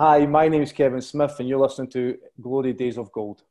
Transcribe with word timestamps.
Hi, 0.00 0.26
my 0.26 0.46
name 0.46 0.62
is 0.62 0.70
Kevin 0.70 1.02
Smith, 1.02 1.40
and 1.40 1.48
you're 1.48 1.58
listening 1.58 1.90
to 1.90 2.16
Glory 2.40 2.72
Days 2.72 2.98
of 2.98 3.10
Gold. 3.10 3.42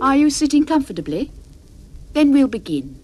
Are 0.00 0.14
you 0.14 0.30
sitting 0.30 0.64
comfortably? 0.64 1.32
Then 2.12 2.30
we'll 2.30 2.46
begin. 2.46 3.01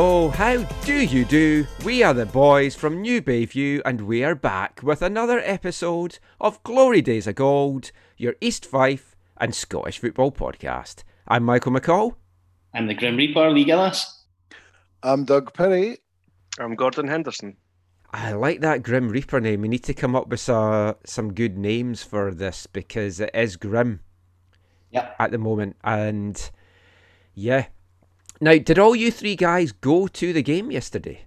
Hello, 0.00 0.30
hello, 0.30 0.30
how 0.30 0.64
do 0.86 0.94
you 0.94 1.26
do? 1.26 1.66
We 1.84 2.02
are 2.02 2.14
the 2.14 2.24
boys 2.24 2.74
from 2.74 3.02
New 3.02 3.20
Bayview 3.20 3.82
and 3.84 4.00
we 4.00 4.24
are 4.24 4.34
back 4.34 4.80
with 4.82 5.02
another 5.02 5.40
episode 5.40 6.18
of 6.40 6.62
Glory 6.62 7.02
Days 7.02 7.26
of 7.26 7.34
Gold, 7.34 7.92
your 8.16 8.34
East 8.40 8.64
Fife 8.64 9.14
and 9.36 9.54
Scottish 9.54 9.98
football 9.98 10.32
podcast. 10.32 11.04
I'm 11.28 11.44
Michael 11.44 11.72
McCall. 11.72 12.14
I'm 12.72 12.86
the 12.86 12.94
Grim 12.94 13.18
Reaper, 13.18 13.50
Lee 13.50 13.64
Gillis. 13.64 14.24
I'm 15.02 15.26
Doug 15.26 15.52
Perry. 15.52 15.98
I'm 16.58 16.76
Gordon 16.76 17.06
Henderson. 17.06 17.58
I 18.10 18.32
like 18.32 18.62
that 18.62 18.82
Grim 18.82 19.10
Reaper 19.10 19.38
name. 19.38 19.60
We 19.60 19.68
need 19.68 19.84
to 19.84 19.92
come 19.92 20.16
up 20.16 20.28
with 20.28 20.48
uh, 20.48 20.94
some 21.04 21.34
good 21.34 21.58
names 21.58 22.02
for 22.02 22.32
this 22.32 22.66
because 22.66 23.20
it 23.20 23.32
is 23.34 23.56
grim 23.58 24.00
Yep. 24.92 25.16
at 25.18 25.30
the 25.30 25.36
moment. 25.36 25.76
And 25.84 26.50
yeah. 27.34 27.66
Now, 28.40 28.56
did 28.56 28.78
all 28.78 28.96
you 28.96 29.10
three 29.10 29.36
guys 29.36 29.72
go 29.72 30.06
to 30.06 30.32
the 30.32 30.42
game 30.42 30.70
yesterday? 30.70 31.22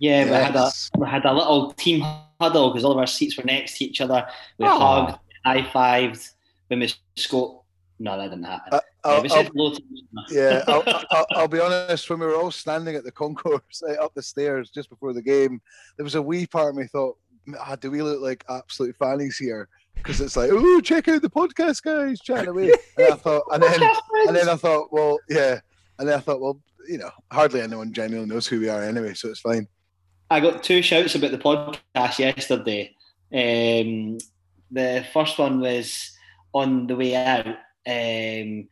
Yeah, 0.00 0.24
we 0.24 0.30
had 0.30 0.56
a 0.56 0.70
we 0.96 1.06
had 1.08 1.24
a 1.24 1.32
little 1.32 1.72
team 1.72 2.04
huddle 2.40 2.70
because 2.70 2.84
all 2.84 2.92
of 2.92 2.98
our 2.98 3.06
seats 3.06 3.36
were 3.36 3.44
next 3.44 3.78
to 3.78 3.84
each 3.84 4.00
other. 4.00 4.26
We 4.58 4.66
Aw. 4.66 5.06
hugged, 5.06 5.18
high 5.44 5.62
fived 5.62 6.30
when 6.68 6.80
we 6.80 6.92
scored. 7.16 7.62
No, 8.00 8.16
that 8.16 8.28
didn't 8.30 8.44
happen. 8.44 8.74
Uh, 8.74 8.80
yeah, 9.04 9.10
I'll, 9.10 9.22
we 9.22 9.28
I'll- 9.28 9.36
said 9.36 9.46
hello 9.54 9.74
to 9.74 9.82
each 9.92 10.04
other. 10.16 10.34
yeah, 10.34 10.64
I'll, 10.68 10.82
I'll, 11.10 11.26
I'll 11.32 11.48
be 11.48 11.60
honest. 11.60 12.08
When 12.10 12.20
we 12.20 12.26
were 12.26 12.36
all 12.36 12.52
standing 12.52 12.94
at 12.94 13.02
the 13.04 13.10
concourse 13.12 13.82
eh, 13.88 13.94
up 13.94 14.14
the 14.14 14.22
stairs 14.22 14.70
just 14.70 14.88
before 14.88 15.12
the 15.12 15.22
game, 15.22 15.60
there 15.96 16.04
was 16.04 16.14
a 16.14 16.22
wee 16.22 16.46
part 16.46 16.70
of 16.70 16.76
me 16.76 16.86
thought, 16.86 17.16
ah, 17.58 17.76
"Do 17.76 17.90
we 17.90 18.02
look 18.02 18.20
like 18.20 18.44
absolute 18.48 18.96
fannies 18.96 19.36
here?" 19.36 19.68
Because 19.94 20.20
it's 20.20 20.36
like, 20.36 20.50
"Oh, 20.52 20.80
check 20.80 21.08
out 21.08 21.22
the 21.22 21.30
podcast, 21.30 21.82
guys, 21.82 22.20
chatting 22.20 22.48
away." 22.48 22.72
And 22.96 23.12
I 23.12 23.16
thought, 23.16 23.42
and 23.52 23.62
then, 23.62 23.82
and 24.28 24.36
then 24.36 24.48
I 24.48 24.54
thought, 24.54 24.92
well, 24.92 25.18
yeah, 25.28 25.58
and 25.98 26.08
then 26.08 26.16
I 26.16 26.20
thought, 26.20 26.40
well, 26.40 26.60
you 26.88 26.98
know, 26.98 27.10
hardly 27.30 27.60
anyone 27.60 27.92
genuinely 27.92 28.32
knows 28.32 28.46
who 28.46 28.60
we 28.60 28.68
are 28.68 28.82
anyway, 28.82 29.14
so 29.14 29.28
it's 29.28 29.40
fine. 29.40 29.68
I 30.30 30.40
got 30.40 30.62
two 30.62 30.82
shouts 30.82 31.14
about 31.14 31.30
the 31.30 31.38
podcast 31.38 32.18
yesterday. 32.18 32.94
Um, 33.32 34.18
the 34.70 35.04
first 35.12 35.38
one 35.38 35.60
was 35.60 36.12
on 36.52 36.86
the 36.86 36.96
way 36.96 37.14
out, 37.14 37.46
um, 37.46 38.68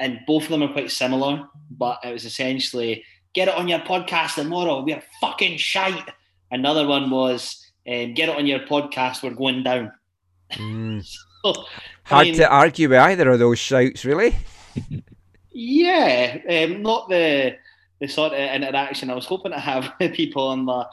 and 0.00 0.20
both 0.26 0.44
of 0.44 0.50
them 0.50 0.62
are 0.62 0.72
quite 0.72 0.90
similar, 0.90 1.48
but 1.70 2.00
it 2.04 2.12
was 2.12 2.24
essentially 2.24 3.04
get 3.32 3.48
it 3.48 3.54
on 3.54 3.68
your 3.68 3.80
podcast 3.80 4.34
tomorrow. 4.34 4.82
We're 4.82 5.02
fucking 5.20 5.58
shite. 5.58 6.08
Another 6.50 6.86
one 6.86 7.10
was 7.10 7.64
um, 7.86 8.14
get 8.14 8.28
it 8.28 8.36
on 8.36 8.46
your 8.46 8.60
podcast. 8.60 9.22
We're 9.22 9.34
going 9.34 9.62
down. 9.62 9.92
Mm. 10.52 11.06
So, 11.44 11.54
I 11.54 11.64
Hard 12.02 12.26
mean, 12.26 12.34
to 12.38 12.48
argue 12.50 12.88
with 12.88 12.98
either 12.98 13.30
of 13.30 13.38
those 13.38 13.60
shouts, 13.60 14.04
really. 14.04 14.34
Yeah, 15.52 16.38
um, 16.48 16.82
not 16.82 17.08
the 17.08 17.56
the 18.00 18.06
sort 18.08 18.32
of 18.32 18.38
interaction 18.38 19.10
I 19.10 19.14
was 19.14 19.26
hoping 19.26 19.52
to 19.52 19.58
have 19.58 19.92
with 20.00 20.14
people 20.14 20.46
on 20.48 20.66
the 20.66 20.86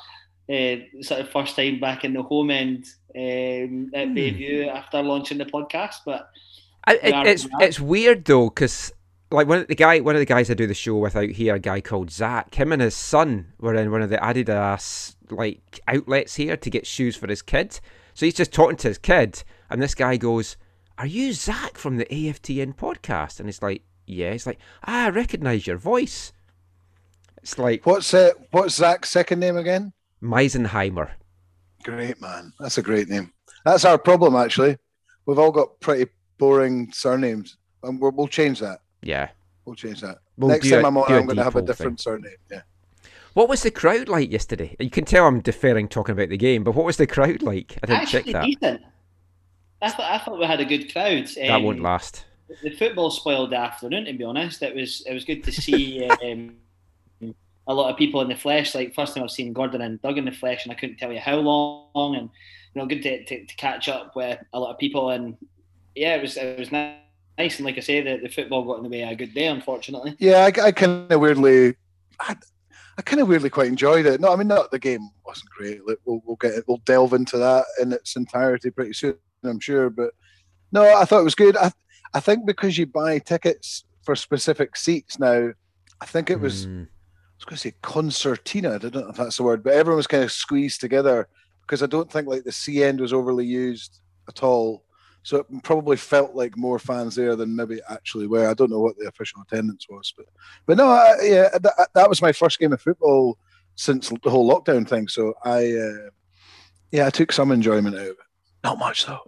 uh, 0.54 1.02
sort 1.04 1.22
of 1.22 1.30
first 1.30 1.56
time 1.56 1.80
back 1.80 2.04
in 2.04 2.14
the 2.14 2.24
home 2.24 2.50
end 2.50 2.86
um, 3.16 3.92
at 3.94 4.08
Hmm. 4.08 4.16
Bayview 4.18 4.68
after 4.68 5.02
launching 5.04 5.38
the 5.38 5.46
podcast. 5.46 5.98
But 6.06 6.30
I, 6.86 6.96
it, 6.96 7.28
it's 7.28 7.48
it's 7.60 7.80
weird 7.80 8.26
though, 8.26 8.50
because 8.50 8.92
like 9.32 9.48
one 9.48 9.60
of 9.60 9.68
the 9.68 9.76
guy, 9.76 10.00
one 10.00 10.16
of 10.16 10.20
the 10.20 10.26
guys 10.26 10.50
I 10.50 10.54
do 10.54 10.68
the 10.68 10.74
show 10.74 10.96
with 10.98 11.16
out 11.16 11.30
here, 11.30 11.56
a 11.56 11.60
guy 11.60 11.82
called 11.82 12.12
Zach. 12.12 12.56
Him 12.56 12.72
and 12.72 12.82
his 12.82 12.96
son 12.96 13.54
were 13.60 13.76
in 13.76 13.92
one 13.92 14.02
of 14.02 14.10
the 14.10 14.18
Adidas 14.18 15.16
like 15.32 15.80
outlets 15.88 16.36
here 16.36 16.56
to 16.56 16.70
get 16.70 16.86
shoes 16.86 17.16
for 17.16 17.28
his 17.28 17.42
kid. 17.42 17.80
So 18.14 18.26
he's 18.26 18.36
just 18.36 18.54
talking 18.54 18.78
to 18.78 18.88
his 18.88 18.98
kid, 18.98 19.44
and 19.70 19.82
this 19.82 19.96
guy 19.96 20.18
goes, 20.18 20.58
"Are 20.98 21.08
you 21.08 21.34
Zach 21.34 21.78
from 21.78 21.98
the 21.98 22.06
AFTN 22.06 22.76
podcast?" 22.76 23.40
And 23.40 23.48
he's 23.50 23.62
like, 23.62 23.82
"Yeah." 24.06 24.32
It's 24.32 24.46
like, 24.46 24.60
ah, 24.88 25.06
"I 25.06 25.10
recognise 25.10 25.66
your 25.68 25.78
voice." 25.78 26.32
It's 27.42 27.58
like 27.60 27.86
What's 27.86 28.14
uh, 28.14 28.32
what's 28.52 28.76
Zach's 28.76 29.10
second 29.12 29.40
name 29.40 29.58
again? 29.58 29.94
Meisenheimer. 30.22 31.12
Great 31.84 32.20
man, 32.20 32.52
that's 32.60 32.78
a 32.80 32.82
great 32.82 33.08
name. 33.10 33.32
That's 33.64 33.86
our 33.86 33.98
problem 33.98 34.36
actually. 34.36 34.78
We've 35.26 35.38
all 35.40 35.52
got 35.52 35.80
pretty 35.80 36.10
boring 36.38 36.90
surnames, 36.92 37.58
and 37.84 38.00
we'll, 38.02 38.12
we'll 38.12 38.28
change 38.28 38.60
that. 38.60 38.80
Yeah. 39.02 39.30
We'll 39.66 39.76
change 39.76 40.02
that. 40.02 40.18
We'll 40.38 40.50
Next 40.50 40.66
do 40.66 40.72
time 40.72 40.86
a- 40.86 40.88
I'm 40.88 40.98
on, 40.98 41.08
do 41.08 41.14
a 41.14 41.18
I'm 41.18 41.26
going 41.26 41.38
to 41.38 41.44
have 41.44 41.56
a 41.56 41.62
depot 41.62 41.66
thing. 41.74 41.76
different 41.78 42.00
surname. 42.02 42.36
Yeah. 42.52 42.62
What 43.34 43.50
was 43.50 43.64
the 43.64 43.72
crowd 43.72 44.08
like 44.08 44.32
yesterday? 44.32 44.76
You 44.80 44.90
can 44.90 45.06
tell 45.06 45.26
I'm 45.28 45.42
deferring 45.42 45.88
talking 45.88 46.14
about 46.14 46.30
the 46.30 46.38
game, 46.38 46.64
but 46.64 46.74
what 46.76 46.86
was 46.86 46.98
the 46.98 47.08
crowd 47.08 47.42
like? 47.42 47.78
I 47.84 47.88
didn't 47.88 48.02
actually 48.04 48.24
check 48.24 48.34
that. 48.34 48.46
decent. 48.46 48.82
I 49.82 49.90
thought 49.90 50.12
I 50.12 50.18
thought 50.20 50.40
we 50.40 50.46
had 50.46 50.60
a 50.62 50.66
good 50.66 50.92
crowd. 50.92 51.28
That 51.36 51.62
won't 51.62 51.78
Um, 51.80 51.84
last. 51.84 52.26
The 52.64 52.72
football 52.72 53.10
spoiled 53.10 53.52
the 53.52 53.58
afternoon. 53.58 54.06
To 54.06 54.14
be 54.14 54.24
honest, 54.24 54.62
it 54.62 54.76
was 54.76 55.04
it 55.08 55.14
was 55.14 55.26
good 55.26 55.44
to 55.44 55.52
see. 55.52 56.10
Um, 56.24 56.58
A 57.68 57.74
lot 57.74 57.90
of 57.90 57.98
people 57.98 58.22
in 58.22 58.30
the 58.30 58.36
flesh, 58.36 58.76
like 58.76 58.94
first 58.94 59.16
time 59.16 59.24
I've 59.24 59.32
seen 59.32 59.52
Gordon 59.52 59.82
and 59.82 60.00
Doug 60.04 60.20
in 60.20 60.26
the 60.26 60.32
flesh, 60.32 60.64
and 60.64 60.72
I 60.72 60.76
couldn't 60.76 60.98
tell 60.98 61.12
you 61.12 61.20
how 61.20 61.38
long. 61.38 62.16
And 62.16 62.30
you 62.74 62.82
know, 62.82 62.86
good 62.86 63.02
to, 63.02 63.26
to, 63.26 63.46
to 63.46 63.56
catch 63.56 63.90
up 63.90 64.16
with 64.16 64.40
a 64.54 64.60
lot 64.60 64.72
of 64.72 64.78
people. 64.78 65.10
And 65.10 65.36
yeah, 65.96 66.16
it 66.16 66.22
was 66.22 66.38
it 66.38 66.60
was 66.60 66.72
nice. 66.72 67.58
And 67.58 67.66
like 67.66 67.78
I 67.78 67.82
say, 67.82 68.02
the, 68.02 68.18
the 68.22 68.30
football 68.30 68.64
got 68.64 68.78
in 68.78 68.84
the 68.84 68.90
way 68.90 69.02
of 69.02 69.10
a 69.10 69.16
good 69.16 69.34
day, 69.34 69.48
unfortunately. 69.48 70.16
Yeah, 70.20 70.42
I, 70.42 70.68
I 70.68 70.72
kind 70.72 71.12
of 71.12 71.20
weirdly, 71.20 71.76
I, 72.20 72.36
I 72.98 73.02
kind 73.02 73.20
of 73.22 73.28
weirdly 73.28 73.50
quite 73.50 73.68
enjoyed 73.68 74.06
it. 74.06 74.22
No, 74.22 74.32
I 74.32 74.36
mean, 74.36 74.48
not 74.48 74.70
the 74.70 74.78
game 74.78 75.10
wasn't 75.26 75.50
great. 75.50 75.86
Like, 75.88 75.98
We'll, 76.06 76.22
we'll 76.24 76.36
get 76.38 76.54
it, 76.54 76.66
we'll 76.68 76.78
delve 76.86 77.14
into 77.14 77.38
that 77.38 77.66
in 77.82 77.92
its 77.92 78.16
entirety 78.16 78.70
pretty 78.70 78.94
soon, 78.94 79.18
I'm 79.44 79.60
sure. 79.60 79.90
But 79.90 80.12
no, 80.72 80.84
I 80.96 81.04
thought 81.06 81.22
it 81.22 81.26
was 81.26 81.36
good. 81.36 81.58
I, 81.58 81.72
I 82.16 82.22
think 82.22 82.46
because 82.46 82.78
you 82.78 82.86
buy 82.88 83.20
tickets 83.20 83.84
for 84.04 84.16
specific 84.16 84.78
seats 84.78 85.20
now, 85.20 85.52
I 86.02 86.06
think 86.06 86.32
it 86.32 86.40
was. 86.40 86.66
Mm. 86.66 86.88
I 86.88 87.38
was 87.38 87.46
going 87.46 87.58
to 87.58 87.62
say 87.62 87.74
concertina. 87.82 88.76
I 88.76 88.78
don't 88.78 88.96
know 88.96 89.10
if 89.10 89.18
that's 89.18 89.36
the 89.36 89.44
word, 89.44 89.62
but 89.62 89.74
everyone 89.74 89.98
was 89.98 90.08
kind 90.08 90.24
of 90.24 90.32
squeezed 90.32 90.80
together 90.80 91.28
because 91.62 91.84
I 91.84 91.88
don't 91.88 92.10
think 92.10 92.28
like 92.30 92.46
the 92.46 92.52
C 92.54 92.82
end 92.82 93.02
was 93.02 93.12
overly 93.12 93.46
used 93.46 94.00
at 94.30 94.42
all. 94.42 94.86
So 95.24 95.38
it 95.38 95.48
probably 95.64 95.98
felt 95.98 96.34
like 96.34 96.56
more 96.56 96.80
fans 96.80 97.16
there 97.16 97.36
than 97.36 97.54
maybe 97.54 97.82
actually 97.90 98.28
were. 98.28 98.48
I 98.48 98.54
don't 98.54 98.72
know 98.72 98.80
what 98.80 98.98
the 98.98 99.08
official 99.10 99.42
attendance 99.42 99.88
was, 99.90 100.14
but 100.16 100.28
but 100.66 100.78
no, 100.78 100.88
I, 100.88 101.16
yeah, 101.24 101.50
that, 101.62 101.90
that 101.94 102.10
was 102.10 102.22
my 102.22 102.32
first 102.32 102.58
game 102.58 102.72
of 102.72 102.82
football 102.82 103.38
since 103.76 104.08
the 104.24 104.30
whole 104.30 104.50
lockdown 104.50 104.88
thing. 104.88 105.10
So 105.10 105.34
I, 105.44 105.74
uh, 105.74 106.10
yeah, 106.92 107.08
I 107.08 107.10
took 107.10 107.34
some 107.34 107.52
enjoyment 107.52 107.96
out 107.96 108.02
of 108.02 108.08
it. 108.08 108.18
Not 108.64 108.80
much 108.80 109.06
though. 109.06 109.26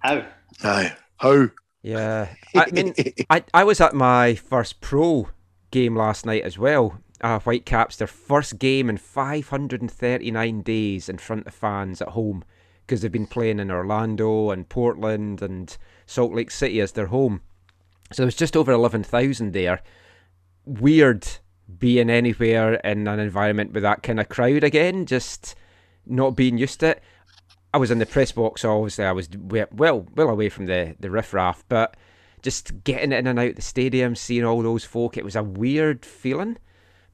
How? 0.00 0.26
Aye, 0.64 0.96
how? 1.18 1.48
Yeah. 1.82 2.28
I 2.54 2.70
mean, 2.70 2.94
I, 3.28 3.44
I 3.54 3.64
was 3.64 3.80
at 3.80 3.94
my 3.94 4.34
first 4.34 4.80
pro 4.80 5.28
game 5.70 5.96
last 5.96 6.26
night 6.26 6.42
as 6.42 6.58
well. 6.58 7.00
Uh, 7.20 7.38
Whitecaps, 7.38 7.96
their 7.96 8.06
first 8.06 8.58
game 8.58 8.88
in 8.88 8.96
539 8.96 10.62
days 10.62 11.08
in 11.08 11.18
front 11.18 11.46
of 11.46 11.54
fans 11.54 12.00
at 12.00 12.08
home 12.08 12.44
because 12.86 13.02
they've 13.02 13.12
been 13.12 13.26
playing 13.26 13.60
in 13.60 13.70
Orlando 13.70 14.50
and 14.50 14.68
Portland 14.68 15.42
and 15.42 15.76
Salt 16.06 16.32
Lake 16.32 16.50
City 16.50 16.80
as 16.80 16.92
their 16.92 17.06
home. 17.06 17.42
So 18.12 18.22
there's 18.22 18.34
just 18.34 18.56
over 18.56 18.72
11,000 18.72 19.52
there. 19.52 19.82
Weird 20.64 21.26
being 21.78 22.10
anywhere 22.10 22.74
in 22.74 23.06
an 23.06 23.20
environment 23.20 23.72
with 23.72 23.82
that 23.84 24.02
kind 24.02 24.18
of 24.18 24.28
crowd 24.28 24.64
again, 24.64 25.06
just 25.06 25.54
not 26.06 26.30
being 26.30 26.58
used 26.58 26.80
to 26.80 26.88
it. 26.88 27.02
I 27.72 27.78
was 27.78 27.90
in 27.90 27.98
the 27.98 28.06
press 28.06 28.32
box, 28.32 28.62
so 28.62 28.76
obviously 28.76 29.04
I 29.04 29.12
was 29.12 29.28
well 29.38 30.06
well 30.14 30.28
away 30.28 30.48
from 30.48 30.66
the, 30.66 30.96
the 30.98 31.10
riffraff, 31.10 31.64
but 31.68 31.96
just 32.42 32.84
getting 32.84 33.12
in 33.12 33.26
and 33.26 33.38
out 33.38 33.56
the 33.56 33.62
stadium, 33.62 34.14
seeing 34.14 34.44
all 34.44 34.62
those 34.62 34.84
folk, 34.84 35.16
it 35.16 35.24
was 35.24 35.36
a 35.36 35.42
weird 35.42 36.04
feeling. 36.04 36.58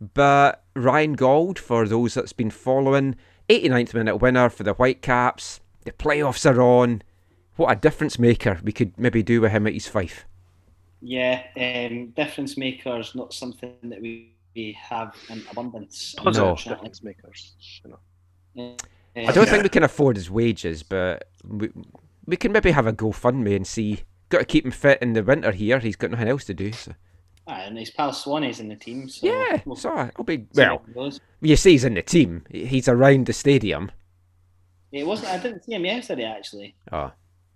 But 0.00 0.62
Ryan 0.74 1.14
Gauld, 1.14 1.58
for 1.58 1.88
those 1.88 2.14
that's 2.14 2.32
been 2.32 2.50
following, 2.50 3.16
89th 3.48 3.94
minute 3.94 4.16
winner 4.16 4.48
for 4.48 4.62
the 4.62 4.74
Whitecaps. 4.74 5.60
The 5.84 5.92
playoffs 5.92 6.48
are 6.50 6.60
on. 6.60 7.02
What 7.56 7.72
a 7.72 7.76
difference 7.76 8.18
maker 8.18 8.60
we 8.62 8.72
could 8.72 8.98
maybe 8.98 9.22
do 9.22 9.40
with 9.40 9.52
him 9.52 9.66
at 9.66 9.72
East 9.72 9.88
Fife. 9.88 10.26
Yeah, 11.00 11.42
um, 11.56 12.08
difference 12.10 12.56
makers 12.56 13.14
not 13.14 13.32
something 13.32 13.74
that 13.84 14.00
we, 14.00 14.34
we 14.54 14.76
have 14.78 15.14
in 15.30 15.42
abundance. 15.50 16.14
No. 16.24 16.56
Difference 16.56 17.02
makers. 17.02 17.54
You 17.84 17.96
know. 18.56 18.76
I 19.16 19.32
don't 19.32 19.48
think 19.48 19.62
we 19.62 19.68
can 19.68 19.82
afford 19.82 20.16
his 20.16 20.30
wages, 20.30 20.82
but 20.82 21.28
we, 21.46 21.70
we 22.26 22.36
can 22.36 22.52
maybe 22.52 22.70
have 22.70 22.86
a 22.86 22.92
GoFundMe 22.92 23.56
and 23.56 23.66
see. 23.66 24.02
Got 24.28 24.38
to 24.38 24.44
keep 24.44 24.64
him 24.64 24.72
fit 24.72 25.00
in 25.00 25.12
the 25.12 25.22
winter 25.22 25.52
here. 25.52 25.78
He's 25.78 25.96
got 25.96 26.10
nothing 26.10 26.28
else 26.28 26.44
to 26.44 26.54
do. 26.54 26.72
So. 26.72 26.92
Ah, 27.46 27.62
and 27.62 27.78
his 27.78 27.90
pal 27.90 28.10
Swanee's 28.10 28.58
in 28.60 28.68
the 28.68 28.76
team. 28.76 29.08
So 29.08 29.26
Yeah, 29.26 29.60
we'll 29.64 29.76
so 29.76 29.90
I'll 29.90 30.24
be 30.24 30.38
see 30.38 30.44
well. 30.54 30.82
You 31.40 31.56
see, 31.56 31.72
he's 31.72 31.84
in 31.84 31.94
the 31.94 32.02
team. 32.02 32.44
He's 32.50 32.88
around 32.88 33.26
the 33.26 33.32
stadium. 33.32 33.92
It 34.90 35.06
wasn't. 35.06 35.30
I 35.30 35.38
didn't 35.38 35.64
see 35.64 35.74
him 35.74 35.84
yesterday 35.84 36.24
actually. 36.24 36.74
Oh, 36.90 37.12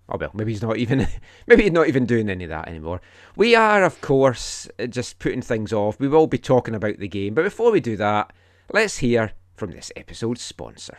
oh 0.08 0.16
well, 0.16 0.30
maybe 0.32 0.52
he's 0.52 0.62
not 0.62 0.76
even. 0.76 1.08
Maybe 1.46 1.64
he's 1.64 1.72
not 1.72 1.88
even 1.88 2.06
doing 2.06 2.30
any 2.30 2.44
of 2.44 2.50
that 2.50 2.68
anymore. 2.68 3.00
We 3.34 3.56
are, 3.56 3.82
of 3.82 4.00
course, 4.00 4.68
just 4.88 5.18
putting 5.18 5.42
things 5.42 5.72
off. 5.72 5.98
We 5.98 6.06
will 6.06 6.28
be 6.28 6.38
talking 6.38 6.74
about 6.76 6.98
the 6.98 7.08
game, 7.08 7.34
but 7.34 7.42
before 7.42 7.72
we 7.72 7.80
do 7.80 7.96
that, 7.96 8.32
let's 8.72 8.98
hear 8.98 9.32
from 9.56 9.72
this 9.72 9.90
episode's 9.96 10.42
sponsor. 10.42 10.98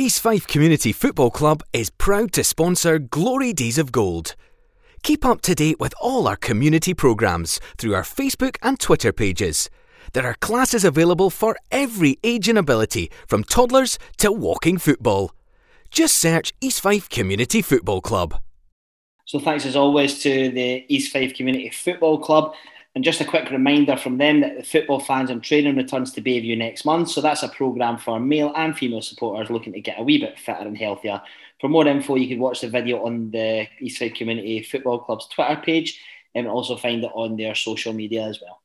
East 0.00 0.20
Fife 0.20 0.46
Community 0.46 0.92
Football 0.92 1.32
Club 1.32 1.60
is 1.72 1.90
proud 1.90 2.30
to 2.34 2.44
sponsor 2.44 3.00
Glory 3.00 3.52
Days 3.52 3.78
of 3.78 3.90
Gold. 3.90 4.36
Keep 5.02 5.24
up 5.24 5.40
to 5.40 5.56
date 5.56 5.80
with 5.80 5.92
all 6.00 6.28
our 6.28 6.36
community 6.36 6.94
programmes 6.94 7.58
through 7.78 7.96
our 7.96 8.04
Facebook 8.04 8.58
and 8.62 8.78
Twitter 8.78 9.12
pages. 9.12 9.68
There 10.12 10.24
are 10.24 10.34
classes 10.34 10.84
available 10.84 11.30
for 11.30 11.56
every 11.72 12.16
age 12.22 12.48
and 12.48 12.56
ability, 12.56 13.10
from 13.26 13.42
toddlers 13.42 13.98
to 14.18 14.30
walking 14.30 14.78
football. 14.78 15.32
Just 15.90 16.16
search 16.16 16.54
East 16.60 16.80
Fife 16.80 17.08
Community 17.08 17.60
Football 17.60 18.00
Club. 18.00 18.40
So 19.24 19.40
thanks 19.40 19.66
as 19.66 19.74
always 19.74 20.22
to 20.22 20.52
the 20.52 20.86
East 20.86 21.12
Fife 21.12 21.34
Community 21.34 21.70
Football 21.70 22.18
Club. 22.18 22.54
And 22.98 23.04
just 23.04 23.20
a 23.20 23.24
quick 23.24 23.52
reminder 23.52 23.96
from 23.96 24.18
them 24.18 24.40
that 24.40 24.56
the 24.56 24.64
football 24.64 24.98
fans 24.98 25.30
and 25.30 25.40
training 25.40 25.76
returns 25.76 26.10
to 26.14 26.20
Bayview 26.20 26.58
next 26.58 26.84
month. 26.84 27.10
So 27.10 27.20
that's 27.20 27.44
a 27.44 27.48
programme 27.48 27.96
for 27.96 28.18
male 28.18 28.52
and 28.56 28.76
female 28.76 29.02
supporters 29.02 29.50
looking 29.50 29.72
to 29.74 29.80
get 29.80 30.00
a 30.00 30.02
wee 30.02 30.18
bit 30.18 30.36
fitter 30.36 30.66
and 30.66 30.76
healthier. 30.76 31.22
For 31.60 31.68
more 31.68 31.86
info, 31.86 32.16
you 32.16 32.26
can 32.26 32.40
watch 32.40 32.60
the 32.60 32.68
video 32.68 33.06
on 33.06 33.30
the 33.30 33.68
East 33.78 34.00
Fife 34.00 34.14
Community 34.14 34.64
Football 34.64 34.98
Club's 34.98 35.28
Twitter 35.28 35.62
page 35.64 36.00
and 36.34 36.48
also 36.48 36.76
find 36.76 37.04
it 37.04 37.12
on 37.14 37.36
their 37.36 37.54
social 37.54 37.92
media 37.92 38.24
as 38.24 38.40
well. 38.40 38.60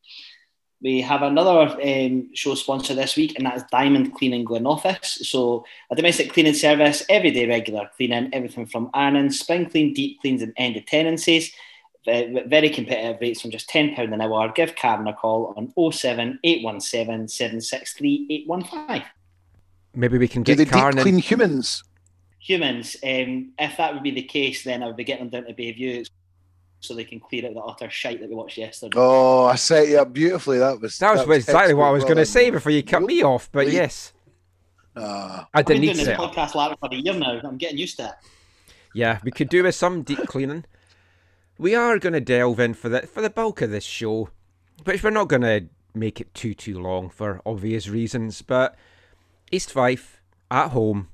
We 0.81 1.01
have 1.01 1.21
another 1.21 1.80
um, 1.80 2.33
show 2.33 2.56
sponsor 2.56 2.95
this 2.95 3.15
week, 3.15 3.38
and 3.38 3.45
that's 3.45 3.69
Diamond 3.71 4.15
Cleaning 4.15 4.45
Glen 4.45 4.65
Office. 4.65 5.19
So, 5.30 5.63
a 5.91 5.95
domestic 5.95 6.33
cleaning 6.33 6.56
service, 6.56 7.03
everyday 7.07 7.47
regular 7.47 7.88
cleaning, 7.95 8.33
everything 8.33 8.65
from 8.65 8.89
ironing, 8.95 9.30
spring 9.30 9.69
clean, 9.69 9.94
deep 9.94 10.21
cleans, 10.21 10.41
and 10.41 10.53
end 10.57 10.75
of 10.75 10.88
tenancies. 10.88 11.53
Ve- 12.06 12.44
Very 12.48 12.70
competitive 12.70 13.20
rates 13.22 13.42
from 13.42 13.52
just 13.52 13.70
£10 13.70 13.98
an 14.14 14.22
hour. 14.22 14.52
Give 14.54 14.76
Karen 14.76 15.08
a 15.08 15.14
call 15.14 15.54
on 15.58 15.72
07 15.92 16.40
817 16.44 17.28
763 17.28 18.28
815. 18.30 19.04
Maybe 19.96 20.18
we 20.18 20.28
can 20.28 20.44
Do 20.44 20.52
get 20.54 20.58
they 20.58 20.66
deep 20.66 20.74
Karen. 20.74 20.98
in- 20.98 21.04
clean 21.04 21.18
humans? 21.18 21.84
Humans, 22.40 22.98
um, 23.04 23.54
if 23.58 23.78
that 23.78 23.94
would 23.94 24.04
be 24.04 24.12
the 24.12 24.24
case, 24.24 24.64
then 24.66 24.84
I 24.84 24.88
would 24.88 24.98
be 24.98 25.06
getting 25.06 25.30
them 25.30 25.44
down 25.46 25.48
to 25.48 25.62
Bayview 25.62 26.06
so 26.82 26.94
they 26.94 27.06
can 27.06 27.22
clear 27.22 27.46
out 27.48 27.54
the 27.54 27.62
utter 27.62 27.90
shite 27.90 28.20
that 28.20 28.28
we 28.30 28.36
watched 28.36 28.58
yesterday. 28.58 28.98
Oh, 28.98 29.46
I 29.46 29.56
set 29.56 29.88
you 29.88 30.00
up 30.00 30.12
beautifully. 30.12 30.58
That 30.60 30.82
was 30.82 30.98
That 30.98 31.26
was 31.26 31.38
exactly 31.38 31.74
what 31.74 31.86
I 31.86 31.92
was 31.92 32.04
going 32.04 32.18
to 32.18 32.26
say 32.26 32.50
before 32.50 32.74
you 32.74 32.84
cut 32.84 33.00
Nope. 33.00 33.08
me 33.08 33.24
off. 33.24 33.50
But 33.54 33.68
Wait. 33.68 33.74
yes, 33.76 34.12
done. 34.94 35.06
Ah, 35.06 35.48
I 35.54 35.60
I've 35.60 35.66
been 35.66 35.80
didn't 35.80 35.82
need 35.82 35.86
doing 36.04 36.06
to 36.06 36.12
this 36.12 36.18
set 36.18 36.52
podcast 36.52 36.56
lab 36.56 36.78
for 36.80 36.90
a 36.92 36.96
year 36.96 37.14
now. 37.14 37.40
I'm 37.46 37.56
getting 37.58 37.78
used 37.78 37.96
to 37.98 38.08
it. 38.08 38.12
Yeah, 38.94 39.20
we 39.24 39.32
could 39.32 39.48
do 39.48 39.64
with 39.64 39.74
some 39.76 40.02
deep 40.04 40.20
cleaning. 40.28 40.66
We 41.58 41.76
are 41.76 42.00
going 42.00 42.14
to 42.14 42.22
delve 42.22 42.60
in 42.60 42.74
for 42.74 42.90
the 42.90 43.02
for 43.02 43.22
the 43.22 43.30
bulk 43.30 43.62
of 43.62 43.70
this 43.70 43.84
show, 43.84 44.30
which 44.84 45.04
we're 45.04 45.12
not 45.12 45.28
going 45.28 45.44
to 45.44 45.66
make 45.94 46.20
it 46.20 46.34
too 46.34 46.54
too 46.54 46.80
long 46.80 47.10
for 47.10 47.42
obvious 47.46 47.88
reasons. 47.88 48.42
But 48.42 48.76
East 49.52 49.72
Fife 49.72 50.22
at 50.50 50.70
home, 50.70 51.10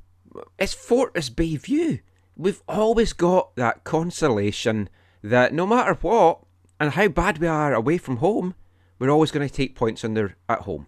it's 0.58 0.74
Fortress 0.74 1.30
Bayview. 1.30 2.00
We've 2.38 2.62
always 2.68 3.12
got 3.12 3.56
that 3.58 3.84
consolation 3.84 4.90
that 5.22 5.54
no 5.54 5.68
matter 5.68 5.94
what 5.96 6.40
and 6.80 6.92
how 6.92 7.10
bad 7.10 7.40
we 7.40 7.48
are 7.48 7.74
away 7.74 7.98
from 7.98 8.18
home, 8.18 8.56
we're 8.98 9.10
always 9.10 9.32
going 9.32 9.48
to 9.48 9.54
take 9.54 9.76
points 9.76 10.06
on 10.06 10.14
their 10.14 10.38
at 10.48 10.62
home. 10.62 10.88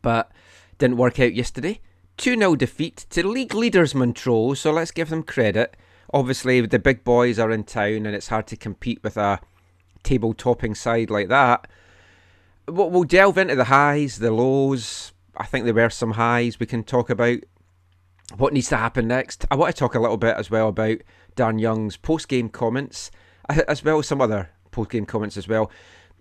But 0.00 0.32
didn't 0.78 0.96
work 0.96 1.20
out 1.20 1.34
yesterday. 1.34 1.80
2 2.16 2.36
0 2.36 2.56
defeat 2.56 3.04
to 3.10 3.28
league 3.28 3.54
leaders 3.54 3.94
Montrose, 3.94 4.60
so 4.60 4.72
let's 4.72 4.90
give 4.90 5.10
them 5.10 5.22
credit. 5.22 5.76
Obviously, 6.12 6.60
the 6.60 6.78
big 6.78 7.04
boys 7.04 7.38
are 7.38 7.50
in 7.50 7.64
town 7.64 8.06
and 8.06 8.14
it's 8.14 8.28
hard 8.28 8.46
to 8.48 8.56
compete 8.56 9.02
with 9.02 9.16
a 9.16 9.40
table 10.02 10.34
topping 10.34 10.74
side 10.74 11.10
like 11.10 11.28
that. 11.28 11.66
We'll 12.68 12.90
we'll 12.90 13.04
delve 13.04 13.38
into 13.38 13.54
the 13.56 13.64
highs, 13.64 14.18
the 14.18 14.30
lows. 14.30 15.12
I 15.36 15.46
think 15.46 15.64
there 15.64 15.74
were 15.74 15.90
some 15.90 16.12
highs 16.12 16.58
we 16.58 16.66
can 16.66 16.84
talk 16.84 17.10
about. 17.10 17.38
What 18.36 18.52
needs 18.52 18.68
to 18.70 18.76
happen 18.76 19.06
next? 19.06 19.44
I 19.50 19.54
want 19.54 19.74
to 19.74 19.78
talk 19.78 19.94
a 19.94 20.00
little 20.00 20.16
bit 20.16 20.36
as 20.36 20.50
well 20.50 20.68
about 20.68 20.98
Dan 21.36 21.58
Young's 21.58 21.96
post 21.96 22.28
game 22.28 22.48
comments, 22.48 23.10
as 23.48 23.84
well 23.84 23.98
as 23.98 24.08
some 24.08 24.20
other 24.20 24.50
post 24.72 24.90
game 24.90 25.06
comments 25.06 25.36
as 25.36 25.46
well. 25.46 25.70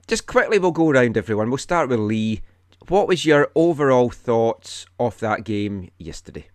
Just 0.08 0.28
quickly, 0.28 0.60
we'll 0.60 0.72
go 0.72 0.90
around 0.90 1.18
everyone. 1.18 1.50
We'll 1.50 1.58
start 1.58 1.90
with 1.90 2.00
Lee. 2.00 2.42
What 2.90 3.08
was 3.08 3.26
your 3.26 3.50
overall 3.56 4.12
thoughts 4.12 4.86
of 5.00 5.20
that 5.20 5.44
game 5.44 5.90
yesterday? 5.98 6.48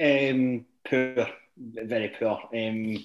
Um, 0.00 0.64
poor, 0.88 1.28
very 1.56 2.14
poor. 2.18 2.40
Um, 2.54 3.04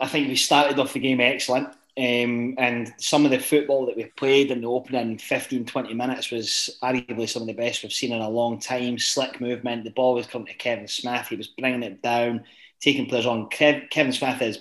I 0.00 0.08
think 0.08 0.28
we 0.28 0.36
started 0.36 0.78
off 0.78 0.92
the 0.92 1.00
game 1.00 1.20
excellent. 1.20 1.68
Um, 1.96 2.56
and 2.58 2.92
some 2.98 3.24
of 3.24 3.30
the 3.30 3.38
football 3.38 3.86
that 3.86 3.96
we 3.96 4.04
played 4.16 4.50
in 4.50 4.62
the 4.62 4.66
opening 4.66 5.16
15 5.16 5.64
20 5.64 5.94
minutes 5.94 6.32
was 6.32 6.76
arguably 6.82 7.28
some 7.28 7.42
of 7.42 7.46
the 7.46 7.54
best 7.54 7.84
we've 7.84 7.92
seen 7.92 8.12
in 8.12 8.20
a 8.20 8.28
long 8.28 8.58
time. 8.58 8.98
Slick 8.98 9.40
movement, 9.40 9.84
the 9.84 9.90
ball 9.90 10.14
was 10.14 10.26
coming 10.26 10.48
to 10.48 10.54
Kevin 10.54 10.88
Smith, 10.88 11.28
he 11.28 11.36
was 11.36 11.46
bringing 11.46 11.84
it 11.84 12.02
down, 12.02 12.42
taking 12.80 13.06
players 13.06 13.26
on. 13.26 13.48
Kev, 13.48 13.90
Kevin 13.90 14.12
Smith 14.12 14.42
is 14.42 14.58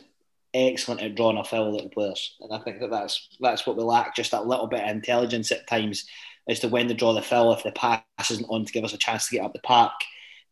excellent 0.53 1.01
at 1.01 1.15
drawing 1.15 1.37
a 1.37 1.43
foul 1.43 1.75
at 1.81 1.91
players, 1.91 2.35
and 2.39 2.53
I 2.53 2.59
think 2.59 2.79
that 2.79 2.91
that's, 2.91 3.27
that's 3.39 3.65
what 3.65 3.77
we 3.77 3.83
lack 3.83 4.15
just 4.15 4.29
that 4.29 4.45
little 4.45 4.67
bit 4.67 4.83
of 4.83 4.89
intelligence 4.91 5.51
at 5.51 5.65
times 5.65 6.05
as 6.47 6.59
to 6.59 6.67
when 6.67 6.87
to 6.87 6.93
draw 6.93 7.13
the 7.13 7.21
foul 7.23 7.51
if 7.53 7.63
the 7.63 7.71
pass 7.71 8.03
isn't 8.29 8.45
on 8.47 8.65
to 8.65 8.73
give 8.73 8.83
us 8.83 8.93
a 8.93 8.97
chance 8.97 9.27
to 9.29 9.37
get 9.37 9.45
up 9.45 9.53
the 9.53 9.59
park. 9.59 9.93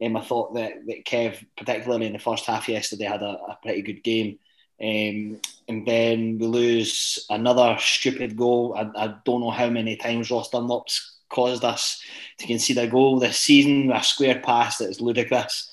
Um, 0.01 0.17
I 0.17 0.21
thought 0.21 0.55
that, 0.55 0.85
that 0.87 1.05
Kev, 1.05 1.45
particularly 1.57 2.07
in 2.07 2.13
the 2.13 2.19
first 2.19 2.45
half 2.45 2.67
yesterday, 2.67 3.05
had 3.05 3.21
a, 3.21 3.37
a 3.49 3.59
pretty 3.61 3.81
good 3.81 4.03
game. 4.03 4.39
Um, 4.81 5.39
and 5.67 5.85
then 5.85 6.39
we 6.39 6.47
lose 6.47 7.25
another 7.29 7.77
stupid 7.79 8.35
goal. 8.35 8.75
I, 8.75 8.89
I 8.95 9.15
don't 9.25 9.41
know 9.41 9.51
how 9.51 9.69
many 9.69 9.95
times 9.95 10.31
Ross 10.31 10.49
Dunlop's 10.49 11.19
caused 11.29 11.63
us 11.63 12.01
to 12.39 12.47
concede 12.47 12.79
a 12.79 12.87
goal 12.87 13.19
this 13.19 13.37
season, 13.37 13.91
a 13.91 14.03
square 14.03 14.41
pass 14.43 14.79
that 14.79 14.89
is 14.89 14.99
ludicrous. 14.99 15.71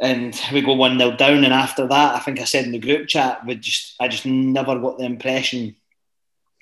And 0.00 0.38
we 0.52 0.60
go 0.60 0.74
1 0.74 0.98
0 0.98 1.16
down. 1.16 1.44
And 1.44 1.54
after 1.54 1.86
that, 1.86 2.16
I 2.16 2.18
think 2.18 2.40
I 2.40 2.44
said 2.44 2.64
in 2.64 2.72
the 2.72 2.80
group 2.80 3.06
chat, 3.06 3.46
we 3.46 3.54
just 3.54 3.94
I 4.00 4.08
just 4.08 4.26
never 4.26 4.78
got 4.80 4.98
the 4.98 5.04
impression 5.04 5.76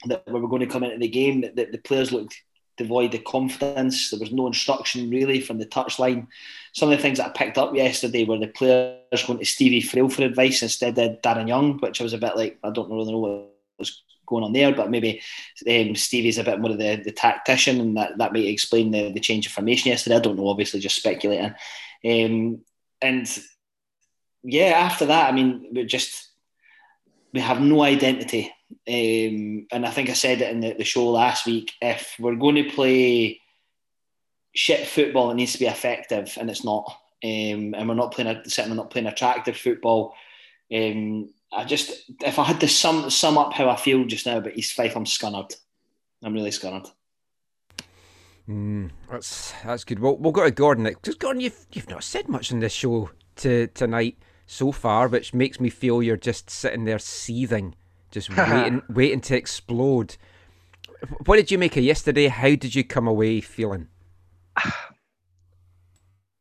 that 0.04 0.24
we 0.26 0.38
were 0.38 0.48
going 0.48 0.60
to 0.60 0.66
come 0.66 0.82
into 0.82 0.98
the 0.98 1.08
game, 1.08 1.40
that, 1.40 1.56
that 1.56 1.72
the 1.72 1.78
players 1.78 2.12
looked 2.12 2.42
devoid 2.82 3.14
of 3.14 3.24
confidence. 3.24 4.10
There 4.10 4.20
was 4.20 4.32
no 4.32 4.46
instruction 4.46 5.10
really 5.10 5.40
from 5.40 5.58
the 5.58 5.66
touchline. 5.66 6.26
Some 6.72 6.90
of 6.90 6.96
the 6.96 7.02
things 7.02 7.18
that 7.18 7.28
I 7.28 7.30
picked 7.30 7.58
up 7.58 7.74
yesterday 7.74 8.24
were 8.24 8.38
the 8.38 8.48
players 8.48 9.26
going 9.26 9.38
to 9.38 9.44
Stevie 9.44 9.80
Frail 9.80 10.08
for 10.08 10.22
advice 10.22 10.62
instead 10.62 10.98
of 10.98 11.20
Darren 11.22 11.48
Young, 11.48 11.78
which 11.78 12.00
I 12.00 12.04
was 12.04 12.12
a 12.12 12.18
bit 12.18 12.36
like, 12.36 12.58
I 12.62 12.70
don't 12.70 12.90
really 12.90 13.12
know 13.12 13.18
what 13.18 13.48
was 13.78 14.02
going 14.26 14.44
on 14.44 14.52
there, 14.52 14.74
but 14.74 14.90
maybe 14.90 15.20
um, 15.68 15.94
Stevie's 15.94 16.38
a 16.38 16.44
bit 16.44 16.60
more 16.60 16.70
of 16.70 16.78
the, 16.78 16.96
the 17.04 17.12
tactician 17.12 17.80
and 17.80 17.96
that, 17.96 18.18
that 18.18 18.32
might 18.32 18.46
explain 18.46 18.90
the, 18.90 19.12
the 19.12 19.20
change 19.20 19.46
of 19.46 19.52
formation 19.52 19.90
yesterday. 19.90 20.16
I 20.16 20.20
don't 20.20 20.36
know, 20.36 20.48
obviously 20.48 20.80
just 20.80 20.96
speculating. 20.96 21.54
Um, 22.04 22.62
and 23.00 23.38
yeah, 24.42 24.72
after 24.76 25.06
that, 25.06 25.28
I 25.28 25.32
mean, 25.32 25.68
we 25.72 25.84
just, 25.84 26.30
we 27.32 27.40
have 27.40 27.60
no 27.60 27.82
identity. 27.82 28.52
Um, 28.88 29.66
and 29.72 29.86
I 29.86 29.90
think 29.90 30.10
I 30.10 30.14
said 30.14 30.40
it 30.40 30.50
in 30.50 30.60
the, 30.60 30.74
the 30.74 30.84
show 30.84 31.08
last 31.10 31.46
week. 31.46 31.72
If 31.80 32.14
we're 32.18 32.36
going 32.36 32.56
to 32.56 32.70
play 32.70 33.40
shit 34.54 34.86
football, 34.86 35.30
it 35.30 35.34
needs 35.34 35.52
to 35.52 35.58
be 35.58 35.66
effective, 35.66 36.36
and 36.40 36.50
it's 36.50 36.64
not. 36.64 36.84
Um, 37.24 37.74
and 37.74 37.88
we're 37.88 37.94
not 37.94 38.12
playing 38.12 38.36
a, 38.36 38.48
certainly 38.48 38.76
not 38.76 38.90
playing 38.90 39.06
attractive 39.06 39.56
football. 39.56 40.14
Um, 40.74 41.30
I 41.52 41.64
just, 41.64 42.10
if 42.20 42.38
I 42.38 42.44
had 42.44 42.60
to 42.60 42.68
sum 42.68 43.10
sum 43.10 43.38
up 43.38 43.52
how 43.52 43.68
I 43.68 43.76
feel 43.76 44.04
just 44.04 44.26
now 44.26 44.38
about 44.38 44.56
East 44.56 44.72
Fife, 44.72 44.96
I'm 44.96 45.04
scunnered. 45.04 45.54
I'm 46.22 46.34
really 46.34 46.50
scunnered. 46.50 46.90
Mm, 48.48 48.90
that's 49.10 49.52
that's 49.64 49.84
good. 49.84 50.00
Well, 50.00 50.16
we'll 50.16 50.32
go 50.32 50.44
to 50.44 50.50
Gordon 50.50 50.84
because 50.84 51.14
Gordon, 51.14 51.40
you've 51.40 51.66
you've 51.72 51.90
not 51.90 52.04
said 52.04 52.28
much 52.28 52.50
in 52.50 52.60
this 52.60 52.72
show 52.72 53.10
to 53.36 53.68
tonight 53.68 54.18
so 54.46 54.72
far, 54.72 55.08
which 55.08 55.32
makes 55.32 55.60
me 55.60 55.70
feel 55.70 56.02
you're 56.02 56.16
just 56.16 56.50
sitting 56.50 56.84
there 56.84 56.98
seething, 56.98 57.74
just 58.12 58.34
waiting 58.36 58.82
waiting 58.88 59.20
to 59.22 59.36
explode. 59.36 60.16
What 61.26 61.36
did 61.36 61.50
you 61.50 61.58
make 61.58 61.76
of 61.76 61.82
yesterday? 61.82 62.28
How 62.28 62.54
did 62.54 62.74
you 62.74 62.84
come 62.84 63.08
away 63.08 63.40
feeling? 63.40 63.88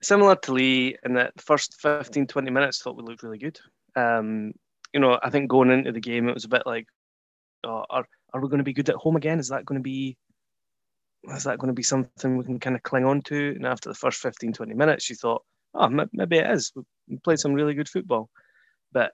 Similar 0.04 0.36
to 0.36 0.54
Lee, 0.54 0.98
in 1.04 1.14
that 1.14 1.40
first 1.40 1.76
15, 1.82 2.28
20 2.28 2.52
minutes, 2.52 2.82
thought 2.82 2.98
we 2.98 3.04
looked 3.04 3.24
really 3.24 3.38
good. 3.38 3.60
Um, 3.96 4.54
you 4.94 5.00
know, 5.00 5.20
I 5.22 5.30
think 5.30 5.50
going 5.50 5.70
into 5.70 5.92
the 5.92 6.00
game, 6.00 6.28
it 6.28 6.34
was 6.34 6.46
a 6.46 6.50
bit 6.50 6.64
like, 6.66 6.88
oh, 7.64 7.86
are, 7.90 8.06
are 8.34 8.42
we 8.42 8.50
going 8.50 8.60
to 8.60 8.64
be 8.64 8.74
good 8.74 8.90
at 8.90 8.96
home 8.96 9.16
again? 9.16 9.40
Is 9.40 9.50
that 9.50 9.66
going 9.66 9.80
to 9.80 9.84
be 9.84 10.18
is 11.30 11.44
that 11.44 11.60
going 11.60 11.68
to 11.68 11.74
be 11.74 11.84
something 11.84 12.38
we 12.38 12.46
can 12.46 12.60
kind 12.60 12.76
of 12.76 12.84
cling 12.84 13.06
on 13.06 13.22
to? 13.24 13.54
And 13.56 13.66
after 13.66 13.90
the 13.90 13.96
first 13.96 14.20
15, 14.22 14.54
20 14.54 14.74
minutes, 14.74 15.10
you 15.10 15.16
thought, 15.16 15.44
oh, 15.76 15.90
maybe 16.14 16.38
it 16.38 16.50
is. 16.50 16.72
We 17.08 17.18
played 17.18 17.40
some 17.40 17.54
really 17.54 17.74
good 17.74 17.90
football. 17.90 18.30
But, 18.92 19.12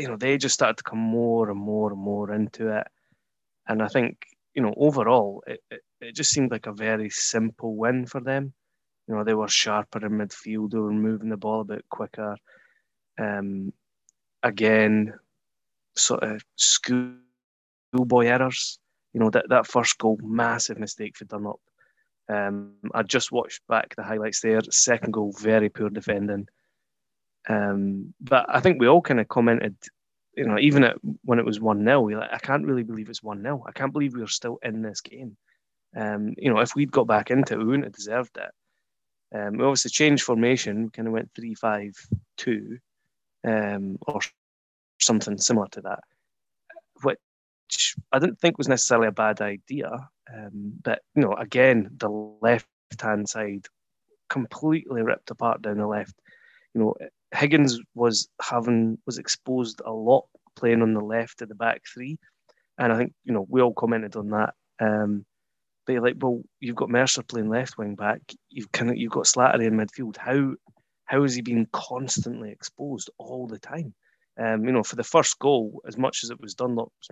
you 0.00 0.08
know, 0.08 0.16
they 0.16 0.38
just 0.38 0.54
started 0.54 0.78
to 0.78 0.82
come 0.82 0.98
more 0.98 1.50
and 1.50 1.58
more 1.58 1.92
and 1.92 2.00
more 2.00 2.32
into 2.32 2.76
it. 2.76 2.86
And 3.68 3.82
I 3.82 3.88
think, 3.88 4.26
you 4.54 4.62
know, 4.62 4.74
overall, 4.76 5.42
it, 5.46 5.60
it, 5.70 5.80
it 6.00 6.14
just 6.14 6.32
seemed 6.32 6.50
like 6.50 6.66
a 6.66 6.72
very 6.72 7.10
simple 7.10 7.76
win 7.76 8.06
for 8.06 8.20
them. 8.20 8.52
You 9.06 9.14
know, 9.14 9.24
they 9.24 9.34
were 9.34 9.48
sharper 9.48 10.04
in 10.04 10.12
midfield, 10.12 10.70
they 10.70 10.78
were 10.78 10.92
moving 10.92 11.28
the 11.28 11.36
ball 11.36 11.60
a 11.60 11.64
bit 11.64 11.84
quicker. 11.90 12.36
Um, 13.18 13.72
again, 14.42 15.14
sort 15.96 16.22
of 16.22 16.42
schoolboy 16.56 18.26
errors. 18.26 18.78
You 19.12 19.20
know, 19.20 19.30
that, 19.30 19.48
that 19.48 19.66
first 19.66 19.98
goal, 19.98 20.18
massive 20.22 20.78
mistake 20.78 21.16
for 21.16 21.24
Dunlop. 21.24 21.60
Um, 22.28 22.74
I 22.94 23.02
just 23.02 23.32
watched 23.32 23.66
back 23.68 23.96
the 23.96 24.04
highlights 24.04 24.40
there. 24.40 24.60
Second 24.70 25.12
goal, 25.12 25.34
very 25.38 25.68
poor 25.68 25.90
defending. 25.90 26.46
Um, 27.48 28.14
but 28.20 28.46
I 28.48 28.60
think 28.60 28.80
we 28.80 28.88
all 28.88 29.00
kind 29.00 29.20
of 29.20 29.28
commented, 29.28 29.76
you 30.36 30.46
know, 30.46 30.58
even 30.58 30.84
at, 30.84 30.96
when 31.24 31.38
it 31.38 31.44
was 31.44 31.60
1 31.60 31.84
0, 31.84 32.08
like, 32.08 32.30
I 32.32 32.38
can't 32.38 32.66
really 32.66 32.82
believe 32.82 33.08
it's 33.08 33.22
1 33.22 33.42
0. 33.42 33.64
I 33.66 33.72
can't 33.72 33.92
believe 33.92 34.14
we 34.14 34.22
are 34.22 34.28
still 34.28 34.58
in 34.62 34.82
this 34.82 35.00
game. 35.00 35.36
Um, 35.96 36.34
you 36.36 36.52
know, 36.52 36.60
if 36.60 36.74
we'd 36.74 36.92
got 36.92 37.06
back 37.06 37.30
into 37.30 37.54
it, 37.54 37.58
we 37.58 37.64
wouldn't 37.64 37.84
have 37.84 37.94
deserved 37.94 38.36
it. 38.36 39.36
Um, 39.36 39.56
we 39.56 39.64
obviously 39.64 39.90
changed 39.90 40.24
formation, 40.24 40.84
we 40.84 40.90
kind 40.90 41.08
of 41.08 41.14
went 41.14 41.30
3 41.34 41.54
5 41.54 41.92
2 42.36 42.78
um, 43.46 43.98
or 44.06 44.20
something 45.00 45.38
similar 45.38 45.68
to 45.72 45.80
that, 45.82 46.00
which 47.02 47.94
I 48.12 48.18
didn't 48.18 48.40
think 48.40 48.58
was 48.58 48.68
necessarily 48.68 49.08
a 49.08 49.12
bad 49.12 49.40
idea. 49.40 49.90
Um, 50.32 50.74
but 50.82 51.00
you 51.14 51.22
know, 51.22 51.34
again, 51.34 51.90
the 51.96 52.08
left 52.08 52.66
hand 53.00 53.28
side 53.28 53.66
completely 54.28 55.02
ripped 55.02 55.30
apart 55.30 55.62
down 55.62 55.78
the 55.78 55.86
left. 55.86 56.14
You 56.74 56.80
know, 56.80 56.94
Higgins 57.32 57.78
was 57.94 58.28
having 58.40 58.98
was 59.06 59.18
exposed 59.18 59.80
a 59.84 59.92
lot 59.92 60.26
playing 60.56 60.82
on 60.82 60.94
the 60.94 61.00
left 61.00 61.42
of 61.42 61.48
the 61.48 61.54
back 61.54 61.82
three, 61.92 62.18
and 62.78 62.92
I 62.92 62.96
think 62.96 63.12
you 63.24 63.32
know 63.32 63.46
we 63.48 63.60
all 63.60 63.74
commented 63.74 64.16
on 64.16 64.30
that. 64.30 64.54
Um, 64.80 65.24
but 65.86 65.94
you're 65.94 66.02
like, 66.02 66.16
well, 66.20 66.42
you've 66.60 66.76
got 66.76 66.90
Mercer 66.90 67.22
playing 67.22 67.48
left 67.48 67.78
wing 67.78 67.94
back. 67.94 68.20
You've 68.48 68.72
kind 68.72 68.90
of 68.90 68.96
you've 68.96 69.12
got 69.12 69.24
Slattery 69.24 69.66
in 69.66 69.74
midfield. 69.74 70.16
How 70.16 70.54
how 71.04 71.22
has 71.22 71.34
he 71.34 71.42
been 71.42 71.66
constantly 71.72 72.50
exposed 72.50 73.10
all 73.18 73.46
the 73.46 73.58
time? 73.58 73.94
Um, 74.38 74.64
you 74.64 74.72
know, 74.72 74.82
for 74.82 74.96
the 74.96 75.04
first 75.04 75.38
goal, 75.38 75.82
as 75.86 75.98
much 75.98 76.22
as 76.22 76.30
it 76.30 76.40
was 76.40 76.54
Dunlop's 76.54 77.08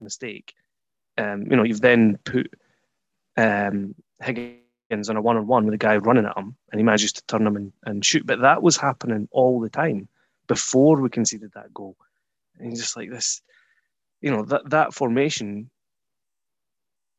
mistake, 0.00 0.54
um, 1.18 1.42
you 1.42 1.56
know, 1.56 1.62
you've 1.62 1.80
then 1.80 2.18
put 2.24 2.50
um, 3.36 3.94
Higgins 4.22 4.62
on 4.90 5.16
a 5.16 5.22
one-on-one 5.22 5.64
with 5.64 5.74
a 5.74 5.78
guy 5.78 5.96
running 5.96 6.26
at 6.26 6.36
him, 6.36 6.56
and 6.70 6.78
he 6.78 6.84
manages 6.84 7.12
to 7.12 7.26
turn 7.26 7.46
him 7.46 7.56
and, 7.56 7.72
and 7.84 8.04
shoot. 8.04 8.26
But 8.26 8.40
that 8.40 8.62
was 8.62 8.76
happening 8.76 9.28
all 9.30 9.60
the 9.60 9.68
time 9.68 10.08
before 10.46 11.00
we 11.00 11.08
conceded 11.10 11.52
that 11.54 11.72
goal. 11.74 11.96
And 12.58 12.74
just 12.76 12.96
like 12.96 13.10
this, 13.10 13.42
you 14.20 14.30
know, 14.30 14.44
that 14.46 14.70
that 14.70 14.94
formation 14.94 15.70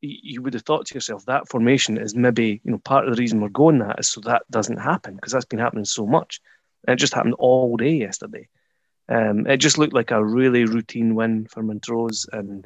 you 0.01 0.41
would 0.41 0.53
have 0.53 0.63
thought 0.63 0.85
to 0.85 0.93
yourself 0.93 1.25
that 1.25 1.49
formation 1.49 1.97
is 1.97 2.15
maybe 2.15 2.61
you 2.63 2.71
know 2.71 2.77
part 2.77 3.05
of 3.05 3.13
the 3.13 3.19
reason 3.19 3.41
we're 3.41 3.49
going 3.49 3.79
that 3.79 3.99
is 3.99 4.07
so 4.07 4.21
that 4.21 4.43
doesn't 4.49 4.77
happen 4.77 5.15
because 5.15 5.33
that's 5.33 5.45
been 5.45 5.59
happening 5.59 5.83
so 5.83 6.05
much 6.05 6.39
and 6.87 6.93
it 6.93 6.99
just 6.99 7.13
happened 7.13 7.35
all 7.37 7.75
day 7.75 7.91
yesterday 7.91 8.47
um, 9.09 9.45
it 9.45 9.57
just 9.57 9.77
looked 9.77 9.93
like 9.93 10.11
a 10.11 10.23
really 10.23 10.63
routine 10.63 11.15
win 11.15 11.47
for 11.47 11.61
Montrose 11.61 12.27
and 12.31 12.65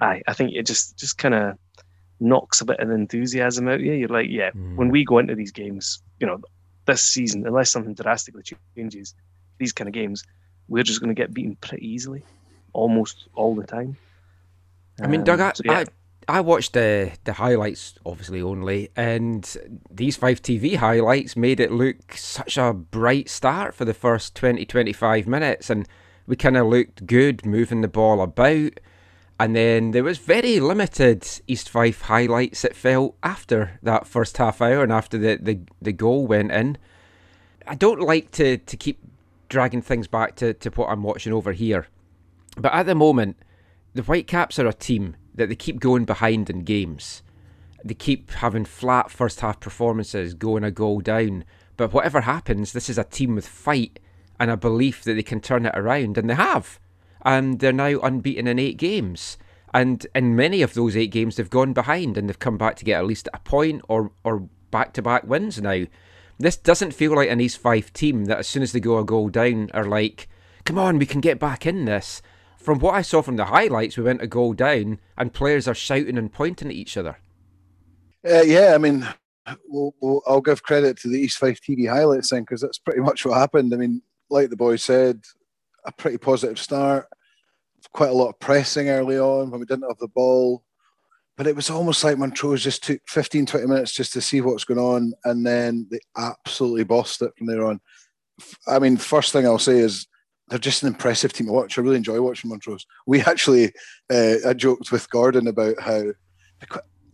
I 0.00 0.22
I 0.26 0.32
think 0.32 0.52
it 0.54 0.64
just 0.64 0.98
just 0.98 1.18
kind 1.18 1.34
of 1.34 1.58
knocks 2.20 2.60
a 2.60 2.64
bit 2.64 2.80
of 2.80 2.90
enthusiasm 2.90 3.68
out 3.68 3.74
of 3.74 3.80
you 3.82 3.92
you're 3.92 4.08
like 4.08 4.26
yeah 4.30 4.50
mm. 4.50 4.76
when 4.76 4.88
we 4.88 5.04
go 5.04 5.18
into 5.18 5.34
these 5.34 5.52
games 5.52 6.02
you 6.20 6.26
know 6.26 6.38
this 6.86 7.02
season 7.02 7.46
unless 7.46 7.70
something 7.70 7.94
drastically 7.94 8.42
changes 8.76 9.14
these 9.58 9.72
kind 9.72 9.88
of 9.88 9.94
games 9.94 10.24
we're 10.68 10.82
just 10.82 11.00
going 11.00 11.14
to 11.14 11.20
get 11.20 11.34
beaten 11.34 11.56
pretty 11.56 11.86
easily 11.86 12.22
almost 12.72 13.28
all 13.34 13.54
the 13.54 13.64
time 13.64 13.96
I 15.00 15.06
mean, 15.06 15.24
Doug, 15.24 15.40
um, 15.40 15.52
so, 15.54 15.62
yeah. 15.64 15.84
I, 16.28 16.38
I 16.38 16.40
watched 16.40 16.72
the 16.72 17.12
the 17.24 17.34
highlights 17.34 17.94
obviously 18.04 18.42
only, 18.42 18.90
and 18.96 19.56
East 19.98 20.20
Fife 20.20 20.42
TV 20.42 20.76
highlights 20.76 21.36
made 21.36 21.60
it 21.60 21.70
look 21.70 22.14
such 22.14 22.56
a 22.56 22.72
bright 22.72 23.28
start 23.28 23.74
for 23.74 23.84
the 23.84 23.94
first 23.94 24.34
20 24.34 24.64
25 24.64 25.26
minutes, 25.26 25.70
and 25.70 25.86
we 26.26 26.36
kind 26.36 26.56
of 26.56 26.66
looked 26.66 27.06
good 27.06 27.44
moving 27.44 27.82
the 27.82 27.88
ball 27.88 28.20
about. 28.20 28.80
And 29.38 29.54
then 29.54 29.90
there 29.90 30.04
was 30.04 30.18
very 30.18 30.60
limited 30.60 31.28
East 31.46 31.68
Fife 31.68 32.02
highlights 32.02 32.64
it 32.64 32.74
felt 32.74 33.16
after 33.22 33.78
that 33.82 34.06
first 34.06 34.38
half 34.38 34.62
hour 34.62 34.82
and 34.82 34.92
after 34.92 35.18
the, 35.18 35.38
the, 35.40 35.60
the 35.82 35.92
goal 35.92 36.26
went 36.26 36.52
in. 36.52 36.78
I 37.66 37.74
don't 37.74 38.00
like 38.00 38.30
to, 38.32 38.56
to 38.56 38.76
keep 38.76 38.98
dragging 39.48 39.82
things 39.82 40.08
back 40.08 40.36
to, 40.36 40.54
to 40.54 40.70
what 40.70 40.88
I'm 40.88 41.02
watching 41.02 41.32
over 41.32 41.52
here. 41.52 41.86
But 42.56 42.72
at 42.72 42.86
the 42.86 42.94
moment, 42.94 43.36
the 43.94 44.02
Whitecaps 44.02 44.58
are 44.58 44.66
a 44.66 44.72
team 44.72 45.16
that 45.34 45.48
they 45.48 45.54
keep 45.54 45.80
going 45.80 46.06
behind 46.06 46.48
in 46.48 46.60
games. 46.60 47.22
They 47.84 47.94
keep 47.94 48.30
having 48.30 48.64
flat 48.64 49.10
first 49.10 49.40
half 49.40 49.60
performances, 49.60 50.34
going 50.34 50.64
a 50.64 50.70
goal 50.70 51.00
down. 51.00 51.44
But 51.76 51.92
whatever 51.92 52.22
happens, 52.22 52.72
this 52.72 52.88
is 52.88 52.98
a 52.98 53.04
team 53.04 53.34
with 53.34 53.46
fight 53.46 54.00
and 54.40 54.50
a 54.50 54.56
belief 54.56 55.04
that 55.04 55.14
they 55.14 55.22
can 55.22 55.40
turn 55.40 55.66
it 55.66 55.76
around, 55.76 56.16
and 56.16 56.28
they 56.28 56.34
have. 56.34 56.80
And 57.26 57.60
they're 57.60 57.72
now 57.72 58.00
unbeaten 58.00 58.46
in 58.46 58.58
eight 58.58 58.78
games. 58.78 59.36
And 59.74 60.06
in 60.14 60.34
many 60.34 60.62
of 60.62 60.72
those 60.72 60.96
eight 60.96 61.10
games, 61.10 61.36
they've 61.36 61.50
gone 61.50 61.74
behind 61.74 62.16
and 62.16 62.28
they've 62.28 62.38
come 62.38 62.56
back 62.56 62.76
to 62.76 62.84
get 62.86 62.98
at 62.98 63.06
least 63.06 63.28
a 63.34 63.38
point 63.40 63.82
or 63.88 64.12
or 64.24 64.48
back 64.70 64.94
to 64.94 65.02
back 65.02 65.24
wins 65.24 65.60
now. 65.60 65.84
This 66.38 66.56
doesn't 66.56 66.94
feel 66.94 67.14
like 67.14 67.28
an 67.28 67.40
East 67.40 67.58
Fife 67.58 67.92
team 67.92 68.24
that 68.26 68.38
as 68.38 68.46
soon 68.46 68.62
as 68.62 68.72
they 68.72 68.80
go 68.80 68.98
a 68.98 69.04
goal 69.04 69.28
down 69.28 69.70
are 69.74 69.84
like, 69.84 70.28
come 70.64 70.78
on, 70.78 70.98
we 70.98 71.06
can 71.06 71.20
get 71.20 71.38
back 71.38 71.66
in 71.66 71.84
this 71.84 72.22
from 72.66 72.80
what 72.80 72.96
I 72.96 73.02
saw 73.02 73.22
from 73.22 73.36
the 73.36 73.44
highlights, 73.44 73.96
we 73.96 74.02
went 74.02 74.22
a 74.22 74.26
goal 74.26 74.52
down 74.52 74.98
and 75.16 75.32
players 75.32 75.68
are 75.68 75.74
shouting 75.74 76.18
and 76.18 76.32
pointing 76.32 76.66
at 76.66 76.74
each 76.74 76.96
other. 76.96 77.16
Uh, 78.28 78.42
yeah, 78.42 78.72
I 78.74 78.78
mean, 78.78 79.06
we'll, 79.68 79.94
we'll, 80.00 80.20
I'll 80.26 80.40
give 80.40 80.64
credit 80.64 80.98
to 80.98 81.08
the 81.08 81.20
East 81.20 81.38
Fife 81.38 81.60
TV 81.60 81.88
highlights 81.88 82.30
thing 82.30 82.42
because 82.42 82.60
that's 82.60 82.80
pretty 82.80 83.02
much 83.02 83.24
what 83.24 83.38
happened. 83.38 83.72
I 83.72 83.76
mean, 83.76 84.02
like 84.30 84.50
the 84.50 84.56
boy 84.56 84.74
said, 84.74 85.22
a 85.86 85.92
pretty 85.92 86.18
positive 86.18 86.58
start, 86.58 87.06
quite 87.92 88.10
a 88.10 88.14
lot 88.14 88.28
of 88.28 88.40
pressing 88.40 88.88
early 88.88 89.18
on 89.18 89.50
when 89.50 89.60
we 89.60 89.66
didn't 89.66 89.88
have 89.88 89.98
the 89.98 90.08
ball. 90.08 90.62
But 91.36 91.46
it 91.46 91.54
was 91.54 91.70
almost 91.70 92.02
like 92.02 92.18
Montrose 92.18 92.64
just 92.64 92.82
took 92.82 93.00
15, 93.08 93.46
20 93.46 93.66
minutes 93.66 93.92
just 93.92 94.12
to 94.14 94.20
see 94.20 94.40
what's 94.40 94.64
going 94.64 94.80
on, 94.80 95.12
and 95.24 95.46
then 95.46 95.86
they 95.90 95.98
absolutely 96.16 96.84
bossed 96.84 97.22
it 97.22 97.32
from 97.36 97.46
there 97.46 97.66
on. 97.66 97.80
I 98.66 98.78
mean, 98.78 98.96
first 98.96 99.32
thing 99.32 99.46
I'll 99.46 99.58
say 99.58 99.78
is 99.78 100.06
they're 100.48 100.58
just 100.58 100.82
an 100.82 100.88
impressive 100.88 101.32
team 101.32 101.46
to 101.48 101.52
watch. 101.52 101.76
I 101.76 101.82
really 101.82 101.96
enjoy 101.96 102.20
watching 102.20 102.50
Montrose. 102.50 102.86
We 103.06 103.20
actually, 103.20 103.72
uh, 104.10 104.36
I 104.46 104.54
joked 104.54 104.92
with 104.92 105.10
Gordon 105.10 105.46
about 105.48 105.80
how 105.80 106.12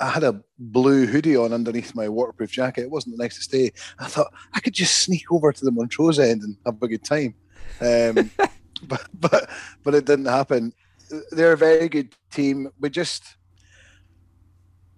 I 0.00 0.10
had 0.10 0.24
a 0.24 0.42
blue 0.58 1.06
hoodie 1.06 1.36
on 1.36 1.52
underneath 1.52 1.94
my 1.94 2.08
waterproof 2.08 2.50
jacket. 2.50 2.82
It 2.82 2.90
wasn't 2.90 3.16
the 3.16 3.22
nicest 3.22 3.50
day. 3.50 3.72
I 3.98 4.06
thought 4.06 4.32
I 4.52 4.60
could 4.60 4.74
just 4.74 4.96
sneak 4.96 5.30
over 5.30 5.52
to 5.52 5.64
the 5.64 5.70
Montrose 5.70 6.18
end 6.18 6.42
and 6.42 6.56
have 6.66 6.82
a 6.82 6.88
good 6.88 7.04
time, 7.04 7.34
um, 7.80 8.30
but 8.88 9.06
but 9.14 9.48
but 9.82 9.94
it 9.94 10.04
didn't 10.04 10.26
happen. 10.26 10.72
They're 11.30 11.52
a 11.52 11.56
very 11.58 11.88
good 11.88 12.14
team. 12.30 12.70
We 12.80 12.90
just 12.90 13.36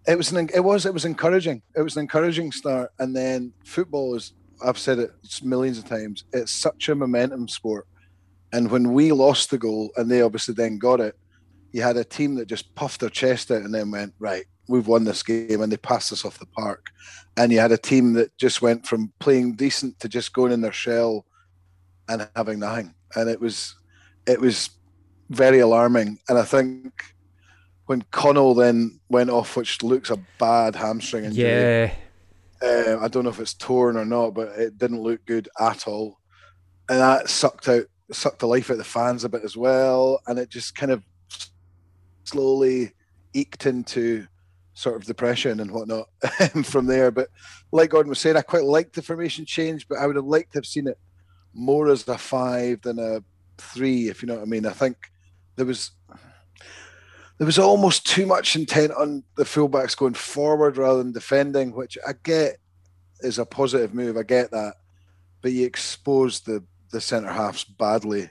it 0.07 0.17
was 0.17 0.31
an 0.33 0.49
it 0.55 0.61
was 0.61 0.87
it 0.87 0.95
was 0.95 1.05
encouraging. 1.05 1.63
It 1.77 1.83
was 1.83 1.97
an 1.97 2.03
encouraging 2.03 2.53
start, 2.53 2.93
and 2.99 3.15
then 3.15 3.53
football 3.65 4.15
is. 4.15 4.33
I've 4.65 4.79
said 4.79 4.99
it 5.01 5.11
millions 5.43 5.79
of 5.79 5.85
times. 5.85 6.25
It's 6.33 6.53
such 6.53 6.89
a 6.89 6.95
momentum 6.95 7.49
sport 7.49 7.87
and 8.55 8.71
when 8.71 8.93
we 8.93 9.11
lost 9.11 9.51
the 9.51 9.59
goal 9.59 9.91
and 9.97 10.09
they 10.09 10.23
obviously 10.23 10.55
then 10.55 10.79
got 10.79 11.01
it, 11.01 11.19
you 11.73 11.83
had 11.83 11.97
a 11.97 12.05
team 12.05 12.37
that 12.37 12.47
just 12.47 12.73
puffed 12.77 13.01
their 13.01 13.11
chest 13.11 13.51
out 13.51 13.63
and 13.63 13.75
then 13.75 13.91
went, 13.91 14.15
right, 14.21 14.45
we've 14.69 14.87
won 14.87 15.03
this 15.03 15.25
game 15.25 15.61
and 15.61 15.73
they 15.73 15.77
passed 15.77 16.13
us 16.13 16.25
off 16.25 16.39
the 16.39 16.47
park. 16.47 16.87
And 17.37 17.51
you 17.51 17.59
had 17.59 17.73
a 17.73 17.77
team 17.77 18.13
that 18.13 18.39
just 18.39 18.63
went 18.63 18.87
from 18.87 19.13
playing 19.19 19.55
decent 19.55 19.99
to 19.99 20.09
just 20.09 20.33
going 20.33 20.53
in 20.53 20.61
their 20.61 20.71
shell 20.71 21.27
and 22.09 22.29
having 22.37 22.61
nothing. 22.61 22.95
And 23.17 23.29
it 23.29 23.41
was 23.41 23.75
it 24.27 24.41
was 24.41 24.71
very 25.31 25.61
alarming. 25.61 26.19
And 26.29 26.39
I 26.39 26.45
think 26.45 27.15
when 27.87 28.03
Connell 28.11 28.55
then 28.55 29.01
went 29.09 29.31
off, 29.31 29.57
which 29.57 29.83
looks 29.83 30.11
a 30.11 30.19
bad 30.39 30.75
hamstring 30.75 31.25
injury. 31.25 31.45
Yeah. 31.45 31.95
Uh, 32.63 32.99
I 33.01 33.09
don't 33.09 33.25
know 33.25 33.31
if 33.31 33.41
it's 33.41 33.55
torn 33.55 33.97
or 33.97 34.07
not, 34.07 34.31
but 34.33 34.49
it 34.59 34.79
didn't 34.79 35.03
look 35.03 35.25
good 35.27 35.49
at 35.61 35.87
all. 35.87 36.19
And 36.89 37.01
that 37.01 37.29
sucked 37.29 37.69
out 37.69 37.85
sucked 38.13 38.41
the 38.41 38.47
life 38.47 38.71
out 38.71 38.75
of 38.75 38.79
the 38.79 38.85
fans 38.85 39.25
a 39.25 39.29
bit 39.29 39.45
as 39.45 39.57
well, 39.57 40.21
and 40.27 40.39
it 40.39 40.51
just 40.51 40.75
kind 40.75 40.93
of 40.93 41.03
slowly 42.25 42.93
eked 43.33 43.67
into 43.67 44.27
sort 44.75 44.97
of 44.97 45.05
depression 45.05 45.61
and 45.61 45.71
whatnot 45.71 46.09
from 46.65 46.87
there. 46.87 47.11
But 47.11 47.29
like 47.73 47.91
Gordon 47.91 48.11
was 48.11 48.19
saying, 48.19 48.37
I 48.37 48.43
quite 48.43 48.65
liked 48.65 48.95
the 48.95 49.03
formation 49.03 49.47
change, 49.47 49.89
but 49.89 49.99
I 49.99 50.07
would 50.07 50.17
have 50.17 50.25
liked 50.25 50.53
to 50.53 50.59
have 50.59 50.67
seen 50.67 50.87
it 50.87 50.99
more 51.55 51.89
as 51.89 52.07
a 52.09 52.19
five 52.19 52.83
than 52.83 52.99
a 52.99 53.23
three, 53.59 54.09
if 54.09 54.23
you 54.23 54.29
know 54.29 54.35
what 54.35 54.43
I 54.43 54.47
mean. 54.47 54.67
I 54.67 54.73
think 54.73 55.11
there 55.57 55.67
was 55.67 55.93
there 57.39 57.47
was 57.47 57.59
almost 57.59 58.07
too 58.07 58.27
much 58.27 58.57
intent 58.57 58.93
on 58.93 59.25
the 59.37 59.45
fullbacks 59.45 59.97
going 59.97 60.15
forward 60.15 60.77
rather 60.77 61.03
than 61.03 61.13
defending, 61.13 61.73
which 61.73 61.99
I 62.07 62.13
get 62.23 62.59
is 63.21 63.39
a 63.39 63.47
positive 63.47 63.95
move. 63.95 64.17
I 64.17 64.23
get 64.23 64.51
that, 64.51 64.75
but 65.43 65.53
you 65.53 65.67
exposed 65.67 66.47
the 66.47 66.65
the 66.91 67.01
centre 67.01 67.33
halves 67.33 67.65
badly. 67.65 68.31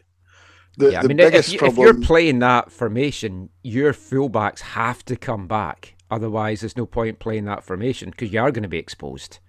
The, 0.77 0.93
yeah, 0.93 1.01
I 1.01 1.03
mean, 1.03 1.19
if, 1.19 1.51
you, 1.51 1.59
problem... 1.59 1.87
if 1.87 1.95
you're 1.95 2.03
playing 2.03 2.39
that 2.39 2.71
formation, 2.71 3.49
your 3.61 3.93
fullbacks 3.93 4.59
have 4.61 5.05
to 5.05 5.15
come 5.15 5.47
back. 5.47 5.95
Otherwise, 6.09 6.61
there's 6.61 6.77
no 6.77 6.85
point 6.85 7.19
playing 7.19 7.45
that 7.45 7.63
formation 7.63 8.09
because 8.09 8.31
you 8.33 8.39
are 8.39 8.51
going 8.51 8.63
to 8.63 8.69
be 8.69 8.79
exposed. 8.79 9.39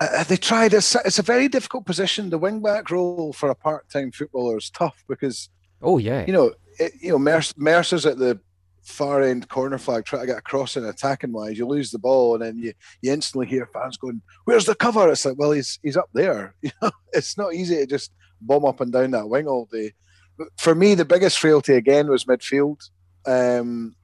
Uh, 0.00 0.24
they 0.24 0.36
tried. 0.36 0.72
It's, 0.72 0.94
it's 0.96 1.18
a 1.18 1.22
very 1.22 1.48
difficult 1.48 1.84
position. 1.84 2.30
The 2.30 2.38
wing 2.38 2.60
back 2.62 2.90
role 2.90 3.32
for 3.32 3.50
a 3.50 3.54
part 3.54 3.88
time 3.90 4.10
footballer 4.12 4.56
is 4.56 4.70
tough 4.70 5.04
because. 5.08 5.50
Oh 5.82 5.98
yeah. 5.98 6.24
You 6.26 6.32
know, 6.32 6.52
it, 6.78 6.92
you 7.00 7.10
know, 7.10 7.18
Mercer, 7.18 7.54
Mercer's 7.56 8.06
at 8.06 8.18
the 8.18 8.40
far 8.82 9.22
end 9.22 9.48
corner 9.48 9.78
flag 9.78 10.04
trying 10.04 10.22
to 10.22 10.26
get 10.26 10.38
across 10.38 10.76
and 10.76 10.86
attacking 10.86 11.32
wise. 11.32 11.58
You 11.58 11.66
lose 11.66 11.90
the 11.90 11.98
ball 11.98 12.34
and 12.34 12.42
then 12.42 12.58
you, 12.58 12.72
you 13.02 13.12
instantly 13.12 13.46
hear 13.46 13.66
fans 13.66 13.96
going, 13.96 14.22
"Where's 14.44 14.64
the 14.64 14.74
cover?" 14.74 15.10
It's 15.10 15.24
like, 15.24 15.38
well, 15.38 15.52
he's 15.52 15.78
he's 15.82 15.96
up 15.96 16.10
there. 16.12 16.54
You 16.62 16.70
know, 16.82 16.90
it's 17.12 17.36
not 17.36 17.54
easy 17.54 17.76
to 17.76 17.86
just 17.86 18.12
bomb 18.40 18.64
up 18.64 18.80
and 18.80 18.92
down 18.92 19.10
that 19.12 19.28
wing 19.28 19.46
all 19.46 19.68
day. 19.70 19.92
But 20.38 20.48
for 20.56 20.74
me, 20.74 20.94
the 20.94 21.04
biggest 21.04 21.38
frailty 21.38 21.74
again 21.74 22.08
was 22.08 22.24
midfield. 22.24 22.88
Um, 23.26 23.94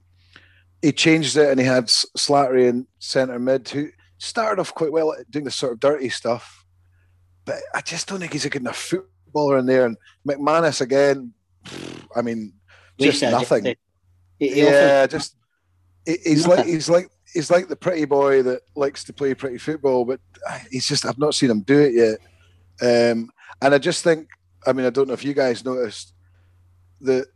he 0.83 0.93
changed 0.93 1.37
it 1.37 1.51
and 1.51 1.59
he 1.59 1.67
had 1.67 1.87
Slattery 1.87 2.69
in 2.69 2.87
centre 2.99 3.39
mid 3.39 3.69
who 3.69 3.89
started 4.19 4.61
off 4.61 4.75
quite 4.75 4.93
well 4.93 5.15
doing 5.31 5.45
the 5.45 5.51
sort 5.51 5.73
of 5.73 5.81
dirty 5.81 6.09
stuff, 6.09 6.65
but 7.45 7.57
I 7.75 7.81
just 7.81 8.09
don't 8.09 8.21
think 8.21 8.33
he's 8.33 8.45
a 8.45 8.51
good 8.51 8.63
enough 8.63 8.79
footballer 8.79 9.59
in 9.59 9.67
there. 9.67 9.87
And 9.87 9.97
McManus 10.27 10.81
again, 10.81 11.33
I 12.15 12.23
mean, 12.23 12.53
just 12.99 13.23
nothing. 13.23 13.65
yeah, 14.39 15.07
just 15.07 15.37
he's 16.07 16.47
like 16.47 16.67
he's 16.67 16.89
like 16.89 17.09
he's 17.33 17.51
like 17.51 17.69
the 17.69 17.77
pretty 17.77 18.05
boy 18.05 18.43
that 18.43 18.63
likes 18.75 19.05
to 19.05 19.13
play 19.13 19.35
pretty 19.35 19.59
football, 19.59 20.05
but 20.05 20.21
he's 20.71 20.87
just 20.87 21.05
I've 21.05 21.19
not 21.19 21.35
seen 21.35 21.51
him 21.51 21.61
do 21.61 21.81
it 21.81 21.95
yet. 21.95 22.19
Um, 22.81 23.31
and 23.63 23.75
I 23.75 23.79
just 23.79 24.05
think, 24.05 24.29
I 24.67 24.73
mean, 24.73 24.87
I 24.87 24.91
don't 24.91 25.09
know 25.09 25.15
if 25.15 25.25
you 25.25 25.35
guys 25.35 25.65
noticed 25.65 26.15
the 27.01 27.27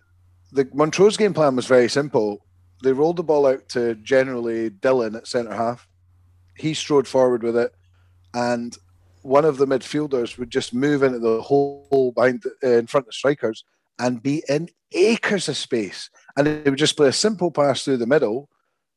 the 0.52 0.68
Montrose 0.75 1.16
game 1.16 1.34
plan 1.34 1.56
was 1.56 1.66
very 1.66 1.88
simple. 1.88 2.44
They 2.82 2.92
rolled 2.92 3.16
the 3.16 3.22
ball 3.22 3.46
out 3.46 3.68
to 3.70 3.94
generally 3.96 4.70
Dillon 4.70 5.14
at 5.14 5.26
centre 5.26 5.54
half 5.54 5.87
he 6.60 6.74
strode 6.74 7.08
forward 7.08 7.42
with 7.42 7.56
it, 7.56 7.72
and 8.34 8.76
one 9.22 9.44
of 9.44 9.58
the 9.58 9.66
midfielders 9.66 10.38
would 10.38 10.50
just 10.50 10.72
move 10.72 11.02
into 11.02 11.18
the 11.18 11.42
hole 11.42 12.12
behind 12.14 12.42
uh, 12.64 12.68
in 12.68 12.86
front 12.86 13.06
of 13.06 13.14
strikers 13.14 13.64
and 13.98 14.22
be 14.22 14.42
in 14.48 14.68
acres 14.92 15.48
of 15.48 15.56
space, 15.56 16.10
and 16.36 16.46
they 16.46 16.70
would 16.70 16.78
just 16.78 16.96
play 16.96 17.08
a 17.08 17.12
simple 17.12 17.50
pass 17.50 17.84
through 17.84 17.98
the 17.98 18.06
middle, 18.06 18.48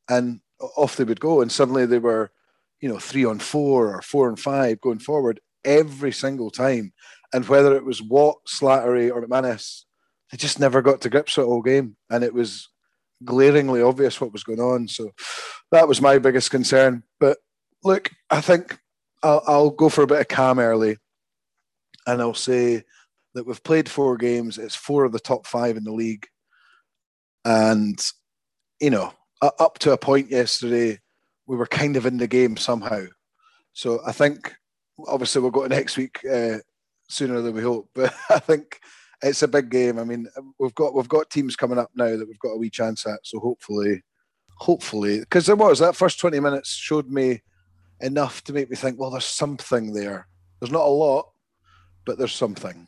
and 0.09 0.39
off 0.77 0.95
they 0.95 1.03
would 1.03 1.19
go, 1.19 1.41
and 1.41 1.51
suddenly 1.51 1.85
they 1.85 1.99
were, 1.99 2.31
you 2.79 2.89
know, 2.89 2.99
three 2.99 3.25
on 3.25 3.39
four 3.39 3.95
or 3.95 4.01
four 4.01 4.29
on 4.29 4.35
five 4.35 4.79
going 4.81 4.99
forward 4.99 5.39
every 5.65 6.11
single 6.11 6.49
time, 6.49 6.93
and 7.33 7.47
whether 7.47 7.75
it 7.75 7.85
was 7.85 8.01
Watt, 8.01 8.37
Slattery, 8.47 9.11
or 9.11 9.21
McManus, 9.21 9.83
they 10.31 10.37
just 10.37 10.59
never 10.59 10.81
got 10.81 11.01
to 11.01 11.09
grips 11.09 11.37
with 11.37 11.47
all 11.47 11.61
game, 11.61 11.95
and 12.09 12.23
it 12.23 12.33
was 12.33 12.69
glaringly 13.25 13.81
obvious 13.81 14.19
what 14.19 14.33
was 14.33 14.43
going 14.43 14.59
on. 14.59 14.87
So 14.87 15.11
that 15.71 15.87
was 15.87 16.01
my 16.01 16.17
biggest 16.17 16.51
concern. 16.51 17.03
But 17.19 17.37
look, 17.83 18.11
I 18.29 18.41
think 18.41 18.77
I'll, 19.21 19.43
I'll 19.47 19.69
go 19.69 19.89
for 19.89 20.03
a 20.03 20.07
bit 20.07 20.21
of 20.21 20.27
calm 20.27 20.59
early, 20.59 20.97
and 22.07 22.21
I'll 22.21 22.33
say 22.33 22.83
that 23.33 23.45
we've 23.45 23.63
played 23.63 23.89
four 23.89 24.17
games. 24.17 24.57
It's 24.57 24.75
four 24.75 25.05
of 25.05 25.11
the 25.11 25.19
top 25.19 25.47
five 25.47 25.77
in 25.77 25.83
the 25.83 25.93
league, 25.93 26.27
and 27.45 27.99
you 28.79 28.89
know, 28.89 29.13
up 29.41 29.79
to 29.79 29.91
a 29.91 29.97
point 29.97 30.29
yesterday, 30.29 30.99
we 31.47 31.55
were 31.55 31.67
kind 31.67 31.95
of 31.97 32.05
in 32.05 32.17
the 32.17 32.27
game 32.27 32.57
somehow. 32.57 33.05
So 33.73 34.01
I 34.05 34.11
think, 34.11 34.53
obviously, 35.07 35.41
we'll 35.41 35.51
go 35.51 35.63
to 35.63 35.69
next 35.69 35.97
week 35.97 36.19
uh, 36.31 36.57
sooner 37.09 37.41
than 37.41 37.53
we 37.53 37.61
hope. 37.61 37.89
But 37.95 38.13
I 38.29 38.39
think 38.39 38.79
it's 39.21 39.41
a 39.41 39.47
big 39.47 39.69
game. 39.69 39.99
I 39.99 40.03
mean, 40.03 40.27
we've 40.59 40.75
got 40.75 40.93
we've 40.93 41.07
got 41.07 41.29
teams 41.29 41.55
coming 41.55 41.77
up 41.77 41.91
now 41.95 42.15
that 42.17 42.27
we've 42.27 42.39
got 42.39 42.51
a 42.53 42.57
wee 42.57 42.69
chance 42.69 43.05
at. 43.05 43.19
So 43.23 43.39
hopefully, 43.39 44.03
hopefully, 44.57 45.19
because 45.19 45.45
there 45.45 45.55
was 45.55 45.79
that 45.79 45.95
first 45.95 46.19
twenty 46.19 46.39
minutes 46.39 46.69
showed 46.69 47.09
me 47.09 47.41
enough 48.01 48.43
to 48.45 48.53
make 48.53 48.69
me 48.69 48.75
think, 48.75 48.99
well, 48.99 49.11
there's 49.11 49.25
something 49.25 49.93
there. 49.93 50.27
There's 50.59 50.71
not 50.71 50.85
a 50.85 50.89
lot, 50.89 51.29
but 52.05 52.17
there's 52.17 52.33
something. 52.33 52.87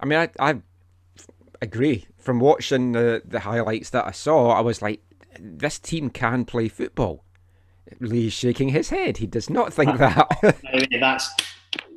I 0.00 0.06
mean, 0.06 0.18
I, 0.18 0.30
I 0.38 0.60
agree. 1.62 2.06
From 2.18 2.40
watching 2.40 2.92
the, 2.92 3.22
the 3.24 3.40
highlights 3.40 3.90
that 3.90 4.06
I 4.06 4.10
saw, 4.10 4.50
I 4.50 4.60
was 4.60 4.82
like, 4.82 5.00
this 5.38 5.78
team 5.78 6.10
can 6.10 6.44
play 6.44 6.68
football. 6.68 7.24
Lee's 8.00 8.32
shaking 8.32 8.70
his 8.70 8.90
head. 8.90 9.18
He 9.18 9.26
does 9.26 9.48
not 9.48 9.72
think 9.72 9.98
that. 9.98 10.28
that's 11.00 11.30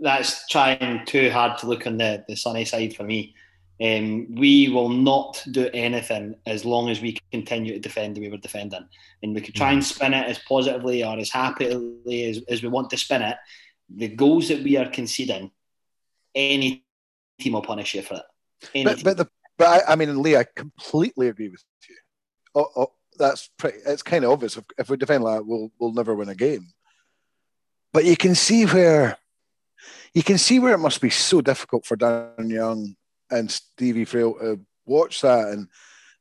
that's 0.01 0.47
trying 0.47 1.05
too 1.05 1.29
hard 1.29 1.57
to 1.59 1.67
look 1.67 1.87
on 1.87 1.97
the, 1.97 2.23
the 2.27 2.35
sunny 2.35 2.65
side 2.65 2.95
for 2.95 3.03
me. 3.03 3.35
Um, 3.81 4.35
we 4.35 4.67
will 4.69 4.89
not 4.89 5.41
do 5.51 5.69
anything 5.73 6.35
as 6.45 6.65
long 6.65 6.89
as 6.89 7.01
we 7.01 7.17
continue 7.31 7.73
to 7.73 7.79
defend 7.79 8.15
the 8.15 8.21
way 8.21 8.29
we're 8.29 8.37
defending. 8.37 8.85
And 9.23 9.33
we 9.33 9.41
could 9.41 9.55
try 9.55 9.71
and 9.71 9.81
mm. 9.81 9.85
spin 9.85 10.13
it 10.13 10.27
as 10.27 10.37
positively 10.39 11.03
or 11.03 11.17
as 11.17 11.29
happily 11.29 12.25
as, 12.25 12.41
as 12.49 12.61
we 12.61 12.67
want 12.67 12.89
to 12.89 12.97
spin 12.97 13.21
it. 13.21 13.37
The 13.89 14.09
goals 14.09 14.49
that 14.49 14.63
we 14.63 14.75
are 14.75 14.89
conceding, 14.89 15.51
any 16.35 16.83
team 17.39 17.53
will 17.53 17.61
punish 17.61 17.95
you 17.95 18.01
for 18.01 18.15
it. 18.15 18.23
Any 18.75 18.83
but, 18.83 19.03
but, 19.03 19.17
the, 19.17 19.29
but 19.57 19.67
I, 19.67 19.93
I, 19.93 19.95
mean, 19.95 20.21
Lee, 20.21 20.35
I 20.35 20.45
completely 20.55 21.29
agree 21.29 21.47
with 21.47 21.63
you. 21.87 21.95
Oh, 22.55 22.67
oh, 22.75 22.91
that's 23.17 23.49
pretty. 23.57 23.79
It's 23.85 24.03
kind 24.03 24.25
of 24.25 24.31
obvious. 24.31 24.57
If, 24.57 24.65
if 24.77 24.89
we 24.89 24.97
defend 24.97 25.23
like 25.23 25.39
that, 25.39 25.45
we'll 25.45 25.71
we'll 25.79 25.93
never 25.93 26.15
win 26.15 26.29
a 26.29 26.35
game. 26.35 26.67
But 27.93 28.05
you 28.05 28.17
can 28.17 28.35
see 28.35 28.65
where 28.65 29.17
you 30.13 30.23
can 30.23 30.37
see 30.37 30.59
where 30.59 30.73
it 30.73 30.79
must 30.79 31.01
be 31.01 31.09
so 31.09 31.41
difficult 31.41 31.85
for 31.85 31.95
Darren 31.95 32.49
Young 32.49 32.95
and 33.31 33.51
Stevie 33.51 34.05
Frail 34.05 34.35
uh, 34.39 34.43
to 34.43 34.59
watch 34.85 35.21
that. 35.21 35.49
And 35.49 35.67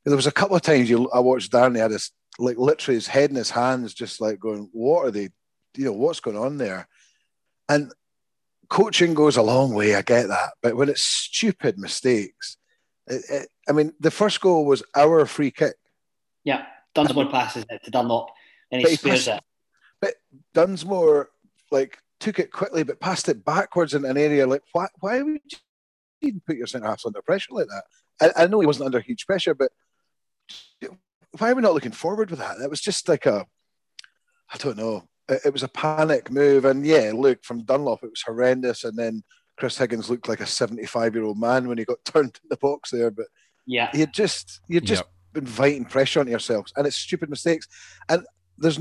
there 0.05 0.15
was 0.15 0.27
a 0.27 0.31
couple 0.31 0.55
of 0.55 0.61
times 0.61 0.89
you 0.89 1.09
I 1.11 1.19
watched 1.19 1.53
he 1.53 1.79
had 1.79 1.91
his 1.91 2.11
like 2.37 2.57
literally 2.57 2.95
his 2.95 3.07
head 3.07 3.29
in 3.29 3.35
his 3.35 3.51
hands, 3.51 3.93
just 3.93 4.21
like 4.21 4.39
going, 4.39 4.69
What 4.71 5.05
are 5.05 5.11
they, 5.11 5.29
you 5.75 5.85
know, 5.85 5.93
what's 5.93 6.19
going 6.19 6.37
on 6.37 6.57
there? 6.57 6.87
And 7.67 7.91
coaching 8.69 9.13
goes 9.13 9.37
a 9.37 9.41
long 9.41 9.73
way, 9.73 9.95
I 9.95 10.01
get 10.01 10.27
that. 10.27 10.53
But 10.61 10.75
when 10.75 10.89
it's 10.89 11.03
stupid 11.03 11.77
mistakes, 11.77 12.57
it, 13.07 13.23
it, 13.29 13.49
I 13.67 13.71
mean, 13.73 13.93
the 13.99 14.11
first 14.11 14.39
goal 14.41 14.65
was 14.65 14.83
our 14.95 15.25
free 15.25 15.51
kick. 15.51 15.75
Yeah, 16.43 16.65
Dunsmore 16.95 17.29
passes 17.29 17.65
it 17.69 17.83
to 17.83 17.91
Dunlop 17.91 18.29
and 18.71 18.81
he 18.81 18.95
spares 18.95 19.27
it. 19.27 19.41
But 19.99 20.15
Dunsmore, 20.53 21.29
like, 21.71 21.99
took 22.19 22.39
it 22.39 22.51
quickly, 22.51 22.83
but 22.83 22.99
passed 22.99 23.29
it 23.29 23.43
backwards 23.43 23.93
in 23.93 24.05
an 24.05 24.17
area 24.17 24.47
like, 24.47 24.63
why, 24.71 24.87
why 24.99 25.21
would 25.21 25.41
you 26.21 26.29
even 26.29 26.41
put 26.45 26.57
your 26.57 26.67
centre 26.67 26.87
halves 26.87 27.05
under 27.05 27.21
pressure 27.21 27.53
like 27.53 27.67
that. 27.67 27.83
I, 28.37 28.43
I, 28.43 28.47
know 28.47 28.59
he 28.59 28.67
wasn't 28.67 28.85
under 28.87 28.99
huge 28.99 29.25
pressure, 29.25 29.53
but 29.53 29.71
why 31.37 31.51
are 31.51 31.55
we 31.55 31.61
not 31.61 31.73
looking 31.73 31.91
forward 31.91 32.29
with 32.29 32.39
that? 32.39 32.57
That 32.59 32.69
was 32.69 32.81
just 32.81 33.07
like 33.07 33.25
a, 33.25 33.45
I 34.53 34.57
don't 34.57 34.77
know. 34.77 35.07
It, 35.27 35.41
it 35.45 35.53
was 35.53 35.63
a 35.63 35.69
panic 35.69 36.31
move, 36.31 36.65
and 36.65 36.85
yeah, 36.85 37.11
look 37.13 37.43
from 37.43 37.63
Dunlop, 37.63 38.03
it 38.03 38.09
was 38.09 38.23
horrendous, 38.23 38.83
and 38.83 38.97
then 38.97 39.23
Chris 39.57 39.77
Higgins 39.77 40.09
looked 40.09 40.27
like 40.27 40.39
a 40.39 40.45
seventy-five-year-old 40.45 41.39
man 41.39 41.67
when 41.67 41.77
he 41.77 41.85
got 41.85 41.97
turned 42.05 42.39
in 42.43 42.49
the 42.49 42.57
box 42.57 42.91
there. 42.91 43.11
But 43.11 43.27
yeah, 43.65 43.89
you 43.93 44.07
just 44.07 44.61
you're 44.67 44.81
just 44.81 45.03
yep. 45.35 45.43
inviting 45.43 45.85
pressure 45.85 46.19
on 46.19 46.27
yourselves, 46.27 46.73
and 46.75 46.87
it's 46.87 46.95
stupid 46.95 47.29
mistakes, 47.29 47.67
and 48.09 48.25
there's 48.57 48.79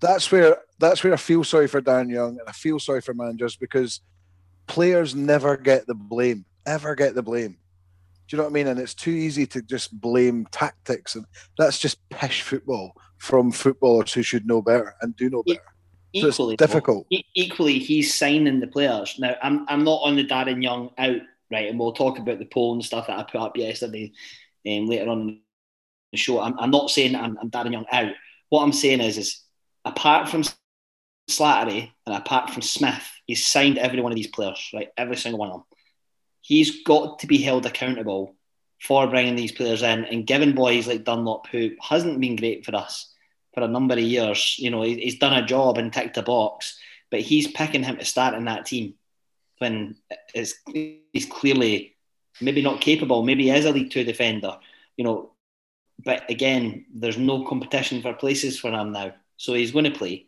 that's 0.00 0.30
where 0.30 0.58
that's 0.78 1.02
where 1.02 1.12
I 1.12 1.16
feel 1.16 1.44
sorry 1.44 1.68
for 1.68 1.80
Dan 1.80 2.08
Young 2.08 2.38
and 2.38 2.48
I 2.48 2.52
feel 2.52 2.78
sorry 2.78 3.00
for 3.00 3.14
managers 3.14 3.56
because 3.56 4.00
players 4.68 5.14
never 5.14 5.56
get 5.56 5.86
the 5.86 5.94
blame, 5.94 6.44
ever 6.66 6.94
get 6.94 7.14
the 7.14 7.22
blame. 7.22 7.56
Do 8.28 8.36
you 8.36 8.38
know 8.38 8.44
what 8.44 8.50
I 8.50 8.52
mean? 8.52 8.66
And 8.68 8.78
it's 8.78 8.94
too 8.94 9.10
easy 9.10 9.46
to 9.48 9.62
just 9.62 9.98
blame 10.00 10.46
tactics, 10.52 11.16
and 11.16 11.24
that's 11.56 11.78
just 11.78 12.06
pish 12.10 12.42
football 12.42 12.92
from 13.16 13.50
footballers 13.50 14.12
who 14.12 14.22
should 14.22 14.46
know 14.46 14.62
better 14.62 14.94
and 15.00 15.16
do 15.16 15.30
know 15.30 15.42
better. 15.42 15.60
Equally, 16.12 16.32
so 16.32 16.56
difficult. 16.56 17.06
Equally, 17.34 17.78
he's 17.78 18.14
signing 18.14 18.60
the 18.60 18.66
players. 18.66 19.18
Now, 19.18 19.34
I'm 19.42 19.66
I'm 19.68 19.82
not 19.82 20.02
on 20.02 20.16
the 20.16 20.26
Darren 20.26 20.62
Young 20.62 20.90
out 20.98 21.20
right, 21.50 21.68
and 21.68 21.78
we'll 21.78 21.92
talk 21.92 22.18
about 22.18 22.38
the 22.38 22.44
poll 22.44 22.74
and 22.74 22.84
stuff 22.84 23.06
that 23.06 23.18
I 23.18 23.22
put 23.22 23.40
up 23.40 23.56
yesterday, 23.56 24.12
and 24.64 24.84
um, 24.84 24.90
later 24.90 25.08
on 25.08 25.20
in 25.20 25.40
the 26.12 26.18
show. 26.18 26.40
I'm, 26.40 26.58
I'm 26.58 26.70
not 26.70 26.90
saying 26.90 27.16
I'm, 27.16 27.38
I'm 27.40 27.50
Darren 27.50 27.72
Young 27.72 27.86
out. 27.90 28.12
What 28.50 28.62
I'm 28.62 28.72
saying 28.72 29.00
is, 29.00 29.18
is 29.18 29.42
apart 29.84 30.28
from 30.28 30.44
Slattery 31.30 31.90
and 32.06 32.14
apart 32.14 32.50
from 32.50 32.62
Smith, 32.62 33.06
he's 33.28 33.46
signed 33.46 33.78
every 33.78 34.00
one 34.00 34.10
of 34.10 34.16
these 34.16 34.26
players, 34.26 34.70
right? 34.74 34.88
Every 34.96 35.16
single 35.16 35.38
one 35.38 35.50
of 35.50 35.54
them. 35.58 35.64
He's 36.40 36.82
got 36.82 37.20
to 37.20 37.28
be 37.28 37.38
held 37.38 37.66
accountable 37.66 38.34
for 38.82 39.06
bringing 39.06 39.36
these 39.36 39.52
players 39.52 39.82
in 39.82 40.04
and 40.06 40.26
giving 40.26 40.52
boys 40.52 40.88
like 40.88 41.04
Dunlop, 41.04 41.46
who 41.48 41.72
hasn't 41.80 42.20
been 42.20 42.36
great 42.36 42.64
for 42.64 42.74
us 42.74 43.12
for 43.54 43.62
a 43.62 43.68
number 43.68 43.94
of 43.94 44.00
years. 44.00 44.56
You 44.58 44.70
know, 44.70 44.82
he's 44.82 45.18
done 45.18 45.40
a 45.40 45.46
job 45.46 45.78
and 45.78 45.92
ticked 45.92 46.16
a 46.16 46.22
box, 46.22 46.78
but 47.10 47.20
he's 47.20 47.46
picking 47.46 47.82
him 47.84 47.98
to 47.98 48.04
start 48.04 48.34
in 48.34 48.46
that 48.46 48.66
team 48.66 48.94
when 49.58 49.96
it's, 50.34 50.54
he's 51.12 51.26
clearly 51.26 51.96
maybe 52.40 52.62
not 52.62 52.80
capable, 52.80 53.22
maybe 53.22 53.44
he 53.44 53.50
is 53.50 53.64
a 53.64 53.72
League 53.72 53.90
Two 53.90 54.04
defender, 54.04 54.58
you 54.96 55.04
know. 55.04 55.32
But 56.04 56.30
again, 56.30 56.86
there's 56.94 57.18
no 57.18 57.44
competition 57.44 58.00
for 58.02 58.12
places 58.12 58.58
for 58.58 58.70
him 58.70 58.92
now, 58.92 59.14
so 59.36 59.54
he's 59.54 59.72
going 59.72 59.84
to 59.84 59.90
play. 59.90 60.27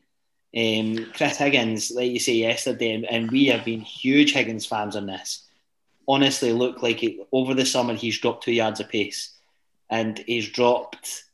Um, 0.56 1.12
Chris 1.14 1.36
Higgins, 1.36 1.92
like 1.92 2.10
you 2.10 2.18
say 2.18 2.34
yesterday, 2.34 2.92
and, 2.94 3.04
and 3.04 3.30
we 3.30 3.46
have 3.46 3.64
been 3.64 3.80
huge 3.80 4.32
Higgins 4.32 4.66
fans 4.66 4.96
on 4.96 5.06
this. 5.06 5.46
Honestly, 6.08 6.52
look 6.52 6.82
like 6.82 7.02
it, 7.04 7.18
over 7.30 7.54
the 7.54 7.64
summer 7.64 7.94
he's 7.94 8.18
dropped 8.18 8.44
two 8.44 8.52
yards 8.52 8.80
of 8.80 8.88
pace, 8.88 9.32
and 9.88 10.18
he's 10.18 10.48
dropped. 10.48 11.24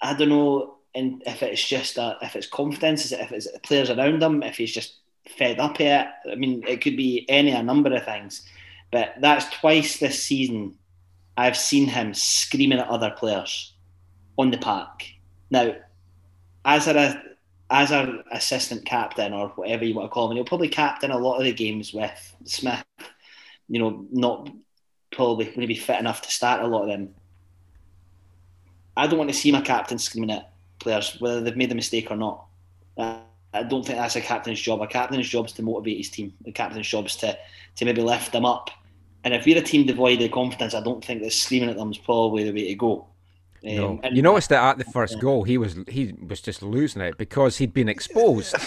I 0.00 0.14
don't 0.14 0.28
know, 0.28 0.76
and 0.94 1.22
if 1.26 1.42
it's 1.42 1.66
just 1.66 1.98
a, 1.98 2.16
if 2.22 2.36
it's 2.36 2.46
confidence, 2.46 3.10
if 3.10 3.32
it's 3.32 3.48
players 3.64 3.90
around 3.90 4.22
him, 4.22 4.42
if 4.42 4.58
he's 4.58 4.72
just 4.72 4.96
fed 5.36 5.58
up 5.58 5.80
it. 5.80 6.06
I 6.30 6.34
mean, 6.36 6.62
it 6.68 6.82
could 6.82 6.96
be 6.96 7.26
any 7.28 7.50
a 7.50 7.62
number 7.62 7.92
of 7.94 8.04
things, 8.04 8.46
but 8.92 9.14
that's 9.20 9.48
twice 9.58 9.98
this 9.98 10.22
season 10.22 10.78
I've 11.36 11.56
seen 11.56 11.88
him 11.88 12.14
screaming 12.14 12.78
at 12.78 12.88
other 12.88 13.10
players 13.10 13.72
on 14.38 14.50
the 14.50 14.58
park. 14.58 15.04
Now, 15.50 15.74
as 16.64 16.86
a 16.86 17.22
as 17.74 17.90
our 17.90 18.22
assistant 18.30 18.84
captain 18.84 19.32
or 19.32 19.48
whatever 19.56 19.84
you 19.84 19.96
want 19.96 20.08
to 20.08 20.14
call 20.14 20.30
him, 20.30 20.36
he'll 20.36 20.44
probably 20.44 20.68
captain 20.68 21.10
a 21.10 21.18
lot 21.18 21.38
of 21.38 21.44
the 21.44 21.52
games 21.52 21.92
with 21.92 22.36
Smith. 22.44 22.84
You 23.68 23.80
know, 23.80 24.06
not 24.12 24.48
probably 25.10 25.46
going 25.46 25.62
to 25.62 25.66
be 25.66 25.74
fit 25.74 25.98
enough 25.98 26.22
to 26.22 26.30
start 26.30 26.62
a 26.62 26.68
lot 26.68 26.82
of 26.82 26.88
them. 26.88 27.14
I 28.96 29.08
don't 29.08 29.18
want 29.18 29.30
to 29.30 29.36
see 29.36 29.50
my 29.50 29.60
captain 29.60 29.98
screaming 29.98 30.30
at 30.30 30.52
players 30.78 31.16
whether 31.18 31.40
they've 31.40 31.56
made 31.56 31.72
a 31.72 31.74
mistake 31.74 32.12
or 32.12 32.16
not. 32.16 32.46
I 32.96 33.62
don't 33.68 33.84
think 33.84 33.98
that's 33.98 34.14
a 34.14 34.20
captain's 34.20 34.60
job. 34.60 34.80
A 34.80 34.86
captain's 34.86 35.28
job 35.28 35.46
is 35.46 35.52
to 35.54 35.62
motivate 35.62 35.96
his 35.96 36.10
team. 36.10 36.32
The 36.42 36.52
captain's 36.52 36.86
job 36.86 37.06
is 37.06 37.16
to, 37.16 37.36
to 37.74 37.84
maybe 37.84 38.02
lift 38.02 38.30
them 38.30 38.44
up. 38.44 38.70
And 39.24 39.34
if 39.34 39.46
we're 39.46 39.58
a 39.58 39.62
team 39.62 39.84
devoid 39.84 40.22
of 40.22 40.30
confidence, 40.30 40.74
I 40.74 40.80
don't 40.80 41.04
think 41.04 41.22
that 41.22 41.32
screaming 41.32 41.70
at 41.70 41.76
them 41.76 41.90
is 41.90 41.98
probably 41.98 42.44
the 42.44 42.52
way 42.52 42.68
to 42.68 42.74
go. 42.76 43.08
Um, 43.66 43.76
no. 43.76 44.00
you 44.10 44.22
noticed 44.22 44.50
that 44.50 44.62
at 44.62 44.78
the 44.78 44.84
first 44.84 45.20
goal, 45.20 45.44
he 45.44 45.58
was 45.58 45.76
he 45.88 46.14
was 46.26 46.40
just 46.40 46.62
losing 46.62 47.02
it 47.02 47.16
because 47.16 47.58
he'd 47.58 47.74
been 47.74 47.88
exposed. 47.88 48.54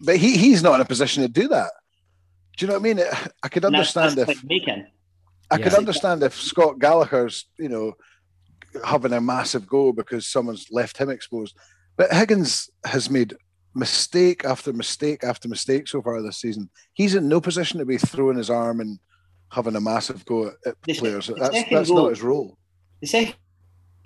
But 0.00 0.18
he, 0.18 0.36
he's 0.36 0.62
not 0.62 0.76
in 0.76 0.80
a 0.80 0.84
position 0.84 1.24
to 1.24 1.28
do 1.28 1.48
that. 1.48 1.72
Do 2.56 2.64
you 2.64 2.68
know 2.68 2.78
what 2.78 2.88
I 2.88 2.94
mean? 2.94 3.04
I 3.42 3.48
could 3.48 3.64
understand 3.64 4.16
that's, 4.16 4.28
that's 4.28 4.44
if 4.44 4.86
I 5.50 5.56
yeah. 5.56 5.64
could 5.64 5.74
understand 5.74 6.22
if 6.22 6.34
Scott 6.34 6.78
Gallagher's 6.78 7.46
you 7.58 7.68
know 7.68 7.94
having 8.84 9.12
a 9.12 9.20
massive 9.20 9.66
goal 9.66 9.92
because 9.92 10.26
someone's 10.26 10.68
left 10.70 10.98
him 10.98 11.10
exposed. 11.10 11.56
But 11.96 12.12
Higgins 12.12 12.70
has 12.84 13.10
made 13.10 13.34
mistake 13.74 14.44
after 14.44 14.72
mistake 14.72 15.24
after 15.24 15.48
mistake 15.48 15.88
so 15.88 16.02
far 16.02 16.22
this 16.22 16.36
season. 16.36 16.70
He's 16.92 17.14
in 17.14 17.28
no 17.28 17.40
position 17.40 17.78
to 17.78 17.86
be 17.86 17.98
throwing 17.98 18.36
his 18.36 18.50
arm 18.50 18.80
and 18.80 18.98
having 19.50 19.76
a 19.76 19.80
massive 19.80 20.24
go 20.24 20.48
at, 20.66 20.80
the, 20.82 20.94
players. 20.94 21.26
The 21.26 21.34
that's 21.34 21.70
that's 21.70 21.88
goal, 21.88 22.04
not 22.04 22.10
his 22.10 22.22
role. 22.22 22.56
The 23.00 23.06
second 23.06 23.34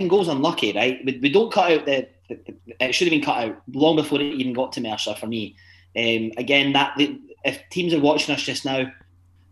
goal's 0.08 0.28
unlucky, 0.28 0.72
right? 0.72 1.04
We, 1.04 1.18
we 1.22 1.30
don't 1.30 1.52
cut 1.52 1.72
out 1.72 1.86
the, 1.86 2.08
the, 2.28 2.54
It 2.80 2.94
should 2.94 3.08
have 3.08 3.12
been 3.12 3.24
cut 3.24 3.44
out 3.44 3.62
long 3.72 3.96
before 3.96 4.20
it 4.20 4.24
even 4.24 4.52
got 4.52 4.72
to 4.72 4.80
Mercer 4.80 5.14
for 5.14 5.26
me. 5.26 5.56
Um, 5.96 6.32
again, 6.36 6.72
that 6.72 6.98
if 7.44 7.62
teams 7.70 7.92
are 7.94 8.00
watching 8.00 8.34
us 8.34 8.42
just 8.42 8.64
now, 8.64 8.90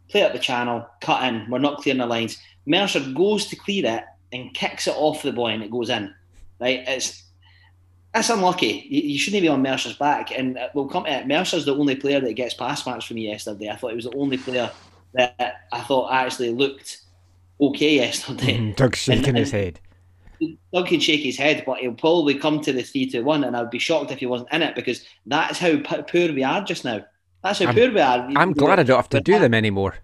play 0.08 0.22
up 0.22 0.32
the 0.32 0.38
channel, 0.38 0.86
cut 1.00 1.22
in. 1.24 1.48
We're 1.50 1.58
not 1.58 1.82
clearing 1.82 1.98
the 1.98 2.06
lines. 2.06 2.38
Mercer 2.66 3.00
goes 3.00 3.46
to 3.46 3.56
clear 3.56 3.86
it 3.86 4.04
and 4.32 4.54
kicks 4.54 4.86
it 4.86 4.94
off 4.96 5.22
the 5.22 5.32
boy, 5.32 5.48
and 5.48 5.62
it 5.62 5.70
goes 5.70 5.90
in. 5.90 6.14
Right? 6.60 6.84
It's 6.86 7.24
that's 8.12 8.30
unlucky. 8.30 8.86
You, 8.88 9.02
you, 9.02 9.18
shouldn't 9.18 9.42
be 9.42 9.48
on 9.48 9.62
Mercer's 9.62 9.96
back. 9.96 10.36
And 10.36 10.58
uh, 10.58 10.68
we'll 10.74 10.88
come 10.88 11.04
to 11.04 11.12
it. 11.12 11.28
Mercer's 11.28 11.64
the 11.64 11.76
only 11.76 11.94
player 11.94 12.20
that 12.20 12.32
gets 12.34 12.54
pass 12.54 12.84
marks 12.84 13.04
for 13.04 13.14
me 13.14 13.28
yesterday. 13.28 13.68
I 13.68 13.76
thought 13.76 13.90
he 13.90 13.96
was 13.96 14.06
the 14.06 14.16
only 14.16 14.36
player 14.36 14.70
that 15.14 15.66
I 15.72 15.80
thought 15.82 16.12
actually 16.12 16.50
looked 16.50 16.98
okay 17.60 17.96
yesterday. 17.96 18.58
Mm, 18.58 18.76
Doug's 18.76 18.98
shaking 18.98 19.28
and, 19.28 19.38
his 19.38 19.52
head. 19.52 19.80
Doug 20.72 20.86
can 20.86 21.00
shake 21.00 21.20
his 21.20 21.36
head, 21.36 21.64
but 21.66 21.78
he'll 21.78 21.92
probably 21.92 22.34
come 22.34 22.60
to 22.60 22.72
the 22.72 22.82
3 22.82 23.10
2 23.10 23.24
1, 23.24 23.44
and 23.44 23.56
I'd 23.56 23.70
be 23.70 23.78
shocked 23.78 24.10
if 24.10 24.18
he 24.18 24.26
wasn't 24.26 24.52
in 24.52 24.62
it 24.62 24.74
because 24.74 25.04
that's 25.26 25.58
how 25.58 25.78
poor 25.78 26.32
we 26.32 26.42
are 26.42 26.62
just 26.64 26.84
now. 26.84 27.04
That's 27.42 27.58
how 27.58 27.68
I'm, 27.68 27.74
poor 27.74 27.90
we 27.90 28.00
are. 28.00 28.28
I'm 28.36 28.52
glad 28.52 28.80
I 28.80 28.82
don't 28.82 28.96
have 28.96 29.08
to 29.10 29.20
do 29.20 29.38
them 29.38 29.54
anymore. 29.54 29.94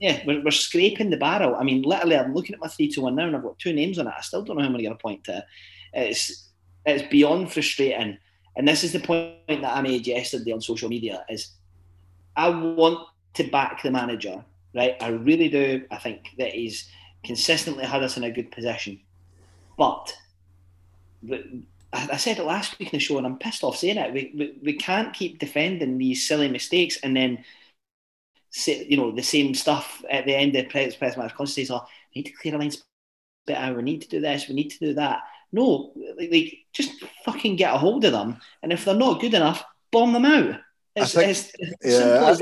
Yeah, 0.00 0.22
we're, 0.26 0.44
we're 0.44 0.50
scraping 0.50 1.10
the 1.10 1.16
barrel. 1.16 1.56
I 1.56 1.64
mean, 1.64 1.82
literally, 1.82 2.16
I'm 2.16 2.34
looking 2.34 2.54
at 2.54 2.60
my 2.60 2.68
3 2.68 2.90
2 2.90 3.00
1 3.00 3.14
now, 3.14 3.26
and 3.26 3.36
I've 3.36 3.42
got 3.42 3.58
two 3.58 3.72
names 3.72 3.98
on 3.98 4.06
it. 4.06 4.14
I 4.16 4.20
still 4.20 4.42
don't 4.42 4.56
know 4.56 4.62
how 4.62 4.68
I'm 4.68 4.76
going 4.76 4.84
to 4.88 4.94
point 4.94 5.24
to. 5.24 5.44
It's 5.92 6.50
it's 6.84 7.08
beyond 7.08 7.52
frustrating. 7.52 8.18
And 8.56 8.66
this 8.66 8.84
is 8.84 8.92
the 8.92 9.00
point 9.00 9.36
that 9.48 9.76
I 9.76 9.82
made 9.82 10.06
yesterday 10.06 10.52
on 10.52 10.60
social 10.60 10.88
media 10.88 11.24
is 11.28 11.50
I 12.36 12.48
want 12.48 13.06
to 13.34 13.44
back 13.44 13.82
the 13.82 13.90
manager, 13.90 14.44
right? 14.74 14.96
I 15.00 15.08
really 15.08 15.48
do. 15.48 15.84
I 15.90 15.98
think 15.98 16.30
that 16.38 16.52
he's 16.52 16.88
consistently 17.24 17.84
had 17.84 18.02
us 18.02 18.16
in 18.16 18.24
a 18.24 18.30
good 18.30 18.50
position. 18.50 19.00
But 19.76 20.16
I 21.92 22.16
said 22.16 22.38
it 22.38 22.44
last 22.44 22.78
week 22.78 22.92
in 22.92 22.98
the 22.98 23.04
show, 23.04 23.18
and 23.18 23.26
I'm 23.26 23.38
pissed 23.38 23.64
off 23.64 23.76
saying 23.76 23.98
it. 23.98 24.12
We, 24.12 24.32
we, 24.36 24.58
we 24.62 24.72
can't 24.74 25.14
keep 25.14 25.38
defending 25.38 25.98
these 25.98 26.26
silly 26.26 26.48
mistakes 26.48 26.98
and 27.02 27.16
then 27.16 27.44
say, 28.50 28.86
you 28.88 28.96
know, 28.96 29.12
the 29.12 29.22
same 29.22 29.54
stuff 29.54 30.02
at 30.10 30.26
the 30.26 30.34
end 30.34 30.56
of 30.56 30.68
press, 30.68 30.96
press 30.96 31.16
match 31.16 31.34
constantly. 31.34 31.66
So, 31.66 31.76
oh, 31.76 31.88
we 32.14 32.20
need 32.20 32.28
to 32.28 32.36
clear 32.36 32.52
the 32.52 32.58
lines 32.58 32.82
better. 33.46 33.74
We 33.74 33.82
need 33.82 34.02
to 34.02 34.08
do 34.08 34.20
this. 34.20 34.48
We 34.48 34.54
need 34.54 34.70
to 34.70 34.78
do 34.78 34.94
that. 34.94 35.20
No, 35.52 35.92
like, 36.18 36.58
just 36.72 37.04
fucking 37.24 37.56
get 37.56 37.74
a 37.74 37.78
hold 37.78 38.04
of 38.04 38.12
them, 38.12 38.38
and 38.62 38.72
if 38.72 38.84
they're 38.84 38.94
not 38.94 39.20
good 39.20 39.32
enough, 39.32 39.64
bomb 39.92 40.12
them 40.12 40.24
out. 40.24 40.60
It's, 40.96 41.14
think, 41.14 41.30
it's, 41.30 41.52
it's 41.58 42.00
yeah, 42.00 42.36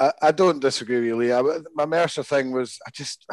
I, 0.00 0.12
I, 0.28 0.32
don't 0.32 0.60
disagree 0.60 0.98
really. 0.98 1.32
I, 1.32 1.42
my 1.74 1.84
Mercer 1.84 2.22
thing 2.22 2.50
was, 2.50 2.78
I 2.86 2.90
just, 2.90 3.26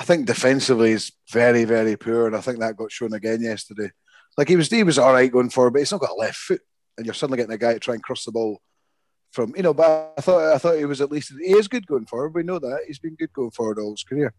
I 0.00 0.02
think 0.02 0.24
defensively 0.24 0.92
is 0.92 1.12
very, 1.30 1.64
very 1.64 1.94
poor, 1.94 2.26
and 2.26 2.34
I 2.34 2.40
think 2.40 2.58
that 2.58 2.74
got 2.74 2.90
shown 2.90 3.12
again 3.12 3.42
yesterday. 3.42 3.90
Like 4.38 4.48
he 4.48 4.56
was, 4.56 4.70
he 4.70 4.82
was 4.82 4.98
all 4.98 5.12
right 5.12 5.30
going 5.30 5.50
forward, 5.50 5.72
but 5.72 5.80
he's 5.80 5.92
not 5.92 6.00
got 6.00 6.12
a 6.12 6.14
left 6.14 6.38
foot, 6.38 6.62
and 6.96 7.04
you're 7.04 7.14
suddenly 7.14 7.36
getting 7.36 7.52
a 7.52 7.58
guy 7.58 7.74
to 7.74 7.80
try 7.80 7.92
and 7.92 8.02
cross 8.02 8.24
the 8.24 8.32
ball 8.32 8.62
from, 9.30 9.52
you 9.54 9.62
know. 9.62 9.74
But 9.74 10.14
I 10.16 10.22
thought, 10.22 10.54
I 10.54 10.56
thought 10.56 10.78
he 10.78 10.86
was 10.86 11.02
at 11.02 11.12
least 11.12 11.34
he 11.38 11.52
is 11.52 11.68
good 11.68 11.86
going 11.86 12.06
forward. 12.06 12.34
We 12.34 12.44
know 12.44 12.58
that 12.58 12.84
he's 12.86 12.98
been 12.98 13.14
good 13.14 13.30
going 13.34 13.50
forward 13.50 13.78
all 13.78 13.90
his 13.90 14.02
career. 14.02 14.32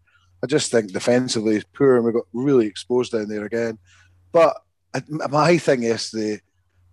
I 0.43 0.47
just 0.47 0.71
think 0.71 0.91
defensively 0.93 1.57
is 1.57 1.63
poor, 1.75 1.97
and 1.97 2.05
we 2.05 2.11
got 2.11 2.25
really 2.33 2.65
exposed 2.65 3.11
down 3.11 3.27
there 3.27 3.45
again. 3.45 3.77
But 4.31 4.57
uh, 4.95 5.01
my 5.29 5.59
thing 5.59 5.83
yesterday, 5.83 6.41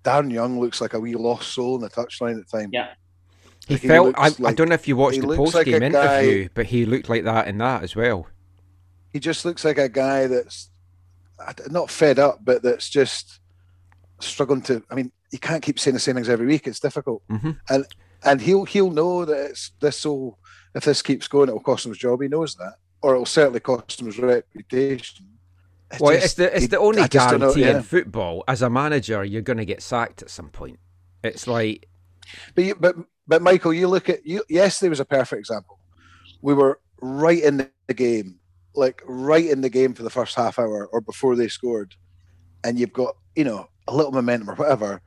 Darren 0.05 0.31
Young 0.31 0.61
looks 0.61 0.83
like 0.83 0.93
a 0.93 1.01
wee 1.01 1.15
lost 1.15 1.55
soul 1.55 1.77
in 1.77 1.81
the 1.81 1.89
touchline 1.89 2.39
at 2.39 2.47
the 2.47 2.59
time. 2.59 2.69
Yeah. 2.71 2.89
He, 3.67 3.77
he 3.77 3.89
felt. 3.89 4.15
I, 4.19 4.29
like, 4.29 4.45
I, 4.45 4.53
don't 4.53 4.69
know 4.69 4.75
if 4.75 4.87
you 4.87 4.99
watched 4.99 5.23
the 5.23 5.27
post 5.27 5.55
game 5.65 5.81
like 5.81 5.83
interview, 5.85 6.45
guy, 6.45 6.51
but 6.53 6.67
he 6.67 6.85
looked 6.85 7.09
like 7.09 7.25
that 7.25 7.49
in 7.49 7.57
that 7.59 7.83
as 7.83 7.97
well. 7.97 8.27
He 9.13 9.21
just 9.21 9.45
looks 9.45 9.65
like 9.65 9.79
a 9.79 9.89
guy 9.89 10.27
that's 10.27 10.71
not 11.71 11.91
fed 11.91 12.19
up, 12.19 12.41
but 12.45 12.63
that's 12.63 12.89
just 12.89 13.41
struggling 14.21 14.63
to. 14.63 14.83
I 14.91 14.95
mean, 14.95 15.13
you 15.31 15.39
can't 15.39 15.63
keep 15.63 15.79
saying 15.79 15.95
the 15.95 16.01
same 16.01 16.15
things 16.15 16.29
every 16.29 16.47
week. 16.47 16.67
It's 16.67 16.81
difficult, 16.81 17.23
mm-hmm. 17.29 17.53
and 17.69 17.87
and 18.25 18.41
he'll 18.41 18.65
he'll 18.65 18.91
know 18.91 19.25
that 19.25 19.51
it's 19.51 19.73
this 19.81 20.05
will 20.05 20.39
if 20.75 20.85
this 20.85 21.03
keeps 21.03 21.29
going, 21.29 21.49
it 21.49 21.53
will 21.53 21.61
cost 21.61 21.87
him 21.87 21.93
his 21.93 21.99
job. 21.99 22.21
He 22.21 22.29
knows 22.29 22.55
that 22.57 22.75
or 23.03 23.15
it'll 23.15 23.27
certainly 23.27 23.61
cost 23.61 24.01
him 24.01 24.07
his 24.07 24.19
reputation. 24.19 25.27
It 25.91 26.01
well, 26.01 26.13
just, 26.15 26.25
it's 26.25 26.35
the 26.35 26.57
it's 26.57 26.69
the 26.69 26.79
only 26.79 27.07
guarantee 27.09 27.63
yeah. 27.63 27.79
in 27.79 27.83
football. 27.83 28.45
As 28.47 28.63
a 28.63 28.69
manager, 28.69 29.25
you're 29.25 29.43
going 29.43 29.59
to 29.59 29.65
get 29.65 29.83
sacked 29.83 30.23
at 30.23 30.31
some 30.31 30.51
point. 30.51 30.79
It's 31.25 31.47
like, 31.47 31.89
but 32.55 32.65
you, 32.65 32.75
but 32.75 32.97
but 33.27 33.41
Michael, 33.41 33.73
you 33.73 33.89
look 33.89 34.09
at 34.09 34.27
you. 34.27 34.43
Yesterday 34.49 34.91
was 34.91 35.01
a 35.01 35.07
perfect 35.07 35.41
example. 35.41 35.79
We 36.43 36.53
were 36.55 36.79
right 37.01 37.43
in 37.43 37.71
the 37.87 37.95
game, 37.95 38.39
like 38.75 39.03
right 39.07 39.47
in 39.47 39.61
the 39.61 39.71
game 39.71 39.95
for 39.95 40.03
the 40.03 40.11
first 40.11 40.35
half 40.35 40.59
hour 40.59 40.87
or 40.87 41.01
before 41.01 41.37
they 41.37 41.49
scored, 41.49 41.95
and 42.65 42.79
you've 42.79 42.93
got 42.93 43.17
you 43.35 43.45
know 43.45 43.69
a 43.87 43.95
little 43.95 44.13
momentum 44.13 44.51
or 44.51 44.55
whatever 44.55 45.01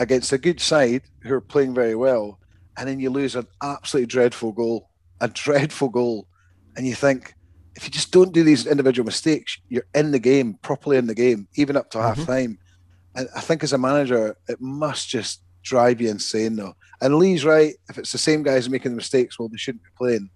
against 0.00 0.32
a 0.32 0.38
good 0.38 0.60
side 0.60 1.02
who 1.22 1.34
are 1.34 1.40
playing 1.40 1.74
very 1.74 1.94
well, 1.94 2.38
and 2.76 2.88
then 2.88 3.00
you 3.00 3.10
lose 3.10 3.34
an 3.34 3.46
absolutely 3.62 4.06
dreadful 4.06 4.52
goal, 4.52 4.90
a 5.20 5.28
dreadful 5.28 5.88
goal 5.88 6.28
and 6.78 6.86
you 6.86 6.94
think 6.94 7.34
if 7.74 7.84
you 7.84 7.90
just 7.90 8.12
don't 8.12 8.32
do 8.32 8.44
these 8.44 8.66
individual 8.66 9.04
mistakes, 9.04 9.58
you're 9.68 9.86
in 9.94 10.12
the 10.12 10.18
game, 10.18 10.54
properly 10.62 10.96
in 10.96 11.08
the 11.08 11.14
game, 11.14 11.48
even 11.56 11.76
up 11.76 11.90
to 11.90 11.98
mm-hmm. 11.98 12.20
half 12.20 12.26
time. 12.26 12.58
And 13.16 13.28
I 13.36 13.40
think 13.40 13.64
as 13.64 13.72
a 13.72 13.78
manager, 13.78 14.36
it 14.48 14.60
must 14.60 15.08
just 15.08 15.42
drive 15.62 16.00
you 16.00 16.08
insane 16.08 16.54
though. 16.54 16.74
And 17.00 17.16
Lee's 17.16 17.44
right. 17.44 17.74
If 17.88 17.98
it's 17.98 18.12
the 18.12 18.18
same 18.18 18.44
guys 18.44 18.70
making 18.70 18.92
the 18.92 18.96
mistakes, 18.96 19.38
well, 19.38 19.48
they 19.48 19.56
shouldn't 19.56 19.82
be 19.82 19.90
playing. 19.98 20.30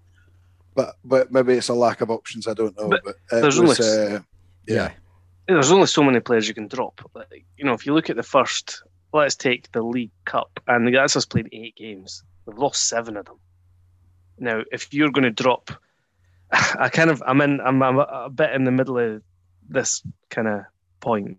But 0.75 0.97
but 1.05 1.31
maybe 1.31 1.55
it's 1.55 1.69
a 1.69 1.75
lack 1.75 2.01
of 2.01 2.11
options. 2.11 2.47
I 2.47 2.55
don't 2.55 2.77
know. 2.79 2.89
But, 2.89 3.05
but 3.05 3.17
there's 3.31 3.61
was, 3.61 3.81
only, 3.81 4.17
uh, 4.17 4.21
yeah. 4.67 4.75
yeah. 4.75 4.91
There's 5.49 5.73
only 5.73 5.87
so 5.87 6.03
many 6.03 6.21
players 6.21 6.49
you 6.49 6.55
can 6.55 6.69
drop. 6.69 7.01
Like, 7.15 7.45
you 7.57 7.65
know, 7.65 7.75
if 7.75 7.85
you 7.85 7.95
look 7.95 8.09
at 8.09 8.17
the 8.17 8.23
first, 8.23 8.83
let's 9.13 9.35
take 9.35 9.71
the 9.73 9.83
League 9.83 10.13
Cup, 10.25 10.61
and 10.67 10.87
the 10.87 10.93
guys 10.93 11.15
has 11.15 11.27
played 11.27 11.49
eight 11.53 11.77
games. 11.77 12.23
They've 12.47 12.57
lost 12.57 12.89
seven 12.89 13.17
of 13.17 13.27
them. 13.27 13.39
Now, 14.39 14.63
if 14.73 14.95
you're 14.95 15.11
going 15.11 15.25
to 15.25 15.31
drop 15.31 15.71
I 16.79 16.89
kind 16.89 17.11
of 17.11 17.23
I'm 17.27 17.41
in 17.41 17.61
I'm, 17.61 17.83
I'm 17.83 17.99
a 17.99 18.29
bit 18.31 18.53
in 18.53 18.65
the 18.65 18.71
middle 18.71 18.99
of 18.99 19.23
this 19.69 20.03
kind 20.31 20.49
of 20.49 20.63
point. 21.01 21.39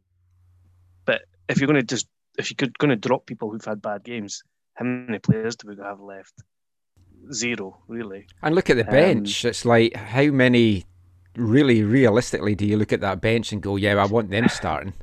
But 1.06 1.24
if 1.48 1.60
you're 1.60 1.68
going 1.68 1.80
to 1.80 1.86
just 1.86 2.08
if 2.38 2.50
you're 2.50 2.70
going 2.80 2.90
to 2.90 2.96
drop 2.96 3.26
people 3.26 3.52
who've 3.52 3.64
had 3.64 3.82
bad 3.82 4.04
games, 4.04 4.44
how 4.74 4.86
many 4.86 5.20
players 5.20 5.56
do 5.56 5.68
we 5.68 5.76
have 5.84 6.00
left? 6.00 6.34
Zero, 7.32 7.78
really. 7.88 8.28
And 8.42 8.56
look 8.56 8.70
at 8.70 8.78
the 8.78 8.84
bench. 8.84 9.46
Um, 9.46 9.50
it's 9.50 9.66
like 9.66 9.96
how 9.96 10.26
many 10.26 10.86
really 11.36 11.84
realistically 11.84 12.56
do 12.56 12.66
you 12.66 12.78
look 12.78 12.94
at 12.94 13.02
that 13.02 13.22
bench 13.22 13.52
and 13.52 13.62
go, 13.62 13.76
yeah, 13.76 13.96
I 13.96 14.06
want 14.06 14.30
them 14.30 14.50
starting? 14.50 14.94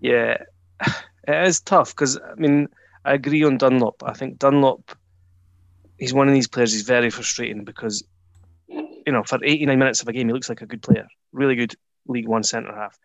Yeah, 0.00 0.36
it 0.80 1.46
is 1.46 1.60
tough 1.60 1.90
because 1.90 2.18
I 2.18 2.34
mean 2.36 2.68
I 3.04 3.14
agree 3.14 3.44
on 3.44 3.58
Dunlop. 3.58 4.02
I 4.04 4.12
think 4.12 4.38
Dunlop, 4.38 4.96
he's 5.98 6.14
one 6.14 6.28
of 6.28 6.34
these 6.34 6.48
players. 6.48 6.72
He's 6.72 6.82
very 6.82 7.10
frustrating 7.10 7.64
because 7.64 8.04
you 8.68 9.12
know 9.12 9.22
for 9.22 9.38
89 9.42 9.78
minutes 9.78 10.02
of 10.02 10.08
a 10.08 10.12
game 10.12 10.28
he 10.28 10.34
looks 10.34 10.48
like 10.48 10.62
a 10.62 10.66
good 10.66 10.82
player, 10.82 11.06
really 11.32 11.54
good 11.54 11.74
League 12.06 12.28
One 12.28 12.42
centre 12.42 12.74
half. 12.74 12.98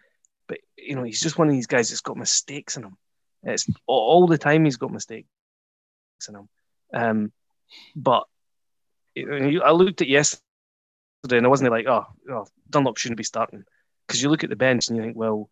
But 0.47 0.59
you 0.77 0.95
know 0.95 1.03
he's 1.03 1.21
just 1.21 1.37
one 1.37 1.47
of 1.47 1.53
these 1.53 1.67
guys 1.67 1.89
that's 1.89 2.01
got 2.01 2.17
mistakes 2.17 2.77
in 2.77 2.83
him. 2.83 2.97
It's 3.43 3.67
all 3.87 4.27
the 4.27 4.37
time 4.37 4.65
he's 4.65 4.77
got 4.77 4.91
mistakes 4.91 5.27
in 6.27 6.35
him. 6.35 6.49
Um, 6.93 7.31
but 7.95 8.23
I 9.17 9.71
looked 9.71 10.01
at 10.01 10.07
yesterday 10.07 10.41
and 11.31 11.45
I 11.45 11.49
wasn't 11.49 11.71
like, 11.71 11.87
oh, 11.87 12.05
oh 12.29 12.47
Dunlop 12.69 12.97
shouldn't 12.97 13.17
be 13.17 13.23
starting 13.23 13.63
because 14.07 14.21
you 14.21 14.29
look 14.29 14.43
at 14.43 14.49
the 14.49 14.55
bench 14.55 14.87
and 14.87 14.97
you 14.97 15.03
think, 15.03 15.17
well, 15.17 15.49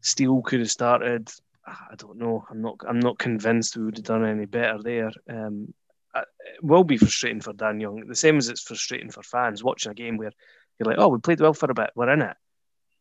Steele 0.00 0.42
could 0.42 0.60
have 0.60 0.70
started. 0.70 1.30
Ah, 1.66 1.86
I 1.92 1.94
don't 1.96 2.18
know. 2.18 2.44
I'm 2.50 2.60
not. 2.60 2.80
I'm 2.86 3.00
not 3.00 3.18
convinced 3.18 3.76
we 3.76 3.84
would 3.84 3.96
have 3.96 4.04
done 4.04 4.24
any 4.24 4.44
better 4.44 4.78
there. 4.82 5.10
Um, 5.28 5.72
it 6.14 6.26
will 6.62 6.84
be 6.84 6.96
frustrating 6.96 7.40
for 7.40 7.52
Dan 7.52 7.80
Young, 7.80 8.06
the 8.06 8.14
same 8.14 8.36
as 8.36 8.48
it's 8.48 8.62
frustrating 8.62 9.10
for 9.10 9.22
fans 9.22 9.64
watching 9.64 9.90
a 9.90 9.94
game 9.94 10.16
where 10.16 10.32
you're 10.78 10.86
like, 10.86 10.98
oh, 10.98 11.08
we 11.08 11.18
played 11.18 11.40
well 11.40 11.54
for 11.54 11.70
a 11.70 11.74
bit, 11.74 11.90
we're 11.94 12.12
in 12.12 12.22
it, 12.22 12.36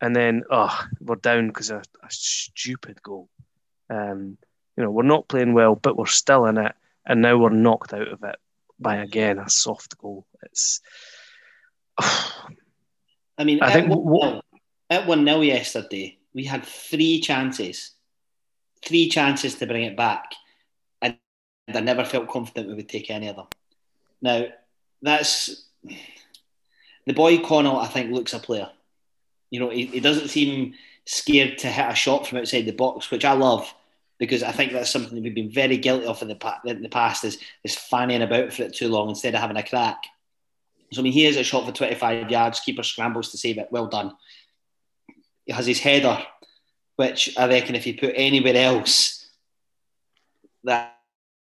and 0.02 0.16
then 0.16 0.44
oh, 0.50 0.78
we're 1.00 1.16
down 1.16 1.48
because 1.48 1.70
of 1.70 1.84
a 2.02 2.08
stupid 2.10 3.02
goal. 3.04 3.30
Um, 3.90 4.38
you 4.78 4.84
know, 4.84 4.92
we're 4.92 5.04
not 5.04 5.28
playing 5.28 5.54
well, 5.54 5.76
but 5.76 5.98
we're 5.98 6.06
still 6.06 6.46
in 6.46 6.58
it, 6.58 6.74
and 7.06 7.22
now 7.22 7.38
we're 7.38 7.50
knocked 7.50 7.94
out 7.94 8.08
of 8.08 8.24
it 8.24 8.36
by 8.80 8.98
again 8.98 9.40
a 9.40 9.50
soft 9.50 9.98
goal. 9.98 10.26
It's. 10.44 10.82
I 13.38 13.46
mean, 13.46 13.64
I 13.64 13.74
think 13.74 13.88
what, 13.90 14.46
at 14.90 15.08
one 15.08 15.26
0 15.26 15.42
yesterday, 15.42 16.20
we 16.36 16.44
had 16.46 16.64
three 16.64 17.20
chances, 17.20 17.92
three 18.86 19.10
chances 19.10 19.56
to 19.56 19.66
bring 19.66 19.84
it 19.84 19.98
back, 19.98 20.34
and 21.02 21.18
I 21.68 21.80
never 21.80 22.06
felt 22.06 22.30
confident 22.30 22.68
we 22.68 22.76
would 22.76 22.90
take 22.90 23.10
any 23.10 23.28
of 23.28 23.36
them. 23.36 23.48
Now, 24.22 24.46
that's 25.02 25.66
the 27.06 27.14
boy 27.14 27.40
Connell. 27.40 27.80
I 27.80 27.88
think 27.88 28.12
looks 28.12 28.34
a 28.34 28.40
player. 28.40 28.70
You 29.50 29.60
know, 29.60 29.70
he, 29.70 29.86
he 29.88 30.00
doesn't 30.00 30.30
seem 30.30 30.76
scared 31.06 31.58
to 31.60 31.68
hit 31.68 31.92
a 31.92 31.96
shot 31.96 32.28
from 32.28 32.40
outside 32.40 32.66
the 32.66 32.72
box, 32.72 33.12
which 33.12 33.26
I 33.26 33.34
love 33.34 33.74
because 34.20 34.44
I 34.44 34.52
think 34.52 34.72
that's 34.72 34.92
something 34.92 35.16
that 35.16 35.24
we've 35.24 35.36
been 35.36 35.52
very 35.52 35.78
guilty 35.78 36.06
of 36.06 36.22
in 36.22 36.28
the, 36.28 36.56
in 36.66 36.82
the 36.82 36.90
past 36.90 37.24
is, 37.24 37.40
is 37.64 37.76
fanning 37.76 38.22
about 38.22 38.54
for 38.54 38.64
it 38.64 38.74
too 38.74 38.88
long 38.88 39.10
instead 39.10 39.34
of 39.36 39.42
having 39.42 39.58
a 39.58 39.64
crack. 39.64 40.04
So, 40.92 41.02
I 41.02 41.04
mean, 41.04 41.14
he 41.14 41.24
has 41.26 41.38
a 41.38 41.44
shot 41.44 41.66
for 41.66 41.72
25 41.72 42.30
yards, 42.30 42.60
keeper 42.60 42.84
scrambles 42.84 43.32
to 43.32 43.38
save 43.38 43.58
it. 43.58 43.70
Well 43.72 43.88
done 43.88 44.14
he 45.46 45.54
has 45.54 45.66
his 45.66 45.80
header, 45.80 46.20
which 46.96 47.38
I 47.38 47.48
reckon 47.48 47.76
if 47.76 47.86
you 47.86 47.98
put 47.98 48.14
anywhere 48.16 48.56
else, 48.56 49.30
that 50.64 50.98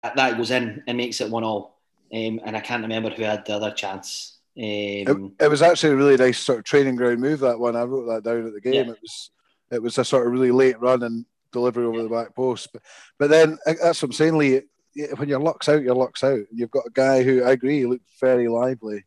that 0.03 0.37
goes 0.37 0.51
in 0.51 0.83
and 0.87 0.97
makes 0.97 1.21
it 1.21 1.29
one 1.29 1.43
all. 1.43 1.79
Um, 2.13 2.39
and 2.43 2.55
I 2.55 2.59
can't 2.59 2.81
remember 2.81 3.09
who 3.09 3.23
had 3.23 3.45
the 3.45 3.55
other 3.55 3.71
chance. 3.71 4.37
Um, 4.57 4.63
it, 4.63 5.31
it, 5.45 5.49
was 5.49 5.61
actually 5.61 5.93
a 5.93 5.95
really 5.95 6.17
nice 6.17 6.39
sort 6.39 6.59
of 6.59 6.65
training 6.65 6.95
ground 6.95 7.19
move. 7.19 7.39
That 7.39 7.59
one 7.59 7.75
I 7.75 7.83
wrote 7.83 8.07
that 8.07 8.23
down 8.23 8.47
at 8.47 8.53
the 8.53 8.61
game. 8.61 8.73
Yeah. 8.73 8.81
It 8.81 8.99
was 9.01 9.31
it 9.71 9.83
was 9.83 9.97
a 9.97 10.05
sort 10.05 10.25
of 10.25 10.33
really 10.33 10.51
late 10.51 10.79
run 10.79 11.03
and 11.03 11.25
delivery 11.51 11.85
over 11.85 12.03
the 12.03 12.09
back 12.09 12.35
post. 12.35 12.69
But 12.73 12.81
but 13.17 13.29
then 13.29 13.57
uh, 13.65 13.73
that's 13.81 14.01
what 14.01 14.09
I'm 14.09 14.13
saying, 14.13 14.37
Lee. 14.37 14.61
When 15.15 15.29
your 15.29 15.39
luck's 15.39 15.69
out, 15.69 15.83
your 15.83 15.95
luck's 15.95 16.23
out. 16.23 16.41
You've 16.51 16.71
got 16.71 16.87
a 16.87 16.91
guy 16.91 17.23
who 17.23 17.43
I 17.43 17.51
agree 17.51 17.85
looked 17.85 18.09
very 18.19 18.47
lively, 18.47 19.05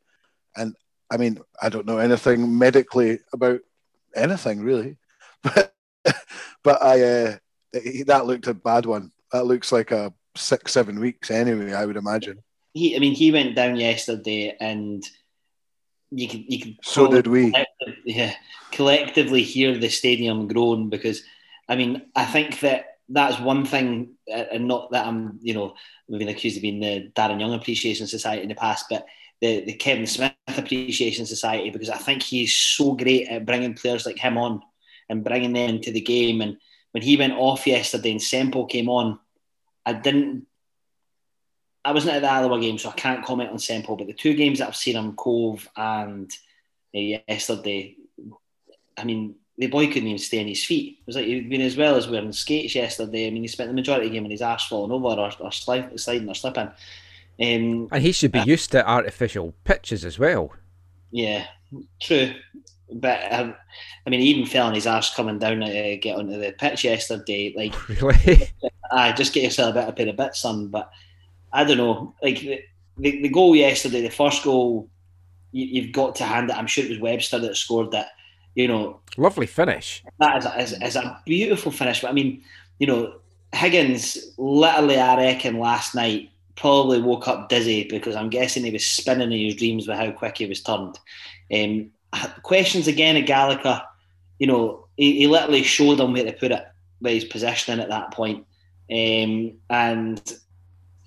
and 0.56 0.74
I 1.10 1.16
mean 1.16 1.38
I 1.60 1.68
don't 1.68 1.86
know 1.86 1.98
anything 1.98 2.58
medically 2.58 3.18
about 3.32 3.60
anything 4.14 4.60
really. 4.62 4.96
But 5.54 5.74
but 6.62 6.82
I 6.82 7.02
uh, 7.02 7.36
that 8.06 8.26
looked 8.26 8.46
a 8.46 8.54
bad 8.54 8.86
one. 8.86 9.10
That 9.32 9.46
looks 9.46 9.72
like 9.72 9.90
a 9.90 10.12
six 10.36 10.72
seven 10.72 11.00
weeks 11.00 11.30
anyway. 11.30 11.72
I 11.72 11.86
would 11.86 11.96
imagine. 11.96 12.42
He, 12.74 12.96
I 12.96 12.98
mean, 12.98 13.14
he 13.14 13.32
went 13.32 13.54
down 13.54 13.76
yesterday, 13.76 14.56
and 14.60 15.04
you 16.10 16.28
can 16.28 16.44
you 16.48 16.60
can. 16.60 16.78
So 16.82 17.08
did 17.08 17.26
we. 17.26 17.52
Yeah, 18.04 18.34
collectively 18.70 19.42
hear 19.42 19.76
the 19.76 19.88
stadium 19.88 20.48
groan 20.48 20.88
because, 20.88 21.22
I 21.68 21.76
mean, 21.76 22.02
I 22.14 22.24
think 22.24 22.60
that 22.60 22.86
that's 23.08 23.38
one 23.38 23.64
thing, 23.64 24.14
uh, 24.30 24.44
and 24.52 24.68
not 24.68 24.90
that 24.92 25.06
I'm, 25.06 25.38
you 25.42 25.54
know, 25.54 25.74
we've 26.08 26.18
been 26.18 26.28
accused 26.28 26.56
of 26.56 26.62
being 26.62 26.80
the 26.80 27.10
Darren 27.14 27.40
Young 27.40 27.54
Appreciation 27.54 28.06
Society 28.06 28.42
in 28.42 28.48
the 28.48 28.54
past, 28.54 28.86
but 28.88 29.06
the, 29.42 29.64
the 29.64 29.74
Kevin 29.74 30.06
Smith 30.06 30.32
Appreciation 30.46 31.26
Society 31.26 31.70
because 31.70 31.90
I 31.90 31.98
think 31.98 32.22
he's 32.22 32.56
so 32.56 32.92
great 32.92 33.28
at 33.28 33.44
bringing 33.44 33.74
players 33.74 34.06
like 34.06 34.18
him 34.18 34.38
on 34.38 34.62
and 35.08 35.24
bringing 35.24 35.52
them 35.52 35.68
into 35.68 35.90
the 35.90 36.00
game. 36.00 36.40
And 36.40 36.56
when 36.92 37.02
he 37.02 37.16
went 37.16 37.34
off 37.34 37.66
yesterday 37.66 38.12
and 38.12 38.22
Semple 38.22 38.66
came 38.66 38.88
on, 38.88 39.18
I 39.84 39.94
didn't. 39.94 40.46
I 41.84 41.90
wasn't 41.90 42.14
at 42.14 42.22
the 42.22 42.30
Alloa 42.30 42.60
game, 42.60 42.78
so 42.78 42.90
I 42.90 42.92
can't 42.92 43.24
comment 43.24 43.50
on 43.50 43.58
Semple. 43.58 43.96
But 43.96 44.06
the 44.06 44.12
two 44.12 44.34
games 44.34 44.60
that 44.60 44.68
I've 44.68 44.76
seen 44.76 44.94
him, 44.94 45.16
Cove 45.16 45.68
and 45.76 46.30
uh, 46.94 47.18
yesterday, 47.28 47.96
I 48.96 49.02
mean, 49.02 49.34
the 49.62 49.68
boy 49.68 49.86
couldn't 49.86 50.08
even 50.08 50.18
stay 50.18 50.40
on 50.40 50.48
his 50.48 50.64
feet. 50.64 50.98
It 51.00 51.06
was 51.06 51.14
like 51.14 51.26
he'd 51.26 51.48
been 51.48 51.60
as 51.60 51.76
well 51.76 51.94
as 51.94 52.08
wearing 52.08 52.32
skates 52.32 52.74
yesterday. 52.74 53.28
I 53.28 53.30
mean, 53.30 53.42
he 53.42 53.48
spent 53.48 53.70
the 53.70 53.74
majority 53.74 54.06
of 54.06 54.12
the 54.12 54.16
game 54.16 54.24
with 54.24 54.32
his 54.32 54.42
ass 54.42 54.66
falling 54.66 54.90
over 54.90 55.20
or, 55.20 55.30
or 55.38 55.52
sliding 55.52 56.28
or 56.28 56.34
slipping. 56.34 56.66
Um, 57.40 57.88
and 57.90 58.02
he 58.02 58.10
should 58.10 58.32
be 58.32 58.40
uh, 58.40 58.44
used 58.44 58.72
to 58.72 58.88
artificial 58.88 59.54
pitches 59.62 60.04
as 60.04 60.18
well. 60.18 60.52
Yeah, 61.12 61.46
true. 62.00 62.34
But 62.90 63.32
um, 63.32 63.54
I 64.04 64.10
mean, 64.10 64.20
he 64.20 64.26
even 64.30 64.46
fell 64.46 64.66
on 64.66 64.74
his 64.74 64.86
ass 64.86 65.14
coming 65.14 65.38
down 65.38 65.60
to 65.60 65.96
get 65.96 66.18
onto 66.18 66.38
the 66.38 66.52
pitch 66.52 66.84
yesterday. 66.84 67.54
Like, 67.56 67.88
really? 68.02 68.50
I 68.92 69.12
just 69.12 69.32
get 69.32 69.44
yourself 69.44 69.76
a 69.76 69.78
bit 69.78 69.88
of 69.88 69.94
bit 69.94 70.08
of 70.08 70.16
bit, 70.16 70.34
son. 70.34 70.68
But 70.68 70.90
I 71.52 71.62
don't 71.62 71.78
know. 71.78 72.14
Like 72.20 72.40
the, 72.40 72.62
the, 72.98 73.22
the 73.22 73.28
goal 73.28 73.54
yesterday, 73.54 74.02
the 74.02 74.10
first 74.10 74.42
goal, 74.42 74.88
you, 75.52 75.82
have 75.82 75.92
got 75.92 76.16
to 76.16 76.24
hand 76.24 76.50
it. 76.50 76.56
I'm 76.56 76.66
sure 76.66 76.84
it 76.84 76.90
was 76.90 76.98
Webster 76.98 77.38
that 77.38 77.56
scored 77.56 77.92
that. 77.92 78.08
You 78.54 78.68
know, 78.68 79.00
lovely 79.16 79.46
finish. 79.46 80.04
That 80.18 80.38
is 80.38 80.46
a, 80.46 80.60
is, 80.60 80.72
is 80.82 80.96
a 80.96 81.20
beautiful 81.24 81.72
finish. 81.72 82.00
But 82.02 82.10
I 82.10 82.12
mean, 82.12 82.42
you 82.78 82.86
know, 82.86 83.14
Higgins 83.52 84.18
literally, 84.38 84.98
I 84.98 85.16
reckon, 85.16 85.58
last 85.58 85.94
night 85.94 86.30
probably 86.54 87.00
woke 87.00 87.28
up 87.28 87.48
dizzy 87.48 87.84
because 87.88 88.14
I'm 88.14 88.30
guessing 88.30 88.64
he 88.64 88.70
was 88.70 88.84
spinning 88.84 89.32
in 89.32 89.46
his 89.46 89.56
dreams 89.56 89.88
with 89.88 89.96
how 89.96 90.10
quick 90.12 90.38
he 90.38 90.46
was 90.46 90.62
turned. 90.62 90.98
Um, 91.52 91.90
questions 92.42 92.88
again 92.88 93.16
at 93.16 93.26
Gallagher, 93.26 93.82
you 94.38 94.46
know, 94.46 94.86
he, 94.96 95.18
he, 95.20 95.26
literally 95.26 95.62
showed 95.62 95.98
them 95.98 96.12
where 96.12 96.24
to 96.24 96.32
put 96.32 96.52
it, 96.52 96.64
where 97.00 97.12
he's 97.12 97.24
positioning 97.24 97.80
at 97.80 97.88
that 97.88 98.12
point. 98.12 98.46
Um, 98.90 99.54
and 99.70 100.20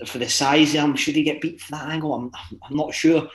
for 0.06 0.18
the 0.18 0.30
size 0.30 0.74
him, 0.74 0.96
should 0.96 1.16
he 1.16 1.24
get 1.24 1.42
beat 1.42 1.62
for 1.62 1.72
that 1.72 1.90
angle? 1.90 2.14
I'm, 2.14 2.32
I'm 2.64 2.76
not 2.76 2.94
sure. 2.94 3.30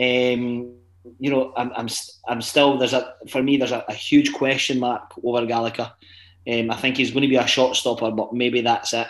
Um, 0.00 0.74
you 1.18 1.30
know, 1.30 1.52
I'm, 1.56 1.72
I'm, 1.76 1.88
I'm 2.28 2.42
still, 2.42 2.78
there's 2.78 2.92
a, 2.92 3.14
for 3.28 3.42
me, 3.42 3.56
there's 3.56 3.72
a, 3.72 3.84
a 3.88 3.94
huge 3.94 4.32
question 4.32 4.78
mark 4.78 5.12
over 5.22 5.46
Gallagher. 5.46 5.92
Um, 6.50 6.70
I 6.70 6.76
think 6.76 6.96
he's 6.96 7.10
going 7.10 7.22
to 7.22 7.28
be 7.28 7.36
a 7.36 7.46
shot 7.46 7.76
stopper, 7.76 8.10
but 8.10 8.32
maybe 8.32 8.60
that's 8.60 8.92
it. 8.92 9.08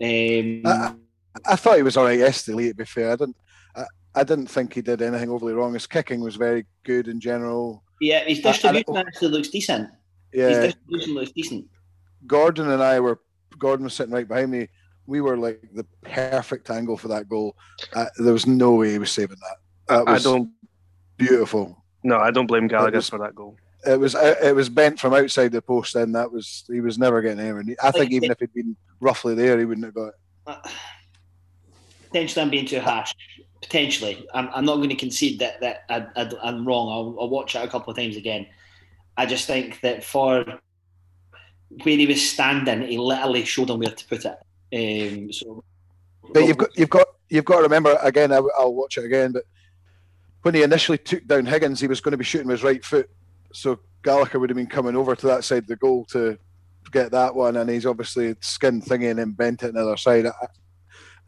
Um, 0.00 0.98
I 1.46 1.56
thought 1.56 1.76
he 1.76 1.82
was 1.82 1.96
all 1.96 2.04
right 2.04 2.18
yesterday. 2.18 2.68
To 2.68 2.74
be 2.74 2.84
fair, 2.84 3.12
I 3.12 3.16
didn't. 3.16 3.36
I, 3.74 3.84
I 4.14 4.24
didn't 4.24 4.48
think 4.48 4.74
he 4.74 4.82
did 4.82 5.02
anything 5.02 5.30
overly 5.30 5.54
wrong. 5.54 5.74
His 5.74 5.86
kicking 5.86 6.20
was 6.20 6.36
very 6.36 6.66
good 6.84 7.08
in 7.08 7.20
general. 7.20 7.82
Yeah, 8.00 8.24
his 8.24 8.40
distribution 8.40 8.96
I, 8.96 9.00
I, 9.00 9.02
actually 9.02 9.28
looks 9.28 9.48
decent. 9.48 9.90
Yeah, 10.32 10.48
his 10.48 10.58
distribution 10.58 11.14
looks 11.14 11.32
decent. 11.32 11.66
Gordon 12.26 12.70
and 12.70 12.82
I 12.82 13.00
were. 13.00 13.20
Gordon 13.58 13.84
was 13.84 13.94
sitting 13.94 14.12
right 14.12 14.28
behind 14.28 14.50
me. 14.50 14.68
We 15.06 15.20
were 15.20 15.36
like 15.36 15.62
the 15.74 15.84
perfect 16.02 16.70
angle 16.70 16.96
for 16.96 17.08
that 17.08 17.28
goal. 17.28 17.56
Uh, 17.94 18.06
there 18.18 18.32
was 18.32 18.46
no 18.46 18.74
way 18.74 18.92
he 18.92 18.98
was 18.98 19.10
saving 19.10 19.38
that. 19.40 19.56
That 19.88 20.06
was 20.06 20.26
I 20.26 20.30
don't. 20.30 20.50
Beautiful. 21.18 21.76
No, 22.02 22.18
I 22.18 22.30
don't 22.30 22.46
blame 22.46 22.68
Gallagher 22.68 22.96
was, 22.96 23.08
for 23.08 23.18
that 23.18 23.34
goal. 23.34 23.56
It 23.86 23.98
was 23.98 24.14
uh, 24.14 24.36
it 24.42 24.54
was 24.54 24.68
bent 24.68 24.98
from 24.98 25.12
outside 25.12 25.52
the 25.52 25.60
post. 25.60 25.94
Then 25.94 26.12
that 26.12 26.32
was 26.32 26.64
he 26.68 26.80
was 26.80 26.98
never 26.98 27.20
getting 27.20 27.38
there. 27.38 27.58
And 27.58 27.76
I 27.82 27.90
think 27.90 28.12
even 28.12 28.30
if 28.30 28.38
he'd 28.38 28.54
been 28.54 28.76
roughly 29.00 29.34
there, 29.34 29.58
he 29.58 29.64
wouldn't 29.64 29.84
have 29.84 29.94
got 29.94 30.08
it. 30.08 30.14
Uh, 30.46 30.56
potentially 32.06 32.42
I'm 32.42 32.50
being 32.50 32.66
too 32.66 32.80
harsh. 32.80 33.14
Potentially, 33.60 34.26
I'm, 34.32 34.48
I'm 34.54 34.64
not 34.64 34.76
going 34.76 34.88
to 34.88 34.94
concede 34.94 35.40
that 35.40 35.60
that 35.60 35.84
I, 35.90 36.06
I, 36.16 36.48
am 36.48 36.66
wrong. 36.66 36.88
I'll, 36.88 37.16
I'll 37.20 37.28
watch 37.28 37.56
it 37.56 37.64
a 37.64 37.68
couple 37.68 37.90
of 37.90 37.96
times 37.96 38.16
again. 38.16 38.46
I 39.16 39.26
just 39.26 39.46
think 39.46 39.80
that 39.80 40.04
for 40.04 40.44
where 41.82 41.96
he 41.96 42.06
was 42.06 42.26
standing, 42.26 42.82
he 42.82 42.98
literally 42.98 43.44
showed 43.44 43.70
him 43.70 43.80
where 43.80 43.90
to 43.90 44.06
put 44.06 44.24
it. 44.24 44.38
Um, 44.72 45.32
so, 45.32 45.64
but 46.32 46.46
you've 46.46 46.56
got 46.56 46.78
you've 46.78 46.90
got 46.90 47.06
you've 47.28 47.44
got 47.44 47.56
to 47.56 47.62
remember 47.62 47.98
again. 48.02 48.32
I, 48.32 48.38
will 48.40 48.74
watch 48.74 48.96
it 48.96 49.04
again, 49.04 49.32
but 49.32 49.42
when 50.42 50.54
he 50.54 50.62
initially 50.62 50.98
took 50.98 51.26
down 51.26 51.46
Higgins, 51.46 51.80
he 51.80 51.86
was 51.86 52.00
going 52.00 52.12
to 52.12 52.18
be 52.18 52.24
shooting 52.24 52.46
with 52.46 52.58
his 52.58 52.64
right 52.64 52.84
foot. 52.84 53.10
So 53.52 53.80
Gallagher 54.02 54.38
would 54.38 54.50
have 54.50 54.56
been 54.56 54.66
coming 54.66 54.96
over 54.96 55.16
to 55.16 55.26
that 55.26 55.44
side 55.44 55.64
of 55.64 55.68
the 55.68 55.76
goal 55.76 56.04
to 56.06 56.38
get 56.90 57.10
that 57.12 57.34
one, 57.34 57.56
and 57.56 57.68
he's 57.68 57.86
obviously 57.86 58.34
skinned 58.40 58.84
thingy 58.84 59.10
and 59.10 59.18
then 59.18 59.32
bent 59.32 59.62
it 59.62 59.68
on 59.68 59.74
the 59.74 59.82
other 59.82 59.96
side. 59.96 60.26
I, 60.26 60.32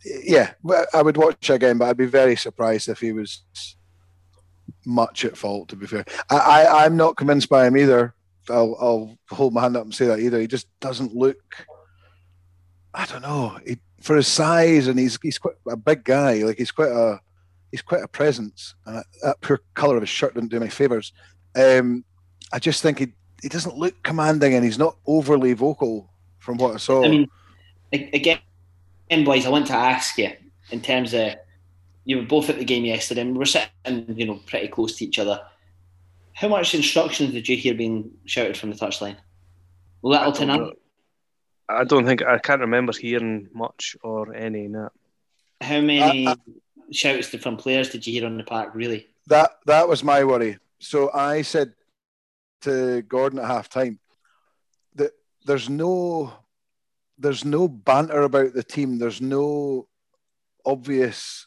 yeah, 0.05 0.53
I 0.95 1.03
would 1.03 1.17
watch 1.17 1.51
again, 1.51 1.79
but 1.79 1.89
I'd 1.89 1.97
be 1.97 2.07
very 2.07 2.37
surprised 2.37 2.89
if 2.89 3.01
he 3.01 3.13
was 3.13 3.43
much 4.87 5.25
at 5.25 5.37
fault. 5.37 5.69
To 5.69 5.77
be 5.77 5.87
fair, 5.87 6.05
I, 6.31 6.67
I'm 6.85 6.97
not 6.97 7.17
convinced 7.17 7.49
by 7.49 7.67
him 7.67 7.77
either. 7.77 8.15
I'll, 8.49 8.77
I'll 8.81 9.19
hold 9.29 9.53
my 9.53 9.63
hand 9.63 9.77
up 9.77 9.85
and 9.85 9.95
say 9.95 10.07
that 10.07 10.21
either. 10.21 10.41
He 10.41 10.47
just 10.47 10.69
doesn't 10.81 11.15
look. 11.15 11.67
I 12.95 13.05
don't 13.07 13.23
know. 13.23 13.59
He, 13.67 13.79
for 14.01 14.17
his 14.17 14.27
size, 14.27 14.87
and 14.87 14.99
he's 14.99 15.19
he's 15.23 15.39
quite 15.39 15.57
a 15.69 15.77
big 15.77 16.05
guy. 16.05 16.43
Like 16.43 16.57
he's 16.57 16.71
quite 16.71 16.91
a 16.91 17.21
he's 17.71 17.83
quite 17.83 18.03
a 18.03 18.09
presence. 18.09 18.75
And 18.87 18.97
that, 18.97 19.07
that 19.23 19.41
poor 19.41 19.61
colour 19.75 19.97
of 19.97 20.03
his 20.03 20.09
shirt 20.09 20.35
didn't 20.35 20.51
do 20.51 20.57
any 20.57 20.69
favours. 20.69 21.13
Um, 21.57 22.05
I 22.53 22.59
just 22.59 22.83
think 22.83 22.99
he 22.99 23.13
he 23.43 23.49
doesn't 23.49 23.77
look 23.77 24.03
commanding, 24.03 24.55
and 24.55 24.65
he's 24.65 24.79
not 24.79 24.97
overly 25.07 25.55
vocal 25.55 26.11
from 26.39 26.59
what 26.59 26.75
I 26.75 26.77
saw. 26.77 27.05
I 27.05 27.09
mean, 27.09 27.29
again, 27.93 28.39
boys, 29.25 29.47
I 29.47 29.49
want 29.49 29.67
to 29.69 29.75
ask 29.75 30.19
you 30.19 30.33
in 30.71 30.81
terms 30.81 31.15
of 31.15 31.35
you 32.05 32.19
were 32.19 32.25
both 32.25 32.51
at 32.51 32.59
the 32.59 32.65
game 32.65 32.85
yesterday, 32.85 33.23
and 33.23 33.37
we 33.37 33.43
are 33.43 33.47
sitting, 33.47 34.15
you 34.17 34.27
know, 34.27 34.41
pretty 34.47 34.69
close 34.69 34.97
to 34.97 35.05
each 35.05 35.19
other. 35.19 35.41
How 36.33 36.49
much 36.49 36.75
instructions 36.75 37.33
did 37.33 37.49
you 37.49 37.57
hear 37.57 37.75
being 37.75 38.11
shouted 38.25 38.57
from 38.57 38.71
the 38.71 38.77
touchline? 38.77 39.17
Little 40.03 40.33
to 40.33 40.47
none. 40.47 40.73
I 41.69 41.85
don't 41.85 42.05
think 42.05 42.23
I 42.23 42.39
can't 42.39 42.61
remember 42.61 42.93
hearing 42.93 43.49
much 43.53 43.97
or 44.03 44.35
any. 44.35 44.69
No. 44.69 44.89
How 45.61 45.81
many 45.81 46.27
uh, 46.27 46.33
uh, 46.33 46.37
shouts 46.93 47.29
from 47.29 47.57
players 47.57 47.91
did 47.91 48.07
you 48.07 48.13
hear 48.13 48.27
on 48.27 48.37
the 48.37 48.45
park? 48.45 48.75
Really? 48.75 49.09
That 49.27 49.53
that 49.67 49.89
was 49.89 50.03
my 50.03 50.25
worry. 50.25 50.59
So 50.79 51.13
I 51.13 51.43
said 51.43 51.75
to 52.63 53.03
Gordon 53.03 53.39
at 53.39 53.47
half 53.47 53.69
time 53.69 53.99
that 54.97 55.13
there's 55.45 55.69
no 55.69 56.33
there's 57.19 57.45
no 57.45 57.69
banter 57.69 58.23
about 58.23 58.55
the 58.55 58.63
team. 58.63 58.99
There's 58.99 59.21
no 59.21 59.87
obvious 60.65 61.47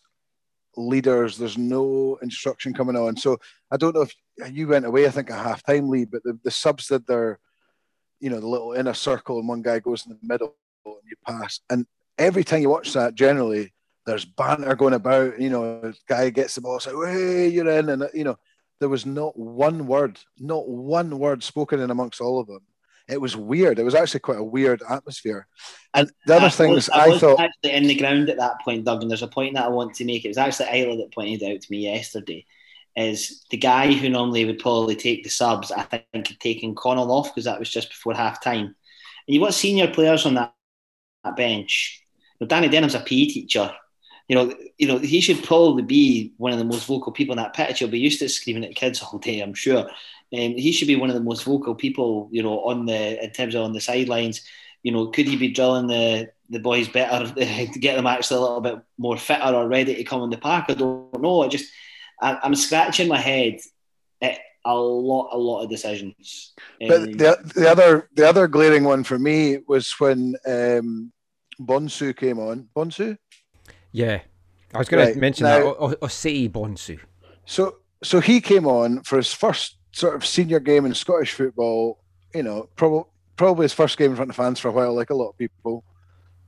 leaders. 0.78 1.38
There's 1.38 1.58
no 1.58 2.18
instruction 2.22 2.74
coming 2.74 2.96
on. 2.96 3.18
So 3.18 3.40
I 3.72 3.78
don't 3.78 3.96
know 3.96 4.04
if 4.04 4.14
you 4.52 4.68
went 4.68 4.86
away. 4.86 5.08
I 5.08 5.10
think 5.10 5.30
a 5.30 5.36
half 5.36 5.64
time 5.64 5.90
lead, 5.90 6.12
but 6.12 6.24
the, 6.24 6.40
the 6.44 6.52
subs 6.52 6.92
their, 7.08 7.40
you 8.20 8.30
know, 8.30 8.40
the 8.40 8.48
little 8.48 8.74
inner 8.74 8.94
circle, 8.94 9.40
and 9.40 9.48
one 9.48 9.62
guy 9.62 9.80
goes 9.80 10.06
in 10.06 10.12
the 10.12 10.20
middle 10.22 10.56
and 10.86 10.96
you 11.10 11.16
pass. 11.26 11.60
And 11.70 11.88
every 12.18 12.44
time 12.44 12.62
you 12.62 12.70
watch 12.70 12.94
that, 12.94 13.16
generally 13.16 13.73
there's 14.06 14.26
banter 14.26 14.76
going 14.76 14.94
about. 14.94 15.40
You 15.40 15.50
know, 15.50 15.94
guy 16.08 16.30
gets 16.30 16.56
the 16.56 16.62
ball, 16.62 16.80
say, 16.80 16.92
"Hey, 16.92 17.48
you're 17.50 17.70
in," 17.70 17.90
and 17.90 18.10
you 18.14 18.24
know, 18.24 18.38
there 18.80 18.90
was 18.90 19.06
not 19.06 19.38
one 19.38 19.88
word, 19.88 20.20
not 20.40 20.68
one 20.68 21.18
word 21.20 21.44
spoken 21.44 21.80
in 21.80 21.90
amongst 21.90 22.22
all 22.22 22.40
of 22.40 22.48
them. 22.48 22.62
It 23.08 23.20
was 23.20 23.36
weird. 23.36 23.80
It 23.80 23.84
was 23.84 23.96
actually 23.96 24.22
quite 24.22 24.40
a 24.40 24.44
weird 24.44 24.82
atmosphere. 24.90 25.48
And 25.94 26.10
the 26.26 26.36
other 26.36 26.50
thing 26.50 26.72
is, 26.74 26.90
I, 26.90 27.12
I 27.12 27.18
thought 27.18 27.40
actually 27.40 27.72
in 27.72 27.84
the 27.84 27.96
ground 27.96 28.30
at 28.30 28.38
that 28.38 28.62
point, 28.64 28.86
Doug. 28.86 29.02
And 29.02 29.12
there's 29.12 29.24
a 29.24 29.28
point 29.28 29.56
that 29.56 29.66
I 29.66 29.70
want 29.70 29.94
to 29.96 30.06
make. 30.06 30.24
It 30.24 30.30
was 30.30 30.38
actually 30.38 30.70
Isla 30.80 30.98
that 30.98 31.14
pointed 31.14 31.44
out 31.44 31.62
to 31.62 31.72
me 31.72 31.80
yesterday. 31.80 32.46
Is 32.96 33.46
the 33.50 33.58
guy 33.58 33.92
who 33.92 34.08
normally 34.08 34.46
would 34.46 34.60
probably 34.60 34.96
take 34.96 35.24
the 35.24 35.30
subs? 35.30 35.72
I 35.72 35.84
think 35.84 36.06
had 36.14 36.40
taken 36.40 36.76
Connell 36.76 37.12
off 37.12 37.34
because 37.34 37.46
that 37.46 37.60
was 37.60 37.70
just 37.70 37.90
before 37.90 38.14
half 38.14 38.42
time. 38.42 38.66
And 38.66 38.76
you've 39.28 39.44
got 39.44 39.54
senior 39.54 39.88
players 39.88 40.26
on 40.26 40.36
that, 40.36 40.54
that 41.24 41.36
bench. 41.36 42.06
Now, 42.40 42.48
Danny 42.48 42.70
Denholm's 42.70 42.96
a 42.96 43.00
PE 43.00 43.26
teacher 43.26 43.74
you 44.28 44.36
know, 44.36 44.54
you 44.78 44.88
know, 44.88 45.00
he 45.00 45.22
should 45.22 45.44
probably 45.44 45.84
be 45.84 46.34
one 46.38 46.54
of 46.54 46.60
the 46.60 46.66
most 46.66 46.86
vocal 46.86 47.12
people 47.12 47.34
in 47.34 47.44
that 47.44 47.54
pitch. 47.54 47.80
He'll 47.80 47.88
be 47.88 48.00
used 48.00 48.20
to 48.20 48.30
screaming 48.30 48.64
at 48.64 48.76
kids 48.76 49.02
all 49.02 49.20
day, 49.20 49.42
I'm 49.42 49.54
sure. 49.54 49.90
Um, 50.34 50.58
he 50.58 50.72
should 50.72 50.88
be 50.88 50.96
one 50.96 51.10
of 51.10 51.16
the 51.16 51.22
most 51.22 51.44
vocal 51.44 51.76
people, 51.76 52.30
you 52.32 52.42
know, 52.42 52.64
on 52.64 52.86
the 52.86 53.24
in 53.24 53.32
terms 53.32 53.54
of 53.54 53.64
on 53.64 53.74
the 53.74 53.82
sidelines. 53.82 54.42
You 54.82 54.92
know, 54.92 55.08
could 55.08 55.28
he 55.28 55.36
be 55.36 55.52
drilling 55.52 55.88
the 55.88 56.32
the 56.50 56.60
boys 56.60 56.88
better 56.88 57.32
to 57.36 57.80
get 57.80 57.96
them 57.96 58.08
actually 58.08 58.38
a 58.38 58.42
little 58.42 58.62
bit 58.62 58.80
more 58.98 59.18
fitter 59.18 59.54
or 59.54 59.68
ready 59.68 59.96
to 59.96 60.04
come 60.04 60.24
in 60.24 60.30
the 60.30 60.38
park? 60.38 60.66
I 60.70 60.74
don't 60.74 61.22
know. 61.22 61.44
I 61.44 61.50
just 61.50 61.72
I, 62.22 62.40
am 62.44 62.56
scratching 62.56 63.10
my 63.10 63.20
head 63.20 63.60
at 64.22 64.40
a 64.66 64.76
lot, 64.76 65.30
a 65.34 65.38
lot 65.38 65.64
of 65.64 65.70
decisions. 65.70 66.54
But 66.80 67.02
um, 67.02 67.12
the 67.14 67.52
the 67.56 67.70
other 67.70 68.10
the 68.16 68.28
other 68.28 68.48
glaring 68.48 68.86
one 68.86 69.04
for 69.04 69.20
me 69.20 69.60
was 69.68 69.92
when 70.00 70.36
um, 70.48 71.12
Bonsu 71.60 72.16
came 72.16 72.40
on. 72.40 72.70
Bonsu. 72.76 73.18
Yeah, 73.94 74.22
I 74.74 74.78
was 74.80 74.90
going 74.90 75.06
right. 75.06 75.14
to 75.14 75.20
mention 75.20 75.46
now, 75.46 75.60
that 75.60 76.02
Osei 76.02 76.52
Bonsu. 76.52 77.00
So, 77.46 77.78
so 78.04 78.20
he 78.20 78.42
came 78.42 78.68
on 78.68 79.04
for 79.04 79.18
his 79.18 79.32
first 79.32 79.78
sort 79.92 80.16
of 80.16 80.26
senior 80.26 80.60
game 80.60 80.86
in 80.86 80.94
Scottish 80.94 81.32
football. 81.32 82.00
You 82.34 82.44
know, 82.44 82.70
probably 82.76 83.04
probably 83.38 83.66
his 83.66 83.74
first 83.74 83.98
game 83.98 84.12
in 84.12 84.16
front 84.18 84.32
of 84.32 84.36
fans 84.36 84.60
for 84.60 84.70
a 84.70 84.72
while, 84.72 84.94
like 84.94 85.12
a 85.12 85.16
lot 85.16 85.30
of 85.30 85.38
people. 85.38 85.84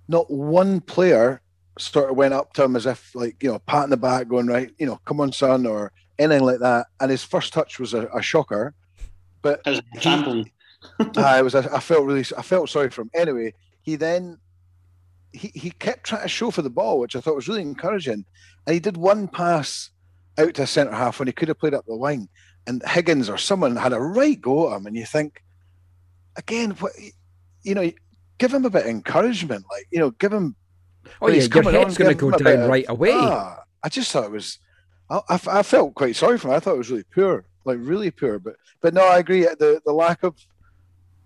Not 0.08 0.30
one 0.30 0.82
player 0.82 1.42
sort 1.78 2.10
of 2.10 2.18
went 2.18 2.34
up 2.34 2.54
to 2.54 2.64
him 2.64 2.76
as 2.76 2.88
if 2.88 3.14
like 3.14 3.42
you 3.42 3.52
know, 3.52 3.60
patting 3.60 3.92
the 3.92 3.98
back, 3.98 4.28
going 4.28 4.48
right, 4.48 4.72
you 4.80 4.88
know, 4.88 5.00
come 5.06 5.22
on, 5.22 5.32
son, 5.32 5.68
or 5.68 5.92
anything 6.18 6.44
like 6.44 6.60
that. 6.60 6.88
And 7.00 7.12
his 7.12 7.24
first 7.24 7.54
touch 7.54 7.80
was 7.80 7.94
a, 7.94 8.08
a 8.08 8.24
shocker. 8.24 8.74
But 9.44 9.62
as 9.68 9.82
a 9.96 10.00
he, 10.00 10.46
I 11.18 11.44
was 11.44 11.54
I 11.54 11.80
felt 11.80 12.06
really 12.06 12.26
I 12.36 12.42
felt 12.42 12.70
sorry 12.70 12.90
for 12.90 13.02
him. 13.02 13.12
Anyway, 13.14 13.54
he 13.84 13.96
then 13.96 14.40
he, 15.36 15.52
he 15.54 15.72
kept 15.72 16.06
trying 16.06 16.24
to 16.24 16.28
show 16.28 16.52
for 16.52 16.62
the 16.62 16.70
ball, 16.70 17.00
which 17.00 17.16
I 17.16 17.22
thought 17.22 17.36
was 17.36 17.48
really 17.48 17.62
encouraging. 17.62 18.26
And 18.66 18.74
he 18.74 18.80
did 18.80 18.98
one 18.98 19.28
pass 19.28 19.90
out 20.38 20.54
to 20.56 20.68
centre 20.68 20.94
half 20.94 21.20
when 21.20 21.28
he 21.28 21.34
could 21.34 21.48
have 21.48 21.60
played 21.60 21.74
up 21.74 21.86
the 21.86 21.96
wing, 21.96 22.30
and 22.68 22.82
Higgins 22.88 23.30
or 23.30 23.38
someone 23.38 23.76
had 23.76 23.94
a 23.94 24.00
right 24.00 24.40
go 24.40 24.72
at 24.72 24.78
him. 24.78 24.88
And 24.88 24.96
you 24.96 25.06
think, 25.06 25.44
again, 26.36 26.72
what 26.72 26.94
you 27.64 27.76
know, 27.76 27.92
give 28.38 28.54
him 28.54 28.66
a 28.66 28.70
bit 28.70 28.84
of 28.84 28.90
encouragement, 28.90 29.66
like 29.72 29.88
you 29.92 30.00
know, 30.00 30.12
give 30.12 30.34
him. 30.34 30.56
Oh 31.22 31.28
yeah, 31.28 31.44
your 31.44 31.72
head's 31.72 31.98
going 31.98 32.16
to 32.16 32.16
go 32.16 32.32
down 32.32 32.64
of, 32.64 32.70
right 32.70 32.86
away. 32.88 33.12
Ah, 33.14 33.64
I 33.84 33.90
just 33.90 34.12
thought 34.12 34.26
it 34.26 34.32
was. 34.32 34.60
I, 35.10 35.20
I, 35.30 35.40
I, 35.60 35.64
felt 35.64 35.94
quite 35.94 36.16
sorry 36.16 36.40
for 36.40 36.48
him. 36.48 36.56
I 36.56 36.60
thought 36.60 36.74
it 36.74 36.80
was 36.80 36.90
really 36.90 37.04
poor, 37.04 37.46
like 37.64 37.78
really 37.80 38.10
poor. 38.10 38.40
But 38.40 38.56
but 38.82 38.94
no, 38.94 39.08
I 39.08 39.20
agree. 39.20 39.42
The 39.42 39.82
the 39.86 39.94
lack 39.94 40.24
of 40.24 40.36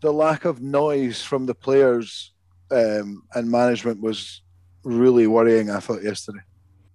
the 0.01 0.11
lack 0.11 0.45
of 0.45 0.61
noise 0.61 1.21
from 1.21 1.45
the 1.45 1.55
players 1.55 2.33
um, 2.71 3.23
and 3.33 3.51
management 3.51 4.01
was 4.01 4.41
really 4.83 5.27
worrying. 5.27 5.69
I 5.69 5.79
thought 5.79 6.03
yesterday. 6.03 6.39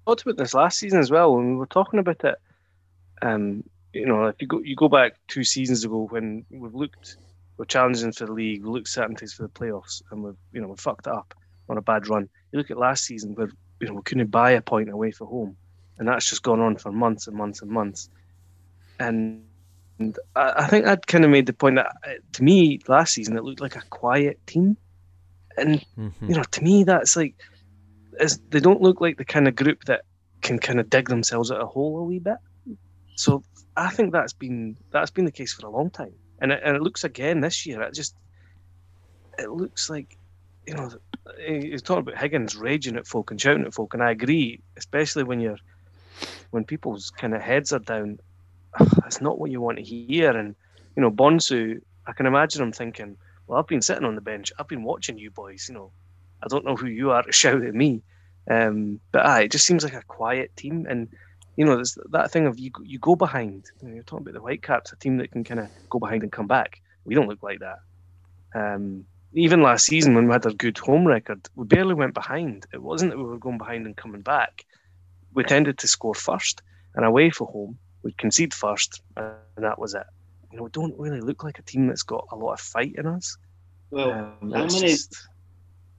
talked 0.07 0.23
about 0.23 0.37
this 0.37 0.55
last 0.55 0.79
season 0.79 0.99
as 0.99 1.11
well 1.11 1.35
when 1.35 1.51
we 1.51 1.57
were 1.57 1.67
talking 1.67 1.99
about 1.99 2.25
it. 2.25 2.37
Um, 3.23 3.65
you 3.93 4.07
know, 4.07 4.27
if 4.27 4.37
you 4.41 4.47
go 4.47 4.61
you 4.61 4.77
go 4.77 4.89
back 4.89 5.15
two 5.29 5.45
seasons 5.45 5.85
ago 5.85 6.07
when 6.11 6.45
we've 6.51 6.75
looked, 6.75 7.17
we're 7.57 7.65
challenging 7.65 8.13
for 8.13 8.27
the 8.27 8.33
league, 8.33 8.65
we 8.65 8.71
looked 8.71 8.89
certainties 8.89 9.33
for 9.33 9.43
the 9.43 9.49
playoffs, 9.49 10.03
and 10.11 10.23
we've 10.23 10.37
you 10.53 10.61
know 10.61 10.69
we 10.69 10.77
fucked 10.77 11.07
it 11.07 11.13
up 11.13 11.35
on 11.69 11.79
a 11.79 11.83
bad 11.83 12.09
run. 12.09 12.29
You 12.53 12.59
look 12.59 12.71
at 12.71 12.79
last 12.79 13.05
season 13.05 13.35
where 13.35 13.51
you 13.81 13.89
know 13.89 13.95
we 13.95 14.03
couldn't 14.03 14.31
buy 14.31 14.53
a 14.53 14.61
point 14.61 14.91
away 14.91 15.11
for 15.11 15.27
home, 15.27 15.57
and 15.99 16.09
that's 16.09 16.29
just 16.29 16.43
gone 16.43 16.61
on 16.61 16.77
for 16.77 16.91
months 16.93 17.27
and 17.27 17.37
months 17.37 17.63
and 17.63 17.71
months. 17.71 18.09
And, 18.99 19.45
and 19.99 20.19
I, 20.35 20.53
I 20.57 20.67
think 20.67 20.87
I'd 20.87 21.07
kind 21.07 21.25
of 21.25 21.31
made 21.31 21.47
the 21.47 21.53
point 21.53 21.77
that 21.77 21.97
uh, 22.07 22.15
to 22.33 22.43
me 22.43 22.81
last 22.89 23.15
season 23.15 23.37
it 23.37 23.45
looked 23.45 23.61
like 23.61 23.77
a 23.77 23.83
quiet 23.91 24.45
team 24.47 24.77
and 25.57 25.85
mm-hmm. 25.99 26.29
you 26.29 26.35
know, 26.35 26.43
to 26.43 26.63
me, 26.63 26.85
that's 26.85 27.17
like, 27.17 27.35
is 28.21 28.39
they 28.51 28.61
don't 28.61 28.83
look 28.83 29.01
like 29.01 29.17
the 29.17 29.25
kind 29.25 29.49
of 29.49 29.57
group 29.57 29.85
that 29.85 30.03
can 30.43 30.59
kind 30.59 30.79
of 30.79 30.91
dig 30.91 31.09
themselves 31.09 31.51
out 31.51 31.61
a 31.61 31.67
hole 31.67 31.99
a 31.99 32.05
wee 32.05 32.19
bit. 32.19 32.37
So 33.17 33.43
I 33.77 33.91
think 33.91 34.13
that's 34.13 34.33
been 34.33 34.77
that's 34.91 35.11
been 35.11 35.25
the 35.25 35.33
case 35.33 35.53
for 35.53 35.67
a 35.67 35.71
long 35.71 35.91
time, 35.91 36.13
and 36.41 36.53
it, 36.53 36.61
and 36.65 36.77
it 36.77 36.83
looks 36.83 37.05
again 37.05 37.41
this 37.41 37.67
year. 37.67 37.83
It 37.83 37.95
just 37.95 38.15
it 39.39 39.51
looks 39.51 39.91
like 39.91 40.17
you 40.67 40.75
know 40.75 40.91
you're 41.49 41.79
talking 41.79 42.03
about 42.03 42.19
Higgins 42.19 42.57
raging 42.57 42.97
at 42.97 43.07
folk 43.07 43.31
and 43.31 43.41
shouting 43.41 43.65
at 43.65 43.75
folk, 43.75 43.95
and 43.95 44.03
I 44.03 44.11
agree, 44.11 44.61
especially 44.77 45.25
when 45.25 45.41
you're 45.41 45.59
when 46.51 46.65
people's 46.65 47.11
kind 47.11 47.35
of 47.35 47.43
heads 47.43 47.73
are 47.73 47.81
down. 47.81 48.19
That's 48.99 49.21
not 49.21 49.39
what 49.39 49.51
you 49.51 49.61
want 49.61 49.79
to 49.79 49.85
hear, 49.85 50.31
and 50.37 50.55
you 50.97 51.03
know 51.03 51.11
Bonsu. 51.11 51.81
I 52.07 52.13
can 52.13 52.27
imagine 52.27 52.63
him 52.63 52.73
thinking, 52.73 53.17
well, 53.47 53.59
I've 53.59 53.67
been 53.67 53.83
sitting 53.83 54.05
on 54.05 54.15
the 54.15 54.21
bench. 54.21 54.53
I've 54.59 54.69
been 54.69 54.85
watching 54.85 55.19
you 55.19 55.31
boys. 55.31 55.67
You 55.69 55.75
know, 55.75 55.93
I 56.43 56.47
don't 56.49 56.65
know 56.65 56.77
who 56.77 56.87
you 56.87 57.11
are 57.11 57.23
to 57.23 57.33
shout 57.33 57.63
at 57.63 57.75
me, 57.75 58.03
um, 58.51 59.01
but 59.13 59.27
aye, 59.27 59.43
it 59.43 59.53
just 59.53 59.67
seems 59.67 59.85
like 59.85 59.95
a 59.95 60.03
quiet 60.03 60.55
team. 60.57 60.87
And 60.89 61.09
you 61.57 61.65
know, 61.65 61.77
there's 61.77 61.99
that 62.11 62.31
thing 62.31 62.47
of 62.47 62.59
you 62.59 62.71
you 62.83 62.99
go 62.99 63.17
behind. 63.17 63.71
You 63.83 63.95
you're 63.95 64.03
talking 64.03 64.25
about 64.27 64.35
the 64.35 64.41
Whitecaps, 64.41 64.93
a 64.93 64.97
team 64.97 65.19
that 65.19 65.33
can 65.33 65.45
kind 65.45 65.61
of 65.61 65.69
go 65.91 65.99
behind 65.99 66.23
and 66.23 66.33
come 66.33 66.47
back. 66.47 66.81
We 67.05 67.15
don't 67.15 67.29
look 67.29 67.43
like 67.43 67.61
that. 67.61 67.79
Um, 68.55 69.05
even 69.35 69.63
last 69.63 69.87
season 69.87 70.15
when 70.15 70.27
we 70.27 70.33
had 70.33 70.47
a 70.47 70.55
good 70.55 70.79
home 70.79 71.07
record, 71.07 71.49
we 71.57 71.67
barely 71.67 71.95
went 71.95 72.15
behind. 72.15 72.67
It 72.73 72.83
wasn't 72.83 73.11
that 73.11 73.19
we 73.19 73.25
were 73.25 73.39
going 73.39 73.59
behind 73.59 73.85
and 73.85 73.97
coming 73.97 74.23
back. 74.23 74.65
We 75.35 75.43
tended 75.43 75.79
to 75.79 75.89
score 75.89 76.15
first, 76.15 76.63
and 76.95 77.05
away 77.05 77.31
for 77.31 77.49
home, 77.49 77.77
we'd 78.05 78.17
concede 78.17 78.55
first, 78.55 79.03
and 79.17 79.35
that 79.57 79.79
was 79.79 79.95
it 79.95 80.07
you 80.55 80.59
know, 80.59 80.65
we 80.65 80.71
don't 80.71 80.99
really 80.99 81.21
look 81.21 81.43
like 81.43 81.59
a 81.59 81.63
team 81.63 81.89
that's 81.89 82.05
got 82.05 82.27
a 82.31 82.37
lot 82.37 82.55
of 82.55 82.61
fight 82.61 82.95
in 82.97 83.07
us. 83.07 83.37
Well, 83.91 84.13
um, 84.13 84.37
I'm 84.43 84.69
going 84.69 84.89
to 84.89 84.99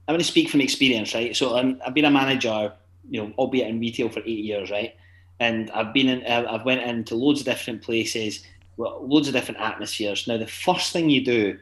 I'm 0.08 0.18
to 0.18 0.24
speak 0.24 0.50
from 0.50 0.60
experience, 0.60 1.14
right? 1.14 1.34
So 1.34 1.56
i 1.56 1.76
have 1.84 1.94
been 1.94 2.04
a 2.04 2.10
manager, 2.10 2.72
you 3.08 3.22
know, 3.22 3.32
albeit 3.38 3.68
in 3.68 3.80
retail 3.80 4.08
for 4.08 4.20
eight 4.20 4.44
years, 4.44 4.70
right? 4.70 4.94
and 5.38 5.70
I've 5.70 5.92
been 5.92 6.08
in, 6.08 6.24
I've 6.26 6.64
went 6.64 6.82
into 6.82 7.14
loads 7.14 7.40
of 7.40 7.46
different 7.46 7.82
places, 7.82 8.44
loads 8.78 9.28
of 9.28 9.34
different 9.34 9.60
atmospheres. 9.60 10.26
Now, 10.26 10.38
the 10.38 10.46
first 10.46 10.92
thing 10.92 11.10
you 11.10 11.24
do, 11.24 11.58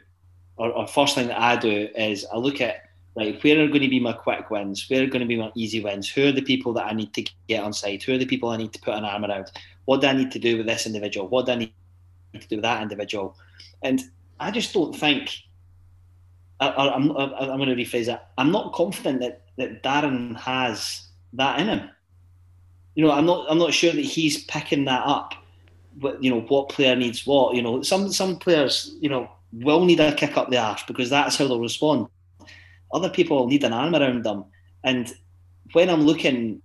or, 0.57 0.71
or 0.71 0.87
first 0.87 1.17
thing 1.17 1.29
that 1.29 1.41
I 1.41 1.57
do, 1.57 1.89
is 1.97 2.25
I 2.33 2.37
look 2.37 2.61
at 2.61 2.83
right, 3.17 3.43
where 3.43 3.63
are 3.63 3.69
going 3.69 3.83
to 3.83 3.89
be 3.89 4.01
my 4.01 4.13
quick 4.13 4.51
wins? 4.51 4.89
Where 4.89 5.03
are 5.03 5.07
going 5.07 5.21
to 5.21 5.27
be 5.27 5.37
my 5.37 5.51
easy 5.57 5.83
wins? 5.83 6.09
Who 6.09 6.29
are 6.29 6.33
the 6.33 6.43
people 6.43 6.73
that 6.75 6.87
I 6.87 6.93
need 6.93 7.13
to 7.15 7.25
get 7.49 7.65
on 7.65 7.73
side? 7.73 8.03
Who 8.03 8.15
are 8.15 8.19
the 8.19 8.27
people 8.27 8.51
I 8.51 8.57
need 8.57 8.73
to 8.73 8.81
put 8.81 8.95
an 8.95 9.05
arm 9.05 9.25
around? 9.25 9.51
What 9.87 10.01
do 10.01 10.07
I 10.07 10.13
need 10.13 10.31
to 10.33 10.39
do 10.39 10.57
with 10.57 10.67
this 10.67 10.87
individual? 10.87 11.29
What 11.29 11.47
do 11.47 11.53
I 11.53 11.57
need 11.57 11.73
to 12.41 12.49
do 12.49 12.57
with 12.57 12.63
that 12.63 12.83
individual? 12.83 13.37
And 13.83 14.03
I 14.41 14.51
just 14.51 14.73
don't 14.73 14.95
think. 14.95 15.31
I, 16.61 16.95
am 16.95 17.09
going 17.09 17.69
to 17.69 17.75
rephrase 17.75 18.07
that. 18.07 18.31
I'm 18.39 18.53
not 18.53 18.73
confident 18.73 19.21
that, 19.21 19.43
that 19.59 19.83
Darren 19.83 20.39
has 20.39 21.09
that 21.35 21.59
in 21.59 21.67
him. 21.67 21.91
You 22.95 23.05
know, 23.05 23.13
I'm 23.13 23.27
not. 23.27 23.47
I'm 23.51 23.59
not 23.59 23.75
sure 23.75 23.93
that 23.93 24.01
he's 24.01 24.45
picking 24.45 24.85
that 24.85 25.03
up. 25.05 25.35
But 25.97 26.23
you 26.23 26.31
know, 26.31 26.41
what 26.43 26.69
player 26.69 26.97
needs 26.97 27.27
what? 27.27 27.55
You 27.55 27.63
know, 27.63 27.83
some 27.83 28.13
some 28.13 28.39
players, 28.39 28.95
you 29.01 29.09
know, 29.09 29.31
will 29.53 29.85
need 29.85 30.01
a 30.01 30.15
kick 30.15 30.37
up 30.37 30.51
the 30.51 30.59
arse 30.59 30.83
because 30.85 31.11
that's 31.11 31.37
how 31.37 31.47
they'll 31.47 31.61
respond. 31.61 32.09
Other 32.93 33.11
people 33.11 33.47
need 33.49 33.65
an 33.65 33.73
arm 33.73 33.95
around 33.95 34.25
them. 34.25 34.45
And 34.85 35.13
when 35.73 35.91
I'm 35.91 36.03
looking 36.03 36.63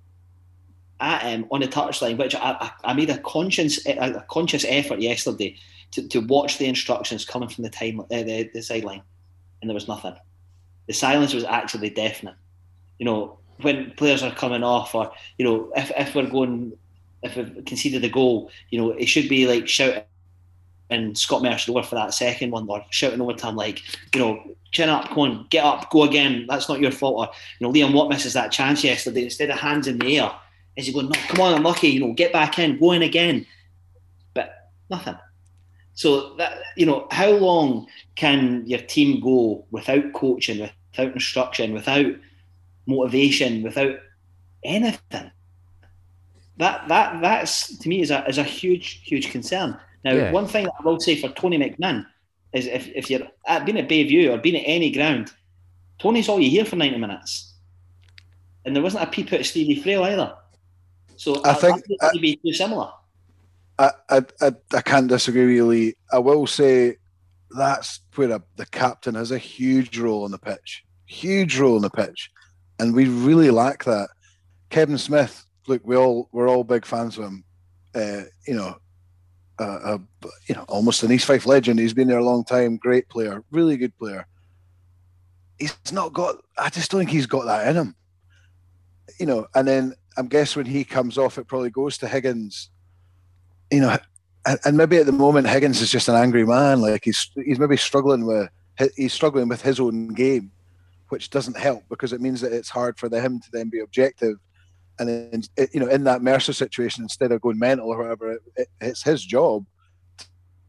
at 1.00 1.24
him 1.24 1.46
on 1.52 1.62
the 1.62 1.68
touchline, 1.68 2.18
which 2.18 2.36
I, 2.36 2.72
I 2.84 2.94
made 2.94 3.10
a 3.10 3.18
conscious 3.20 3.86
a 3.86 4.26
conscious 4.30 4.66
effort 4.68 5.00
yesterday 5.00 5.58
to, 5.92 6.08
to 6.10 6.20
watch 6.20 6.58
the 6.58 6.66
instructions 6.66 7.26
coming 7.26 7.50
from 7.50 7.64
the 7.64 7.70
time 7.70 8.00
uh, 8.00 8.06
the, 8.10 8.50
the 8.54 8.62
sideline, 8.62 9.02
and 9.62 9.70
there 9.70 9.76
was 9.76 9.88
nothing. 9.88 10.16
The 10.88 10.94
silence 10.94 11.34
was 11.34 11.44
actually 11.44 11.90
deafening. 11.90 12.36
You 12.98 13.06
know, 13.06 13.40
when 13.62 13.92
players 13.92 14.24
are 14.24 14.34
coming 14.34 14.64
off, 14.64 14.94
or 14.96 15.12
you 15.38 15.46
know, 15.46 15.72
if, 15.76 15.92
if 15.98 16.16
we're 16.16 16.30
going, 16.30 16.74
if 17.24 17.36
we've 17.36 17.64
conceded 17.66 18.04
a 18.04 18.10
goal, 18.10 18.52
you 18.70 18.80
know, 18.80 18.92
it 18.92 19.06
should 19.06 19.30
be 19.30 19.48
like 19.48 19.68
shouting 19.68 20.04
and 20.90 21.18
Scott 21.18 21.44
Mercer 21.44 21.72
over 21.72 21.84
for 21.84 21.96
that 21.96 22.14
second 22.14 22.52
one, 22.52 22.68
or 22.68 22.84
shouting 22.90 23.22
over 23.22 23.34
to 23.34 23.48
him 23.48 23.56
like, 23.56 23.82
you 24.14 24.22
know, 24.22 24.56
chin 24.72 24.90
up, 24.90 25.10
come 25.10 25.20
on, 25.20 25.48
get 25.50 25.64
up, 25.64 25.90
go 25.92 26.04
again. 26.04 26.46
That's 26.50 26.68
not 26.68 26.80
your 26.80 26.92
fault. 26.92 27.28
Or 27.28 27.34
you 27.60 27.68
know, 27.68 27.74
Liam 27.74 27.94
Watt 27.94 28.10
misses 28.10 28.34
that 28.34 28.52
chance 28.52 28.84
yesterday. 28.84 29.24
Instead 29.24 29.52
of 29.52 29.60
hands 29.60 29.88
in 29.88 30.00
the 30.00 30.20
air, 30.20 30.32
is 30.76 30.88
he 30.88 30.94
going, 30.94 31.08
no, 31.08 31.20
come 31.28 31.42
on, 31.42 31.54
I'm 31.54 31.64
lucky, 31.64 31.90
you 31.90 32.00
know, 32.00 32.14
get 32.14 32.34
back 32.34 32.60
in, 32.60 32.80
go 32.80 32.92
in 32.92 33.02
again. 33.02 33.46
But 34.34 34.70
nothing. 34.90 35.18
So 35.94 36.36
that 36.36 36.60
you 36.78 36.86
know, 36.86 37.08
how 37.12 37.32
long 37.32 37.88
can 38.16 38.64
your 38.66 38.80
team 38.80 39.20
go 39.20 39.66
without 39.70 40.14
coaching, 40.14 40.60
without 40.60 41.14
instruction, 41.14 41.74
without 41.74 42.14
motivation, 42.86 43.64
without 43.64 43.98
anything? 44.64 45.32
That 46.56 46.88
that 46.88 47.22
that's 47.22 47.78
to 47.80 47.90
me 47.90 48.02
is 48.02 48.12
a 48.12 48.26
is 48.30 48.38
a 48.38 48.44
huge 48.44 49.02
huge 49.04 49.30
concern. 49.30 49.78
Now, 50.06 50.14
yeah. 50.14 50.32
one 50.32 50.48
thing 50.48 50.66
that 50.66 50.74
I 50.80 50.84
will 50.84 51.00
say 51.00 51.18
for 51.18 51.30
Tony 51.30 51.58
McMinn 51.58 52.06
is 52.54 52.68
if, 52.68 52.88
if 52.96 53.10
you're 53.10 53.28
at, 53.46 53.66
been 53.66 53.78
at 53.78 53.90
Bayview 53.90 54.32
or 54.34 54.38
been 54.38 54.56
at 54.56 54.64
any 54.66 54.92
ground, 54.92 55.32
Tony's 56.00 56.30
all 56.30 56.40
you 56.40 56.50
hear 56.50 56.66
for 56.66 56.78
90 56.78 56.98
minutes. 56.98 57.54
And 58.66 58.76
there 58.76 58.84
wasn't 58.84 59.04
a 59.04 59.08
peep 59.08 59.34
at 59.34 59.46
Stevie 59.46 59.82
Frail 59.82 60.04
either. 60.04 60.36
So 61.20 61.42
I, 61.44 61.50
I 61.50 61.54
think 61.54 61.84
that 62.00 62.12
would 62.14 62.22
be 62.22 62.38
too 62.38 62.54
similar. 62.54 62.90
I, 63.78 63.92
I, 64.10 64.22
I, 64.40 64.52
I 64.74 64.82
can't 64.82 65.10
disagree 65.10 65.60
really. 65.60 65.98
I 66.14 66.20
will 66.20 66.48
say 66.48 66.96
that's 67.52 68.00
where 68.16 68.32
a, 68.32 68.42
the 68.56 68.66
captain 68.66 69.16
has 69.16 69.32
a 69.32 69.38
huge 69.38 69.98
role 69.98 70.24
on 70.24 70.32
the 70.32 70.38
pitch. 70.38 70.86
Huge 71.08 71.60
role 71.60 71.76
on 71.76 71.82
the 71.82 71.90
pitch. 71.90 72.32
And 72.80 72.96
we 72.96 73.10
really 73.10 73.52
lack 73.52 73.84
that. 73.84 74.12
Kevin 74.70 74.98
Smith, 74.98 75.46
look, 75.68 75.82
we 75.84 75.98
all 75.98 76.30
we're 76.32 76.48
all 76.48 76.64
big 76.64 76.86
fans 76.86 77.18
of 77.18 77.26
him. 77.26 77.44
Uh, 77.94 78.22
you 78.48 78.54
know, 78.54 78.78
uh, 79.60 79.98
you 80.48 80.56
know, 80.56 80.64
almost 80.70 81.04
an 81.04 81.12
East 81.12 81.26
Fife 81.26 81.46
legend. 81.46 81.80
He's 81.80 81.94
been 81.94 82.08
there 82.08 82.20
a 82.20 82.24
long 82.24 82.46
time. 82.46 82.78
Great 82.78 83.10
player, 83.10 83.44
really 83.52 83.76
good 83.76 83.98
player. 83.98 84.26
He's 85.58 85.76
not 85.92 86.14
got. 86.14 86.38
I 86.58 86.70
just 86.70 86.90
don't 86.90 87.00
think 87.00 87.10
he's 87.10 87.26
got 87.26 87.44
that 87.44 87.68
in 87.68 87.76
him. 87.76 87.96
You 89.20 89.26
know, 89.26 89.48
and 89.54 89.68
then 89.68 89.96
I'm 90.20 90.28
guess 90.28 90.56
when 90.56 90.66
he 90.66 90.84
comes 90.84 91.18
off, 91.18 91.38
it 91.38 91.48
probably 91.48 91.70
goes 91.70 91.98
to 92.00 92.08
Higgins. 92.08 92.70
You 93.72 93.82
know, 93.82 93.98
and, 94.46 94.60
and 94.66 94.78
maybe 94.78 94.98
at 94.98 95.06
the 95.06 95.12
moment 95.12 95.48
Higgins 95.48 95.82
is 95.82 95.92
just 95.92 96.10
an 96.10 96.16
angry 96.16 96.46
man. 96.46 96.82
Like 96.82 97.06
he's 97.06 97.32
he's 97.36 97.60
maybe 97.60 97.78
struggling 97.78 98.26
with 98.26 98.50
he's 98.96 99.14
struggling 99.14 99.48
with 99.48 99.62
his 99.62 99.80
own 99.80 100.10
game, 100.10 100.52
which 101.10 101.30
doesn't 101.30 101.58
help 101.58 101.84
because 101.90 102.14
it 102.14 102.22
means 102.22 102.42
that 102.42 102.54
it's 102.54 102.70
hard 102.70 103.00
for 103.00 103.10
him 103.10 103.40
to 103.40 103.52
then 103.52 103.70
be 103.70 103.80
objective 103.80 104.36
and 105.00 105.08
then 105.10 105.70
you 105.74 105.80
know 105.80 105.88
in 105.88 106.04
that 106.04 106.22
Mercer 106.22 106.54
situation, 106.54 107.04
instead 107.04 107.32
of 107.32 107.42
going 107.42 107.58
mental 107.58 107.90
or 107.90 107.98
whatever, 107.98 108.34
it, 108.34 108.42
it, 108.56 108.68
it's 108.82 109.04
his 109.04 109.24
job 109.24 109.66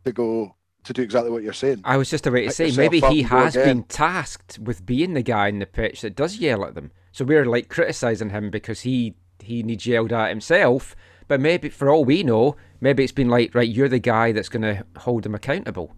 to 0.04 0.12
go 0.12 0.54
to 0.84 0.92
do 0.92 1.02
exactly 1.02 1.30
what 1.30 1.42
you're 1.42 1.52
saying. 1.52 1.82
I 1.84 1.96
was 1.96 2.08
just 2.08 2.26
about 2.26 2.38
to 2.38 2.50
say 2.50 2.70
maybe 2.70 3.00
he 3.00 3.22
has 3.22 3.54
been 3.54 3.82
tasked 3.82 4.58
with 4.58 4.86
being 4.86 5.14
the 5.14 5.22
guy 5.22 5.48
in 5.48 5.58
the 5.58 5.66
pitch 5.66 6.00
that 6.00 6.16
does 6.16 6.38
yell 6.38 6.64
at 6.64 6.74
them. 6.74 6.92
So 7.12 7.24
we're 7.24 7.44
like 7.44 7.68
criticizing 7.68 8.30
him 8.30 8.50
because 8.50 8.80
he 8.80 9.16
he 9.42 9.62
needs 9.62 9.86
yelled 9.86 10.12
at 10.12 10.28
himself. 10.28 10.94
But 11.28 11.40
maybe 11.40 11.68
for 11.68 11.90
all 11.90 12.04
we 12.04 12.22
know, 12.22 12.56
maybe 12.80 13.04
it's 13.04 13.12
been 13.12 13.28
like 13.28 13.54
right, 13.54 13.68
you're 13.68 13.88
the 13.88 13.98
guy 13.98 14.32
that's 14.32 14.48
going 14.48 14.62
to 14.62 14.84
hold 14.96 15.24
him 15.24 15.34
accountable. 15.34 15.94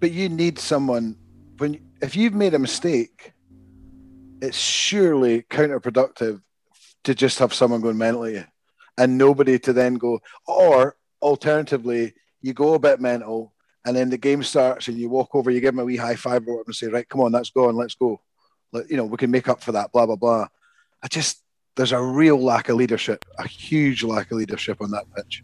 But 0.00 0.12
you 0.12 0.28
need 0.28 0.58
someone 0.58 1.16
when 1.58 1.80
if 2.00 2.16
you've 2.16 2.34
made 2.34 2.54
a 2.54 2.58
mistake, 2.58 3.32
it's 4.40 4.58
surely 4.58 5.42
counterproductive 5.42 6.42
to 7.04 7.14
just 7.14 7.38
have 7.38 7.54
someone 7.54 7.80
going 7.80 7.98
mentally 7.98 8.44
and 8.98 9.16
nobody 9.16 9.58
to 9.60 9.72
then 9.72 9.94
go, 9.94 10.20
or 10.46 10.96
alternatively, 11.22 12.14
you 12.40 12.52
go 12.52 12.74
a 12.74 12.78
bit 12.78 13.00
mental 13.00 13.54
and 13.84 13.96
then 13.96 14.10
the 14.10 14.18
game 14.18 14.42
starts 14.42 14.88
and 14.88 14.98
you 14.98 15.08
walk 15.08 15.34
over, 15.34 15.50
you 15.50 15.60
give 15.60 15.74
them 15.74 15.80
a 15.80 15.84
wee 15.84 15.96
high 15.96 16.16
five 16.16 16.46
or 16.46 16.62
and 16.66 16.74
say, 16.74 16.88
right, 16.88 17.08
come 17.08 17.20
on, 17.20 17.32
let's 17.32 17.50
go 17.50 17.66
let's 17.66 17.94
go. 17.94 18.20
Let, 18.72 18.90
you 18.90 18.96
know, 18.96 19.04
we 19.04 19.16
can 19.16 19.30
make 19.30 19.48
up 19.48 19.62
for 19.62 19.72
that, 19.72 19.92
blah, 19.92 20.06
blah, 20.06 20.16
blah. 20.16 20.48
I 21.02 21.08
just, 21.08 21.42
there's 21.74 21.92
a 21.92 22.02
real 22.02 22.42
lack 22.42 22.68
of 22.68 22.76
leadership, 22.76 23.24
a 23.38 23.48
huge 23.48 24.02
lack 24.02 24.30
of 24.30 24.38
leadership 24.38 24.80
on 24.80 24.90
that 24.90 25.04
pitch 25.14 25.42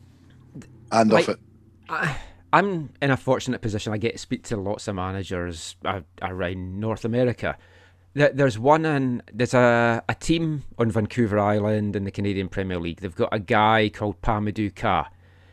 and 0.92 1.10
like, 1.10 1.28
off 1.28 1.34
it. 1.34 1.40
I, 1.88 2.16
I'm 2.52 2.90
in 3.00 3.10
a 3.10 3.16
fortunate 3.16 3.60
position. 3.60 3.92
I 3.92 3.98
get 3.98 4.12
to 4.12 4.18
speak 4.18 4.42
to 4.44 4.56
lots 4.56 4.88
of 4.88 4.94
managers 4.94 5.76
around 6.22 6.80
North 6.80 7.04
America 7.04 7.56
there's 8.14 8.58
one 8.58 8.84
in 8.84 9.22
there's 9.32 9.54
a, 9.54 10.02
a 10.08 10.14
team 10.14 10.64
on 10.78 10.90
Vancouver 10.90 11.38
Island 11.38 11.94
in 11.94 12.04
the 12.04 12.10
Canadian 12.10 12.48
Premier 12.48 12.78
League. 12.78 13.00
They've 13.00 13.14
got 13.14 13.28
a 13.32 13.38
guy 13.38 13.90
called 13.92 14.20
Pa-Modou 14.22 14.74
Kah. 14.74 15.08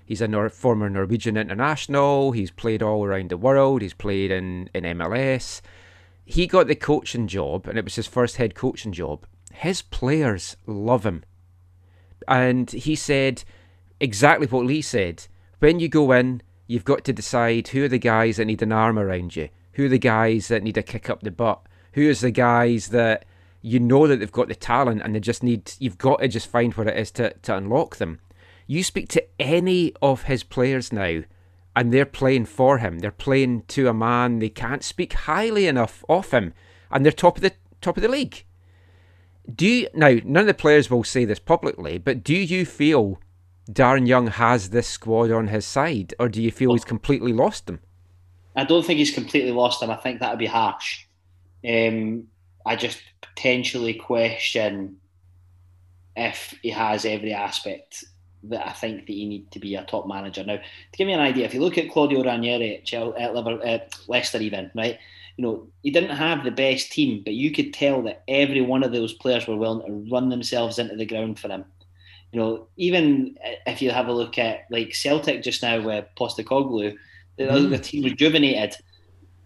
He's 0.05 0.21
a 0.21 0.28
Nor- 0.28 0.49
former 0.49 0.89
Norwegian 0.89 1.38
international. 1.38 2.32
He's 2.32 2.51
played 2.51 2.84
all 2.84 3.03
around 3.03 3.30
the 3.30 3.38
world. 3.38 3.82
He's 3.82 3.93
played 3.93 4.32
in, 4.32 4.69
in 4.73 4.84
MLS. 4.84 5.61
He 6.26 6.47
got 6.47 6.67
the 6.67 6.76
coaching 6.76 7.28
job, 7.28 7.67
and 7.67 7.78
it 7.78 7.84
was 7.84 7.95
his 7.95 8.07
first 8.07 8.38
head 8.38 8.55
coaching 8.55 8.91
job. 8.91 9.26
His 9.55 9.81
players 9.81 10.57
love 10.65 11.05
him. 11.05 11.23
And 12.27 12.69
he 12.71 12.95
said 12.95 13.43
exactly 13.99 14.47
what 14.47 14.65
Lee 14.65 14.81
said. 14.81 15.27
When 15.59 15.79
you 15.79 15.87
go 15.89 16.11
in, 16.11 16.41
you've 16.67 16.85
got 16.85 17.03
to 17.05 17.13
decide 17.13 17.69
who 17.69 17.85
are 17.85 17.89
the 17.89 17.99
guys 17.99 18.37
that 18.37 18.45
need 18.45 18.61
an 18.61 18.71
arm 18.71 18.97
around 18.97 19.35
you, 19.35 19.49
who 19.73 19.85
are 19.85 19.89
the 19.89 19.99
guys 19.99 20.47
that 20.47 20.63
need 20.63 20.77
a 20.77 20.83
kick 20.83 21.09
up 21.09 21.21
the 21.21 21.31
butt 21.31 21.61
who 21.95 22.01
is 22.01 22.19
the 22.19 22.31
guys 22.31 22.89
that 22.89 23.23
you 23.61 23.79
know 23.79 24.05
that 24.05 24.17
they've 24.19 24.31
got 24.31 24.49
the 24.49 24.55
talent 24.55 25.01
and 25.01 25.15
they 25.15 25.19
just 25.19 25.41
need 25.41 25.71
you've 25.79 25.97
got 25.97 26.19
to 26.19 26.27
just 26.27 26.47
find 26.47 26.73
what 26.73 26.87
it 26.87 26.97
is 26.97 27.09
to, 27.09 27.33
to 27.35 27.55
unlock 27.55 27.95
them. 27.95 28.19
You 28.67 28.83
speak 28.83 29.07
to 29.09 29.25
any 29.39 29.93
of 30.01 30.23
his 30.23 30.43
players 30.43 30.91
now 30.91 31.23
and 31.73 31.93
they're 31.93 32.05
playing 32.05 32.45
for 32.45 32.79
him. 32.79 32.99
They're 32.99 33.11
playing 33.11 33.63
to 33.69 33.87
a 33.87 33.93
man 33.93 34.39
they 34.39 34.49
can't 34.49 34.83
speak 34.83 35.13
highly 35.13 35.67
enough 35.67 36.03
of 36.09 36.31
him 36.31 36.53
and 36.91 37.05
they're 37.05 37.13
top 37.13 37.37
of 37.37 37.43
the 37.43 37.53
top 37.79 37.95
of 37.95 38.03
the 38.03 38.09
league. 38.09 38.43
Do 39.53 39.65
you 39.65 39.87
now 39.93 40.17
none 40.23 40.41
of 40.41 40.47
the 40.47 40.53
players 40.53 40.89
will 40.89 41.03
say 41.03 41.25
this 41.25 41.39
publicly, 41.39 41.97
but 41.97 42.23
do 42.23 42.35
you 42.35 42.65
feel 42.65 43.19
Darren 43.69 44.07
Young 44.07 44.27
has 44.27 44.69
this 44.69 44.87
squad 44.87 45.31
on 45.31 45.47
his 45.47 45.65
side, 45.65 46.13
or 46.19 46.29
do 46.29 46.41
you 46.41 46.51
feel 46.51 46.73
he's 46.73 46.85
completely 46.85 47.33
lost 47.33 47.65
them? 47.65 47.79
I 48.55 48.63
don't 48.63 48.85
think 48.85 48.99
he's 48.99 49.13
completely 49.13 49.51
lost 49.51 49.79
them. 49.79 49.89
I 49.89 49.95
think 49.97 50.19
that 50.19 50.29
would 50.29 50.39
be 50.39 50.45
harsh. 50.45 51.05
Um, 51.67 52.27
I 52.65 52.75
just 52.75 53.01
potentially 53.21 53.93
question 53.93 54.97
if 56.15 56.57
he 56.61 56.69
has 56.69 57.05
every 57.05 57.33
aspect 57.33 58.05
that 58.43 58.67
I 58.67 58.71
think 58.71 59.07
that 59.07 59.13
you 59.13 59.27
need 59.27 59.51
to 59.51 59.59
be 59.59 59.75
a 59.75 59.83
top 59.83 60.07
manager. 60.07 60.43
Now, 60.43 60.57
to 60.57 60.97
give 60.97 61.07
me 61.07 61.13
an 61.13 61.19
idea, 61.19 61.45
if 61.45 61.53
you 61.53 61.61
look 61.61 61.77
at 61.77 61.91
Claudio 61.91 62.23
Ranieri 62.23 62.77
at, 62.77 62.85
Chelsea, 62.85 63.19
at 63.19 63.99
Leicester, 64.07 64.37
even 64.39 64.71
right, 64.75 64.99
you 65.38 65.43
know 65.43 65.67
he 65.83 65.91
didn't 65.91 66.15
have 66.15 66.43
the 66.43 66.51
best 66.51 66.91
team, 66.91 67.21
but 67.23 67.33
you 67.33 67.51
could 67.51 67.73
tell 67.73 68.01
that 68.03 68.23
every 68.27 68.61
one 68.61 68.83
of 68.83 68.91
those 68.91 69.13
players 69.13 69.47
were 69.47 69.57
willing 69.57 69.86
to 69.86 70.11
run 70.11 70.29
themselves 70.29 70.79
into 70.79 70.95
the 70.95 71.05
ground 71.05 71.39
for 71.39 71.49
him. 71.49 71.65
You 72.31 72.39
know, 72.39 72.67
even 72.77 73.38
if 73.65 73.81
you 73.81 73.91
have 73.91 74.07
a 74.07 74.13
look 74.13 74.38
at 74.38 74.65
like 74.69 74.93
Celtic 74.93 75.43
just 75.43 75.61
now 75.61 75.81
with 75.81 76.05
Postecoglou, 76.17 76.97
mm. 77.39 77.69
the 77.69 77.77
team 77.77 78.03
rejuvenated, 78.03 78.75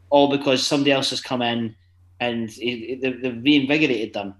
all 0.10 0.30
because 0.30 0.66
somebody 0.66 0.92
else 0.92 1.10
has 1.12 1.22
come 1.22 1.42
in 1.42 1.76
and 2.20 2.50
they've 2.50 3.44
reinvigorated 3.44 4.14
them. 4.14 4.36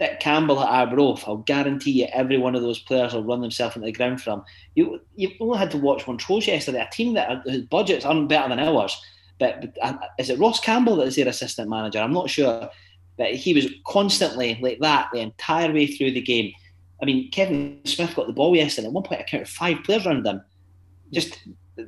That 0.00 0.18
Campbell 0.18 0.60
at 0.60 0.68
Arbroath, 0.68 1.22
I'll 1.26 1.36
guarantee 1.36 1.92
you 1.92 2.06
every 2.12 2.36
one 2.36 2.56
of 2.56 2.62
those 2.62 2.80
players 2.80 3.14
will 3.14 3.22
run 3.22 3.40
themselves 3.40 3.76
into 3.76 3.86
the 3.86 3.92
ground 3.92 4.20
for 4.20 4.32
him. 4.32 4.42
You 4.74 5.00
you've 5.14 5.32
only 5.40 5.56
had 5.56 5.70
to 5.70 5.78
watch 5.78 6.06
Montrose 6.06 6.48
yesterday, 6.48 6.80
a 6.80 6.90
team 6.92 7.14
that 7.14 7.42
whose 7.44 7.62
budgets 7.62 8.04
aren't 8.04 8.28
better 8.28 8.48
than 8.48 8.58
ours. 8.58 9.00
But, 9.38 9.60
but 9.60 9.78
uh, 9.82 9.96
is 10.18 10.30
it 10.30 10.38
Ross 10.38 10.60
Campbell 10.60 10.96
that 10.96 11.08
is 11.08 11.16
their 11.16 11.28
assistant 11.28 11.68
manager? 11.68 11.98
I'm 11.98 12.12
not 12.12 12.30
sure. 12.30 12.70
But 13.16 13.34
he 13.34 13.54
was 13.54 13.66
constantly 13.86 14.58
like 14.60 14.80
that 14.80 15.08
the 15.12 15.20
entire 15.20 15.72
way 15.72 15.86
through 15.86 16.12
the 16.12 16.20
game. 16.20 16.52
I 17.00 17.04
mean, 17.04 17.30
Kevin 17.30 17.80
Smith 17.84 18.14
got 18.14 18.26
the 18.26 18.32
ball 18.32 18.56
yesterday. 18.56 18.88
At 18.88 18.92
one 18.92 19.04
point, 19.04 19.20
I 19.20 19.24
counted 19.24 19.48
five 19.48 19.82
players 19.84 20.06
around 20.06 20.26
him. 20.26 20.42
Just, 21.12 21.38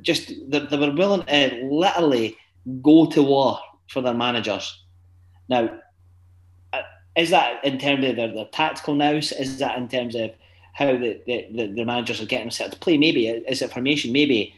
just 0.01 0.31
they, 0.47 0.59
they 0.59 0.77
were 0.77 0.91
willing 0.91 1.25
to 1.25 1.69
literally 1.69 2.37
go 2.81 3.05
to 3.07 3.23
war 3.23 3.59
for 3.89 4.01
their 4.01 4.13
managers. 4.13 4.83
Now, 5.49 5.69
uh, 6.73 6.81
is 7.15 7.29
that 7.31 7.63
in 7.63 7.77
terms 7.77 8.05
of 8.05 8.15
their, 8.15 8.33
their 8.33 8.45
tactical 8.45 8.95
nous? 8.95 9.31
Is 9.31 9.59
that 9.59 9.77
in 9.77 9.87
terms 9.87 10.15
of 10.15 10.31
how 10.73 10.91
the, 10.97 11.21
the, 11.25 11.73
the 11.75 11.85
managers 11.85 12.21
are 12.21 12.25
getting 12.25 12.51
set 12.51 12.71
to 12.71 12.77
play? 12.77 12.97
Maybe 12.97 13.27
is 13.27 13.61
it 13.61 13.71
formation? 13.71 14.11
Maybe. 14.11 14.53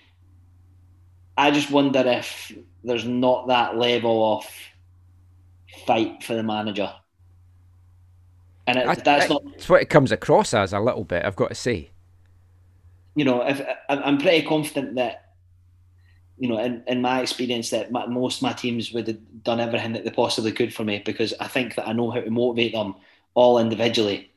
I 1.37 1.51
just 1.51 1.71
wonder 1.71 2.03
if 2.05 2.51
there's 2.83 3.05
not 3.05 3.47
that 3.47 3.77
level 3.77 4.37
of 4.37 4.45
fight 5.85 6.23
for 6.23 6.35
the 6.35 6.43
manager. 6.43 6.93
And 8.67 8.77
it, 8.77 8.87
I, 8.87 8.95
that's 8.95 9.25
I, 9.25 9.27
not. 9.27 9.43
It's 9.55 9.69
what 9.69 9.81
it 9.81 9.89
comes 9.89 10.11
across 10.11 10.53
as 10.53 10.73
a 10.73 10.79
little 10.79 11.03
bit. 11.03 11.25
I've 11.25 11.35
got 11.35 11.49
to 11.49 11.55
say. 11.55 11.89
You 13.15 13.25
know, 13.25 13.41
if 13.41 13.61
I'm 13.89 14.17
pretty 14.19 14.45
confident 14.45 14.95
that, 14.95 15.33
you 16.37 16.47
know, 16.47 16.59
in, 16.59 16.83
in 16.87 17.01
my 17.01 17.21
experience, 17.21 17.71
that 17.71 17.91
my, 17.91 18.05
most 18.05 18.37
of 18.37 18.43
my 18.43 18.53
teams 18.53 18.93
would 18.93 19.07
have 19.07 19.43
done 19.43 19.59
everything 19.59 19.93
that 19.93 20.05
they 20.05 20.11
possibly 20.11 20.51
could 20.51 20.73
for 20.73 20.83
me 20.83 21.01
because 21.03 21.33
I 21.39 21.47
think 21.47 21.75
that 21.75 21.87
I 21.87 21.93
know 21.93 22.11
how 22.11 22.21
to 22.21 22.29
motivate 22.29 22.73
them 22.73 22.95
all 23.33 23.59
individually. 23.59 24.31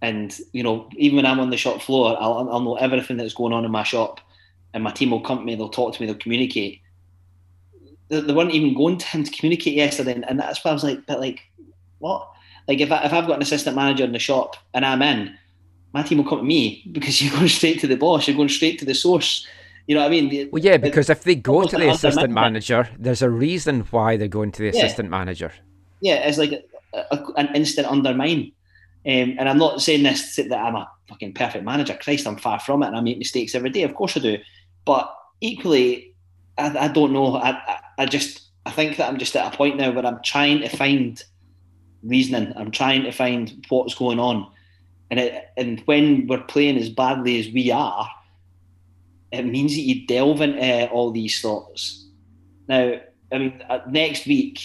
And 0.00 0.36
you 0.52 0.62
know, 0.62 0.88
even 0.96 1.16
when 1.16 1.26
I'm 1.26 1.40
on 1.40 1.50
the 1.50 1.56
shop 1.56 1.82
floor, 1.82 2.16
I'll, 2.20 2.48
I'll 2.50 2.60
know 2.60 2.76
everything 2.76 3.16
that's 3.16 3.34
going 3.34 3.52
on 3.52 3.64
in 3.64 3.70
my 3.70 3.82
shop, 3.84 4.20
and 4.72 4.82
my 4.82 4.90
team 4.90 5.10
will 5.10 5.20
come 5.20 5.38
to 5.38 5.44
me, 5.44 5.54
they'll 5.54 5.68
talk 5.68 5.94
to 5.94 6.00
me, 6.00 6.06
they'll 6.06 6.16
communicate 6.16 6.80
they, 8.12 8.20
they 8.20 8.32
weren't 8.32 8.52
even 8.52 8.74
going 8.74 8.98
to 8.98 9.06
him 9.06 9.24
to 9.24 9.30
communicate 9.30 9.74
yesterday, 9.74 10.12
and, 10.12 10.28
and 10.28 10.38
that's 10.38 10.62
why 10.62 10.70
I 10.70 10.74
was 10.74 10.84
like, 10.84 11.06
but 11.06 11.18
like, 11.18 11.40
what? 11.98 12.28
Like 12.68 12.78
if 12.78 12.92
I, 12.92 13.04
if 13.04 13.12
I've 13.12 13.26
got 13.26 13.36
an 13.36 13.42
assistant 13.42 13.74
manager 13.74 14.04
in 14.04 14.12
the 14.12 14.18
shop 14.18 14.56
and 14.74 14.84
I'm 14.84 15.02
in, 15.02 15.36
my 15.92 16.02
team 16.02 16.18
will 16.18 16.28
come 16.28 16.38
to 16.38 16.44
me 16.44 16.84
because 16.92 17.20
you're 17.22 17.32
going 17.34 17.48
straight 17.48 17.80
to 17.80 17.86
the 17.86 17.96
boss, 17.96 18.28
you're 18.28 18.36
going 18.36 18.50
straight 18.50 18.78
to 18.80 18.84
the 18.84 18.94
source. 18.94 19.46
You 19.88 19.96
know 19.96 20.02
what 20.02 20.12
I 20.12 20.20
mean? 20.20 20.48
Well, 20.52 20.62
yeah, 20.62 20.76
because 20.76 21.10
if 21.10 21.24
they 21.24 21.34
go 21.34 21.66
to 21.66 21.76
the 21.76 21.90
assistant 21.90 22.32
manager, 22.32 22.88
there's 22.98 23.22
a 23.22 23.30
reason 23.30 23.80
why 23.90 24.16
they're 24.16 24.28
going 24.28 24.52
to 24.52 24.70
the 24.70 24.76
yeah. 24.76 24.84
assistant 24.84 25.10
manager. 25.10 25.52
Yeah, 26.00 26.26
it's 26.26 26.38
like 26.38 26.52
a, 26.52 26.98
a, 27.10 27.24
an 27.36 27.54
instant 27.56 27.88
undermine. 27.88 28.52
Um, 29.04 29.34
and 29.38 29.48
I'm 29.48 29.58
not 29.58 29.82
saying 29.82 30.04
this 30.04 30.36
that 30.36 30.52
I'm 30.52 30.76
a 30.76 30.88
fucking 31.08 31.34
perfect 31.34 31.64
manager. 31.64 31.98
Christ, 32.00 32.28
I'm 32.28 32.36
far 32.36 32.60
from 32.60 32.84
it, 32.84 32.88
and 32.88 32.96
I 32.96 33.00
make 33.00 33.18
mistakes 33.18 33.56
every 33.56 33.70
day. 33.70 33.82
Of 33.82 33.94
course 33.96 34.16
I 34.16 34.20
do. 34.20 34.38
But 34.84 35.12
equally, 35.40 36.11
I, 36.58 36.86
I 36.86 36.88
don't 36.88 37.12
know. 37.12 37.36
I, 37.36 37.50
I, 37.50 37.80
I 37.98 38.06
just 38.06 38.42
I 38.64 38.70
think 38.70 38.96
that 38.96 39.08
I'm 39.08 39.18
just 39.18 39.36
at 39.36 39.52
a 39.52 39.56
point 39.56 39.76
now 39.76 39.90
where 39.90 40.06
I'm 40.06 40.20
trying 40.22 40.60
to 40.60 40.68
find 40.68 41.22
reasoning. 42.02 42.52
I'm 42.56 42.70
trying 42.70 43.02
to 43.04 43.12
find 43.12 43.64
what's 43.68 43.94
going 43.94 44.18
on, 44.18 44.50
and 45.10 45.20
it, 45.20 45.50
and 45.56 45.80
when 45.86 46.26
we're 46.26 46.42
playing 46.42 46.78
as 46.78 46.88
badly 46.88 47.40
as 47.40 47.52
we 47.52 47.70
are, 47.70 48.08
it 49.32 49.44
means 49.44 49.74
that 49.74 49.80
you 49.80 50.06
delve 50.06 50.40
into 50.40 50.88
all 50.90 51.10
these 51.10 51.40
thoughts. 51.40 52.06
Now, 52.68 53.00
I 53.32 53.38
mean, 53.38 53.62
uh, 53.68 53.80
next 53.88 54.26
week. 54.26 54.60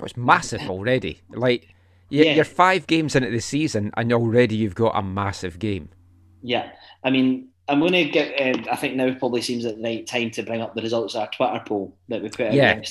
Oh, 0.00 0.04
it's 0.04 0.16
massive 0.16 0.62
already. 0.62 1.20
Like, 1.30 1.68
you're, 2.08 2.26
yeah. 2.26 2.34
you're 2.34 2.44
five 2.44 2.86
games 2.86 3.14
into 3.14 3.30
the 3.30 3.40
season, 3.40 3.92
and 3.96 4.12
already 4.12 4.56
you've 4.56 4.74
got 4.74 4.96
a 4.96 5.02
massive 5.02 5.58
game. 5.58 5.90
Yeah, 6.42 6.70
I 7.02 7.10
mean, 7.10 7.48
I'm 7.68 7.80
going 7.80 7.92
to 7.92 8.04
get. 8.04 8.40
Uh, 8.40 8.70
I 8.70 8.76
think 8.76 8.94
now 8.94 9.12
probably 9.14 9.42
seems 9.42 9.64
like 9.64 9.76
the 9.76 9.82
right 9.82 10.06
time 10.06 10.30
to 10.32 10.42
bring 10.42 10.60
up 10.60 10.74
the 10.74 10.82
results 10.82 11.14
of 11.14 11.22
our 11.22 11.30
Twitter 11.30 11.62
poll 11.66 11.96
that 12.08 12.22
we 12.22 12.28
put 12.28 12.46
out. 12.46 12.54
Yeah. 12.54 12.82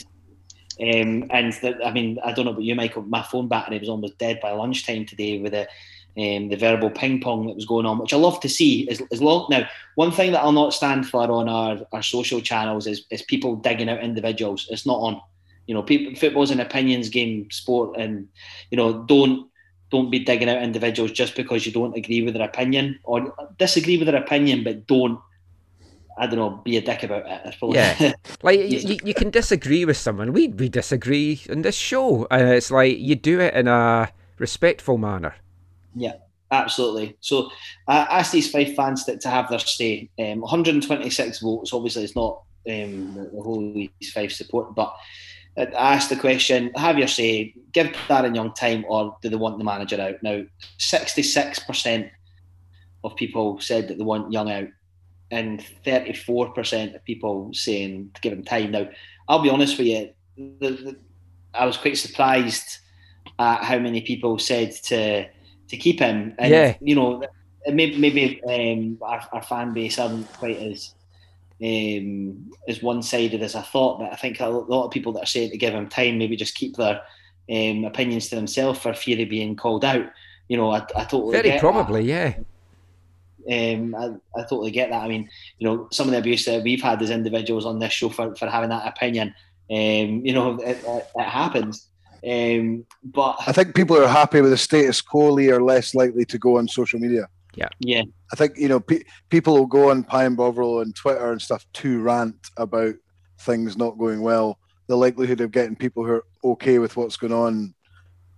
Um, 0.82 1.30
and 1.30 1.53
I 1.86 1.91
mean, 1.91 2.17
I 2.24 2.32
don't 2.32 2.45
know 2.45 2.51
about 2.51 2.63
you, 2.63 2.74
Michael. 2.74 3.03
My 3.03 3.21
phone 3.21 3.47
battery 3.47 3.78
was 3.78 3.89
almost 3.89 4.17
dead 4.17 4.39
by 4.41 4.51
lunchtime 4.51 5.05
today 5.05 5.39
with 5.39 5.51
the 5.51 5.67
um, 6.15 6.49
the 6.49 6.55
verbal 6.55 6.91
ping 6.91 7.21
pong 7.21 7.47
that 7.47 7.55
was 7.55 7.65
going 7.65 7.86
on, 7.86 7.97
which 7.97 8.13
I 8.13 8.17
love 8.17 8.39
to 8.41 8.49
see. 8.49 8.88
As, 8.89 9.01
as 9.11 9.21
long 9.21 9.47
now, 9.49 9.67
one 9.95 10.11
thing 10.11 10.32
that 10.32 10.41
I'll 10.41 10.51
not 10.51 10.74
stand 10.74 11.07
for 11.07 11.30
on 11.30 11.49
our, 11.49 11.80
our 11.91 12.03
social 12.03 12.39
channels 12.39 12.86
is, 12.86 13.05
is 13.09 13.24
people 13.24 13.55
digging 13.55 13.89
out 13.89 14.03
individuals. 14.03 14.67
It's 14.69 14.86
not 14.86 14.99
on. 14.99 15.21
You 15.65 15.74
know, 15.74 15.82
people 15.82 16.13
football's 16.15 16.51
an 16.51 16.59
opinions 16.59 17.09
game, 17.09 17.49
sport, 17.49 17.95
and 17.97 18.28
you 18.69 18.78
know, 18.78 19.03
don't 19.03 19.49
don't 19.93 20.09
be 20.09 20.17
digging 20.17 20.49
out 20.49 20.63
individuals 20.63 21.11
just 21.11 21.35
because 21.35 21.67
you 21.67 21.71
don't 21.71 21.95
agree 21.95 22.23
with 22.23 22.33
their 22.33 22.47
opinion 22.47 22.99
or 23.03 23.31
disagree 23.59 23.95
with 23.95 24.07
their 24.07 24.21
opinion, 24.21 24.63
but 24.63 24.87
don't. 24.87 25.19
I 26.15 26.27
don't 26.27 26.35
know, 26.35 26.61
be 26.63 26.77
a 26.77 26.81
dick 26.81 27.01
about 27.01 27.23
it. 27.25 27.55
Yeah, 27.61 28.13
like 28.43 28.59
you, 28.59 28.99
you 29.03 29.13
can 29.15 29.31
disagree 29.31 29.83
with 29.83 29.97
someone. 29.97 30.31
We 30.31 30.47
we 30.47 30.69
disagree 30.69 31.41
in 31.49 31.63
this 31.63 31.75
show, 31.75 32.27
and 32.29 32.49
it's 32.49 32.69
like 32.69 32.97
you 32.99 33.15
do 33.15 33.39
it 33.39 33.53
in 33.55 33.67
a 33.67 34.11
respectful 34.37 34.99
manner. 34.99 35.33
Yeah, 35.95 36.17
absolutely. 36.51 37.17
So 37.19 37.49
I 37.87 37.97
asked 38.19 38.35
East 38.35 38.51
Fife 38.51 38.75
fans 38.75 39.05
to, 39.05 39.17
to 39.17 39.29
have 39.29 39.49
their 39.49 39.57
say. 39.59 40.09
Um, 40.19 40.41
126 40.41 41.39
votes. 41.39 41.73
Obviously, 41.73 42.03
it's 42.03 42.15
not 42.15 42.43
um, 42.69 43.15
the, 43.15 43.31
the 43.33 43.41
whole 43.41 43.75
East 43.75 44.13
Fife 44.13 44.31
support, 44.33 44.75
but 44.75 44.95
ask 45.57 46.09
the 46.09 46.15
question, 46.15 46.71
have 46.75 46.97
your 46.97 47.07
say, 47.07 47.53
give 47.71 47.87
Darren 48.07 48.35
Young 48.35 48.53
time, 48.53 48.85
or 48.87 49.15
do 49.21 49.29
they 49.29 49.35
want 49.35 49.57
the 49.57 49.63
manager 49.63 50.01
out? 50.01 50.21
Now, 50.23 50.43
66% 50.79 52.09
of 53.03 53.15
people 53.15 53.59
said 53.59 53.87
that 53.87 53.97
they 53.97 54.03
want 54.03 54.31
Young 54.31 54.51
out, 54.51 54.67
and 55.31 55.63
34% 55.85 56.95
of 56.95 57.05
people 57.05 57.49
saying 57.53 58.11
to 58.13 58.21
give 58.21 58.33
him 58.33 58.43
time. 58.43 58.71
Now, 58.71 58.89
I'll 59.27 59.41
be 59.41 59.49
honest 59.49 59.77
with 59.77 59.87
you, 59.87 60.09
the, 60.37 60.69
the, 60.69 60.99
I 61.53 61.65
was 61.65 61.77
quite 61.77 61.97
surprised 61.97 62.79
at 63.39 63.63
how 63.63 63.79
many 63.79 64.01
people 64.01 64.39
said 64.39 64.71
to 64.83 65.27
to 65.69 65.77
keep 65.77 65.99
him. 65.99 66.35
And, 66.37 66.51
yeah. 66.51 66.75
you 66.81 66.95
know, 66.95 67.23
maybe, 67.67 67.97
maybe 67.97 68.43
um, 68.43 68.97
our, 69.01 69.27
our 69.31 69.41
fan 69.41 69.73
base 69.73 69.97
aren't 69.97 70.31
quite 70.33 70.57
as 70.57 70.93
um, 71.64 72.51
as 72.68 72.84
one 72.84 73.01
sided 73.01 73.41
as 73.41 73.55
I 73.55 73.61
thought. 73.61 73.99
But 73.99 74.11
I 74.11 74.16
think 74.16 74.39
a 74.39 74.47
lot 74.47 74.86
of 74.86 74.91
people 74.91 75.14
that 75.14 75.24
are 75.24 75.28
saying 75.28 75.51
to 75.51 75.57
give 75.57 75.74
him 75.74 75.88
time 75.88 76.18
maybe 76.18 76.36
just 76.36 76.55
keep 76.55 76.76
their 76.76 77.01
um, 77.49 77.86
opinions 77.86 78.30
to 78.30 78.36
themselves 78.36 78.80
for 78.80 78.93
fear 78.93 79.22
of 79.22 79.30
being 79.30 79.55
called 79.55 79.86
out. 79.86 80.05
You 80.49 80.57
know, 80.57 80.72
I, 80.72 80.86
I 80.95 81.05
totally 81.05 81.41
very 81.41 81.59
probably, 81.59 82.05
that. 82.07 82.38
yeah. 83.47 83.74
Um, 83.76 83.95
I, 83.95 84.39
I 84.39 84.43
totally 84.43 84.72
get 84.72 84.89
that. 84.89 85.03
I 85.03 85.07
mean, 85.07 85.30
you 85.57 85.68
know, 85.68 85.88
some 85.91 86.07
of 86.07 86.11
the 86.11 86.18
abuse 86.18 86.45
that 86.45 86.64
we've 86.64 86.82
had 86.82 87.01
as 87.01 87.09
individuals 87.09 87.66
on 87.66 87.80
this 87.80 87.93
show 87.93 88.09
for, 88.09 88.36
for 88.36 88.49
having 88.49 88.70
that 88.70 88.88
opinion, 88.88 89.34
um, 89.70 90.26
you 90.26 90.34
know, 90.34 90.55
it, 90.59 90.78
it, 90.86 91.07
it 91.16 91.26
happens. 91.26 91.88
Um, 92.26 92.86
but 93.03 93.36
I 93.45 93.51
think 93.51 93.76
people 93.76 93.97
who 93.97 94.03
are 94.03 94.07
happy 94.07 94.39
with 94.39 94.51
the 94.51 94.57
status 94.57 95.01
quo 95.01 95.38
are 95.38 95.61
less 95.61 95.93
likely 95.93 96.24
to 96.26 96.38
go 96.38 96.57
on 96.57 96.68
social 96.70 96.99
media. 96.99 97.28
Yeah. 97.55 97.69
Yeah. 97.79 98.03
I 98.31 98.35
think, 98.35 98.57
you 98.57 98.67
know, 98.67 98.79
pe- 98.79 99.03
people 99.29 99.53
will 99.55 99.65
go 99.65 99.89
on 99.89 100.03
Pie 100.03 100.25
and 100.25 100.37
Bovril 100.37 100.81
and 100.81 100.95
Twitter 100.95 101.31
and 101.31 101.41
stuff 101.41 101.65
to 101.73 102.01
rant 102.01 102.35
about 102.57 102.95
things 103.39 103.77
not 103.77 103.97
going 103.97 104.21
well. 104.21 104.59
The 104.87 104.97
likelihood 104.97 105.41
of 105.41 105.51
getting 105.51 105.75
people 105.75 106.03
who 106.03 106.11
are 106.11 106.25
okay 106.43 106.79
with 106.79 106.97
what's 106.97 107.17
going 107.17 107.33
on, 107.33 107.73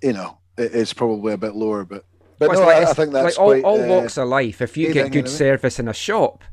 you 0.02 0.14
know, 0.14 0.38
is 0.58 0.94
probably 0.94 1.34
a 1.34 1.38
bit 1.38 1.56
lower. 1.56 1.86
But 1.86 2.06
but 2.38 2.50
well, 2.50 2.60
no, 2.60 2.66
like, 2.66 2.88
I, 2.88 2.90
I, 2.92 2.94
think 2.94 3.14
that's 3.14 3.38
like 3.38 3.40
all, 3.40 3.52
quite, 3.52 3.64
all 3.64 3.84
uh, 3.84 3.88
walks 3.88 4.18
of 4.18 4.28
life. 4.28 4.62
If 4.62 4.78
you 4.78 4.94
get 4.94 5.12
good 5.12 5.30
service 5.30 5.80
in 5.80 5.88
a 5.88 5.94
shop, 5.94 6.44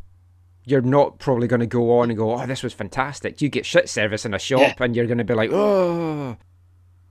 you're 0.64 0.80
not 0.80 1.18
probably 1.18 1.48
going 1.48 1.60
to 1.60 1.66
go 1.66 1.98
on 1.98 2.10
and 2.10 2.16
go, 2.16 2.34
"Oh, 2.34 2.46
this 2.46 2.62
was 2.62 2.72
fantastic." 2.72 3.42
You 3.42 3.48
get 3.48 3.66
shit 3.66 3.88
service 3.88 4.24
in 4.24 4.32
a 4.32 4.38
shop, 4.38 4.60
yeah. 4.60 4.74
and 4.78 4.94
you're 4.94 5.06
going 5.06 5.18
to 5.18 5.24
be 5.24 5.34
like, 5.34 5.50
"Oh." 5.52 6.36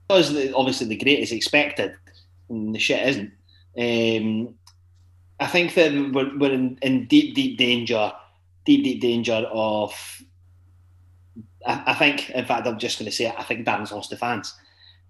Because 0.08 0.30
obviously 0.54 0.88
the 0.88 0.96
great 0.96 1.20
is 1.20 1.32
expected, 1.32 1.94
and 2.48 2.74
the 2.74 2.78
shit 2.78 3.06
isn't. 3.08 3.32
Um, 3.78 4.54
I 5.42 5.46
think 5.46 5.74
that 5.74 5.92
we're, 5.92 6.38
we're 6.38 6.52
in, 6.52 6.78
in 6.82 7.06
deep, 7.06 7.34
deep 7.34 7.58
danger, 7.58 8.12
deep, 8.64 8.84
deep 8.84 9.00
danger 9.00 9.46
of. 9.50 9.92
I, 11.66 11.82
I 11.88 11.94
think, 11.94 12.30
in 12.30 12.44
fact, 12.44 12.66
I'm 12.66 12.78
just 12.78 12.98
going 12.98 13.10
to 13.10 13.16
say 13.16 13.26
it. 13.26 13.34
I 13.36 13.42
think 13.42 13.66
Darren's 13.66 13.92
lost 13.92 14.10
the 14.10 14.16
fans. 14.16 14.54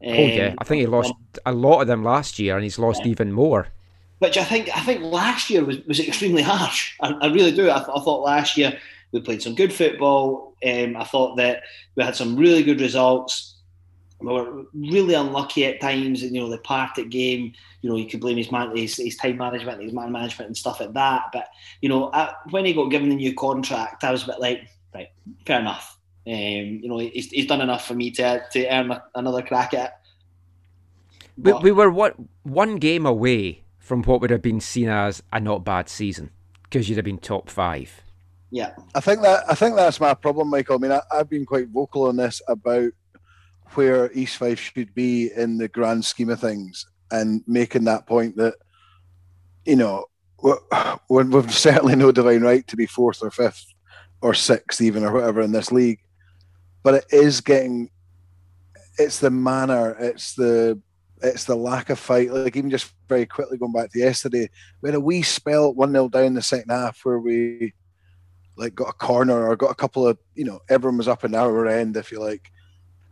Um, 0.05 0.13
oh 0.15 0.27
yeah, 0.27 0.47
um, 0.49 0.55
I 0.59 0.65
think 0.65 0.81
he 0.81 0.87
lost 0.87 1.13
a 1.45 1.53
lot 1.53 1.81
of 1.81 1.87
them 1.87 2.03
last 2.03 2.39
year, 2.39 2.55
and 2.57 2.65
he's 2.65 2.79
lost 2.79 3.03
yeah. 3.05 3.11
even 3.11 3.33
more. 3.33 3.69
Which 4.19 4.39
I 4.39 4.45
think 4.45 4.75
I 4.77 4.81
think 4.81 5.03
last 5.03 5.51
year 5.51 5.65
was, 5.65 5.79
was 5.87 6.01
extremely 6.01 6.43
harsh. 6.43 6.95
I, 7.01 7.13
I 7.13 7.27
really 7.27 7.53
do. 7.53 7.71
I, 7.71 7.79
th- 7.79 7.89
I, 7.95 8.01
thought 8.01 8.25
last 8.25 8.57
year 8.57 8.79
we 9.13 9.21
played 9.21 9.43
some 9.43 9.55
good 9.55 9.73
football. 9.73 10.57
Um, 10.65 10.97
I 10.97 11.05
thought 11.05 11.37
that 11.37 11.63
we 11.95 12.05
had 12.05 12.17
some 12.17 12.37
really 12.37 12.63
good 12.63 12.81
results 12.81 13.57
we 14.25 14.33
were 14.33 14.65
really 14.75 15.15
unlucky 15.15 15.67
at 15.67 15.81
times. 15.81 16.23
And 16.23 16.35
you 16.35 16.41
know, 16.41 16.51
the 16.51 16.59
Partick 16.59 17.11
game. 17.11 17.53
You 17.81 17.91
know, 17.91 17.97
you 17.97 18.07
could 18.07 18.21
blame 18.21 18.37
his 18.37 18.53
man, 18.53 18.77
his, 18.77 18.97
his 18.97 19.17
time 19.17 19.39
management, 19.39 19.83
his 19.83 19.93
man 19.93 20.13
management, 20.13 20.47
and 20.47 20.57
stuff 20.57 20.79
like 20.81 20.93
that. 20.93 21.25
But 21.33 21.49
you 21.81 21.89
know, 21.89 22.11
I, 22.13 22.33
when 22.51 22.65
he 22.65 22.73
got 22.73 22.91
given 22.91 23.09
the 23.09 23.17
new 23.17 23.35
contract, 23.35 24.05
I 24.05 24.13
was 24.13 24.23
a 24.23 24.27
bit 24.27 24.41
like, 24.41 24.69
right, 24.95 25.09
fair 25.47 25.61
enough. 25.61 25.99
Um, 26.25 26.33
you 26.35 26.89
know, 26.89 26.99
he's, 26.99 27.31
he's 27.31 27.47
done 27.47 27.61
enough 27.61 27.85
for 27.85 27.95
me 27.95 28.13
to 28.13 28.45
to 28.53 28.67
earn 28.69 28.93
a, 28.93 29.03
another 29.17 29.43
crack 29.43 29.75
at 29.75 29.85
it. 29.85 29.93
We, 31.37 31.53
But- 31.53 31.63
we 31.63 31.73
were 31.73 31.91
one, 31.91 32.29
one 32.45 32.77
game 32.77 33.07
away 33.07 33.65
from 33.79 34.03
what 34.05 34.21
would 34.21 34.31
have 34.31 34.43
been 34.43 34.61
seen 34.61 34.89
as 34.89 35.23
a 35.33 35.41
not 35.41 35.65
bad 35.65 35.89
season 35.89 36.31
because 36.63 36.89
you'd 36.89 36.97
have 36.97 37.05
been 37.05 37.19
top 37.19 37.51
five. 37.51 38.03
yeah, 38.51 38.75
I 38.95 39.01
think 39.01 39.23
that 39.23 39.45
I 39.49 39.55
think 39.57 39.75
that's 39.77 39.99
my 39.99 40.15
problem, 40.15 40.51
Michael. 40.51 40.77
I 40.77 40.79
mean, 40.79 40.93
I, 40.93 41.01
I've 41.11 41.29
been 41.29 41.45
quite 41.45 41.69
vocal 41.69 42.07
on 42.07 42.17
this 42.17 42.41
about 42.47 42.93
where 43.77 44.13
East 44.13 44.37
Fife 44.37 44.59
should 44.59 44.95
be 44.95 45.31
in 45.35 45.59
the 45.59 45.69
grand 45.69 46.05
scheme 46.05 46.31
of 46.31 46.41
things, 46.41 46.87
and 47.11 47.43
making 47.47 47.85
that 47.85 48.07
point 48.07 48.37
that 48.37 48.55
you 49.65 49.77
know 49.77 50.07
we're, 50.43 50.59
we're, 51.09 51.25
we've 51.25 51.55
certainly 51.55 51.97
no 51.97 52.13
divine 52.13 52.43
right 52.43 52.67
to 52.69 52.77
be 52.77 52.87
fourth 52.87 53.23
or 53.23 53.31
fifth 53.31 53.67
or 54.21 54.35
sixth 54.35 54.81
even 54.81 55.05
or 55.05 55.13
whatever 55.13 55.41
in 55.41 55.53
this 55.53 55.73
league, 55.73 56.01
but 56.83 56.95
it 56.95 57.05
is 57.11 57.41
getting. 57.41 57.91
It's 58.99 59.21
the 59.21 59.31
manner. 59.31 59.97
It's 59.99 60.35
the 60.35 60.81
it's 61.23 61.45
the 61.45 61.55
lack 61.55 61.91
of 61.91 61.99
fight. 61.99 62.33
Like 62.33 62.57
even 62.57 62.71
just 62.71 62.93
very 63.09 63.27
quickly 63.27 63.59
going 63.59 63.73
back 63.73 63.91
to 63.93 63.99
yesterday, 63.99 64.51
we 64.81 64.89
had 64.89 64.97
a 64.97 65.01
wee 65.01 65.23
spell 65.23 65.73
one 65.73 65.93
0 65.93 66.09
down 66.09 66.35
the 66.35 66.43
second 66.43 66.71
half 66.71 67.01
where 67.05 67.19
we 67.19 67.73
like 68.57 68.75
got 68.75 68.91
a 68.91 68.93
corner 68.93 69.49
or 69.49 69.57
got 69.57 69.71
a 69.71 69.77
couple 69.77 70.07
of 70.07 70.19
you 70.35 70.45
know 70.45 70.61
everyone 70.69 70.99
was 70.99 71.09
up 71.09 71.25
in 71.25 71.35
our 71.35 71.67
end 71.67 71.97
if 71.97 72.13
you 72.13 72.21
like, 72.21 72.51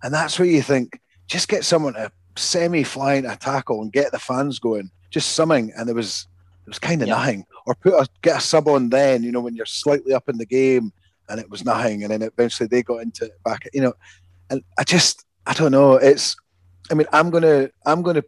and 0.03 0.13
that's 0.13 0.39
where 0.39 0.49
you 0.49 0.63
think 0.63 1.01
just 1.27 1.49
get 1.49 1.65
someone 1.65 1.95
to 1.95 2.11
semi 2.37 2.83
flying 2.83 3.27
a 3.27 3.37
tackle 3.37 3.83
and 3.83 3.93
get 3.93 4.13
the 4.13 4.19
fans 4.19 4.59
going, 4.59 4.91
just 5.11 5.33
something, 5.33 5.73
and 5.77 5.89
it 5.89 5.95
was 5.95 6.27
it 6.67 6.71
was 6.71 6.79
kind 6.79 7.03
of 7.03 7.09
Yeah. 7.09 7.15
nothing. 7.17 7.45
Or 7.67 7.75
put 7.75 7.93
a 7.95 8.07
get 8.23 8.39
a 8.39 8.41
sub 8.41 8.69
on 8.69 8.89
then 8.89 9.23
you 9.23 9.33
know 9.33 9.41
when 9.41 9.55
you're 9.55 9.67
slightly 9.67 10.15
up 10.15 10.29
in 10.29 10.39
the 10.39 10.47
game 10.47 10.93
and 11.29 11.39
it 11.41 11.51
was 11.51 11.65
nothing, 11.65 12.03
and 12.03 12.13
then 12.13 12.23
eventually 12.23 12.67
they 12.67 12.83
got 12.83 13.03
into 13.03 13.27
it 13.27 13.43
back 13.45 13.69
you 13.73 13.81
know, 13.83 13.93
and 14.51 14.63
I 14.79 14.85
just 14.85 15.25
I 15.47 15.53
don't 15.55 15.73
know 15.73 15.95
it's 15.95 16.37
I 16.91 16.95
mean 16.95 17.07
I'm 17.13 17.31
gonna 17.31 17.71
I'm 17.87 18.03
gonna 18.03 18.25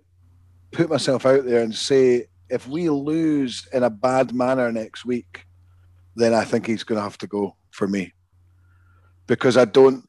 put 0.72 0.88
myself 0.90 1.26
out 1.26 1.44
there 1.44 1.62
and 1.62 1.74
say 1.74 2.26
if 2.48 2.68
we 2.68 2.88
lose 2.90 3.66
in 3.72 3.82
a 3.82 3.90
bad 3.90 4.34
manner 4.34 4.70
next 4.70 5.04
week 5.04 5.46
then 6.14 6.34
I 6.34 6.44
think 6.44 6.66
he's 6.66 6.84
going 6.84 6.98
to 6.98 7.02
have 7.02 7.16
to 7.18 7.26
go 7.26 7.56
for 7.70 7.88
me 7.88 8.12
because 9.26 9.56
I 9.56 9.64
don't. 9.64 10.04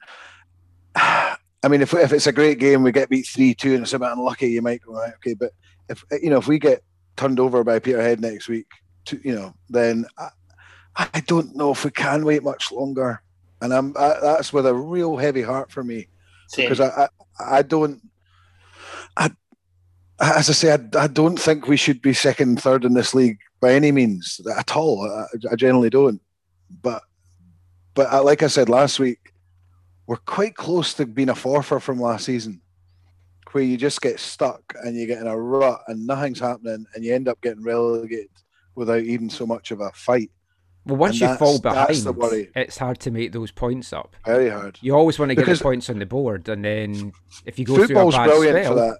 I 1.63 1.69
mean, 1.69 1.81
if 1.81 1.93
if 1.93 2.11
it's 2.11 2.27
a 2.27 2.33
great 2.33 2.59
game, 2.59 2.83
we 2.83 2.91
get 2.91 3.09
beat 3.09 3.27
three 3.27 3.53
two, 3.53 3.73
and 3.73 3.83
it's 3.83 3.93
a 3.93 3.99
bit 3.99 4.11
unlucky, 4.11 4.51
you 4.51 4.61
might 4.61 4.81
go 4.81 4.93
right, 4.93 5.13
okay. 5.15 5.33
But 5.33 5.51
if 5.89 6.03
you 6.21 6.29
know 6.29 6.37
if 6.37 6.47
we 6.47 6.59
get 6.59 6.83
turned 7.15 7.39
over 7.39 7.63
by 7.63 7.79
Peterhead 7.79 8.19
next 8.19 8.49
week, 8.49 8.67
to, 9.05 9.19
you 9.23 9.35
know, 9.35 9.53
then 9.69 10.05
I, 10.17 10.29
I 11.13 11.19
don't 11.21 11.55
know 11.55 11.71
if 11.71 11.85
we 11.85 11.91
can 11.91 12.25
wait 12.25 12.43
much 12.43 12.71
longer, 12.71 13.21
and 13.61 13.73
I'm 13.73 13.95
I, 13.97 14.17
that's 14.21 14.51
with 14.51 14.65
a 14.65 14.75
real 14.75 15.17
heavy 15.17 15.41
heart 15.41 15.71
for 15.71 15.83
me 15.83 16.07
same. 16.49 16.65
because 16.65 16.79
I, 16.81 17.07
I 17.39 17.57
I 17.57 17.61
don't 17.61 18.01
I 19.17 19.31
as 20.19 20.49
I 20.49 20.53
say 20.53 20.73
I, 20.73 20.79
I 20.97 21.07
don't 21.07 21.39
think 21.39 21.67
we 21.67 21.77
should 21.77 22.01
be 22.01 22.13
second 22.13 22.61
third 22.61 22.85
in 22.85 22.93
this 22.93 23.13
league 23.13 23.39
by 23.59 23.73
any 23.73 23.91
means 23.91 24.39
at 24.57 24.75
all 24.75 25.09
I, 25.09 25.25
I 25.51 25.55
generally 25.55 25.89
don't 25.89 26.21
but 26.81 27.03
but 27.93 28.11
uh, 28.11 28.23
like 28.23 28.43
I 28.43 28.47
said 28.47 28.69
last 28.69 28.99
week 28.99 29.32
we're 30.07 30.17
quite 30.17 30.55
close 30.55 30.93
to 30.95 31.05
being 31.05 31.29
a 31.29 31.33
Forfar 31.33 31.81
from 31.81 31.99
last 31.99 32.25
season 32.25 32.61
where 33.51 33.63
you 33.63 33.77
just 33.77 34.01
get 34.01 34.19
stuck 34.19 34.61
and 34.83 34.95
you 34.95 35.05
get 35.05 35.19
in 35.21 35.27
a 35.27 35.37
rut 35.39 35.81
and 35.87 36.05
nothing's 36.07 36.39
happening 36.39 36.85
and 36.95 37.03
you 37.03 37.13
end 37.13 37.27
up 37.27 37.39
getting 37.41 37.63
relegated 37.63 38.29
without 38.75 39.01
even 39.03 39.29
so 39.29 39.45
much 39.45 39.69
of 39.71 39.79
a 39.79 39.91
fight 39.91 40.31
Well, 40.85 40.97
once 40.97 41.21
And 41.21 41.29
you 41.31 41.37
fall 41.37 41.59
behind, 41.59 41.91
it's 42.55 42.77
hard 42.77 42.99
to 43.01 43.11
make 43.11 43.31
those 43.31 43.51
points 43.51 43.93
up. 43.93 44.15
very 44.25 44.49
hard 44.49 44.79
You 44.81 44.95
always 44.95 45.19
want 45.19 45.29
to 45.29 45.35
get 45.35 45.41
Because- 45.41 45.59
the 45.59 45.63
points 45.63 45.89
on 45.89 45.99
the 45.99 46.05
board, 46.07 46.49
and 46.49 46.65
then 46.65 47.13
if 47.45 47.59
you 47.59 47.65
go 47.65 47.75
through 47.75 47.83
a 47.83 47.87
football's 47.87 48.15
bad 48.15 48.25
brilliant 48.25 48.57
spell, 48.65 48.73
for 48.73 48.79
that. 48.79 48.99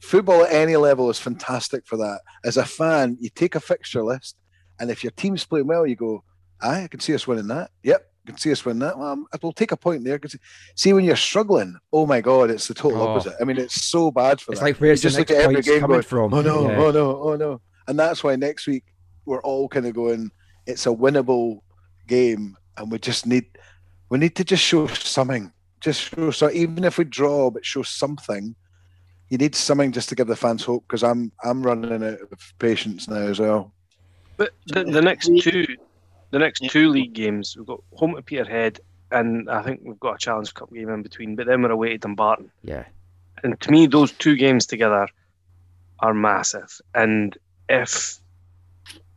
Football 0.00 0.44
at 0.44 0.52
any 0.52 0.76
level 0.76 1.10
is 1.10 1.18
fantastic 1.18 1.86
for 1.86 1.96
that. 1.96 2.20
As 2.44 2.56
a 2.56 2.64
fan, 2.64 3.16
you 3.20 3.30
take 3.30 3.54
a 3.56 3.60
fixture 3.60 4.04
list, 4.04 4.36
and 4.78 4.90
if 4.90 5.02
your 5.02 5.10
team's 5.12 5.44
playing 5.44 5.66
well, 5.66 5.86
you 5.86 5.96
go, 5.96 6.22
"Aye, 6.60 6.84
I 6.84 6.86
can 6.88 7.00
see 7.00 7.14
us 7.14 7.26
winning 7.26 7.48
that. 7.48 7.70
Yep, 7.82 8.08
can 8.26 8.36
see 8.38 8.52
us 8.52 8.64
win 8.64 8.78
that. 8.80 8.98
Well, 8.98 9.08
um, 9.08 9.26
I'm- 9.32 9.40
we'll 9.42 9.52
take 9.52 9.72
a 9.72 9.76
point 9.76 10.04
there." 10.04 10.18
'Cause- 10.18 10.36
See, 10.74 10.92
when 10.92 11.04
you're 11.04 11.16
struggling, 11.16 11.76
oh 11.92 12.04
my 12.06 12.20
god, 12.20 12.50
it's 12.50 12.68
the 12.68 12.74
total 12.74 13.00
Oh. 13.02 13.08
opposite. 13.08 13.34
I 13.40 13.44
mean, 13.44 13.56
it's 13.58 13.84
so 13.86 14.10
bad 14.10 14.40
for 14.40 14.52
it's 14.52 14.60
that. 14.60 14.66
like 14.66 14.76
where's 14.78 15.02
You 15.02 15.10
the 15.10 15.16
just 15.16 15.18
next 15.18 15.30
look 15.30 15.38
at 15.38 15.44
every 15.44 15.62
game 15.62 15.80
coming 15.80 15.94
going, 15.94 16.02
from? 16.02 16.34
Oh 16.34 16.40
no, 16.42 16.68
Yeah. 16.70 16.76
oh 16.78 16.90
no, 16.90 17.22
oh 17.22 17.36
no. 17.36 17.60
And 17.88 17.98
that's 17.98 18.22
why 18.24 18.36
next 18.36 18.66
week 18.66 18.84
we're 19.24 19.40
all 19.42 19.68
kind 19.68 19.86
of 19.86 19.94
going, 19.94 20.30
it's 20.66 20.86
a 20.86 20.90
winnable 20.90 21.60
game, 22.06 22.56
and 22.76 22.90
we 22.90 22.98
just 22.98 23.26
need 23.26 23.46
we 24.08 24.18
need 24.18 24.36
to 24.36 24.44
just 24.44 24.62
show 24.62 24.86
something. 24.88 25.52
Just 25.80 26.00
show 26.14 26.30
so 26.30 26.50
even 26.50 26.84
if 26.84 26.96
we 26.98 27.04
draw, 27.04 27.50
but 27.50 27.64
show 27.64 27.82
something. 27.82 28.54
You 29.30 29.38
need 29.38 29.56
something 29.56 29.90
just 29.90 30.08
to 30.10 30.14
give 30.14 30.28
the 30.28 30.36
fans 30.36 30.62
hope 30.64 30.84
because 30.86 31.02
I'm 31.02 31.32
I'm 31.44 31.62
running 31.62 31.92
out 32.04 32.20
of 32.20 32.54
patience 32.60 33.08
now 33.08 33.16
as 33.16 33.40
well. 33.40 33.72
But 34.36 34.52
the, 34.66 34.84
the 34.84 35.02
next 35.02 35.26
two, 35.40 35.66
the 36.30 36.38
next 36.38 36.68
two 36.70 36.88
league 36.88 37.12
games, 37.12 37.56
we've 37.56 37.66
got 37.66 37.82
home 37.94 38.14
to 38.14 38.22
Peterhead, 38.22 38.80
and 39.10 39.48
I 39.50 39.62
think 39.62 39.80
we've 39.84 40.00
got 40.00 40.16
a 40.16 40.18
Challenge 40.18 40.52
Cup 40.54 40.72
game 40.72 40.88
in 40.88 41.02
between. 41.02 41.36
But 41.36 41.46
then 41.46 41.62
we're 41.62 41.70
away 41.70 41.90
to 41.90 41.98
Dumbarton, 41.98 42.50
yeah. 42.62 42.84
and 43.42 43.60
to 43.60 43.70
me, 43.70 43.86
those 43.86 44.12
two 44.12 44.36
games 44.36 44.66
together 44.66 45.08
are 46.00 46.14
massive. 46.14 46.80
And 46.94 47.36
if 47.68 48.20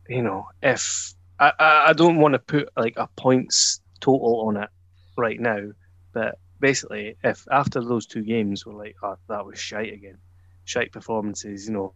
you 0.08 0.22
know, 0.22 0.48
if 0.62 1.14
I, 1.38 1.52
I 1.58 1.92
don't 1.92 2.18
want 2.18 2.34
to 2.34 2.38
put 2.38 2.68
like 2.76 2.94
a 2.96 3.08
points 3.16 3.80
total 4.00 4.46
on 4.46 4.56
it 4.56 4.68
right 5.16 5.40
now, 5.40 5.70
but 6.12 6.38
basically, 6.58 7.16
if 7.22 7.46
after 7.50 7.82
those 7.82 8.06
two 8.06 8.22
games 8.22 8.66
we're 8.66 8.74
like, 8.74 8.96
oh, 9.02 9.16
that 9.28 9.46
was 9.46 9.58
shite 9.58 9.92
again, 9.92 10.18
shite 10.64 10.92
performances, 10.92 11.66
you 11.66 11.72
know, 11.72 11.94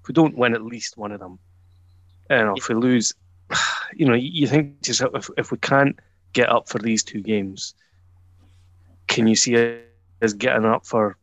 if 0.00 0.08
we 0.08 0.14
don't 0.14 0.36
win 0.36 0.54
at 0.54 0.62
least 0.62 0.96
one 0.96 1.12
of 1.12 1.20
them, 1.20 1.38
you 2.28 2.36
know, 2.36 2.54
if 2.56 2.68
we 2.68 2.74
lose, 2.74 3.14
you 3.94 4.06
know, 4.06 4.14
you, 4.14 4.46
think 4.46 4.80
to 4.82 4.90
yourself, 4.90 5.12
if, 5.14 5.30
if 5.36 5.50
we 5.50 5.58
can't 5.58 5.98
get 6.32 6.48
up 6.48 6.68
for 6.68 6.78
these 6.78 7.02
two 7.02 7.20
games, 7.20 7.74
can 9.06 9.26
you 9.26 9.36
see 9.36 9.78
us 10.22 10.32
getting 10.32 10.64
up 10.64 10.86
for 10.86 11.16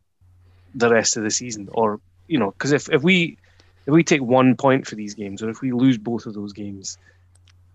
the 0.74 0.88
rest 0.88 1.16
of 1.16 1.22
the 1.22 1.30
season? 1.30 1.68
Or, 1.72 2.00
you 2.28 2.38
know, 2.38 2.50
because 2.52 2.72
if, 2.72 2.88
if 2.90 3.02
we 3.02 3.38
if 3.86 3.92
we 3.92 4.04
take 4.04 4.22
one 4.22 4.56
point 4.56 4.86
for 4.86 4.94
these 4.94 5.14
games, 5.14 5.42
or 5.42 5.50
if 5.50 5.62
we 5.62 5.72
lose 5.72 5.98
both 5.98 6.26
of 6.26 6.34
those 6.34 6.52
games, 6.52 6.98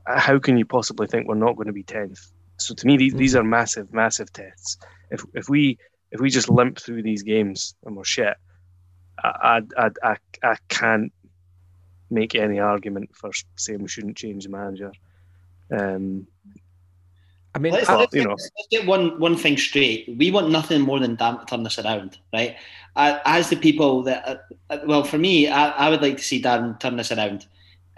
how 0.05 0.39
can 0.39 0.57
you 0.57 0.65
possibly 0.65 1.07
think 1.07 1.27
we're 1.27 1.35
not 1.35 1.55
going 1.55 1.67
to 1.67 1.73
be 1.73 1.83
tenth? 1.83 2.31
So 2.57 2.73
to 2.73 2.87
me, 2.87 2.95
these, 2.95 3.13
these 3.13 3.35
are 3.35 3.43
massive, 3.43 3.93
massive 3.93 4.31
tests. 4.31 4.77
If 5.11 5.25
if 5.33 5.49
we 5.49 5.77
if 6.11 6.21
we 6.21 6.29
just 6.29 6.49
limp 6.49 6.79
through 6.79 7.03
these 7.03 7.23
games 7.23 7.75
and 7.85 7.97
we're 7.97 8.05
shit, 8.05 8.37
I 9.21 9.61
I, 9.77 9.89
I, 10.03 10.17
I 10.41 10.55
can't 10.69 11.11
make 12.09 12.35
any 12.35 12.59
argument 12.59 13.15
for 13.15 13.31
saying 13.55 13.81
we 13.81 13.87
shouldn't 13.87 14.17
change 14.17 14.43
the 14.43 14.49
manager. 14.49 14.91
Um, 15.71 16.27
I 17.53 17.59
mean, 17.59 17.73
Let's, 17.73 17.89
I- 17.89 17.97
let's, 17.97 18.13
you 18.13 18.21
get, 18.21 18.27
know. 18.27 18.35
let's 18.35 18.67
get 18.69 18.85
one 18.85 19.19
one 19.19 19.37
thing 19.37 19.57
straight. 19.57 20.13
We 20.17 20.29
want 20.29 20.49
nothing 20.49 20.81
more 20.81 20.99
than 20.99 21.15
damn 21.15 21.39
to 21.39 21.45
turn 21.45 21.63
this 21.63 21.79
around, 21.79 22.17
right? 22.33 22.57
As 22.97 23.49
the 23.49 23.55
people 23.55 24.03
that, 24.03 24.27
uh, 24.27 24.35
uh, 24.69 24.77
well, 24.85 25.03
for 25.03 25.17
me, 25.17 25.47
I, 25.49 25.69
I 25.69 25.89
would 25.89 26.01
like 26.01 26.17
to 26.17 26.23
see 26.23 26.41
Darren 26.41 26.79
turn 26.79 26.97
this 26.97 27.11
around, 27.11 27.45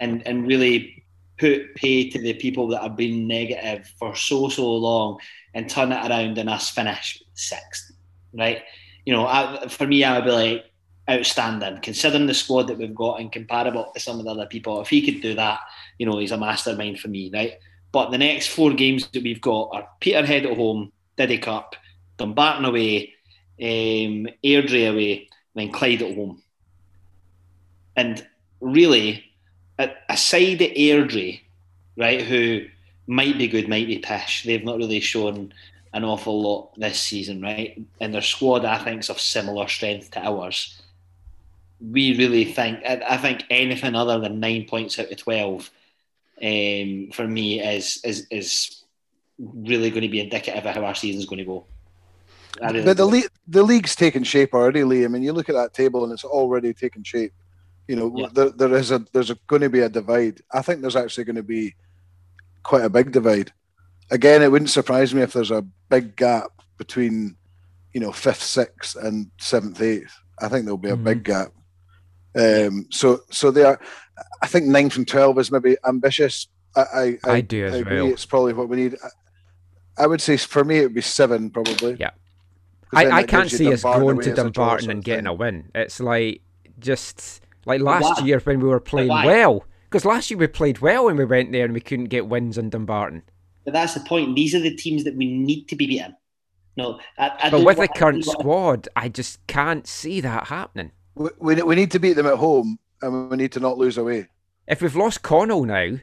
and 0.00 0.26
and 0.26 0.46
really 0.46 1.04
put 1.38 1.74
pay 1.76 2.08
to 2.10 2.20
the 2.20 2.34
people 2.34 2.66
that 2.68 2.82
have 2.82 2.96
been 2.96 3.26
negative 3.28 3.92
for 3.98 4.14
so 4.14 4.48
so 4.48 4.72
long, 4.74 5.18
and 5.54 5.68
turn 5.68 5.92
it 5.92 6.08
around 6.08 6.38
and 6.38 6.48
us 6.48 6.70
finish 6.70 7.22
sixth, 7.34 7.92
right? 8.32 8.62
You 9.04 9.12
know, 9.12 9.26
I, 9.26 9.66
for 9.68 9.86
me, 9.86 10.04
I 10.04 10.18
would 10.18 10.24
be 10.24 10.30
like 10.30 10.64
outstanding, 11.08 11.80
considering 11.80 12.26
the 12.26 12.34
squad 12.34 12.64
that 12.64 12.78
we've 12.78 12.94
got 12.94 13.20
and 13.20 13.32
comparable 13.32 13.90
to 13.94 14.00
some 14.00 14.18
of 14.18 14.24
the 14.24 14.30
other 14.30 14.46
people. 14.46 14.80
If 14.80 14.88
he 14.88 15.02
could 15.02 15.22
do 15.22 15.34
that, 15.34 15.60
you 15.98 16.06
know, 16.06 16.18
he's 16.18 16.32
a 16.32 16.38
mastermind 16.38 17.00
for 17.00 17.08
me, 17.08 17.30
right? 17.32 17.54
But 17.92 18.10
the 18.10 18.18
next 18.18 18.48
four 18.48 18.72
games 18.72 19.08
that 19.08 19.22
we've 19.22 19.40
got 19.40 19.70
are 19.72 19.88
Peterhead 20.00 20.46
at 20.46 20.56
home, 20.56 20.92
Diddy 21.16 21.38
Cup, 21.38 21.74
Dumbarton 22.18 22.64
away, 22.64 23.14
um, 23.60 24.28
Airdrie 24.44 24.90
away, 24.90 25.28
then 25.54 25.72
Clyde 25.72 26.02
at 26.02 26.14
home. 26.14 26.42
And 27.96 28.24
really, 28.60 29.24
aside 30.08 30.58
the 30.58 30.72
Airdrie, 30.76 31.40
right, 31.96 32.22
who 32.22 32.66
might 33.06 33.38
be 33.38 33.48
good, 33.48 33.68
might 33.68 33.86
be 33.86 33.98
pish, 33.98 34.44
they've 34.44 34.64
not 34.64 34.76
really 34.76 35.00
shown 35.00 35.52
an 35.94 36.04
awful 36.04 36.40
lot 36.42 36.78
this 36.78 37.00
season, 37.00 37.40
right? 37.40 37.80
And 38.00 38.12
their 38.12 38.20
squad, 38.20 38.64
I 38.64 38.78
think, 38.78 39.00
is 39.00 39.10
of 39.10 39.20
similar 39.20 39.66
strength 39.68 40.10
to 40.12 40.20
ours. 40.24 40.82
We 41.80 42.16
really 42.16 42.44
think, 42.44 42.80
I 42.84 43.02
I 43.08 43.16
think 43.18 43.44
anything 43.50 43.94
other 43.94 44.18
than 44.18 44.40
nine 44.40 44.64
points 44.64 44.98
out 44.98 45.10
of 45.10 45.16
12 45.16 45.70
um, 46.42 47.10
for 47.12 47.26
me 47.26 47.60
is 47.60 48.00
is 48.04 48.26
is 48.30 48.84
really 49.38 49.90
going 49.90 50.02
to 50.02 50.08
be 50.08 50.20
indicative 50.20 50.64
of 50.64 50.74
how 50.74 50.84
our 50.84 50.94
season's 50.94 51.26
going 51.26 51.38
to 51.38 51.44
go. 51.44 51.66
Really 52.60 52.82
But 52.82 52.96
the 52.96 53.08
do. 53.08 53.16
le- 53.16 53.28
the 53.46 53.62
league's 53.62 53.94
taken 53.94 54.24
shape 54.24 54.54
already, 54.54 54.84
Lee. 54.84 55.04
I 55.04 55.08
mean, 55.08 55.22
you 55.22 55.32
look 55.32 55.48
at 55.48 55.54
that 55.54 55.74
table 55.74 56.04
and 56.04 56.12
it's 56.12 56.24
already 56.24 56.72
taken 56.72 57.04
shape. 57.04 57.32
You 57.86 57.96
know, 57.96 58.12
Yeah. 58.16 58.28
there, 58.32 58.50
there 58.50 58.74
is 58.74 58.90
a 58.90 59.04
there's 59.12 59.30
a, 59.30 59.36
going 59.46 59.62
to 59.62 59.70
be 59.70 59.80
a 59.80 59.88
divide. 59.88 60.42
I 60.52 60.62
think 60.62 60.80
there's 60.80 60.96
actually 60.96 61.24
going 61.24 61.36
to 61.36 61.42
be 61.42 61.74
quite 62.62 62.84
a 62.84 62.90
big 62.90 63.12
divide. 63.12 63.52
Again, 64.10 64.42
it 64.42 64.50
wouldn't 64.50 64.70
surprise 64.70 65.14
me 65.14 65.22
if 65.22 65.32
there's 65.32 65.50
a 65.50 65.66
big 65.88 66.16
gap 66.16 66.50
between, 66.78 67.36
you 67.92 68.00
know, 68.00 68.12
fifth, 68.12 68.42
sixth, 68.42 68.96
and 68.96 69.30
seventh, 69.38 69.80
eighth. 69.80 70.18
I 70.40 70.48
think 70.48 70.64
there'll 70.64 70.78
be 70.78 70.88
a 70.90 70.94
mm-hmm. 70.94 71.04
big 71.04 71.24
gap. 71.24 71.52
Um, 72.38 72.86
so 72.90 73.20
so 73.30 73.50
they 73.50 73.64
are. 73.64 73.80
I 74.42 74.46
think 74.46 74.66
nine 74.66 74.90
from 74.90 75.04
twelve 75.04 75.38
is 75.38 75.50
maybe 75.50 75.76
ambitious. 75.86 76.48
I 76.76 76.80
I, 76.80 77.18
I, 77.24 77.30
I 77.32 77.40
do 77.40 77.66
as 77.66 77.74
I 77.74 77.78
agree. 77.78 78.02
Well. 78.02 78.12
It's 78.12 78.26
probably 78.26 78.52
what 78.52 78.68
we 78.68 78.76
need. 78.76 78.96
I, 79.02 80.04
I 80.04 80.06
would 80.06 80.20
say 80.20 80.36
for 80.36 80.64
me 80.64 80.78
it 80.78 80.82
would 80.84 80.94
be 80.94 81.00
seven 81.00 81.50
probably. 81.50 81.96
Yeah. 81.98 82.10
I, 82.94 83.10
I 83.10 83.22
can't 83.24 83.50
see 83.50 83.70
us 83.72 83.82
going 83.82 84.20
to 84.20 84.34
Dumbarton 84.34 84.90
and 84.90 85.04
getting 85.04 85.26
a 85.26 85.34
win. 85.34 85.70
It's 85.74 86.00
like 86.00 86.40
just 86.78 87.42
like 87.66 87.80
last 87.80 88.24
year 88.24 88.38
when 88.40 88.60
we 88.60 88.68
were 88.68 88.80
playing 88.80 89.08
well. 89.08 89.64
Because 89.84 90.04
last 90.04 90.30
year 90.30 90.38
we 90.38 90.46
played 90.46 90.78
well 90.78 91.06
when 91.06 91.16
we 91.16 91.24
went 91.24 91.52
there 91.52 91.64
and 91.64 91.74
we 91.74 91.80
couldn't 91.80 92.06
get 92.06 92.28
wins 92.28 92.56
in 92.56 92.70
Dumbarton. 92.70 93.22
But 93.64 93.72
that's 93.72 93.94
the 93.94 94.00
point. 94.00 94.36
These 94.36 94.54
are 94.54 94.60
the 94.60 94.74
teams 94.74 95.04
that 95.04 95.16
we 95.16 95.26
need 95.26 95.66
to 95.68 95.76
be 95.76 95.86
beaten. 95.86 96.14
No, 96.76 97.00
I, 97.18 97.32
I 97.42 97.50
but 97.50 97.64
with 97.64 97.78
the 97.78 97.88
current 97.88 98.24
squad, 98.24 98.88
I 98.94 99.08
just 99.08 99.44
can't 99.46 99.86
see 99.86 100.20
that 100.20 100.46
happening. 100.46 100.92
We, 101.18 101.60
we, 101.62 101.74
need 101.74 101.90
to 101.90 101.98
beat 101.98 102.14
them 102.14 102.26
at 102.26 102.36
home 102.36 102.78
and 103.02 103.30
we 103.30 103.36
need 103.36 103.52
to 103.52 103.60
not 103.60 103.78
lose 103.78 103.98
away. 103.98 104.28
If 104.66 104.80
we've 104.80 104.94
lost 104.94 105.22
Connell 105.22 105.64
now 105.64 105.98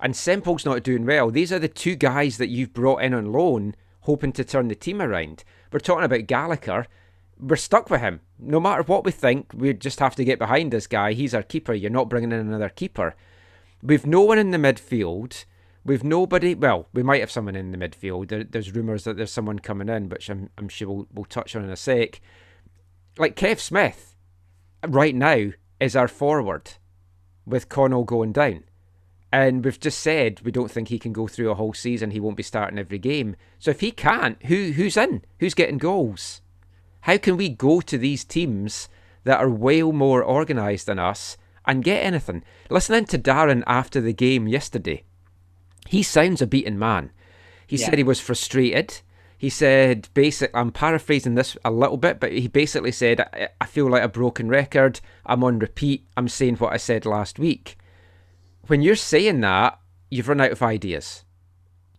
and 0.00 0.16
Semple's 0.16 0.64
not 0.64 0.82
doing 0.82 1.06
well, 1.06 1.30
these 1.30 1.52
are 1.52 1.58
the 1.58 1.68
two 1.68 1.94
guys 1.94 2.38
that 2.38 2.48
you've 2.48 2.72
brought 2.72 3.02
in 3.02 3.14
on 3.14 3.32
loan 3.32 3.74
hoping 4.00 4.32
to 4.32 4.44
turn 4.44 4.68
the 4.68 4.74
team 4.74 5.02
around. 5.02 5.44
We're 5.70 5.80
talking 5.80 6.04
about 6.04 6.26
Gallagher. 6.26 6.86
We're 7.38 7.56
stuck 7.56 7.90
with 7.90 8.00
him. 8.00 8.20
No 8.38 8.58
matter 8.58 8.82
what 8.82 9.04
we 9.04 9.12
think, 9.12 9.50
we 9.54 9.72
just 9.74 10.00
have 10.00 10.16
to 10.16 10.24
get 10.24 10.38
behind 10.38 10.72
this 10.72 10.86
guy. 10.86 11.12
He's 11.12 11.34
our 11.34 11.42
keeper. 11.42 11.74
You're 11.74 11.90
not 11.90 12.08
bringing 12.08 12.32
in 12.32 12.40
another 12.40 12.70
keeper. 12.70 13.14
We've 13.82 14.06
no 14.06 14.22
one 14.22 14.38
in 14.38 14.50
the 14.50 14.58
midfield. 14.58 15.44
We've 15.84 16.02
nobody. 16.02 16.54
Well, 16.54 16.88
we 16.92 17.02
might 17.02 17.20
have 17.20 17.30
someone 17.30 17.54
in 17.54 17.70
the 17.70 17.78
midfield. 17.78 18.28
There, 18.28 18.44
there's 18.44 18.74
rumours 18.74 19.04
that 19.04 19.16
there's 19.16 19.30
someone 19.30 19.58
coming 19.58 19.88
in, 19.88 20.08
which 20.08 20.28
I'm, 20.28 20.50
I'm 20.56 20.68
sure 20.68 20.88
we'll, 20.88 21.08
we'll 21.12 21.24
touch 21.26 21.54
on 21.54 21.64
in 21.64 21.70
a 21.70 21.76
sec. 21.76 22.20
Like 23.18 23.36
Kev 23.36 23.58
Smith, 23.58 24.07
right 24.86 25.14
now, 25.14 25.50
is 25.80 25.96
our 25.96 26.08
forward 26.08 26.72
with 27.46 27.68
Connell 27.68 28.04
going 28.04 28.32
down. 28.32 28.64
And 29.32 29.64
we've 29.64 29.78
just 29.78 30.00
said 30.00 30.40
we 30.42 30.52
don't 30.52 30.70
think 30.70 30.88
he 30.88 30.98
can 30.98 31.12
go 31.12 31.26
through 31.26 31.50
a 31.50 31.54
whole 31.54 31.74
season. 31.74 32.12
He 32.12 32.20
won't 32.20 32.36
be 32.36 32.42
starting 32.42 32.78
every 32.78 32.98
game. 32.98 33.36
So 33.58 33.70
if 33.70 33.80
he 33.80 33.90
can't, 33.90 34.42
who 34.46 34.72
who's 34.72 34.96
in? 34.96 35.22
Who's 35.40 35.54
getting 35.54 35.78
goals? 35.78 36.40
How 37.02 37.18
can 37.18 37.36
we 37.36 37.48
go 37.48 37.80
to 37.80 37.98
these 37.98 38.24
teams 38.24 38.88
that 39.24 39.38
are 39.38 39.50
way 39.50 39.82
more 39.82 40.24
organised 40.24 40.86
than 40.86 40.98
us 40.98 41.36
and 41.66 41.84
get 41.84 42.04
anything? 42.04 42.42
Listening 42.70 43.04
to 43.06 43.18
Darren 43.18 43.62
after 43.66 44.00
the 44.00 44.14
game 44.14 44.48
yesterday, 44.48 45.04
he 45.86 46.02
sounds 46.02 46.40
a 46.40 46.46
beaten 46.46 46.78
man. 46.78 47.10
He 47.66 47.76
yeah. 47.76 47.86
said 47.86 47.98
he 47.98 48.04
was 48.04 48.20
frustrated. 48.20 49.02
He 49.38 49.48
said, 49.48 50.08
basic. 50.14 50.50
I'm 50.52 50.72
paraphrasing 50.72 51.36
this 51.36 51.56
a 51.64 51.70
little 51.70 51.96
bit, 51.96 52.18
but 52.18 52.32
he 52.32 52.48
basically 52.48 52.92
said, 52.92 53.20
I, 53.20 53.48
I 53.60 53.66
feel 53.66 53.88
like 53.88 54.02
a 54.02 54.08
broken 54.08 54.48
record. 54.48 55.00
I'm 55.24 55.44
on 55.44 55.60
repeat. 55.60 56.06
I'm 56.16 56.28
saying 56.28 56.56
what 56.56 56.72
I 56.72 56.76
said 56.76 57.06
last 57.06 57.38
week 57.38 57.78
when 58.68 58.82
you're 58.82 58.96
saying 58.96 59.40
that, 59.40 59.80
you've 60.10 60.28
run 60.28 60.40
out 60.40 60.52
of 60.52 60.62
ideas. 60.62 61.24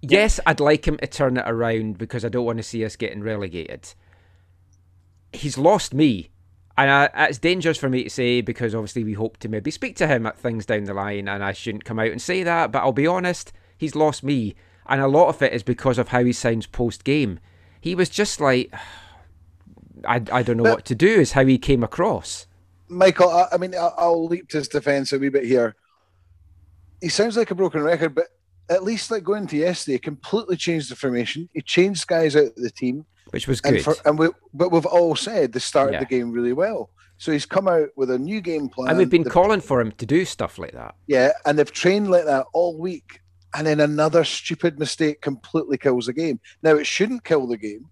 Yes, 0.02 0.40
I'd 0.46 0.62
like 0.62 0.88
him 0.88 0.98
to 0.98 1.08
turn 1.08 1.36
it 1.36 1.44
around 1.46 1.98
because 1.98 2.24
I 2.24 2.30
don't 2.30 2.46
want 2.46 2.58
to 2.58 2.64
see 2.64 2.86
us 2.86 2.96
getting 2.96 3.22
relegated. 3.22 3.94
He's 5.34 5.58
lost 5.58 5.94
me. 5.94 6.30
And 6.78 6.90
I, 6.90 7.10
it's 7.28 7.38
dangerous 7.38 7.78
for 7.78 7.90
me 7.90 8.06
to 8.06 8.10
say 8.10 8.40
because 8.40 8.74
obviously 8.74 9.04
we 9.04 9.14
hope 9.14 9.38
to 9.38 9.50
maybe 9.50 9.70
speak 9.70 9.98
to 9.98 10.08
him 10.08 10.26
at 10.26 10.38
things 10.38 10.66
down 10.66 10.86
the 10.86 10.94
line, 10.94 11.28
and 11.28 11.44
I 11.44 11.52
shouldn't 11.52 11.84
come 11.84 12.00
out 12.00 12.12
and 12.12 12.22
say 12.22 12.44
that. 12.44 12.72
But 12.72 12.80
I'll 12.80 12.94
be 12.94 13.08
honest, 13.08 13.52
he's 13.78 13.96
lost 13.96 14.24
me, 14.24 14.56
and 14.90 15.02
a 15.02 15.08
lot 15.08 15.30
of 15.30 15.42
it 15.42 15.54
is 15.54 15.64
because 15.64 15.98
of 15.98 16.10
how 16.10 16.24
he 16.24 16.34
sounds 16.34 16.66
post 16.66 17.04
game. 17.04 17.40
He 17.80 17.96
was 17.96 18.10
just 18.10 18.42
like, 18.42 18.74
I, 20.08 20.22
I 20.32 20.44
don't 20.44 20.58
know 20.58 20.64
but, 20.64 20.76
what 20.76 20.86
to 20.86 20.96
do. 20.96 21.20
Is 21.20 21.34
how 21.34 21.46
he 21.46 21.58
came 21.58 21.84
across. 21.84 22.48
Michael, 22.88 23.30
I, 23.30 23.48
I 23.52 23.58
mean, 23.58 23.76
I'll, 23.76 23.94
I'll 23.98 24.26
leap 24.26 24.50
to 24.50 24.58
his 24.58 24.68
defence 24.68 25.14
a 25.14 25.20
wee 25.20 25.30
bit 25.30 25.46
here 25.46 25.76
he 27.02 27.10
sounds 27.10 27.38
like 27.38 27.52
a 27.52 27.56
broken 27.56 27.82
record, 27.82 28.16
but 28.16 28.28
at 28.70 28.84
least 28.84 29.12
like 29.12 29.24
going 29.24 29.48
to 29.48 29.58
yesterday, 29.58 29.94
he 29.94 30.00
completely 30.00 30.58
changed 30.58 30.92
the 30.92 30.96
formation. 30.96 31.50
He 31.54 31.62
changed 31.62 32.08
guys 32.08 32.36
out 32.36 32.46
of 32.46 32.56
the 32.56 32.72
team, 32.72 33.06
which 33.32 33.48
was 33.48 33.62
good. 33.62 33.76
And, 33.76 33.84
for, 33.84 33.96
and 34.06 34.20
we, 34.20 34.30
but 34.54 34.72
we've 34.72 34.86
all 34.86 35.16
said 35.16 35.54
they 35.54 35.60
started 35.60 35.94
yeah. 35.94 36.00
the 36.00 36.06
game 36.06 36.32
really 36.32 36.54
well. 36.54 36.90
So 37.18 37.32
he's 37.32 37.46
come 37.46 37.68
out 37.68 37.90
with 37.98 38.10
a 38.12 38.18
new 38.18 38.40
game 38.40 38.70
plan. 38.70 38.90
And 38.90 38.98
we've 38.98 39.10
been 39.10 39.24
they've, 39.24 39.34
calling 39.34 39.60
for 39.60 39.82
him 39.82 39.92
to 39.94 40.06
do 40.06 40.24
stuff 40.24 40.58
like 40.58 40.72
that. 40.72 40.96
Yeah, 41.08 41.32
and 41.46 41.60
they've 41.60 41.72
trained 41.72 42.10
like 42.10 42.26
that 42.26 42.46
all 42.54 42.78
week. 42.78 43.22
And 43.54 43.66
then 43.66 43.80
another 43.80 44.24
stupid 44.24 44.78
mistake 44.78 45.22
completely 45.22 45.78
kills 45.78 46.06
the 46.06 46.14
game. 46.14 46.40
Now 46.62 46.76
it 46.76 46.86
shouldn't 46.86 47.24
kill 47.24 47.48
the 47.48 47.58
game 47.58 47.86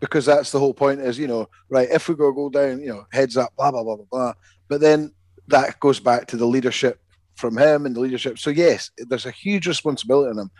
because 0.00 0.26
that's 0.26 0.50
the 0.52 0.58
whole 0.58 0.74
point. 0.74 1.00
Is 1.00 1.18
you 1.18 1.26
know 1.26 1.48
right 1.70 1.88
if 1.90 2.08
we 2.08 2.14
go 2.14 2.32
go 2.32 2.50
down, 2.50 2.80
you 2.80 2.88
know 2.88 3.06
heads 3.12 3.36
up, 3.36 3.54
blah 3.56 3.70
blah 3.70 3.82
blah 3.82 3.96
blah 3.96 4.06
blah. 4.10 4.32
But 4.68 4.80
then 4.80 5.12
that 5.48 5.80
goes 5.80 6.00
back 6.00 6.26
to 6.28 6.36
the 6.36 6.46
leadership 6.46 7.00
from 7.34 7.56
him 7.56 7.86
and 7.86 7.96
the 7.96 8.00
leadership. 8.00 8.38
So 8.38 8.50
yes, 8.50 8.90
there's 8.98 9.26
a 9.26 9.30
huge 9.30 9.66
responsibility 9.66 10.30
on 10.30 10.38
him. 10.38 10.50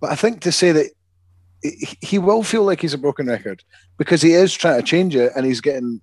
But 0.00 0.10
I 0.10 0.16
think 0.16 0.40
to 0.42 0.52
say 0.52 0.72
that 0.72 0.90
he 2.00 2.18
will 2.18 2.42
feel 2.42 2.64
like 2.64 2.80
he's 2.80 2.94
a 2.94 2.98
broken 2.98 3.26
record 3.26 3.62
because 3.98 4.22
he 4.22 4.32
is 4.32 4.52
trying 4.54 4.80
to 4.80 4.86
change 4.86 5.16
it 5.16 5.32
and 5.36 5.46
he's 5.46 5.60
getting 5.60 6.00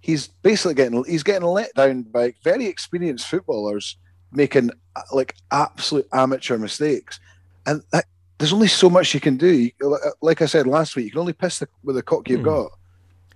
he's 0.00 0.28
basically 0.28 0.74
getting 0.74 1.04
he's 1.04 1.22
getting 1.22 1.46
let 1.46 1.72
down 1.74 2.02
by 2.02 2.34
very 2.42 2.66
experienced 2.66 3.26
footballers 3.26 3.96
making 4.32 4.70
like 5.12 5.34
absolute 5.50 6.06
amateur 6.12 6.58
mistakes 6.58 7.20
and 7.66 7.82
that, 7.92 8.04
there's 8.38 8.52
only 8.52 8.68
so 8.68 8.88
much 8.88 9.14
you 9.14 9.20
can 9.20 9.36
do 9.36 9.70
like 10.22 10.42
i 10.42 10.46
said 10.46 10.66
last 10.66 10.96
week 10.96 11.06
you 11.06 11.10
can 11.10 11.20
only 11.20 11.32
piss 11.32 11.58
the, 11.58 11.68
with 11.84 11.96
the 11.96 12.02
cock 12.02 12.28
you've 12.28 12.40
mm. 12.40 12.44
got 12.44 12.72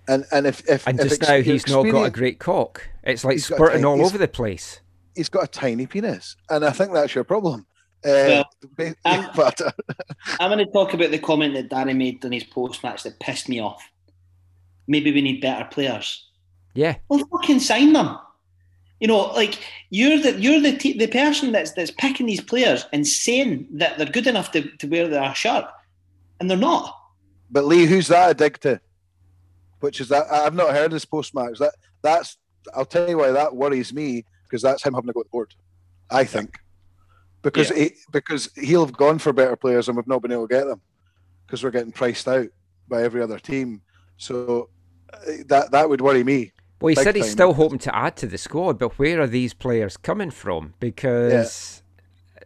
and 0.07 0.25
and 0.31 0.45
if, 0.45 0.67
if 0.69 0.85
and 0.87 0.99
if 0.99 1.09
just 1.09 1.21
now 1.21 1.41
he's 1.41 1.67
not 1.67 1.83
got 1.83 2.03
a 2.03 2.09
great 2.09 2.39
cock 2.39 2.87
it's 3.03 3.23
like 3.23 3.39
spurting 3.39 3.85
all 3.85 4.03
over 4.05 4.17
the 4.17 4.27
place 4.27 4.81
he's 5.15 5.29
got 5.29 5.43
a 5.43 5.47
tiny 5.47 5.87
penis, 5.87 6.35
and 6.49 6.63
I 6.63 6.71
think 6.71 6.93
that's 6.93 7.15
your 7.15 7.23
problem. 7.23 7.65
Uh, 8.05 8.43
well, 8.77 8.93
I'm, 9.05 9.29
I'm 10.39 10.51
going 10.51 10.65
to 10.65 10.71
talk 10.71 10.93
about 10.93 11.11
the 11.11 11.19
comment 11.19 11.53
that 11.55 11.69
Danny 11.69 11.93
made 11.93 12.23
on 12.23 12.31
his 12.31 12.43
post 12.43 12.83
match 12.83 13.03
that 13.03 13.19
pissed 13.19 13.49
me 13.49 13.59
off. 13.59 13.89
Maybe 14.87 15.11
we 15.11 15.21
need 15.21 15.41
better 15.41 15.65
players. 15.65 16.29
Yeah. 16.75 16.97
Well, 17.09 17.25
fucking 17.31 17.61
sign 17.61 17.93
them. 17.93 18.17
You 19.05 19.09
know, 19.09 19.27
like 19.33 19.59
you're 19.91 20.19
the 20.19 20.41
you're 20.41 20.59
the 20.59 20.75
t- 20.75 20.97
the 20.97 21.05
person 21.05 21.51
that's 21.51 21.73
that's 21.73 21.91
picking 21.91 22.25
these 22.25 22.41
players 22.41 22.87
and 22.91 23.05
saying 23.05 23.67
that 23.73 23.99
they're 23.99 24.07
good 24.07 24.25
enough 24.25 24.51
to, 24.53 24.63
to 24.77 24.87
wear 24.87 25.07
their 25.07 25.35
shirt, 25.35 25.65
and 26.39 26.49
they're 26.49 26.57
not. 26.57 26.97
But 27.51 27.65
Lee, 27.65 27.85
who's 27.85 28.07
that 28.07 28.31
a 28.31 28.33
dig 28.33 28.59
to? 28.61 28.81
Which 29.81 30.01
is 30.01 30.09
that 30.09 30.25
I've 30.31 30.55
not 30.55 30.73
heard 30.73 30.89
this 30.89 31.05
post 31.05 31.35
match. 31.35 31.59
That 31.59 31.75
that's 32.01 32.37
I'll 32.75 32.83
tell 32.83 33.07
you 33.07 33.19
why 33.19 33.29
that 33.29 33.55
worries 33.55 33.93
me 33.93 34.25
because 34.41 34.63
that's 34.63 34.83
him 34.83 34.95
having 34.95 35.05
to 35.09 35.13
go 35.13 35.21
to 35.21 35.25
the 35.25 35.29
board. 35.29 35.53
I 36.09 36.23
think 36.23 36.57
because 37.43 37.69
yeah. 37.69 37.83
he, 37.83 37.91
because 38.11 38.49
he'll 38.55 38.87
have 38.87 38.97
gone 38.97 39.19
for 39.19 39.33
better 39.33 39.55
players 39.55 39.87
and 39.87 39.95
we've 39.95 40.07
not 40.07 40.23
been 40.23 40.31
able 40.31 40.47
to 40.47 40.55
get 40.55 40.65
them 40.65 40.81
because 41.45 41.63
we're 41.63 41.69
getting 41.69 41.91
priced 41.91 42.27
out 42.27 42.47
by 42.87 43.03
every 43.03 43.21
other 43.21 43.37
team. 43.37 43.83
So 44.17 44.69
uh, 45.13 45.43
that 45.45 45.69
that 45.73 45.89
would 45.89 46.01
worry 46.01 46.23
me. 46.23 46.53
Well, 46.85 46.95
he 46.95 47.03
said 47.03 47.15
he's 47.15 47.25
time. 47.25 47.31
still 47.31 47.53
hoping 47.53 47.79
to 47.79 47.95
add 47.95 48.15
to 48.17 48.27
the 48.27 48.37
squad, 48.37 48.77
but 48.77 48.99
where 48.99 49.19
are 49.19 49.27
these 49.27 49.55
players 49.55 49.97
coming 49.97 50.29
from? 50.29 50.75
Because 50.79 51.81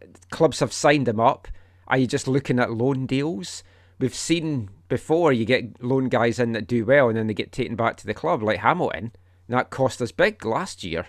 yeah. 0.00 0.06
clubs 0.30 0.60
have 0.60 0.72
signed 0.72 1.04
them 1.04 1.20
up. 1.20 1.46
Are 1.88 1.98
you 1.98 2.06
just 2.06 2.26
looking 2.26 2.58
at 2.58 2.72
loan 2.72 3.04
deals? 3.04 3.62
We've 3.98 4.14
seen 4.14 4.70
before 4.88 5.30
you 5.30 5.44
get 5.44 5.84
loan 5.84 6.08
guys 6.08 6.38
in 6.38 6.52
that 6.52 6.66
do 6.66 6.86
well 6.86 7.10
and 7.10 7.18
then 7.18 7.26
they 7.26 7.34
get 7.34 7.52
taken 7.52 7.76
back 7.76 7.98
to 7.98 8.06
the 8.06 8.14
club, 8.14 8.42
like 8.42 8.60
Hamilton. 8.60 9.12
That 9.50 9.68
cost 9.68 10.00
us 10.00 10.10
big 10.10 10.42
last 10.42 10.82
year. 10.82 11.08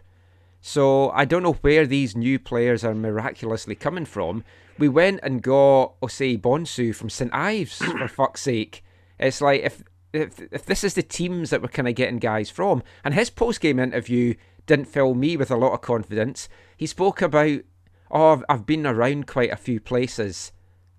So 0.60 1.10
I 1.12 1.24
don't 1.24 1.44
know 1.44 1.54
where 1.54 1.88
these 1.88 2.18
new 2.18 2.38
players 2.38 2.84
are 2.84 2.94
miraculously 2.94 3.76
coming 3.76 4.06
from. 4.06 4.44
We 4.78 4.90
went 4.90 5.22
and 5.24 5.42
got 5.42 5.98
Osei 6.02 6.38
Bonsu 6.38 6.94
from 6.94 7.10
St 7.10 7.34
Ives 7.34 7.78
for 7.78 8.08
fuck's 8.10 8.42
sake. 8.42 8.84
It's 9.18 9.40
like 9.40 9.62
if 9.62 9.84
if 10.14 10.40
if 10.52 10.66
this 10.66 10.84
is 10.84 10.94
the 10.94 11.04
teams 11.04 11.50
that 11.50 11.62
we're 11.62 11.68
kind 11.68 11.88
of 11.88 11.96
getting 11.96 12.20
guys 12.20 12.50
from, 12.50 12.84
and 13.04 13.14
his 13.14 13.30
post 13.30 13.62
game 13.62 13.80
interview 13.80 14.36
didn't 14.66 14.88
fill 14.88 15.14
me 15.14 15.38
with 15.38 15.52
a 15.52 15.58
lot 15.58 15.74
of 15.74 15.82
confidence. 15.82 16.48
He 16.78 16.86
spoke 16.86 17.22
about, 17.22 17.62
oh, 18.10 18.44
I've 18.48 18.66
been 18.66 18.86
around 18.86 19.28
quite 19.28 19.52
a 19.52 19.58
few 19.58 19.80
places. 19.80 20.52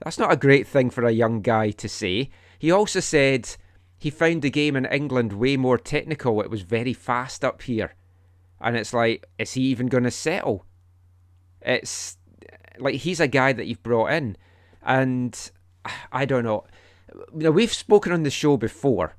That's 0.02 0.18
not 0.18 0.32
a 0.32 0.36
great 0.36 0.66
thing 0.66 0.90
for 0.90 1.04
a 1.04 1.12
young 1.12 1.42
guy 1.42 1.70
to 1.70 1.88
say. 1.88 2.30
He 2.58 2.70
also 2.70 3.00
said 3.00 3.56
he 3.98 4.10
found 4.10 4.42
the 4.42 4.50
game 4.50 4.74
in 4.74 4.84
England 4.86 5.32
way 5.32 5.56
more 5.56 5.78
technical. 5.78 6.40
It 6.40 6.50
was 6.50 6.62
very 6.62 6.92
fast 6.92 7.44
up 7.44 7.62
here 7.62 7.94
and 8.62 8.76
it's 8.76 8.94
like, 8.94 9.28
is 9.38 9.52
he 9.52 9.62
even 9.62 9.88
going 9.88 10.04
to 10.04 10.10
settle? 10.10 10.64
It's 11.60 12.16
like 12.78 12.94
he's 12.94 13.20
a 13.20 13.28
guy 13.28 13.52
that 13.52 13.66
you've 13.66 13.82
brought 13.82 14.12
in, 14.12 14.36
and 14.82 15.50
I 16.12 16.24
don't 16.24 16.44
know. 16.44 16.64
You 17.14 17.44
know, 17.44 17.50
we've 17.50 17.72
spoken 17.72 18.12
on 18.12 18.22
the 18.22 18.30
show 18.30 18.56
before 18.56 19.16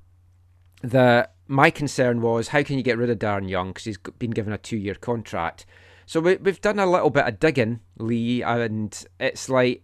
that 0.81 1.35
my 1.47 1.69
concern 1.69 2.21
was 2.21 2.49
how 2.49 2.63
can 2.63 2.77
you 2.77 2.83
get 2.83 2.97
rid 2.97 3.09
of 3.09 3.19
Darren 3.19 3.49
Young 3.49 3.69
because 3.69 3.85
he's 3.85 3.97
been 3.97 4.31
given 4.31 4.53
a 4.53 4.57
two-year 4.57 4.95
contract. 4.95 5.65
So 6.05 6.19
we, 6.19 6.35
we've 6.37 6.61
done 6.61 6.79
a 6.79 6.89
little 6.89 7.09
bit 7.09 7.27
of 7.27 7.39
digging, 7.39 7.79
Lee, 7.97 8.41
and 8.41 9.05
it's 9.19 9.47
like 9.49 9.83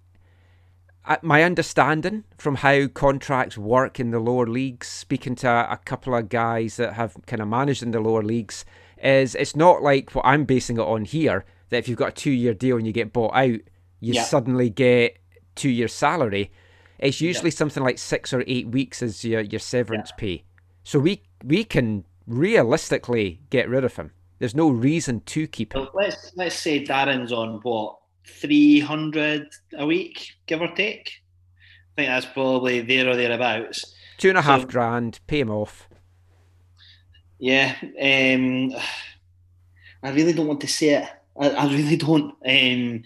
uh, 1.05 1.17
my 1.21 1.43
understanding 1.43 2.25
from 2.37 2.55
how 2.55 2.87
contracts 2.87 3.57
work 3.57 3.99
in 3.99 4.11
the 4.11 4.19
lower 4.19 4.45
leagues, 4.47 4.87
speaking 4.87 5.35
to 5.35 5.49
a, 5.49 5.77
couple 5.77 6.13
of 6.13 6.29
guys 6.29 6.75
that 6.75 6.93
have 6.93 7.15
kind 7.25 7.41
of 7.41 7.47
managed 7.47 7.81
in 7.83 7.91
the 7.91 7.99
lower 7.99 8.23
leagues, 8.23 8.65
is 9.01 9.33
it's 9.35 9.55
not 9.55 9.81
like 9.81 10.11
what 10.11 10.25
I'm 10.25 10.43
basing 10.45 10.77
it 10.77 10.81
on 10.81 11.05
here. 11.05 11.45
That 11.69 11.77
if 11.77 11.87
you've 11.87 11.97
got 11.97 12.09
a 12.09 12.11
two-year 12.11 12.53
deal 12.53 12.77
and 12.77 12.85
you 12.85 12.93
get 12.93 13.13
bought 13.13 13.33
out, 13.33 13.59
you 14.01 14.13
Yeah. 14.13 14.23
suddenly 14.23 14.69
get 14.69 15.17
two 15.55 15.69
year 15.69 15.87
salary. 15.87 16.51
It's 16.99 17.21
usually 17.21 17.49
Yeah. 17.49 17.55
something 17.55 17.83
like 17.83 17.97
six 17.97 18.33
or 18.33 18.43
eight 18.45 18.67
weeks 18.67 19.01
as 19.01 19.23
your 19.23 19.41
your 19.41 19.59
severance 19.59 20.11
pay. 20.17 20.43
So 20.83 20.99
we 20.99 21.23
we 21.43 21.63
can 21.63 22.05
realistically 22.27 23.41
get 23.49 23.69
rid 23.69 23.83
of 23.83 23.95
him. 23.95 24.11
There's 24.39 24.55
no 24.55 24.69
reason 24.69 25.21
to 25.21 25.47
keep 25.47 25.73
him. 25.73 25.87
Let's 25.93 26.31
let's 26.35 26.55
say 26.55 26.83
Darren's 26.83 27.31
on 27.31 27.59
what 27.63 27.97
three 28.25 28.79
hundred 28.79 29.47
a 29.77 29.85
week, 29.85 30.35
give 30.45 30.61
or 30.61 30.67
take. 30.75 31.21
I 31.97 32.01
think 32.01 32.07
that's 32.09 32.25
probably 32.33 32.81
there 32.81 33.09
or 33.09 33.15
thereabouts. 33.15 33.93
Two 34.17 34.29
and 34.29 34.37
a 34.37 34.41
half 34.41 34.61
So- 34.61 34.67
grand, 34.67 35.19
pay 35.27 35.39
him 35.41 35.49
off. 35.49 35.87
Yeah, 37.39 37.75
um, 37.81 38.73
I 40.03 40.09
really 40.11 40.33
don't 40.33 40.47
want 40.47 40.61
to 40.61 40.67
say 40.67 40.89
it. 40.89 41.09
I, 41.39 41.49
I 41.49 41.65
really 41.73 41.95
don't, 42.07 42.31
um, 42.45 43.03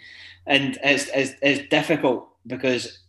and 0.48 0.78
it's, 0.84 1.10
it's 1.14 1.34
it's 1.42 1.70
difficult 1.70 2.28
because 2.48 3.00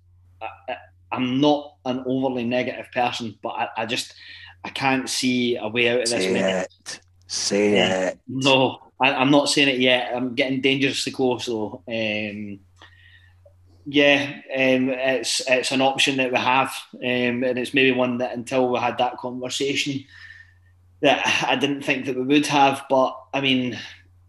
I, 0.68 0.76
I'm 1.12 1.40
not 1.40 1.76
an 1.84 2.02
overly 2.06 2.44
negative 2.44 2.86
person, 2.92 3.38
but 3.42 3.50
I, 3.50 3.68
I 3.78 3.86
just 3.86 4.14
I 4.64 4.70
can't 4.70 5.08
see 5.08 5.56
a 5.56 5.68
way 5.68 5.88
out 5.88 6.00
of 6.00 6.10
this. 6.10 6.24
Say 6.24 6.32
mess. 6.32 6.66
it. 6.66 7.00
Say 7.26 7.78
it. 7.78 8.18
No, 8.26 8.80
I, 9.00 9.14
I'm 9.14 9.30
not 9.30 9.48
saying 9.48 9.68
it 9.68 9.80
yet. 9.80 10.12
I'm 10.14 10.34
getting 10.34 10.60
dangerously 10.60 11.12
close 11.12 11.46
though. 11.46 11.82
Um, 11.88 12.60
yeah, 13.86 14.40
um, 14.54 14.88
it's 14.90 15.42
it's 15.46 15.72
an 15.72 15.82
option 15.82 16.16
that 16.16 16.32
we 16.32 16.38
have, 16.38 16.74
um, 16.94 17.44
and 17.44 17.58
it's 17.58 17.74
maybe 17.74 17.92
one 17.92 18.18
that 18.18 18.34
until 18.34 18.70
we 18.70 18.78
had 18.78 18.98
that 18.98 19.18
conversation, 19.18 20.04
that 21.02 21.46
I 21.46 21.56
didn't 21.56 21.82
think 21.82 22.06
that 22.06 22.16
we 22.16 22.22
would 22.22 22.46
have. 22.46 22.84
But 22.88 23.18
I 23.34 23.40
mean, 23.40 23.78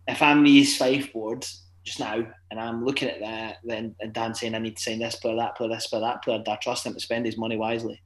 if 0.07 0.22
I'm 0.22 0.45
East 0.45 0.78
Fife 0.78 1.13
board 1.13 1.47
just 1.86 1.99
now, 1.99 2.25
and 2.51 2.59
I'm 2.59 2.83
looking 2.83 3.09
at 3.09 3.19
that, 3.19 3.57
then 3.63 3.95
and 3.99 4.11
Dan 4.11 4.33
saying 4.33 4.55
I 4.55 4.59
need 4.59 4.75
to 4.75 4.83
sign 4.83 4.99
this 4.99 5.15
player, 5.15 5.36
that 5.38 5.55
player, 5.55 5.69
this 5.69 5.88
player, 5.88 6.01
that 6.01 6.23
player, 6.23 6.43
I 6.45 6.55
trust 6.55 6.86
him 6.86 6.95
to 6.95 6.99
spend 6.99 7.25
his 7.25 7.38
money 7.38 7.57
wisely. 7.57 8.01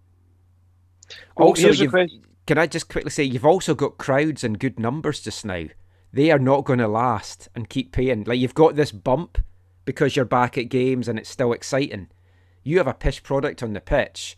Oh, 1.37 1.45
also, 1.45 1.63
here's 1.63 1.79
a 1.79 1.83
you've, 1.83 1.91
question. 1.91 2.21
can 2.45 2.57
I 2.57 2.67
just 2.67 2.89
quickly 2.89 3.09
say 3.09 3.23
you've 3.23 3.45
also 3.45 3.73
got 3.73 3.97
crowds 3.97 4.43
and 4.43 4.59
good 4.59 4.79
numbers 4.79 5.21
just 5.21 5.45
now. 5.45 5.65
They 6.11 6.29
are 6.29 6.39
not 6.39 6.65
going 6.65 6.79
to 6.79 6.87
last 6.87 7.47
and 7.55 7.69
keep 7.69 7.91
paying. 7.91 8.25
Like 8.25 8.39
you've 8.39 8.53
got 8.53 8.75
this 8.75 8.91
bump 8.91 9.37
because 9.85 10.15
you're 10.15 10.25
back 10.25 10.57
at 10.57 10.69
games 10.69 11.07
and 11.07 11.17
it's 11.17 11.29
still 11.29 11.53
exciting. 11.53 12.09
You 12.63 12.77
have 12.79 12.87
a 12.87 12.93
pish 12.93 13.23
product 13.23 13.63
on 13.63 13.73
the 13.73 13.79
pitch. 13.79 14.37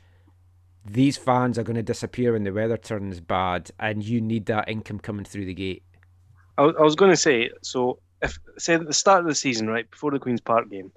These 0.86 1.18
fans 1.18 1.58
are 1.58 1.64
going 1.64 1.76
to 1.76 1.84
disappear 1.84 2.34
when 2.34 2.44
the 2.44 2.54
weather 2.54 2.78
turns 2.78 3.20
bad, 3.20 3.72
and 3.80 4.04
you 4.04 4.20
need 4.20 4.46
that 4.48 4.68
income 4.68 5.00
coming 5.00 5.26
through 5.26 5.46
the 5.46 5.54
gate. 5.54 5.84
I 6.58 6.66
was 6.66 6.96
going 6.96 7.12
to 7.12 7.18
say, 7.18 7.50
so 7.62 8.00
if 8.22 8.38
say 8.58 8.76
at 8.76 8.86
the 8.86 8.94
start 8.94 9.22
of 9.22 9.28
the 9.28 9.36
season, 9.36 9.68
right 9.68 9.90
before 9.90 10.12
the 10.12 10.20
Queens 10.20 10.42
Park 10.42 10.70
game, 10.70 10.92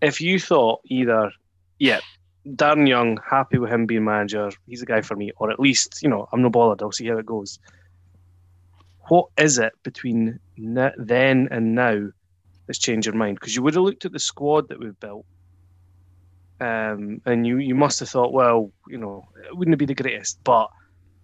if 0.00 0.20
you 0.20 0.38
thought 0.38 0.80
either, 0.84 1.32
yeah, 1.78 2.00
Darren 2.46 2.88
Young, 2.88 3.18
happy 3.28 3.58
with 3.58 3.70
him 3.70 3.86
being 3.86 4.04
manager, 4.04 4.50
he's 4.66 4.82
a 4.82 4.86
guy 4.86 5.00
for 5.00 5.16
me, 5.16 5.32
or 5.36 5.50
at 5.50 5.60
least 5.60 6.02
you 6.02 6.08
know 6.08 6.28
I'm 6.32 6.42
no 6.42 6.50
bothered. 6.50 6.82
I'll 6.82 6.92
see 6.92 7.06
how 7.06 7.18
it 7.18 7.26
goes. 7.26 7.58
What 9.08 9.28
is 9.36 9.58
it 9.58 9.72
between 9.82 10.40
then 10.56 11.48
and 11.50 11.74
now 11.74 12.08
that's 12.66 12.78
changed 12.78 13.06
your 13.06 13.14
mind? 13.14 13.38
Because 13.38 13.54
you 13.54 13.62
would 13.62 13.74
have 13.74 13.84
looked 13.84 14.04
at 14.04 14.12
the 14.12 14.18
squad 14.18 14.68
that 14.68 14.80
we've 14.80 14.98
built, 14.98 15.26
um, 16.60 17.20
and 17.24 17.46
you 17.46 17.58
you 17.58 17.74
must 17.74 18.00
have 18.00 18.08
thought, 18.08 18.32
well, 18.32 18.72
you 18.88 18.98
know, 18.98 19.24
it 19.44 19.56
wouldn't 19.56 19.78
be 19.78 19.86
the 19.86 19.94
greatest, 19.94 20.42
but 20.44 20.70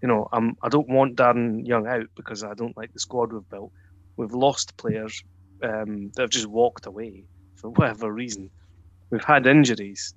you 0.00 0.08
know, 0.08 0.28
I'm 0.32 0.56
I 0.60 0.68
don't 0.68 0.88
want 0.88 1.16
Darren 1.16 1.66
Young 1.66 1.86
out 1.86 2.06
because 2.16 2.42
I 2.42 2.54
don't 2.54 2.76
like 2.76 2.92
the 2.92 2.98
squad 2.98 3.32
we've 3.32 3.48
built. 3.48 3.72
We've 4.16 4.32
lost 4.32 4.76
players 4.76 5.22
um, 5.62 6.10
that 6.14 6.22
have 6.22 6.30
just 6.30 6.46
walked 6.46 6.86
away 6.86 7.24
for 7.56 7.70
whatever 7.70 8.12
reason. 8.12 8.50
We've 9.10 9.24
had 9.24 9.46
injuries. 9.46 10.14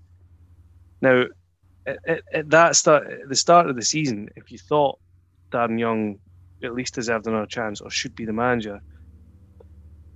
Now, 1.01 1.25
at, 1.85 1.99
at, 2.07 2.21
at 2.33 2.49
that 2.49 2.75
start, 2.75 3.07
at 3.07 3.29
the 3.29 3.35
start 3.35 3.69
of 3.69 3.75
the 3.75 3.83
season, 3.83 4.29
if 4.35 4.51
you 4.51 4.57
thought 4.57 4.99
Darren 5.51 5.79
Young 5.79 6.19
at 6.63 6.73
least 6.73 6.95
deserved 6.95 7.27
another 7.27 7.45
chance 7.45 7.81
or 7.81 7.89
should 7.89 8.15
be 8.15 8.25
the 8.25 8.33
manager, 8.33 8.81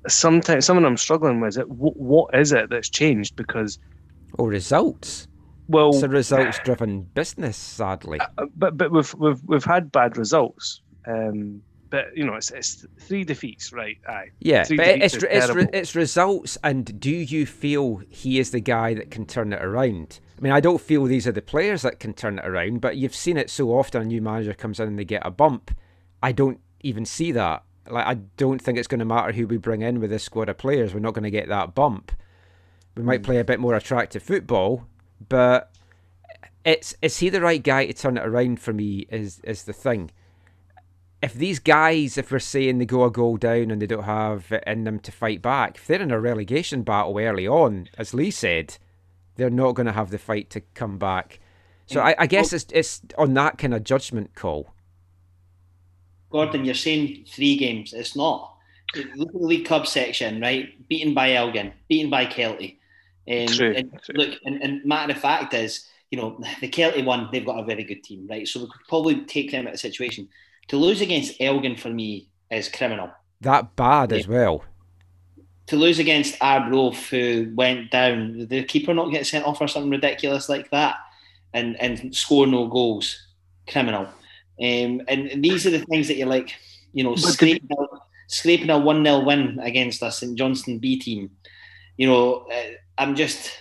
sometimes 0.07 0.65
something 0.65 0.85
I'm 0.85 0.97
struggling 0.97 1.39
with 1.39 1.49
is 1.49 1.57
it 1.57 1.69
what, 1.69 1.95
what 1.97 2.35
is 2.35 2.51
it 2.51 2.69
that's 2.69 2.89
changed? 2.89 3.35
Because 3.35 3.77
Or 4.37 4.47
results. 4.47 5.27
well, 5.67 5.89
It's 5.89 6.03
a 6.03 6.09
results-driven 6.09 7.09
business, 7.13 7.57
sadly. 7.57 8.19
Uh, 8.19 8.45
but 8.55 8.77
but 8.77 8.91
we've 8.91 9.13
we've 9.15 9.41
we've 9.45 9.65
had 9.65 9.91
bad 9.91 10.17
results. 10.17 10.81
Um, 11.07 11.61
but 11.89 12.15
you 12.15 12.25
know, 12.25 12.35
it's, 12.35 12.51
it's 12.51 12.85
three 12.99 13.23
defeats, 13.23 13.73
right? 13.73 13.97
Aye. 14.07 14.29
Yeah, 14.39 14.63
Three 14.63 14.77
but 14.77 14.87
it's 14.87 15.15
it's, 15.15 15.47
terrible. 15.47 15.69
it's 15.73 15.95
results, 15.95 16.57
and 16.63 16.99
do 16.99 17.11
you 17.11 17.45
feel 17.45 18.01
he 18.09 18.39
is 18.39 18.51
the 18.51 18.59
guy 18.59 18.93
that 18.93 19.11
can 19.11 19.25
turn 19.25 19.53
it 19.53 19.63
around? 19.63 20.19
I 20.37 20.41
mean, 20.41 20.53
I 20.53 20.59
don't 20.59 20.81
feel 20.81 21.05
these 21.05 21.27
are 21.27 21.31
the 21.31 21.41
players 21.41 21.81
that 21.81 21.99
can 21.99 22.13
turn 22.13 22.39
it 22.39 22.45
around, 22.45 22.81
but 22.81 22.97
you've 22.97 23.15
seen 23.15 23.37
it 23.37 23.49
so 23.49 23.69
often. 23.71 24.01
A 24.01 24.05
new 24.05 24.21
manager 24.21 24.53
comes 24.53 24.79
in 24.79 24.87
and 24.87 24.99
they 24.99 25.05
get 25.05 25.25
a 25.25 25.31
bump. 25.31 25.71
I 26.21 26.31
don't 26.31 26.59
even 26.81 27.05
see 27.05 27.31
that. 27.33 27.63
Like, 27.89 28.05
I 28.05 28.13
don't 28.37 28.61
think 28.61 28.77
it's 28.77 28.87
going 28.87 28.99
to 28.99 29.05
matter 29.05 29.31
who 29.31 29.47
we 29.47 29.57
bring 29.57 29.81
in 29.81 29.99
with 29.99 30.11
this 30.11 30.23
squad 30.23 30.47
of 30.47 30.57
players. 30.57 30.93
We're 30.93 30.99
not 30.99 31.13
going 31.13 31.23
to 31.23 31.31
get 31.31 31.49
that 31.49 31.75
bump. 31.75 32.11
We 32.95 33.03
might 33.03 33.21
hmm. 33.21 33.25
play 33.25 33.39
a 33.39 33.43
bit 33.43 33.59
more 33.59 33.75
attractive 33.75 34.23
football, 34.23 34.85
but 35.27 35.71
it's 36.63 36.95
is 37.01 37.17
he 37.17 37.29
the 37.29 37.41
right 37.41 37.63
guy 37.63 37.87
to 37.87 37.93
turn 37.93 38.17
it 38.17 38.25
around 38.25 38.59
for 38.59 38.73
me? 38.73 39.07
Is 39.09 39.39
is 39.43 39.63
the 39.63 39.73
thing 39.73 40.11
if 41.21 41.33
these 41.33 41.59
guys, 41.59 42.17
if 42.17 42.31
we're 42.31 42.39
saying 42.39 42.77
they 42.77 42.85
go 42.85 43.03
a 43.03 43.11
goal 43.11 43.37
down 43.37 43.71
and 43.71 43.81
they 43.81 43.87
don't 43.87 44.03
have 44.03 44.51
it 44.51 44.63
in 44.65 44.85
them 44.85 44.99
to 44.99 45.11
fight 45.11 45.41
back, 45.41 45.75
if 45.75 45.87
they're 45.87 46.01
in 46.01 46.11
a 46.11 46.19
relegation 46.19 46.83
battle 46.83 47.19
early 47.19 47.47
on, 47.47 47.89
as 47.97 48.13
Lee 48.13 48.31
said, 48.31 48.77
they're 49.35 49.49
not 49.49 49.73
going 49.73 49.85
to 49.85 49.91
have 49.91 50.11
the 50.11 50.17
fight 50.17 50.49
to 50.51 50.61
come 50.73 50.97
back. 50.97 51.39
So 51.87 52.01
I, 52.01 52.15
I 52.19 52.27
guess 52.27 52.53
it's 52.53 52.67
it's 52.71 53.01
on 53.17 53.33
that 53.33 53.57
kind 53.57 53.73
of 53.73 53.83
judgment 53.83 54.35
call. 54.35 54.73
Gordon, 56.29 56.63
you're 56.63 56.75
saying 56.75 57.25
three 57.27 57.57
games. 57.57 57.93
It's 57.93 58.15
not. 58.15 58.55
Look 58.95 59.29
at 59.29 59.33
the 59.33 59.45
League 59.45 59.65
Cup 59.65 59.87
section, 59.87 60.39
right? 60.39 60.87
Beaten 60.87 61.15
by 61.15 61.33
Elgin, 61.33 61.73
beaten 61.87 62.11
by 62.11 62.27
Kelty. 62.27 62.77
Um, 63.27 63.47
True, 63.47 63.73
and 63.75 63.91
true. 64.03 64.15
Look, 64.15 64.39
and, 64.45 64.61
and 64.61 64.85
matter 64.85 65.13
of 65.13 65.19
fact 65.19 65.53
is, 65.53 65.87
you 66.11 66.19
know, 66.19 66.39
the 66.61 66.69
Kelty 66.69 67.03
one, 67.03 67.29
they've 67.31 67.45
got 67.45 67.59
a 67.59 67.65
very 67.65 67.83
good 67.83 68.03
team, 68.03 68.27
right? 68.29 68.47
So 68.47 68.61
we 68.61 68.65
could 68.67 68.87
probably 68.87 69.21
take 69.25 69.51
them 69.51 69.65
out 69.65 69.73
of 69.73 69.73
the 69.73 69.77
situation. 69.79 70.29
To 70.69 70.77
lose 70.77 71.01
against 71.01 71.39
Elgin 71.41 71.75
for 71.75 71.89
me 71.89 72.29
is 72.51 72.69
criminal. 72.69 73.11
That 73.41 73.75
bad 73.75 74.13
as 74.13 74.27
well. 74.27 74.63
To 75.67 75.75
lose 75.75 75.99
against 75.99 76.35
Arbroath, 76.41 77.09
who 77.09 77.51
went 77.55 77.91
down, 77.91 78.47
the 78.47 78.63
keeper 78.63 78.93
not 78.93 79.11
get 79.11 79.25
sent 79.25 79.45
off 79.45 79.61
or 79.61 79.67
something 79.67 79.91
ridiculous 79.91 80.49
like 80.49 80.69
that, 80.71 80.97
and 81.53 81.79
and 81.79 82.15
score 82.15 82.47
no 82.47 82.67
goals, 82.67 83.17
criminal. 83.67 84.03
Um, 84.61 85.01
and 85.07 85.43
these 85.43 85.65
are 85.65 85.69
the 85.69 85.85
things 85.85 86.07
that 86.07 86.17
you're 86.17 86.27
like, 86.27 86.55
you 86.91 87.03
know, 87.03 87.11
But 87.11 87.21
the- 87.21 87.31
scraping, 87.31 87.69
a, 87.71 87.83
scraping 88.27 88.69
a 88.69 88.77
one 88.77 89.05
0 89.05 89.23
win 89.23 89.59
against 89.61 90.03
a 90.03 90.11
St 90.11 90.37
Johnstone 90.37 90.79
B 90.79 90.99
team. 90.99 91.31
You 91.97 92.07
know, 92.07 92.47
uh, 92.51 92.71
I'm 92.97 93.15
just 93.15 93.51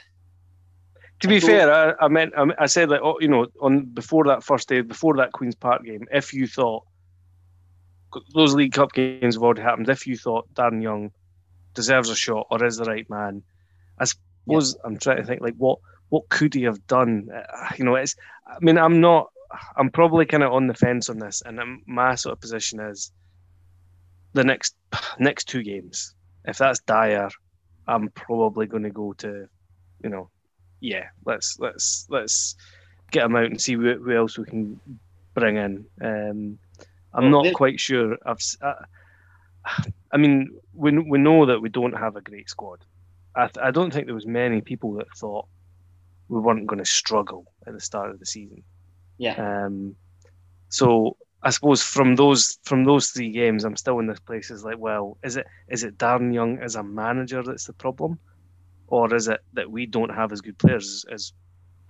To 1.21 1.29
be 1.29 1.37
I 1.37 1.41
fair, 1.41 1.73
I, 1.73 2.05
I 2.05 2.09
meant 2.09 2.33
I, 2.37 2.47
I 2.59 2.67
said 2.67 2.89
that 2.91 3.01
oh, 3.03 3.19
you 3.21 3.29
know 3.29 3.47
on 3.61 3.85
before 3.85 4.25
that 4.25 4.43
first 4.43 4.69
day, 4.69 4.81
before 4.81 5.17
that 5.17 5.33
Queens 5.33 5.55
Park 5.55 5.85
game, 5.85 6.07
if 6.13 6.35
you 6.35 6.47
thought 6.47 6.85
those 8.35 8.55
League 8.55 8.73
Cup 8.73 8.93
games 8.93 9.35
have 9.35 9.43
already 9.43 9.63
happened, 9.63 9.89
if 9.89 10.07
you 10.07 10.17
thought 10.17 10.53
Darren 10.55 10.83
Young 10.83 11.13
deserves 11.75 12.11
a 12.11 12.17
shot 12.17 12.47
or 12.51 12.65
is 12.65 12.77
the 12.77 12.85
right 12.85 13.09
man, 13.11 13.43
I 13.99 14.05
suppose 14.05 14.77
I'm 14.85 14.99
trying 14.99 15.19
to 15.19 15.25
think 15.25 15.41
like 15.41 15.55
what 15.57 15.79
what 16.09 16.29
could 16.29 16.55
he 16.55 16.63
have 16.63 16.87
done? 16.87 17.29
Uh, 17.35 17.69
you 17.77 17.85
know, 17.85 17.95
it's 17.95 18.17
I 18.47 18.59
mean 18.61 18.79
I'm 18.79 19.01
not 19.01 19.31
I'm 19.77 19.91
probably 19.91 20.27
kind 20.27 20.43
of 20.43 20.53
on 20.53 20.67
the 20.67 20.75
fence 20.75 21.09
on 21.09 21.19
this, 21.19 21.43
and 21.45 21.59
um, 21.61 21.83
my 21.87 22.15
sort 22.15 22.35
of 22.35 22.41
position 22.41 22.81
is 22.81 23.13
the 24.33 24.45
next 24.45 24.75
next 25.19 25.45
two 25.45 25.63
games. 25.63 26.15
If 26.45 26.59
that's 26.59 26.81
dire, 26.81 27.31
I'm 27.87 28.09
probably 28.11 28.67
going 28.67 28.85
to 28.85 28.91
go 28.91 29.13
to, 29.15 29.49
you 30.03 30.11
know, 30.11 30.31
yeah, 30.81 31.09
let's 31.25 31.59
let's 31.59 32.07
let's 32.09 32.57
get 33.11 33.25
him 33.25 33.37
out 33.37 33.47
and 33.47 33.61
see 33.61 33.75
who, 33.75 33.95
who 33.95 34.17
else 34.17 34.39
we 34.39 34.45
can 34.45 34.81
bring 35.35 35.57
in. 35.57 35.87
Um, 36.01 36.59
I'm 37.19 37.25
Well, 37.25 37.43
not 37.43 37.45
this- 37.45 37.55
quite 37.55 37.81
sure. 37.81 38.17
I've, 38.25 38.39
I 40.13 40.17
mean, 40.17 40.51
we 40.73 40.97
we 40.99 41.19
know 41.19 41.47
that 41.47 41.61
we 41.61 41.69
don't 41.69 41.93
have 42.05 42.17
a 42.17 42.21
great 42.21 42.49
squad. 42.49 42.85
I 43.35 43.47
th- 43.49 43.63
I 43.69 43.71
don't 43.71 43.93
think 43.93 44.07
there 44.07 44.15
was 44.15 44.27
many 44.27 44.61
people 44.61 44.95
that 44.95 45.09
thought 45.17 45.47
we 46.29 46.41
weren't 46.41 46.67
going 46.67 46.79
to 46.79 46.85
struggle 46.85 47.45
at 47.67 47.73
the 47.75 47.81
start 47.81 48.11
of 48.11 48.19
the 48.21 48.27
season. 48.27 48.63
yeah. 49.19 49.37
Um, 49.67 49.97
so 50.71 51.17
I 51.43 51.51
suppose 51.51 51.83
from 51.83 52.15
those 52.17 52.59
from 52.65 52.85
those 52.85 53.11
three 53.11 53.31
games, 53.31 53.65
I'm 53.65 53.77
still 53.77 53.99
in 54.01 54.07
this 54.07 54.21
place. 54.21 54.51
Is 54.51 54.65
like, 54.65 54.79
well, 54.79 55.19
is 55.23 55.37
it 55.37 55.47
is 55.69 55.83
it 55.85 55.99
Darren 55.99 56.33
Young 56.33 56.59
as 56.59 56.75
a 56.77 56.83
manager 56.83 57.43
that's 57.43 57.65
the 57.67 57.73
problem, 57.75 58.19
or 58.87 59.15
is 59.15 59.29
it 59.29 59.41
that 59.55 59.71
we 59.71 59.87
don't 59.87 60.11
have 60.21 60.33
as 60.33 60.41
good 60.41 60.59
players 60.59 61.05
as 61.13 61.33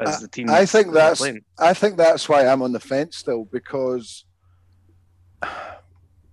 as 0.00 0.20
the 0.20 0.28
team? 0.28 0.50
I 0.50 0.64
think 0.66 0.92
that's 0.92 1.22
I 1.58 1.74
think 1.74 1.96
that's 1.96 2.28
why 2.28 2.46
I'm 2.46 2.62
on 2.62 2.72
the 2.72 2.80
fence 2.80 3.16
still 3.16 3.44
because. 3.44 4.24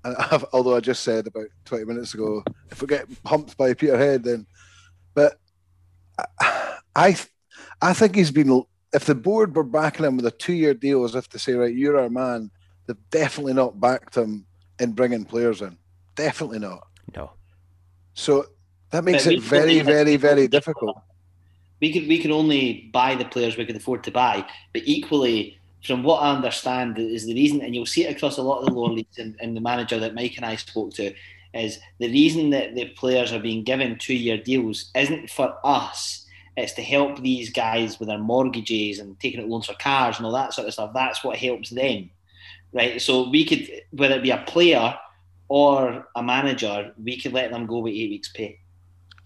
I've, 0.06 0.46
although 0.54 0.76
I 0.76 0.80
just 0.80 1.04
said 1.04 1.28
about 1.28 1.48
20 1.66 1.86
minutes 1.86 2.14
ago, 2.14 2.44
if 2.72 2.82
we 2.82 2.88
get 2.88 3.08
pumped 3.24 3.58
by 3.58 3.74
Peterhead, 3.74 4.24
then, 4.24 4.46
but 5.14 5.40
I, 6.96 7.18
I 7.82 7.94
think 7.94 8.16
he's 8.16 8.32
been. 8.32 8.64
If 8.94 9.06
the 9.06 9.16
board 9.16 9.56
were 9.56 9.64
backing 9.64 10.06
him 10.06 10.16
with 10.16 10.26
a 10.26 10.32
two-year 10.32 10.74
deal, 10.74 11.04
as 11.04 11.16
if 11.16 11.28
to 11.30 11.40
say, 11.40 11.54
right, 11.54 11.74
you're 11.74 12.00
our 12.00 12.10
man, 12.10 12.50
they've 12.88 12.96
definitely 13.10 13.54
not 13.54 13.80
backed 13.80 14.16
him 14.16 14.46
in 14.80 14.94
bringing 14.94 15.26
players 15.26 15.62
in. 15.62 15.78
Definitely 16.16 16.60
not. 16.60 16.88
No. 17.16 17.32
So 18.14 18.46
that 18.92 19.04
makes 19.04 19.26
it 19.26 19.42
very, 19.42 19.82
very, 19.82 20.16
very 20.16 20.48
difficult. 20.48 20.98
We 21.82 21.92
could 21.92 22.08
we 22.08 22.20
can 22.20 22.32
only 22.32 22.90
buy 22.94 23.16
the 23.16 23.26
players 23.26 23.58
we 23.58 23.66
can 23.66 23.76
afford 23.76 24.04
to 24.06 24.12
buy, 24.12 24.46
but 24.72 24.84
equally, 24.86 25.60
from 25.86 26.04
what 26.04 26.24
I 26.24 26.32
understand, 26.32 26.98
is 26.98 27.26
the 27.26 27.34
reason, 27.34 27.62
and 27.62 27.76
you'll 27.76 27.86
see 27.86 28.06
it 28.06 28.16
across 28.16 28.38
a 28.38 28.42
lot 28.42 28.60
of 28.60 28.66
the 28.66 28.74
lower 28.74 28.90
leagues, 28.90 29.18
and, 29.18 29.36
and 29.40 29.56
the 29.56 29.62
manager 29.62 30.00
that 30.00 30.16
Mike 30.16 30.38
and 30.38 30.46
I 30.46 30.56
spoke 30.56 30.94
to, 30.96 31.14
is 31.54 31.80
the 32.00 32.10
reason 32.10 32.50
that 32.50 32.76
the 32.76 32.86
players 32.90 33.32
are 33.32 33.40
being 33.40 33.64
given 33.64 33.98
two-year 33.98 34.38
deals 34.38 34.92
isn't 34.96 35.30
for 35.30 35.56
us. 35.64 36.26
It's 36.58 36.74
to 36.74 36.82
help 36.82 37.22
these 37.22 37.50
guys 37.50 38.00
with 38.00 38.08
their 38.08 38.18
mortgages 38.18 39.00
and 39.00 39.20
taking 39.20 39.42
out 39.42 39.50
loans 39.50 39.66
for 39.66 39.74
cars 39.76 40.18
and 40.18 40.26
all 40.26 40.32
that 40.34 40.54
sort 40.54 40.68
of 40.68 40.74
stuff. 40.74 40.92
That's 40.94 41.24
what 41.24 41.38
helps 41.38 41.70
them, 41.70 42.10
right? 42.74 43.02
So 43.02 43.30
we 43.30 43.46
could, 43.46 43.70
whether 43.92 44.16
it 44.16 44.24
be 44.24 44.32
a 44.32 44.44
player 44.48 44.98
or 45.48 46.08
a 46.16 46.24
manager, 46.24 46.94
we 47.02 47.20
could 47.20 47.34
let 47.34 47.52
them 47.52 47.66
go 47.66 47.80
with 47.80 47.94
eight 47.94 48.10
weeks' 48.10 48.32
pay. 48.34 48.60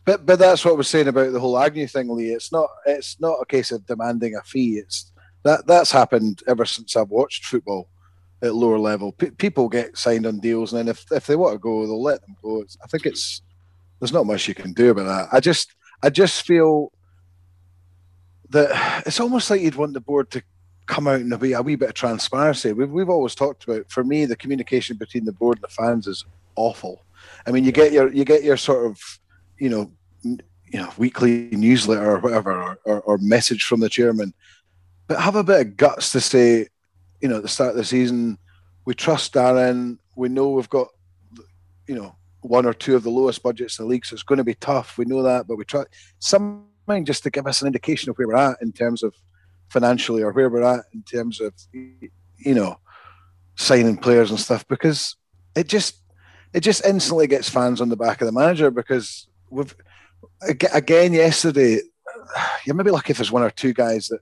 But 0.05 0.25
but 0.25 0.39
that's 0.39 0.65
what 0.65 0.75
we're 0.75 0.83
saying 0.83 1.07
about 1.07 1.33
the 1.33 1.39
whole 1.39 1.59
Agnew 1.59 1.85
thing, 1.85 2.09
Lee. 2.09 2.31
It's 2.31 2.51
not 2.51 2.69
it's 2.85 3.19
not 3.19 3.37
a 3.41 3.45
case 3.45 3.71
of 3.71 3.85
demanding 3.85 4.35
a 4.35 4.41
fee. 4.41 4.79
It's 4.79 5.11
that 5.43 5.67
that's 5.67 5.91
happened 5.91 6.41
ever 6.47 6.65
since 6.65 6.95
I've 6.95 7.09
watched 7.09 7.45
football 7.45 7.87
at 8.41 8.55
lower 8.55 8.79
level. 8.79 9.11
P- 9.11 9.31
people 9.31 9.69
get 9.69 9.97
signed 9.97 10.25
on 10.25 10.39
deals, 10.39 10.73
and 10.73 10.79
then 10.79 10.87
if 10.87 11.11
if 11.11 11.27
they 11.27 11.35
want 11.35 11.53
to 11.53 11.59
go, 11.59 11.85
they'll 11.85 12.01
let 12.01 12.21
them 12.21 12.35
go. 12.41 12.61
It's, 12.61 12.77
I 12.83 12.87
think 12.87 13.05
it's 13.05 13.41
there's 13.99 14.13
not 14.13 14.25
much 14.25 14.47
you 14.47 14.55
can 14.55 14.73
do 14.73 14.91
about 14.91 15.05
that. 15.05 15.29
I 15.31 15.39
just 15.39 15.73
I 16.01 16.09
just 16.09 16.45
feel 16.45 16.91
that 18.49 19.03
it's 19.05 19.19
almost 19.19 19.49
like 19.49 19.61
you'd 19.61 19.75
want 19.75 19.93
the 19.93 20.01
board 20.01 20.31
to 20.31 20.41
come 20.85 21.07
out 21.07 21.21
and 21.21 21.39
be 21.39 21.53
a 21.53 21.61
wee 21.61 21.75
bit 21.75 21.89
of 21.89 21.95
transparency. 21.95 22.73
We've 22.73 22.89
we've 22.89 23.09
always 23.09 23.35
talked 23.35 23.63
about 23.65 23.89
for 23.91 24.03
me 24.03 24.25
the 24.25 24.35
communication 24.35 24.97
between 24.97 25.25
the 25.25 25.31
board 25.31 25.57
and 25.57 25.63
the 25.63 25.67
fans 25.73 26.07
is 26.07 26.25
awful. 26.55 27.05
I 27.45 27.51
mean, 27.51 27.63
you 27.63 27.71
get 27.71 27.91
your 27.91 28.11
you 28.11 28.25
get 28.25 28.43
your 28.43 28.57
sort 28.57 28.85
of 28.85 28.99
you 29.57 29.69
know 29.69 29.91
you 30.23 30.79
know 30.79 30.91
weekly 30.97 31.49
newsletter 31.51 32.11
or 32.11 32.19
whatever 32.19 32.51
or, 32.51 32.79
or, 32.85 33.01
or 33.01 33.17
message 33.19 33.63
from 33.63 33.79
the 33.79 33.89
chairman, 33.89 34.33
but 35.09 35.19
have 35.19 35.35
a 35.35 35.43
bit 35.43 35.59
of 35.59 35.75
guts 35.75 36.11
to 36.11 36.21
say, 36.21 36.67
you 37.19 37.27
know, 37.27 37.37
at 37.37 37.41
the 37.41 37.49
start 37.49 37.71
of 37.71 37.75
the 37.75 37.83
season, 37.83 38.37
we 38.85 38.93
trust 38.93 39.33
Darren. 39.33 39.97
We 40.15 40.29
know 40.29 40.51
we've 40.51 40.69
got 40.69 40.87
you 41.87 41.95
know 41.95 42.15
one 42.41 42.65
or 42.65 42.73
two 42.73 42.95
of 42.95 43.03
the 43.03 43.09
lowest 43.09 43.43
budgets 43.43 43.79
in 43.79 43.85
the 43.85 43.89
league, 43.89 44.05
so 44.05 44.13
it's 44.13 44.23
going 44.23 44.37
to 44.37 44.43
be 44.43 44.53
tough. 44.53 44.97
We 44.97 45.05
know 45.05 45.23
that, 45.23 45.47
but 45.47 45.57
we 45.57 45.65
try 45.65 45.83
something 46.19 47.05
just 47.05 47.23
to 47.23 47.31
give 47.31 47.47
us 47.47 47.61
an 47.61 47.67
indication 47.67 48.09
of 48.09 48.17
where 48.17 48.27
we're 48.27 48.35
at 48.35 48.61
in 48.61 48.71
terms 48.71 49.01
of 49.01 49.15
financially 49.69 50.21
or 50.21 50.31
where 50.31 50.49
we're 50.49 50.63
at 50.63 50.85
in 50.93 51.01
terms 51.01 51.41
of 51.41 51.53
you 51.73 52.53
know 52.53 52.79
signing 53.55 53.97
players 53.97 54.29
and 54.29 54.39
stuff 54.39 54.67
because 54.67 55.15
it 55.55 55.67
just 55.67 56.01
it 56.53 56.61
just 56.61 56.85
instantly 56.85 57.25
gets 57.25 57.49
fans 57.49 57.81
on 57.81 57.89
the 57.89 57.97
back 57.97 58.21
of 58.21 58.27
the 58.27 58.31
manager 58.31 58.69
because 58.69 59.27
we've 59.49 59.75
again 60.47 61.13
yesterday 61.13 61.79
you 62.65 62.73
may 62.75 62.83
be 62.83 62.91
lucky 62.91 63.11
if 63.11 63.17
there's 63.17 63.31
one 63.31 63.43
or 63.43 63.49
two 63.49 63.73
guys 63.73 64.07
that 64.07 64.19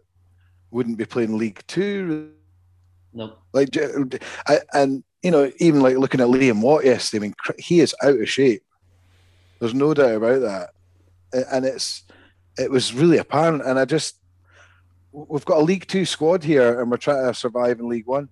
wouldn't 0.72 0.98
be 0.98 1.06
playing 1.06 1.38
League 1.38 1.62
Two. 1.68 2.32
No, 3.14 3.36
like 3.54 3.70
and 4.74 5.04
you 5.24 5.32
know 5.32 5.52
even 5.58 5.82
like 5.82 5.98
looking 5.98 6.22
at 6.22 6.28
Liam 6.28 6.62
Watt 6.62 6.86
yesterday, 6.86 7.26
I 7.26 7.28
mean 7.28 7.34
he 7.58 7.80
is 7.80 7.96
out 8.04 8.20
of 8.20 8.30
shape. 8.30 8.64
There's 9.60 9.74
no 9.74 9.94
doubt 9.94 10.16
about 10.16 10.42
that, 10.42 10.70
and 11.52 11.66
it's 11.66 12.04
it 12.58 12.70
was 12.70 12.94
really 12.94 13.18
apparent. 13.18 13.66
And 13.66 13.80
I 13.80 13.86
just 13.86 14.20
we've 15.12 15.46
got 15.46 15.60
a 15.60 15.64
League 15.64 15.88
Two 15.88 16.06
squad 16.06 16.44
here, 16.44 16.80
and 16.82 16.92
we're 16.92 16.98
trying 16.98 17.26
to 17.26 17.34
survive 17.34 17.80
in 17.80 17.90
League 17.90 18.08
One, 18.08 18.30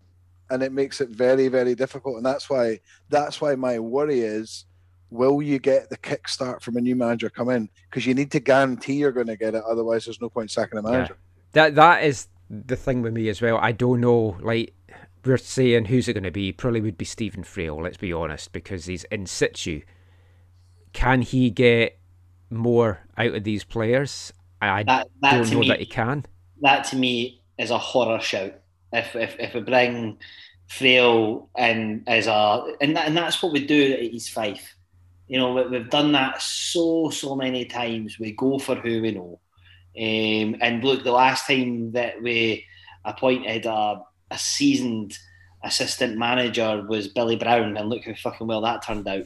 and 0.50 0.62
it 0.62 0.72
makes 0.72 1.02
it 1.02 1.10
very, 1.10 1.48
very 1.48 1.76
difficult. 1.76 2.18
And 2.18 2.26
that's 2.26 2.50
why 2.50 2.80
that's 3.10 3.42
why 3.42 3.56
my 3.56 3.80
worry 3.80 4.20
is, 4.20 4.66
will 5.10 5.42
you 5.42 5.60
get 5.60 5.90
the 5.90 5.98
kickstart 5.98 6.62
from 6.62 6.78
a 6.78 6.82
new 6.82 6.96
manager 6.96 7.30
come 7.30 7.50
in? 7.50 7.70
Because 7.90 8.06
you 8.06 8.14
need 8.14 8.32
to 8.32 8.40
guarantee 8.40 8.96
you're 8.96 9.12
going 9.12 9.28
to 9.28 9.38
get 9.38 9.56
it. 9.56 9.64
Otherwise, 9.68 10.06
there's 10.06 10.22
no 10.22 10.30
point 10.30 10.52
sacking 10.52 10.78
a 10.78 10.82
manager. 10.82 11.18
Yeah. 11.18 11.25
That 11.56 11.76
that 11.76 12.04
is 12.04 12.28
the 12.50 12.76
thing 12.76 13.02
with 13.02 13.14
me 13.14 13.28
as 13.30 13.42
well. 13.42 13.58
I 13.58 13.72
don't 13.72 14.02
know, 14.02 14.38
like. 14.42 14.74
We're 15.26 15.38
saying 15.38 15.86
who's 15.86 16.08
it 16.08 16.14
going 16.14 16.24
to 16.26 16.30
be? 16.30 16.52
Probably 16.52 16.82
would 16.82 17.00
be 17.00 17.06
Stephen 17.06 17.44
Frail. 17.44 17.82
Let's 17.82 17.98
be 17.98 18.14
honest, 18.14 18.52
because 18.52 18.86
he's 18.86 19.06
in 19.06 19.26
situ. 19.26 19.82
Can 20.94 21.24
he 21.24 21.50
get 21.50 21.98
more 22.52 23.00
out 23.18 23.34
of 23.34 23.44
these 23.44 23.64
players? 23.64 24.32
I 24.62 24.84
that, 24.84 25.08
that 25.22 25.32
don't 25.32 25.52
know 25.52 25.60
me, 25.62 25.68
that 25.70 25.80
he 25.80 25.88
can 25.88 26.28
that 26.62 26.86
to 26.86 26.96
me 26.96 27.42
is 27.58 27.72
a 27.72 27.78
horror 27.78 28.20
shout. 28.20 28.54
If 28.92 29.16
if, 29.16 29.36
if 29.40 29.54
we 29.54 29.62
bring 29.62 30.18
Frail 30.68 31.50
in 31.58 32.04
as 32.08 32.28
a 32.28 32.76
and 32.82 32.96
that, 32.96 33.08
and 33.08 33.18
that's 33.18 33.42
what 33.42 33.54
we 33.54 33.66
do 33.66 33.94
at 33.94 34.02
East 34.02 34.32
Fife. 34.32 34.76
You 35.28 35.40
know, 35.40 35.54
we, 35.54 35.78
have 35.78 35.90
done 35.90 36.12
that 36.12 36.42
so 36.42 37.10
so 37.10 37.36
many 37.36 37.66
times. 37.66 38.20
We 38.20 38.32
go 38.34 38.60
for 38.60 38.76
who 38.76 39.02
we 39.02 39.12
know. 39.12 39.40
Um, 39.98 40.58
and 40.62 40.84
look, 40.84 41.04
the 41.04 41.12
last 41.12 41.48
time 41.48 41.92
that 41.94 42.22
we 42.22 42.66
appointed 43.04 43.66
a, 43.66 44.02
a 44.32 44.38
seasoned 44.38 45.18
assistant 45.64 46.18
manager 46.18 46.86
was 46.88 47.08
Billy 47.08 47.36
Brown, 47.36 47.78
and 47.78 47.90
look 47.90 48.04
how 48.04 48.14
fucking 48.16 48.48
well 48.48 48.62
that 48.62 48.84
turned 48.84 49.08
out. 49.08 49.26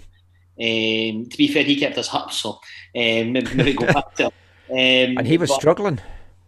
Um, 0.61 1.29
to 1.29 1.37
be 1.37 1.47
fair, 1.47 1.63
he 1.63 1.79
kept 1.79 1.97
us 1.97 2.13
up, 2.13 2.31
so 2.31 2.59
um, 2.95 3.31
maybe, 3.33 3.53
maybe 3.55 3.73
go 3.73 3.91
back 3.91 4.13
to. 4.15 4.25
Um, 4.25 5.17
and 5.17 5.25
he 5.25 5.37
was 5.37 5.53
struggling 5.53 5.99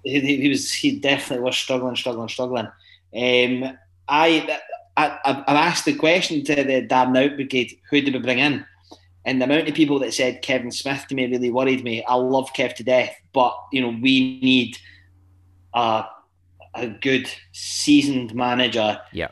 he, 0.03 0.37
he 0.37 0.49
was 0.49 0.71
he 0.71 0.99
definitely 0.99 1.43
was 1.43 1.57
struggling, 1.57 1.95
struggling, 1.95 2.29
struggling. 2.29 2.65
Um, 2.65 3.77
I, 4.07 4.59
I 4.97 5.19
I've 5.25 5.43
asked 5.47 5.85
the 5.85 5.95
question 5.95 6.43
to 6.45 6.55
the 6.55 6.87
Darren 6.87 7.23
Out 7.23 7.35
Brigade, 7.35 7.79
who 7.89 8.01
did 8.01 8.13
we 8.13 8.19
bring 8.19 8.39
in? 8.39 8.65
And 9.25 9.39
the 9.39 9.45
amount 9.45 9.67
of 9.67 9.75
people 9.75 9.99
that 9.99 10.13
said 10.13 10.41
Kevin 10.41 10.71
Smith 10.71 11.05
to 11.07 11.15
me 11.15 11.27
really 11.27 11.51
worried 11.51 11.83
me. 11.83 12.03
I 12.05 12.15
love 12.15 12.53
Kev 12.53 12.73
to 12.75 12.83
death, 12.83 13.15
but 13.33 13.55
you 13.71 13.81
know 13.81 13.89
we 14.01 14.39
need 14.41 14.77
a 15.73 16.05
a 16.73 16.87
good 16.87 17.29
seasoned 17.51 18.33
manager. 18.33 18.99
Yeah, 19.11 19.29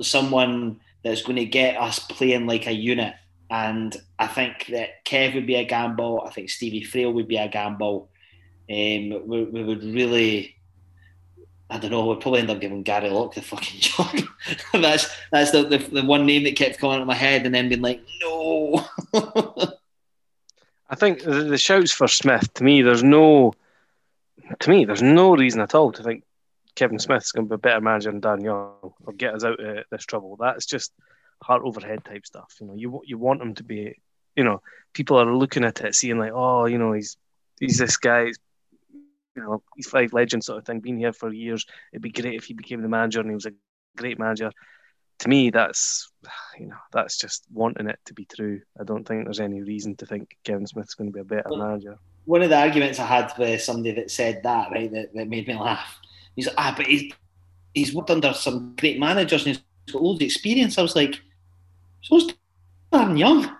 someone 0.00 0.80
that's 1.02 1.22
going 1.22 1.36
to 1.36 1.44
get 1.44 1.76
us 1.76 1.98
playing 1.98 2.46
like 2.46 2.66
a 2.66 2.72
unit. 2.72 3.14
And 3.50 3.96
I 4.18 4.26
think 4.26 4.66
that 4.66 5.04
Kev 5.06 5.34
would 5.34 5.46
be 5.46 5.54
a 5.54 5.64
gamble. 5.64 6.22
I 6.24 6.30
think 6.30 6.50
Stevie 6.50 6.84
Frail 6.84 7.12
would 7.12 7.28
be 7.28 7.38
a 7.38 7.48
gamble 7.48 8.10
um, 8.70 9.26
we, 9.26 9.44
we 9.44 9.64
would 9.64 9.82
really 9.82 10.56
I 11.70 11.78
don't 11.78 11.90
know, 11.90 12.06
we'd 12.06 12.20
probably 12.20 12.40
end 12.40 12.50
up 12.50 12.60
giving 12.60 12.82
Gary 12.82 13.10
Locke 13.10 13.34
the 13.34 13.42
fucking 13.42 13.80
job. 13.80 14.16
that's 14.72 15.14
that's 15.30 15.50
the, 15.50 15.64
the, 15.64 15.78
the 15.78 16.04
one 16.04 16.24
name 16.24 16.44
that 16.44 16.56
kept 16.56 16.78
coming 16.78 16.94
into 16.94 17.06
my 17.06 17.14
head 17.14 17.44
and 17.44 17.54
then 17.54 17.68
being 17.68 17.82
like, 17.82 18.02
no. 18.22 18.86
I 20.90 20.94
think 20.94 21.22
the, 21.22 21.44
the 21.44 21.58
shouts 21.58 21.92
for 21.92 22.08
Smith, 22.08 22.52
to 22.54 22.64
me, 22.64 22.80
there's 22.80 23.02
no, 23.02 23.52
to 24.60 24.70
me, 24.70 24.86
there's 24.86 25.02
no 25.02 25.36
reason 25.36 25.60
at 25.60 25.74
all 25.74 25.92
to 25.92 26.02
think 26.02 26.24
Kevin 26.74 26.98
Smith's 26.98 27.32
going 27.32 27.46
to 27.46 27.50
be 27.50 27.54
a 27.56 27.58
better 27.58 27.80
manager 27.80 28.10
than 28.10 28.20
Dan 28.20 28.40
Young 28.40 28.94
or 29.04 29.12
get 29.12 29.34
us 29.34 29.44
out 29.44 29.60
of 29.60 29.84
this 29.90 30.06
trouble. 30.06 30.36
That's 30.36 30.64
just 30.64 30.92
heart 31.42 31.62
overhead 31.64 32.04
type 32.04 32.24
stuff. 32.24 32.54
You 32.60 32.68
know, 32.68 32.74
you 32.74 33.02
you 33.04 33.18
want 33.18 33.42
him 33.42 33.54
to 33.56 33.64
be, 33.64 34.00
you 34.36 34.44
know, 34.44 34.62
people 34.94 35.18
are 35.18 35.34
looking 35.34 35.64
at 35.64 35.80
it, 35.82 35.94
seeing 35.94 36.18
like, 36.18 36.32
oh, 36.32 36.66
you 36.66 36.78
know, 36.78 36.92
he's 36.92 37.16
he's 37.60 37.78
this 37.78 37.96
guy, 37.96 38.26
he's 38.26 38.38
you 39.38 39.44
know, 39.44 39.62
he's 39.76 39.88
Fife 39.88 40.12
legend 40.12 40.42
sort 40.42 40.58
of 40.58 40.66
thing, 40.66 40.80
been 40.80 40.98
here 40.98 41.12
for 41.12 41.32
years. 41.32 41.64
It'd 41.92 42.02
be 42.02 42.10
great 42.10 42.34
if 42.34 42.44
he 42.44 42.54
became 42.54 42.82
the 42.82 42.88
manager 42.88 43.20
and 43.20 43.30
he 43.30 43.34
was 43.34 43.46
a 43.46 43.52
great 43.96 44.18
manager. 44.18 44.50
To 45.20 45.28
me, 45.28 45.50
that's 45.50 46.10
you 46.58 46.66
know, 46.66 46.76
that's 46.92 47.18
just 47.18 47.44
wanting 47.52 47.88
it 47.88 47.98
to 48.06 48.14
be 48.14 48.24
true. 48.24 48.60
I 48.80 48.84
don't 48.84 49.06
think 49.06 49.24
there's 49.24 49.40
any 49.40 49.62
reason 49.62 49.96
to 49.96 50.06
think 50.06 50.36
Kevin 50.44 50.66
Smith's 50.66 50.94
going 50.94 51.10
to 51.10 51.14
be 51.14 51.20
a 51.20 51.24
better 51.24 51.50
well, 51.50 51.66
manager. 51.66 51.98
One 52.24 52.42
of 52.42 52.50
the 52.50 52.58
arguments 52.58 52.98
I 52.98 53.06
had 53.06 53.32
with 53.38 53.62
somebody 53.62 53.92
that 53.94 54.10
said 54.10 54.42
that, 54.42 54.70
right, 54.70 54.92
that, 54.92 55.14
that 55.14 55.28
made 55.28 55.48
me 55.48 55.54
laugh. 55.54 55.98
He's 56.36 56.46
like, 56.46 56.56
ah, 56.58 56.74
but 56.76 56.86
he's 56.86 57.12
he's 57.74 57.94
worked 57.94 58.10
under 58.10 58.32
some 58.32 58.74
great 58.76 58.98
managers 58.98 59.46
and 59.46 59.56
he's 59.56 59.92
got 59.92 60.02
loads 60.02 60.18
of 60.18 60.26
experience. 60.26 60.78
I 60.78 60.82
was 60.82 60.96
like, 60.96 61.20
so's 62.02 62.32
Darren 62.92 63.18
Young. 63.18 63.56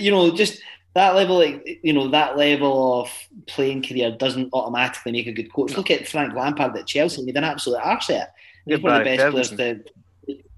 You 0.00 0.10
know, 0.10 0.34
just 0.34 0.60
that 0.96 1.14
level, 1.14 1.36
like, 1.36 1.78
you 1.82 1.92
know, 1.92 2.08
that 2.08 2.38
level 2.38 3.02
of 3.02 3.10
playing 3.46 3.82
career 3.82 4.10
doesn't 4.10 4.48
automatically 4.54 5.12
make 5.12 5.26
a 5.26 5.32
good 5.32 5.52
coach. 5.52 5.76
Look 5.76 5.90
at 5.90 6.08
Frank 6.08 6.34
Lampard 6.34 6.74
at 6.74 6.86
Chelsea; 6.86 7.20
he 7.20 7.26
did 7.26 7.36
an 7.36 7.44
absolute 7.44 7.80
arse 7.84 8.06
there. 8.06 8.28
He's 8.64 8.80
one 8.80 8.94
of 8.94 8.98
the 9.00 9.04
best 9.04 9.20
Ferguson. 9.20 9.56
players 9.56 9.78
to. 9.80 9.84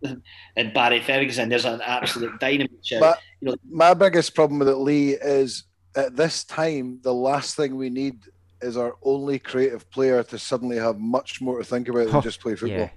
And 0.56 0.72
Barry 0.72 1.00
Ferguson, 1.00 1.48
there's 1.48 1.64
an 1.64 1.80
absolute 1.84 2.38
dynamite. 2.40 2.70
My, 2.92 3.14
you 3.40 3.48
know, 3.48 3.56
my 3.68 3.94
biggest 3.94 4.32
problem 4.34 4.60
with 4.60 4.68
it, 4.68 4.76
Lee, 4.76 5.10
is 5.10 5.64
at 5.96 6.14
this 6.14 6.44
time, 6.44 7.00
the 7.02 7.12
last 7.12 7.56
thing 7.56 7.76
we 7.76 7.90
need 7.90 8.20
is 8.62 8.76
our 8.76 8.94
only 9.02 9.40
creative 9.40 9.90
player 9.90 10.22
to 10.22 10.38
suddenly 10.38 10.76
have 10.76 10.98
much 10.98 11.40
more 11.40 11.58
to 11.58 11.64
think 11.64 11.88
about 11.88 12.04
than 12.04 12.14
Huh, 12.14 12.20
just 12.22 12.40
play 12.40 12.54
football. 12.54 12.78
Yeah. 12.78 12.90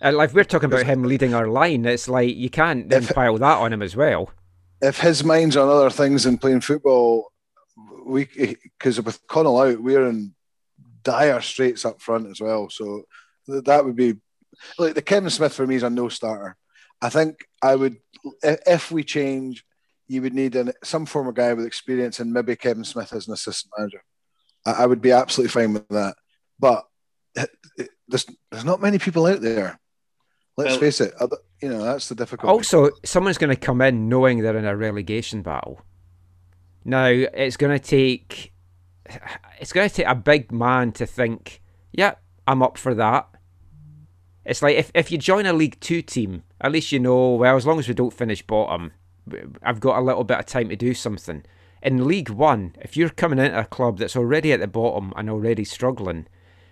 And 0.00 0.16
like 0.16 0.34
we're 0.34 0.44
talking 0.44 0.66
about 0.66 0.84
him 0.84 1.04
leading 1.04 1.32
our 1.32 1.46
line, 1.46 1.86
it's 1.86 2.08
like 2.08 2.34
you 2.34 2.50
can't 2.50 2.88
then 2.88 3.06
pile 3.06 3.38
that 3.38 3.58
on 3.58 3.72
him 3.72 3.82
as 3.82 3.94
well. 3.96 4.30
If 4.80 5.00
his 5.00 5.24
mind's 5.24 5.56
on 5.56 5.68
other 5.68 5.90
things 5.90 6.24
than 6.24 6.38
playing 6.38 6.60
football, 6.60 7.32
we 8.04 8.26
because 8.78 9.00
with 9.00 9.26
Connell 9.26 9.60
out, 9.60 9.80
we're 9.80 10.06
in 10.06 10.34
dire 11.02 11.40
straits 11.40 11.84
up 11.84 12.00
front 12.00 12.28
as 12.28 12.40
well. 12.40 12.68
So 12.70 13.04
that 13.46 13.84
would 13.84 13.96
be 13.96 14.16
like 14.78 14.94
the 14.94 15.02
Kevin 15.02 15.30
Smith 15.30 15.54
for 15.54 15.66
me 15.66 15.76
is 15.76 15.82
a 15.82 15.90
no 15.90 16.08
starter. 16.08 16.56
I 17.00 17.08
think 17.08 17.46
I 17.62 17.74
would 17.74 17.96
if 18.42 18.90
we 18.90 19.04
change, 19.04 19.64
you 20.08 20.22
would 20.22 20.34
need 20.34 20.56
an, 20.56 20.72
some 20.82 21.06
form 21.06 21.28
of 21.28 21.34
guy 21.34 21.52
with 21.52 21.66
experience 21.66 22.20
and 22.20 22.32
maybe 22.32 22.56
Kevin 22.56 22.84
Smith 22.84 23.12
as 23.12 23.28
an 23.28 23.34
assistant 23.34 23.72
manager. 23.76 24.02
I, 24.64 24.72
I 24.72 24.86
would 24.86 25.00
be 25.00 25.12
absolutely 25.12 25.50
fine 25.50 25.72
with 25.72 25.88
that. 25.88 26.16
But 26.58 26.84
there's 28.08 28.26
there's 28.50 28.64
not 28.64 28.80
many 28.80 28.98
people 28.98 29.26
out 29.26 29.40
there. 29.40 29.78
Let's 30.56 30.70
Well- 30.72 30.80
face 30.80 31.00
it. 31.00 31.14
other- 31.20 31.38
You 31.62 31.70
know 31.70 31.82
that's 31.82 32.08
the 32.10 32.14
difficulty. 32.14 32.50
Also, 32.52 32.90
someone's 33.04 33.38
going 33.38 33.54
to 33.54 33.56
come 33.60 33.80
in 33.80 34.08
knowing 34.10 34.40
they're 34.42 34.56
in 34.58 34.66
a 34.66 34.76
relegation 34.76 35.40
battle. 35.42 35.80
Now, 36.84 37.06
it's 37.06 37.56
going 37.56 37.78
to 37.78 37.84
take 37.84 38.52
it's 39.60 39.72
going 39.72 39.88
to 39.88 39.94
take 39.94 40.06
a 40.06 40.14
big 40.14 40.50
man 40.52 40.92
to 40.92 41.06
think, 41.06 41.62
yeah, 41.92 42.14
I'm 42.46 42.62
up 42.62 42.76
for 42.76 42.92
that. 42.94 43.28
It's 44.44 44.62
like 44.62 44.76
if, 44.76 44.90
if 44.94 45.10
you 45.10 45.18
join 45.18 45.46
a 45.46 45.52
League 45.52 45.78
Two 45.80 46.02
team, 46.02 46.42
at 46.60 46.72
least 46.72 46.92
you 46.92 46.98
know, 47.00 47.34
well, 47.34 47.56
as 47.56 47.66
long 47.66 47.78
as 47.78 47.88
we 47.88 47.94
don't 47.94 48.12
finish 48.12 48.42
bottom, 48.46 48.92
I've 49.62 49.80
got 49.80 49.98
a 49.98 50.02
little 50.02 50.24
bit 50.24 50.38
of 50.38 50.46
time 50.46 50.68
to 50.68 50.76
do 50.76 50.92
something. 50.94 51.44
In 51.82 52.06
League 52.06 52.30
One, 52.30 52.74
if 52.80 52.96
you're 52.96 53.08
coming 53.10 53.38
into 53.38 53.58
a 53.58 53.64
club 53.64 53.98
that's 53.98 54.16
already 54.16 54.52
at 54.52 54.60
the 54.60 54.66
bottom 54.66 55.12
and 55.16 55.28
already 55.30 55.64
struggling, 55.64 56.26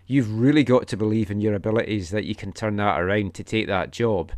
you've 0.06 0.38
really 0.38 0.64
got 0.64 0.86
to 0.88 0.96
believe 0.96 1.30
in 1.30 1.40
your 1.40 1.54
abilities 1.54 2.10
that 2.10 2.24
you 2.24 2.34
can 2.34 2.52
turn 2.52 2.76
that 2.76 3.00
around 3.00 3.34
to 3.34 3.44
take 3.44 3.66
that 3.66 3.90
job. 3.90 4.32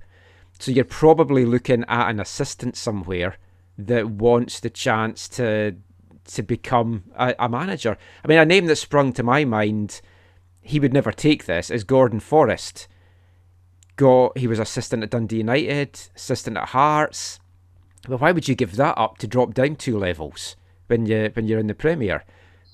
So 0.58 0.70
you're 0.70 0.84
probably 0.84 1.44
looking 1.44 1.84
at 1.88 2.10
an 2.10 2.20
assistant 2.20 2.76
somewhere 2.76 3.36
that 3.78 4.08
wants 4.08 4.60
the 4.60 4.70
chance 4.70 5.28
to 5.28 5.76
to 6.24 6.42
become 6.42 7.04
a, 7.16 7.34
a 7.38 7.48
manager. 7.48 7.96
I 8.24 8.28
mean, 8.28 8.38
a 8.38 8.44
name 8.44 8.66
that 8.66 8.76
sprung 8.76 9.12
to 9.12 9.22
my 9.22 9.44
mind, 9.44 10.00
he 10.60 10.80
would 10.80 10.92
never 10.92 11.12
take 11.12 11.46
this, 11.46 11.70
is 11.70 11.84
Gordon 11.84 12.18
Forrest. 12.18 12.88
Got 13.94 14.36
he 14.36 14.48
was 14.48 14.58
assistant 14.58 15.02
at 15.04 15.10
Dundee 15.10 15.38
United, 15.38 16.00
assistant 16.16 16.56
at 16.56 16.70
Hearts. 16.70 17.38
Well, 18.08 18.18
why 18.18 18.32
would 18.32 18.48
you 18.48 18.54
give 18.54 18.76
that 18.76 18.98
up 18.98 19.18
to 19.18 19.26
drop 19.26 19.54
down 19.54 19.76
two 19.76 19.98
levels 19.98 20.56
when 20.86 21.06
you 21.06 21.30
when 21.34 21.46
you're 21.46 21.60
in 21.60 21.66
the 21.66 21.74
Premier? 21.74 22.24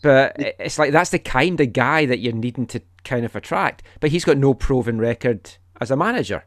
But 0.02 0.34
it's 0.38 0.78
like 0.78 0.92
that's 0.92 1.10
the 1.10 1.18
kind 1.18 1.60
of 1.60 1.72
guy 1.72 2.06
that 2.06 2.18
you're 2.18 2.32
needing 2.32 2.66
to 2.68 2.80
kind 3.04 3.24
of 3.24 3.34
attract. 3.36 3.82
But 4.00 4.10
he's 4.10 4.24
got 4.24 4.36
no 4.36 4.52
proven 4.52 4.98
record 4.98 5.52
as 5.80 5.90
a 5.90 5.96
manager. 5.96 6.44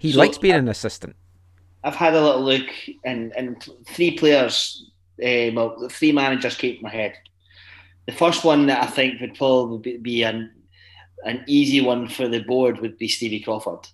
He 0.00 0.12
So, 0.12 0.18
likes 0.18 0.38
being 0.38 0.54
an 0.54 0.68
assistant. 0.68 1.16
I've 1.84 1.94
had 1.94 2.14
a 2.14 2.20
little 2.20 2.42
look, 2.42 2.66
and 3.04 3.32
and 3.36 3.62
three 3.86 4.16
players, 4.16 4.90
uh, 5.22 5.50
well, 5.54 5.88
three 5.90 6.12
managers 6.12 6.56
came 6.56 6.76
to 6.76 6.82
my 6.82 6.90
head. 6.90 7.14
The 8.06 8.12
first 8.12 8.42
one 8.44 8.66
that 8.66 8.82
I 8.82 8.86
think 8.86 9.20
would 9.20 9.34
probably 9.34 9.78
be, 9.78 9.96
be 9.98 10.22
an 10.22 10.50
an 11.24 11.44
easy 11.46 11.80
one 11.80 12.08
for 12.08 12.26
the 12.28 12.40
board 12.40 12.80
would 12.80 12.96
be 12.96 13.08
Stevie 13.08 13.40
Crawford. 13.40 13.86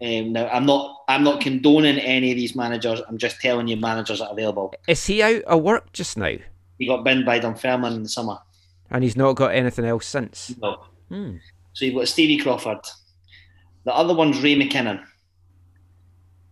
Um, 0.00 0.32
now, 0.32 0.48
I'm 0.48 0.66
not 0.66 1.04
I'm 1.08 1.22
not 1.24 1.40
condoning 1.40 1.98
any 1.98 2.30
of 2.30 2.36
these 2.36 2.56
managers. 2.56 3.00
I'm 3.08 3.18
just 3.18 3.40
telling 3.40 3.68
you 3.68 3.76
managers 3.76 4.20
are 4.20 4.30
available. 4.32 4.74
Is 4.86 5.06
he 5.06 5.22
out 5.22 5.42
of 5.42 5.62
work 5.62 5.92
just 5.92 6.16
now? 6.16 6.36
He 6.78 6.86
got 6.86 7.04
binned 7.04 7.26
by 7.26 7.38
Dunfermline 7.38 7.94
in 7.94 8.02
the 8.02 8.08
summer. 8.08 8.38
And 8.90 9.04
he's 9.04 9.16
not 9.16 9.34
got 9.34 9.54
anything 9.54 9.84
else 9.84 10.06
since. 10.06 10.54
No. 10.60 10.84
Hmm. 11.08 11.36
So 11.72 11.84
you've 11.84 11.94
got 11.94 12.08
Stevie 12.08 12.38
Crawford. 12.38 12.80
The 13.84 13.94
other 13.94 14.14
one's 14.14 14.42
Ray 14.42 14.56
McKinnon. 14.56 15.04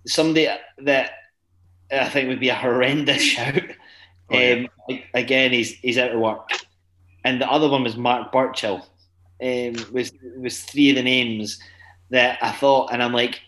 Somebody 0.06 0.48
that 0.78 1.10
I 1.90 2.08
think 2.08 2.28
would 2.28 2.40
be 2.40 2.48
a 2.48 2.54
horrendous 2.54 3.22
shout. 3.22 3.62
Oh, 4.30 4.38
yeah. 4.38 4.66
um, 4.88 4.98
again, 5.14 5.52
he's 5.52 5.72
he's 5.78 5.98
out 5.98 6.12
of 6.12 6.20
work. 6.20 6.48
And 7.24 7.40
the 7.40 7.50
other 7.50 7.68
one 7.68 7.82
was 7.82 7.96
Mark 7.96 8.32
Burchill. 8.32 8.86
Um, 9.42 9.74
was 9.92 10.12
was 10.38 10.62
three 10.62 10.90
of 10.90 10.96
the 10.96 11.02
names 11.02 11.60
that 12.10 12.38
I 12.40 12.52
thought, 12.52 12.92
and 12.92 13.02
I'm 13.02 13.12
like, 13.12 13.40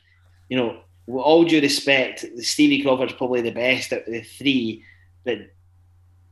you 0.49 0.57
know, 0.57 0.81
with 1.07 1.23
all 1.23 1.45
due 1.45 1.61
respect, 1.61 2.25
Stevie 2.39 2.83
Crawford's 2.83 3.15
probably 3.15 3.41
the 3.41 3.51
best 3.51 3.93
out 3.93 4.07
of 4.07 4.13
the 4.13 4.23
three. 4.23 4.85
But 5.25 5.39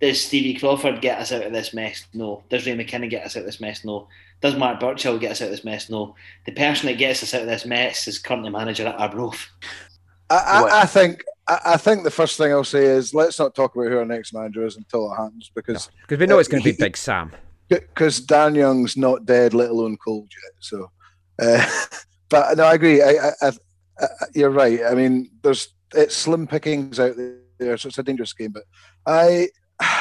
does 0.01 0.25
Stevie 0.25 0.59
Crawford 0.59 1.01
get 1.01 1.19
us 1.21 1.33
out 1.33 1.43
of 1.47 1.53
this 1.53 1.73
mess? 1.73 2.07
No. 2.13 2.43
Does 2.51 2.67
Ray 2.67 2.77
McKinnon 2.77 3.11
get 3.11 3.25
us 3.25 3.37
out 3.37 3.41
of 3.41 3.47
this 3.47 3.61
mess? 3.61 3.85
No. 3.85 4.09
Does 4.43 4.57
Mark 4.57 4.79
Burchill 4.81 5.19
get 5.19 5.33
us 5.33 5.41
out 5.41 5.47
of 5.47 5.51
this 5.53 5.65
mess? 5.65 5.89
No. 5.89 6.15
The 6.45 6.53
person 6.53 6.87
that 6.87 6.99
gets 6.99 7.23
us 7.23 7.33
out 7.33 7.43
of 7.43 7.49
this 7.49 7.65
mess 7.65 8.07
is 8.07 8.19
currently 8.19 8.51
manager 8.51 8.87
at 8.87 8.99
Arbroath. 8.99 9.49
I, 10.29 10.37
I, 10.37 10.81
I 10.83 10.87
think 10.87 11.25
I, 11.49 11.61
I 11.65 11.77
think 11.77 12.05
the 12.05 12.11
first 12.11 12.37
thing 12.37 12.53
I'll 12.53 12.65
say 12.65 12.85
is 12.85 13.15
let's 13.15 13.39
not 13.39 13.55
talk 13.55 13.75
about 13.75 13.89
who 13.89 13.99
our 13.99 14.05
next 14.05 14.35
manager 14.35 14.65
is 14.67 14.77
until 14.77 15.11
it 15.11 15.17
happens 15.17 15.51
because 15.55 15.91
Because 16.03 16.19
we 16.19 16.27
know 16.27 16.39
it's 16.39 16.49
going 16.49 16.63
to 16.63 16.73
be 16.73 16.77
Big 16.79 16.97
Sam. 16.97 17.33
because 17.69 18.21
Dan 18.21 18.55
Young's 18.55 18.97
not 18.97 19.25
dead, 19.25 19.55
let 19.55 19.71
alone 19.71 19.97
cold 19.97 20.29
yet. 20.31 20.53
So, 20.61 20.91
uh, 21.41 21.65
but 22.29 22.57
no, 22.57 22.65
I 22.65 22.75
agree. 22.75 23.03
I, 23.03 23.11
I, 23.11 23.31
I, 23.43 23.53
I, 24.01 24.07
you're 24.35 24.51
right. 24.51 24.81
I 24.85 24.95
mean, 24.95 25.31
there's 25.43 25.69
it's 25.95 26.17
slim 26.17 26.47
pickings 26.47 26.99
out 27.01 27.15
there, 27.59 27.79
so 27.79 27.89
it's 27.89 27.99
a 27.99 28.03
dangerous 28.03 28.33
game. 28.33 28.51
But 28.51 28.65
I, 29.07 29.49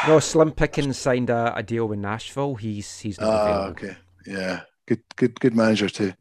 No, 0.07 0.19
Slim 0.19 0.51
Pickens 0.51 0.97
signed 0.97 1.29
a, 1.29 1.53
a 1.55 1.63
deal 1.63 1.87
with 1.87 1.99
Nashville. 1.99 2.55
He's 2.55 2.99
he's 2.99 3.19
not 3.19 3.33
ah, 3.33 3.43
available. 3.43 3.71
okay, 3.71 3.97
yeah, 4.25 4.61
good, 4.85 5.01
good, 5.15 5.39
good 5.39 5.55
manager 5.55 5.89
too. 5.89 6.13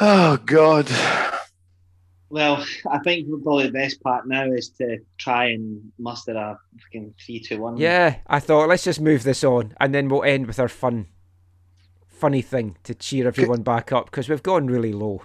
Oh 0.00 0.36
God, 0.36 0.90
Well, 2.34 2.66
I 2.90 2.98
think 2.98 3.28
probably 3.28 3.66
the 3.66 3.72
best 3.72 4.02
part 4.02 4.26
now 4.26 4.44
is 4.50 4.70
to 4.70 4.98
try 5.18 5.50
and 5.50 5.80
muster 6.00 6.32
a 6.32 6.58
fucking 6.82 7.14
three, 7.24 7.38
two, 7.38 7.60
one. 7.60 7.76
Yeah, 7.76 8.16
I 8.26 8.40
thought 8.40 8.68
let's 8.68 8.82
just 8.82 9.00
move 9.00 9.22
this 9.22 9.44
on, 9.44 9.72
and 9.78 9.94
then 9.94 10.08
we'll 10.08 10.24
end 10.24 10.48
with 10.48 10.58
our 10.58 10.68
fun, 10.68 11.06
funny 12.08 12.42
thing 12.42 12.76
to 12.82 12.92
cheer 12.92 13.28
everyone 13.28 13.62
back 13.62 13.92
up 13.92 14.06
because 14.06 14.28
we've 14.28 14.42
gone 14.42 14.66
really 14.66 14.92
low. 14.92 15.22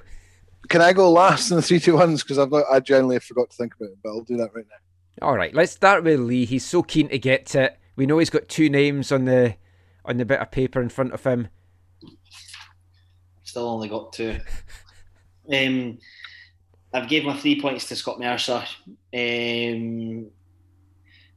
can 0.69 0.81
I 0.81 0.93
go 0.93 1.11
last 1.11 1.49
in 1.49 1.55
the 1.55 1.63
three 1.63 1.79
two 1.79 1.95
ones? 1.95 2.21
Because 2.21 2.37
I've 2.37 2.51
not, 2.51 2.65
I 2.71 2.79
generally 2.79 3.17
forgot 3.17 3.49
to 3.49 3.57
think 3.57 3.73
about 3.73 3.89
it, 3.89 3.97
but 4.03 4.09
I'll 4.09 4.21
do 4.21 4.37
that 4.37 4.53
right 4.53 4.65
now. 4.69 4.88
All 5.21 5.35
right, 5.35 5.53
let's 5.53 5.73
start 5.73 6.03
with 6.03 6.19
Lee. 6.19 6.45
He's 6.45 6.65
so 6.65 6.81
keen 6.81 7.09
to 7.09 7.19
get 7.19 7.45
to 7.47 7.63
it. 7.63 7.79
We 7.95 8.05
know 8.05 8.19
he's 8.19 8.29
got 8.29 8.47
two 8.47 8.69
names 8.69 9.11
on 9.11 9.25
the 9.25 9.55
on 10.05 10.17
the 10.17 10.25
bit 10.25 10.39
of 10.39 10.51
paper 10.51 10.81
in 10.81 10.89
front 10.89 11.13
of 11.13 11.23
him. 11.25 11.49
Still 13.43 13.67
only 13.67 13.89
got 13.89 14.13
two. 14.13 14.37
um, 15.53 15.97
I've 16.93 17.09
gave 17.09 17.25
my 17.25 17.35
three 17.35 17.59
points 17.59 17.87
to 17.89 17.95
Scott 17.95 18.19
Mercer. 18.19 18.63
Um, 18.87 18.95
and 19.13 20.31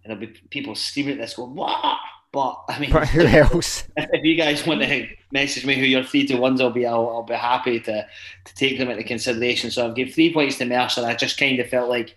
there'll 0.04 0.20
be 0.20 0.28
people 0.50 0.74
screaming 0.74 1.14
at 1.14 1.18
this 1.18 1.34
going, 1.34 1.54
what? 1.54 1.98
But 2.30 2.64
I 2.68 2.78
mean, 2.78 2.92
But 2.92 3.08
who 3.08 3.22
else? 3.26 3.84
if, 3.96 4.08
if 4.12 4.24
you 4.24 4.36
guys 4.36 4.66
want 4.66 4.82
to 4.82 5.08
message 5.32 5.66
me 5.66 5.74
who 5.74 5.84
your 5.84 6.04
three 6.04 6.26
to 6.28 6.36
ones 6.36 6.62
will 6.62 6.70
be, 6.70 6.86
I'll, 6.86 7.08
I'll 7.08 7.22
be 7.24 7.34
happy 7.34 7.80
to 7.80 8.06
to 8.44 8.54
take 8.54 8.78
them 8.78 8.88
into 8.88 9.02
consideration. 9.04 9.70
So 9.70 9.86
I've 9.86 9.94
given 9.96 10.12
three 10.12 10.32
points 10.32 10.56
to 10.58 10.64
Mercer. 10.64 11.04
I 11.04 11.14
just 11.14 11.38
kind 11.38 11.58
of 11.58 11.68
felt 11.68 11.90
like 11.90 12.16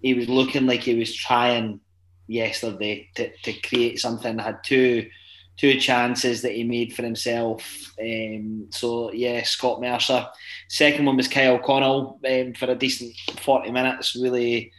he 0.00 0.14
was 0.14 0.28
looking 0.28 0.66
like 0.66 0.80
he 0.80 0.94
was 0.94 1.14
trying 1.14 1.80
yesterday 2.26 3.08
to, 3.16 3.30
to 3.44 3.52
create 3.60 3.98
something. 3.98 4.38
Had 4.38 4.62
two 4.64 5.08
two 5.56 5.78
chances 5.78 6.40
that 6.40 6.52
he 6.52 6.64
made 6.64 6.94
for 6.94 7.02
himself. 7.02 7.92
Um, 8.00 8.68
so 8.70 9.12
yeah, 9.12 9.42
Scott 9.42 9.80
Mercer. 9.80 10.26
Second 10.68 11.04
one 11.04 11.16
was 11.16 11.28
Kyle 11.28 11.58
Connell 11.58 12.18
um, 12.28 12.54
for 12.54 12.66
a 12.66 12.74
decent 12.74 13.14
forty 13.40 13.70
minutes. 13.70 14.16
Really 14.16 14.72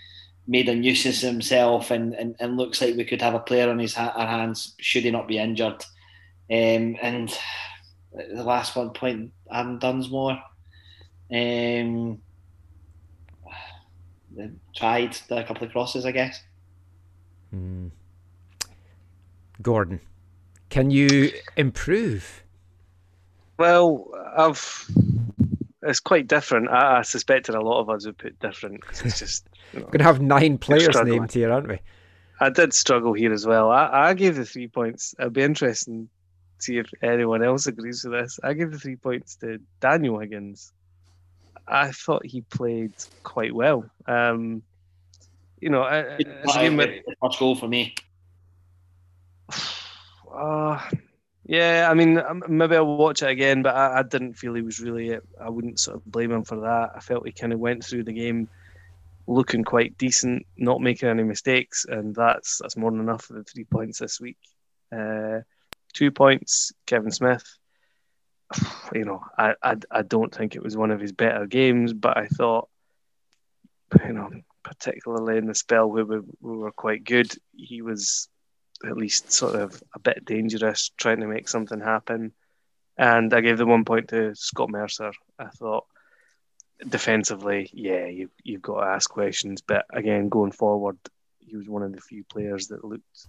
made 0.48 0.68
a 0.68 0.76
nuisance 0.76 1.24
of 1.24 1.30
himself 1.30 1.92
and, 1.92 2.14
and, 2.16 2.36
and 2.40 2.58
looks 2.58 2.82
like 2.82 2.96
we 2.96 3.06
could 3.06 3.22
have 3.22 3.36
a 3.36 3.40
player 3.40 3.70
on 3.70 3.80
his 3.80 3.94
hands 3.94 4.74
should 4.80 5.04
he 5.04 5.12
not 5.12 5.28
be 5.28 5.38
injured. 5.38 5.86
Um, 6.50 6.98
and 7.02 7.30
the 8.12 8.44
last 8.44 8.76
one 8.76 8.90
point, 8.90 9.32
Adam 9.52 9.80
Dunsmore. 9.80 10.42
Um, 11.32 12.22
they 14.36 14.50
tried 14.76 15.18
did 15.28 15.38
a 15.38 15.44
couple 15.44 15.66
of 15.66 15.72
crosses, 15.72 16.06
I 16.06 16.12
guess. 16.12 16.42
Hmm. 17.52 17.88
Gordon, 19.62 20.00
can 20.70 20.90
you 20.90 21.32
improve? 21.58 22.44
Well, 23.58 24.08
I've. 24.36 24.90
It's 25.84 26.00
quite 26.00 26.28
different. 26.28 26.70
I, 26.70 27.00
I 27.00 27.02
suspected 27.02 27.56
a 27.56 27.62
lot 27.62 27.82
of 27.82 27.90
us 27.90 28.06
would 28.06 28.18
put 28.18 28.40
different. 28.40 28.84
It's 29.04 29.20
just. 29.20 29.48
You 29.74 29.80
know, 29.80 29.86
We're 29.86 29.92
gonna 29.92 30.04
have 30.04 30.22
nine 30.22 30.58
players 30.58 30.96
named 31.04 31.32
here, 31.32 31.52
aren't 31.52 31.68
we? 31.68 31.80
I 32.40 32.50
did 32.50 32.74
struggle 32.74 33.14
here 33.14 33.32
as 33.32 33.46
well. 33.46 33.70
I, 33.70 34.10
I 34.10 34.14
gave 34.16 34.36
the 34.36 34.46
three 34.46 34.68
points. 34.68 35.14
It'll 35.20 35.30
be 35.30 35.44
interesting 35.44 36.10
to 36.58 36.64
see 36.64 36.78
if 36.80 36.88
anyone 37.04 37.44
else 37.44 37.68
agrees 37.68 38.04
with 38.04 38.14
this. 38.14 38.40
I 38.44 38.54
gave 38.54 38.72
the 38.72 38.80
three 38.80 38.96
points 38.96 39.36
to 39.38 39.60
Daniel 39.80 40.18
Higgins. 40.18 40.74
I 41.68 41.92
thought 41.92 42.26
he 42.26 42.42
played 42.42 42.94
quite 43.24 43.54
well. 43.54 43.90
Um, 44.08 44.64
you 45.60 45.70
know, 45.70 45.84
a 45.84 46.18
game 46.54 46.78
with, 46.78 47.04
first 47.22 47.40
goal 47.40 47.56
for 47.56 47.68
me. 47.68 47.96
Uh, 50.34 50.82
yeah, 51.46 51.88
I 51.90 51.94
mean, 51.94 52.18
um, 52.18 52.44
maybe 52.48 52.76
I'll 52.76 52.98
watch 52.98 53.22
it 53.22 53.30
again, 53.30 53.62
but 53.62 53.76
I, 53.76 54.00
I, 54.00 54.04
didn't 54.04 54.34
feel 54.34 54.56
he 54.56 54.64
was 54.64 54.80
really. 54.80 55.18
I 55.40 55.50
wouldn't 55.50 55.80
sort 55.80 55.98
of 55.98 56.06
blame 56.06 56.32
him 56.32 56.44
for 56.44 56.62
that. 56.62 56.92
I 56.96 57.00
felt 57.00 57.28
he 57.28 57.32
kind 57.32 57.54
of 57.54 57.60
went 57.60 57.86
through 57.86 58.04
the 58.04 58.14
game 58.14 58.50
looking 59.28 59.64
quite 59.64 59.98
decent, 59.98 60.46
not 60.58 60.82
making 60.82 61.10
any 61.10 61.24
mistakes, 61.24 61.86
and 61.88 62.16
that's 62.16 62.60
that's 62.60 62.78
more 62.78 62.92
than 62.92 63.00
enough 63.00 63.26
for 63.26 63.34
the 63.34 63.44
three 63.44 63.64
points 63.64 64.00
this 64.00 64.20
week. 64.20 64.38
Uh, 64.92 65.40
two 65.94 66.12
points, 66.12 66.72
Kevin 66.86 67.12
Smith. 67.12 67.46
You 68.94 69.06
know, 69.06 69.24
I, 69.38 69.56
I 69.64 69.78
I 69.90 70.02
don't 70.02 70.36
think 70.36 70.54
it 70.54 70.62
was 70.62 70.76
one 70.76 70.92
of 70.92 71.00
his 71.00 71.14
better 71.14 71.46
games, 71.46 71.94
but 71.94 72.18
I 72.18 72.28
thought, 72.28 72.68
you 74.06 74.12
know, 74.12 74.30
particularly 74.64 75.38
in 75.38 75.46
the 75.46 75.56
spell 75.56 75.90
where 75.90 76.06
we, 76.06 76.20
we 76.42 76.58
were 76.58 76.74
quite 76.74 77.06
good, 77.06 77.32
he 77.56 77.82
was 77.82 78.28
at 78.86 78.98
least 78.98 79.32
sort 79.32 79.56
of 79.56 79.82
a 79.96 80.00
bit 80.00 80.26
dangerous, 80.26 80.92
trying 80.98 81.22
to 81.22 81.28
make 81.28 81.48
something 81.48 81.80
happen. 81.80 82.34
And 82.98 83.34
I 83.34 83.42
gave 83.42 83.58
the 83.58 83.66
one 83.66 83.86
point 83.86 84.10
to 84.10 84.36
Scott 84.36 84.70
Mercer. 84.70 85.12
I 85.40 85.48
thought 85.48 85.86
defensively, 86.88 87.70
yeah, 87.74 88.06
you, 88.06 88.30
you've 88.44 88.62
got 88.62 88.82
to 88.82 88.88
ask 88.88 89.10
questions. 89.10 89.62
But 89.62 89.86
again, 89.92 90.30
going 90.30 90.52
forward, 90.52 90.98
he 91.40 91.56
was 91.56 91.70
one 91.70 91.84
of 91.84 91.94
the 91.94 92.02
few 92.02 92.24
players 92.24 92.68
that 92.68 92.84
looked 92.84 93.28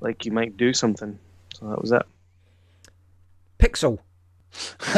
like 0.00 0.22
he 0.22 0.30
might 0.30 0.56
do 0.56 0.72
something. 0.72 1.18
So 1.54 1.68
that 1.68 1.80
was 1.80 1.92
it. 1.92 2.02
Pixel. 3.58 3.98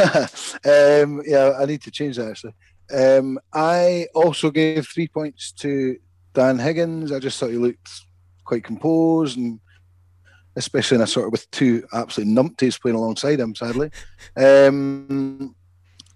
um, 0.65 1.21
yeah, 1.25 1.53
I 1.59 1.65
need 1.65 1.81
to 1.83 1.91
change 1.91 2.17
that 2.17 2.29
actually. 2.29 2.53
Um, 2.91 3.39
I 3.53 4.07
also 4.15 4.49
gave 4.49 4.87
three 4.87 5.07
points 5.07 5.51
to 5.53 5.97
Dan 6.33 6.57
Higgins. 6.57 7.11
I 7.11 7.19
just 7.19 7.39
thought 7.39 7.51
he 7.51 7.57
looked 7.57 7.89
quite 8.45 8.63
composed 8.63 9.37
and 9.37 9.59
especially 10.55 10.95
in 10.95 11.01
a 11.01 11.07
sort 11.07 11.27
of 11.27 11.31
with 11.31 11.49
two 11.51 11.87
absolute 11.93 12.27
numpties 12.27 12.81
playing 12.81 12.97
alongside 12.97 13.39
him, 13.39 13.55
sadly. 13.55 13.91
Um, 14.35 15.55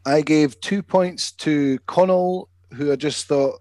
I 0.06 0.22
gave 0.22 0.60
two 0.60 0.84
points 0.84 1.32
to 1.34 1.80
Connell, 1.86 2.50
who 2.74 2.92
I 2.92 2.96
just 2.96 3.28
thought, 3.28 3.60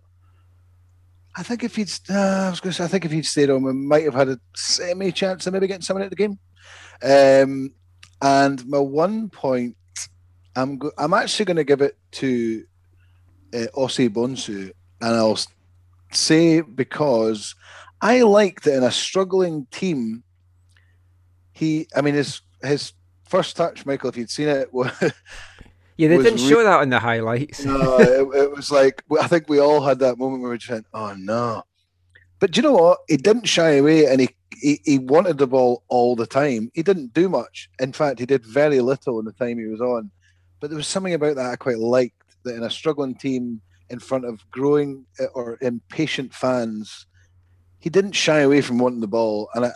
I 1.36 1.42
think 1.42 1.64
if 1.64 1.76
he'd, 1.76 1.90
uh, 2.10 2.46
I 2.46 2.50
was 2.50 2.60
going 2.60 2.72
to 2.72 2.76
say, 2.76 2.84
I 2.84 2.88
think 2.88 3.04
if 3.04 3.12
he'd 3.12 3.24
stayed 3.24 3.50
on, 3.50 3.62
we 3.62 3.72
might 3.72 4.04
have 4.04 4.14
had 4.14 4.28
a 4.28 4.38
semi 4.54 5.12
chance 5.12 5.46
of 5.46 5.52
maybe 5.52 5.66
getting 5.66 5.82
someone 5.82 6.02
at 6.02 6.10
the 6.10 6.16
game. 6.16 6.38
Um, 7.02 7.72
and 8.22 8.64
my 8.68 8.78
one 8.78 9.28
point, 9.28 9.76
I'm 10.54 10.78
go- 10.78 10.92
I'm 10.96 11.12
actually 11.12 11.44
going 11.44 11.56
to 11.56 11.64
give 11.64 11.80
it 11.82 11.98
to 12.12 12.64
uh, 13.52 13.66
Osei 13.74 14.08
Bonsu, 14.08 14.70
and 15.00 15.14
I'll 15.16 15.38
say 16.12 16.60
because 16.60 17.54
I 18.00 18.22
like 18.22 18.62
that 18.62 18.76
in 18.76 18.84
a 18.84 18.90
struggling 18.90 19.66
team, 19.70 20.22
he, 21.52 21.88
I 21.96 22.00
mean, 22.00 22.14
his 22.14 22.40
his 22.62 22.92
first 23.24 23.56
touch, 23.56 23.84
Michael, 23.84 24.10
if 24.10 24.16
you'd 24.16 24.30
seen 24.30 24.48
it, 24.48 24.72
was, 24.74 24.90
yeah, 25.96 26.08
they 26.08 26.16
didn't 26.18 26.42
re- 26.42 26.48
show 26.48 26.62
that 26.62 26.82
in 26.82 26.90
the 26.90 27.00
highlights. 27.00 27.64
no, 27.64 27.98
it, 27.98 28.20
it, 28.36 28.56
was 28.56 28.70
like 28.70 29.02
I 29.20 29.26
think 29.26 29.48
we 29.48 29.58
all 29.58 29.80
had 29.80 29.98
that 29.98 30.16
moment 30.16 30.42
where 30.42 30.52
we 30.52 30.58
just 30.58 30.70
went, 30.70 30.86
"Oh 30.94 31.14
no!" 31.18 31.64
But 32.38 32.52
do 32.52 32.58
you 32.58 32.62
know 32.62 32.74
what? 32.74 32.98
He 33.08 33.16
didn't 33.16 33.46
shy 33.46 33.72
away, 33.72 34.06
and 34.06 34.20
he, 34.20 34.30
he 34.62 34.80
he 34.84 34.98
wanted 34.98 35.38
the 35.38 35.46
ball 35.46 35.82
all 35.88 36.16
the 36.16 36.26
time. 36.26 36.70
He 36.72 36.82
didn't 36.82 37.12
do 37.12 37.28
much. 37.28 37.68
In 37.80 37.92
fact, 37.92 38.20
he 38.20 38.26
did 38.26 38.46
very 38.46 38.80
little 38.80 39.18
in 39.18 39.26
the 39.26 39.32
time 39.32 39.58
he 39.58 39.66
was 39.66 39.80
on. 39.80 40.10
But 40.60 40.70
there 40.70 40.76
was 40.76 40.86
something 40.86 41.14
about 41.14 41.36
that 41.36 41.50
I 41.50 41.56
quite 41.56 41.78
liked. 41.78 42.14
That 42.44 42.56
in 42.56 42.62
a 42.62 42.70
struggling 42.70 43.14
team, 43.14 43.60
in 43.90 43.98
front 43.98 44.24
of 44.24 44.48
growing 44.50 45.04
uh, 45.20 45.26
or 45.34 45.58
impatient 45.60 46.32
fans, 46.32 47.06
he 47.78 47.90
didn't 47.90 48.12
shy 48.12 48.38
away 48.38 48.60
from 48.60 48.78
wanting 48.78 49.00
the 49.00 49.06
ball, 49.08 49.48
and 49.54 49.66
I, 49.66 49.72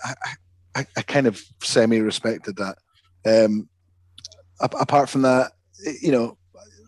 I, 0.74 0.86
I 0.96 1.02
kind 1.02 1.26
of 1.26 1.42
semi 1.62 2.00
respected 2.00 2.56
that. 2.56 2.78
Um, 3.24 3.68
apart 4.60 5.08
from 5.08 5.22
that, 5.22 5.52
you 6.00 6.12
know, 6.12 6.38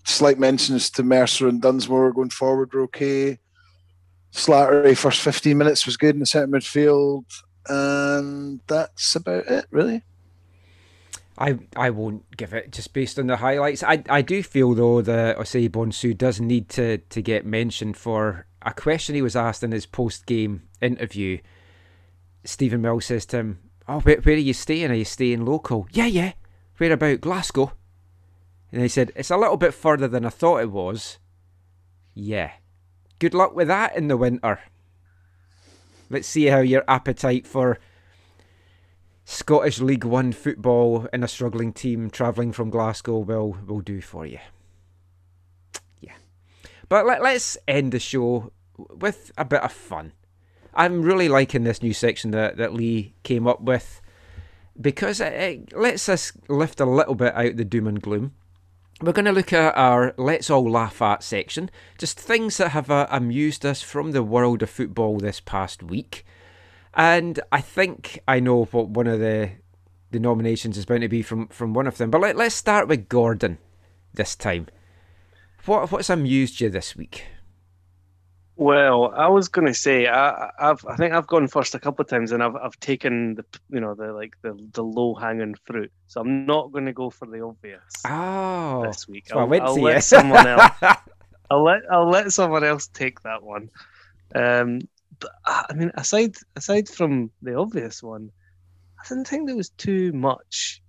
slight 0.04 0.38
mentions 0.38 0.90
to 0.90 1.02
Mercer 1.02 1.48
and 1.48 1.60
Dunsmore 1.60 2.12
going 2.12 2.30
forward 2.30 2.72
were 2.72 2.82
okay. 2.82 3.38
Slattery 4.32 4.96
first 4.96 5.20
15 5.20 5.56
minutes 5.56 5.86
was 5.86 5.96
good 5.96 6.14
in 6.14 6.20
the 6.20 6.26
centre 6.26 6.48
midfield, 6.48 7.24
and 7.68 8.60
that's 8.66 9.14
about 9.16 9.46
it, 9.46 9.66
really. 9.70 10.02
I, 11.38 11.58
I 11.76 11.90
won't 11.90 12.36
give 12.36 12.52
it 12.52 12.72
just 12.72 12.92
based 12.92 13.18
on 13.18 13.28
the 13.28 13.36
highlights. 13.36 13.84
I, 13.84 14.02
I 14.08 14.22
do 14.22 14.42
feel 14.42 14.74
though 14.74 15.00
that 15.02 15.38
Osei 15.38 15.68
Bonsu 15.68 16.16
does 16.16 16.40
need 16.40 16.68
to, 16.70 16.98
to 16.98 17.22
get 17.22 17.46
mentioned 17.46 17.96
for 17.96 18.46
a 18.62 18.72
question 18.72 19.14
he 19.14 19.22
was 19.22 19.36
asked 19.36 19.62
in 19.62 19.70
his 19.70 19.86
post 19.86 20.26
game 20.26 20.62
interview. 20.80 21.38
Stephen 22.44 22.82
Mill 22.82 23.00
says 23.00 23.24
to 23.26 23.36
him, 23.38 23.58
Oh, 23.86 24.00
where, 24.00 24.20
where 24.20 24.34
are 24.34 24.38
you 24.38 24.52
staying? 24.52 24.90
Are 24.90 24.94
you 24.94 25.04
staying 25.04 25.44
local? 25.44 25.86
Yeah, 25.92 26.06
yeah. 26.06 26.32
Where 26.76 26.92
about 26.92 27.20
Glasgow? 27.20 27.72
And 28.72 28.82
he 28.82 28.88
said, 28.88 29.12
It's 29.14 29.30
a 29.30 29.36
little 29.36 29.56
bit 29.56 29.74
further 29.74 30.08
than 30.08 30.26
I 30.26 30.30
thought 30.30 30.62
it 30.62 30.72
was. 30.72 31.18
Yeah. 32.14 32.52
Good 33.18 33.34
luck 33.34 33.54
with 33.54 33.68
that 33.68 33.96
in 33.96 34.08
the 34.08 34.16
winter. 34.16 34.60
Let's 36.10 36.28
see 36.28 36.46
how 36.46 36.60
your 36.60 36.84
appetite 36.88 37.46
for 37.46 37.78
Scottish 39.24 39.78
League 39.80 40.04
One 40.04 40.32
football 40.32 41.06
in 41.12 41.22
a 41.22 41.28
struggling 41.28 41.72
team 41.72 42.08
travelling 42.08 42.52
from 42.52 42.70
Glasgow 42.70 43.18
will, 43.18 43.58
will 43.66 43.80
do 43.80 44.00
for 44.00 44.24
you. 44.24 44.38
Yeah. 46.00 46.14
But 46.88 47.04
let, 47.04 47.22
let's 47.22 47.58
end 47.68 47.92
the 47.92 47.98
show 47.98 48.52
with 48.76 49.30
a 49.36 49.44
bit 49.44 49.62
of 49.62 49.72
fun. 49.72 50.12
I'm 50.72 51.02
really 51.02 51.28
liking 51.28 51.64
this 51.64 51.82
new 51.82 51.92
section 51.92 52.30
that, 52.30 52.56
that 52.56 52.72
Lee 52.72 53.14
came 53.22 53.46
up 53.46 53.60
with 53.60 54.00
because 54.80 55.20
it, 55.20 55.32
it 55.32 55.76
lets 55.76 56.08
us 56.08 56.32
lift 56.48 56.80
a 56.80 56.86
little 56.86 57.14
bit 57.14 57.34
out 57.34 57.56
the 57.56 57.64
doom 57.64 57.86
and 57.86 58.00
gloom. 58.00 58.32
We're 59.00 59.12
going 59.12 59.26
to 59.26 59.32
look 59.32 59.52
at 59.52 59.76
our 59.76 60.12
Let's 60.16 60.50
All 60.50 60.68
Laugh 60.68 61.00
At 61.00 61.22
section, 61.22 61.70
just 61.98 62.18
things 62.18 62.56
that 62.56 62.70
have 62.70 62.90
uh, 62.90 63.06
amused 63.10 63.64
us 63.64 63.80
from 63.80 64.10
the 64.10 64.24
world 64.24 64.60
of 64.60 64.70
football 64.70 65.18
this 65.18 65.38
past 65.38 65.84
week. 65.84 66.26
And 66.94 67.38
I 67.52 67.60
think 67.60 68.18
I 68.26 68.40
know 68.40 68.64
what 68.64 68.88
one 68.88 69.06
of 69.06 69.20
the 69.20 69.52
the 70.10 70.18
nominations 70.18 70.76
is 70.76 70.84
going 70.84 71.02
to 71.02 71.08
be 71.08 71.22
from, 71.22 71.46
from 71.48 71.74
one 71.74 71.86
of 71.86 71.98
them. 71.98 72.10
But 72.10 72.22
let, 72.22 72.34
let's 72.34 72.54
start 72.54 72.88
with 72.88 73.08
Gordon 73.08 73.58
this 74.14 74.34
time. 74.34 74.66
What 75.64 75.92
what's 75.92 76.10
amused 76.10 76.60
you 76.60 76.68
this 76.68 76.96
week? 76.96 77.26
Well, 78.58 79.12
I 79.14 79.28
was 79.28 79.46
going 79.46 79.68
to 79.68 79.72
say 79.72 80.08
I, 80.08 80.50
have 80.58 80.84
I 80.84 80.96
think 80.96 81.14
I've 81.14 81.28
gone 81.28 81.46
first 81.46 81.76
a 81.76 81.78
couple 81.78 82.02
of 82.02 82.08
times, 82.08 82.32
and 82.32 82.42
I've 82.42 82.56
I've 82.56 82.78
taken 82.80 83.36
the 83.36 83.44
you 83.70 83.78
know 83.78 83.94
the 83.94 84.12
like 84.12 84.34
the 84.42 84.58
the 84.72 84.82
low 84.82 85.14
hanging 85.14 85.54
fruit. 85.64 85.92
So 86.08 86.20
I'm 86.20 86.44
not 86.44 86.72
going 86.72 86.86
to 86.86 86.92
go 86.92 87.08
for 87.08 87.28
the 87.28 87.40
obvious. 87.40 87.80
Oh, 88.04 88.82
this 88.84 89.06
week 89.06 89.28
I'll, 89.32 89.48
I'll 89.62 89.80
let 89.80 90.02
someone 90.02 90.44
else. 90.44 90.72
I'll 91.52 91.62
let 91.62 91.82
I'll 91.88 92.10
let 92.10 92.32
someone 92.32 92.64
else 92.64 92.88
take 92.88 93.20
that 93.22 93.44
one. 93.44 93.70
Um, 94.34 94.80
but 95.20 95.30
I 95.46 95.72
mean, 95.74 95.92
aside 95.94 96.34
aside 96.56 96.88
from 96.88 97.30
the 97.40 97.54
obvious 97.54 98.02
one, 98.02 98.32
I 98.98 99.08
didn't 99.08 99.28
think 99.28 99.46
there 99.46 99.54
was 99.54 99.70
too 99.70 100.12
much. 100.12 100.82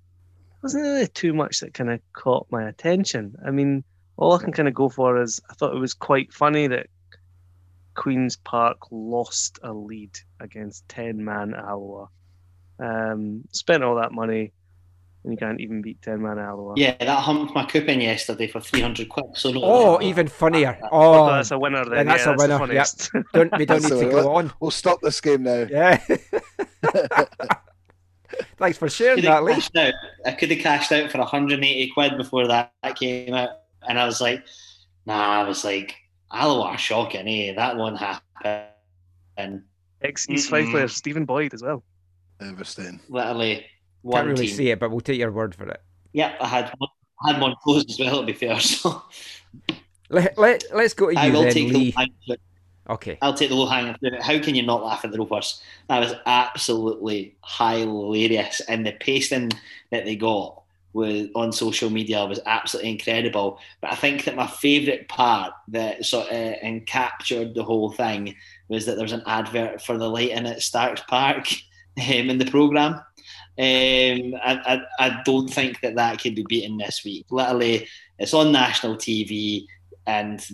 There 0.50 0.60
wasn't 0.64 0.86
really 0.86 1.08
too 1.08 1.36
much 1.36 1.60
that 1.60 1.76
kind 1.76 1.92
of 1.92 2.02
caught 2.14 2.48
my 2.50 2.68
attention. 2.68 3.36
I 3.46 3.52
mean, 3.52 3.84
all 4.18 4.34
I 4.34 4.42
can 4.42 4.54
kind 4.54 4.68
of 4.68 4.74
go 4.74 4.90
for 4.90 5.22
is 5.22 5.40
I 5.52 5.54
thought 5.54 5.76
it 5.76 5.80
was 5.80 5.94
quite 5.94 6.34
funny 6.34 6.66
that 6.66 6.88
Queen's 8.00 8.38
Park 8.38 8.78
lost 8.92 9.60
a 9.62 9.74
lead 9.74 10.18
against 10.40 10.88
10 10.88 11.22
man 11.24 11.54
Alloa. 11.54 12.08
Um, 12.80 13.44
spent 13.52 13.84
all 13.84 13.96
that 13.96 14.14
money 14.14 14.54
and 15.26 15.34
you 15.34 15.38
can't 15.38 15.60
even 15.60 15.82
beat 15.82 16.02
10 16.02 16.22
man 16.22 16.40
Alloa. 16.40 16.76
Yeah, 16.78 16.96
that 16.98 17.10
humped 17.10 17.54
my 17.54 17.66
coupon 17.66 18.00
yesterday 18.00 18.48
for 18.48 18.62
300 18.62 19.10
quid. 19.10 19.26
So 19.34 19.52
no, 19.52 19.60
oh, 19.62 20.02
even 20.02 20.30
funnier. 20.30 20.80
Oh, 20.94 21.30
that's 21.30 21.52
a 21.52 21.60
winner 21.60 21.84
then. 21.84 22.06
that's 22.06 22.26
yeah, 22.26 22.36
a 22.36 22.38
winner. 22.38 22.74
Yep. 22.74 22.88
Don't, 23.34 23.58
we 23.58 23.66
don't 23.66 23.84
need 23.84 23.90
to 23.90 24.10
go 24.10 24.34
on. 24.34 24.54
We'll 24.62 24.72
stop 24.72 25.02
this 25.02 25.20
game 25.20 25.44
now. 25.44 25.68
Yeah. 25.70 26.02
Thanks 28.58 28.78
for 28.78 28.90
sharing 28.90 29.26
that, 29.26 29.44
Lee. 29.44 29.62
Out. 29.76 29.94
I 30.26 30.32
could 30.32 30.52
have 30.52 30.60
cashed 30.60 30.94
out 30.94 31.12
for 31.12 31.18
180 31.18 31.92
quid 31.92 32.16
before 32.16 32.48
that, 32.48 32.72
that 32.82 32.96
came 32.96 33.34
out. 33.34 33.50
And 33.86 34.00
I 34.00 34.06
was 34.06 34.22
like, 34.22 34.46
nah, 35.06 35.42
I 35.42 35.44
was 35.46 35.66
like, 35.66 35.98
Alloa 36.32 36.78
shocking, 36.78 37.28
eh? 37.28 37.54
That 37.54 37.78
won't 37.78 37.98
happen. 37.98 39.64
Ex 40.02 40.30
East 40.30 40.50
Fife 40.50 40.70
player 40.70 40.88
Stephen 40.88 41.26
Boyd 41.26 41.54
as 41.54 41.62
well. 41.62 41.84
Everston. 42.42 43.00
Literally 43.10 43.66
one 44.02 44.20
Can't 44.22 44.28
really 44.30 44.48
team. 44.48 44.56
see 44.56 44.72
it, 44.72 44.80
but 44.80 44.92
we'll 44.92 45.02
take 45.02 45.20
your 45.20 45.32
word 45.32 45.54
for 45.56 45.68
it. 45.68 45.82
Yep, 46.14 46.38
I 46.40 46.48
had 46.48 46.74
one, 46.78 46.90
I 47.26 47.34
had 47.34 47.42
one 47.42 47.56
closed 47.62 47.90
as 47.90 48.00
well. 48.00 48.22
To 48.22 48.26
be 48.26 48.34
fair, 48.34 48.60
so 48.60 49.04
let, 50.10 50.38
let 50.38 50.64
let's 50.74 50.94
go 50.94 51.08
to 51.08 51.14
you 51.14 51.20
I 51.20 51.30
will 51.30 51.44
then, 51.44 51.54
take 51.54 51.74
Lee. 51.74 51.94
the 52.28 52.38
Okay. 52.90 53.20
I'll 53.22 53.36
take 53.36 53.50
the 53.50 53.56
low 53.56 53.68
hanging 53.68 53.96
fruit. 54.00 54.20
How 54.20 54.40
can 54.40 54.56
you 54.56 54.64
not 54.64 54.84
laugh 54.84 55.06
at 55.06 55.12
the 55.12 55.20
Rovers? 55.20 55.62
That 55.90 56.00
was 56.00 56.16
absolutely 56.26 57.36
hilarious, 57.46 58.62
and 58.62 58.84
the 58.86 58.94
pacing 58.94 59.52
that 59.92 60.06
they 60.06 60.16
got 60.16 60.59
was 60.94 61.28
on 61.36 61.52
social 61.52 61.90
media 61.90 62.26
was 62.26 62.40
absolutely 62.46 62.92
incredible. 62.92 63.60
But 63.82 63.92
I 63.92 63.96
think 63.96 64.26
that 64.26 64.36
my 64.36 64.48
favourite 64.48 65.08
part 65.08 65.54
that 65.70 66.06
sort 66.06 66.28
of 66.28 66.56
and 66.62 66.86
captured 66.86 67.54
the 67.54 67.64
whole 67.64 67.92
thing 67.92 68.36
was 68.68 68.86
that 68.86 68.96
there 68.96 69.04
was 69.04 69.14
an 69.14 69.24
advert 69.26 69.82
for 69.82 69.98
the 69.98 70.10
lighting 70.10 70.48
at 70.48 70.62
Starks 70.62 71.02
Park 71.08 71.48
um, 71.98 72.30
in 72.30 72.38
the 72.38 72.50
programme. 72.50 72.94
Um, 73.58 74.36
I, 74.42 74.56
I, 74.66 74.82
I 75.00 75.22
don't 75.26 75.50
think 75.50 75.82
that 75.82 75.96
that 75.96 76.20
can 76.20 76.34
be 76.34 76.46
beaten 76.48 76.78
this 76.78 77.04
week. 77.04 77.26
Literally, 77.30 77.88
it's 78.18 78.34
on 78.34 78.52
national 78.54 78.96
TV, 78.96 79.66
and 80.08 80.46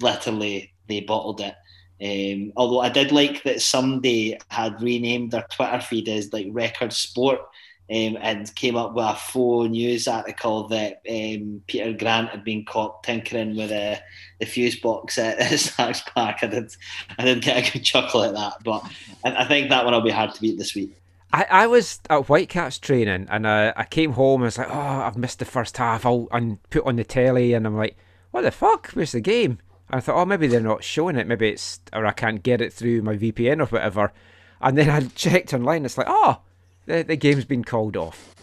literally 0.00 0.72
they 0.88 1.00
bottled 1.00 1.40
it. 1.40 1.54
Um, 2.02 2.52
although 2.56 2.80
I 2.80 2.88
did 2.88 3.12
like 3.12 3.44
that 3.44 3.62
somebody 3.62 4.36
had 4.48 4.82
renamed 4.82 5.30
their 5.30 5.46
Twitter 5.52 5.80
feed 5.80 6.08
as 6.08 6.32
like 6.32 6.48
Record 6.50 6.92
Sport 6.92 7.42
um, 7.90 8.16
and 8.20 8.54
came 8.54 8.76
up 8.76 8.94
with 8.94 9.04
a 9.04 9.14
full 9.14 9.68
news 9.68 10.08
article 10.08 10.68
that 10.68 11.02
um, 11.08 11.62
Peter 11.66 11.92
Grant 11.92 12.30
had 12.30 12.44
been 12.44 12.64
caught 12.64 13.02
tinkering 13.02 13.56
with 13.56 13.70
uh, 13.70 14.00
the 14.40 14.46
fuse 14.46 14.78
box 14.78 15.18
at, 15.18 15.42
Starks 15.58 16.02
Park. 16.02 16.38
I 16.42 16.46
did, 16.46 16.74
I 17.18 17.24
did 17.24 17.42
get 17.42 17.68
a 17.68 17.72
good 17.72 17.84
chuckle 17.84 18.24
at 18.24 18.34
that, 18.34 18.62
but 18.64 18.84
I, 19.24 19.42
I 19.42 19.44
think 19.44 19.70
that 19.70 19.84
one 19.84 19.94
will 19.94 20.00
be 20.00 20.10
hard 20.10 20.34
to 20.34 20.40
beat 20.40 20.58
this 20.58 20.74
week. 20.74 20.96
I, 21.32 21.46
I 21.50 21.66
was 21.66 22.00
at 22.10 22.26
Whitecaps 22.26 22.78
training 22.78 23.26
and 23.30 23.46
uh, 23.46 23.72
I 23.74 23.84
came 23.84 24.12
home 24.12 24.42
and 24.42 24.44
I 24.44 24.48
was 24.48 24.58
like, 24.58 24.70
oh, 24.70 24.72
I've 24.72 25.16
missed 25.16 25.38
the 25.38 25.44
first 25.44 25.76
half. 25.76 26.04
I'll 26.04 26.28
and 26.30 26.62
put 26.70 26.86
on 26.86 26.96
the 26.96 27.04
telly 27.04 27.54
and 27.54 27.66
I'm 27.66 27.76
like, 27.76 27.96
what 28.32 28.42
the 28.42 28.50
fuck? 28.50 28.88
Where's 28.88 29.12
the 29.12 29.20
game? 29.20 29.58
And 29.88 29.98
I 29.98 30.00
thought, 30.00 30.20
oh, 30.20 30.26
maybe 30.26 30.46
they're 30.46 30.60
not 30.60 30.84
showing 30.84 31.16
it. 31.16 31.26
Maybe 31.26 31.48
it's, 31.48 31.80
or 31.92 32.04
I 32.06 32.12
can't 32.12 32.42
get 32.42 32.60
it 32.60 32.72
through 32.72 33.02
my 33.02 33.16
VPN 33.16 33.60
or 33.60 33.66
whatever. 33.66 34.12
And 34.60 34.76
then 34.76 34.90
I 34.90 35.00
checked 35.14 35.54
online. 35.54 35.84
It's 35.84 35.96
like, 35.96 36.06
oh, 36.08 36.40
the, 36.86 37.02
the 37.02 37.16
game's 37.16 37.44
been 37.44 37.64
called 37.64 37.96
off. 37.96 38.34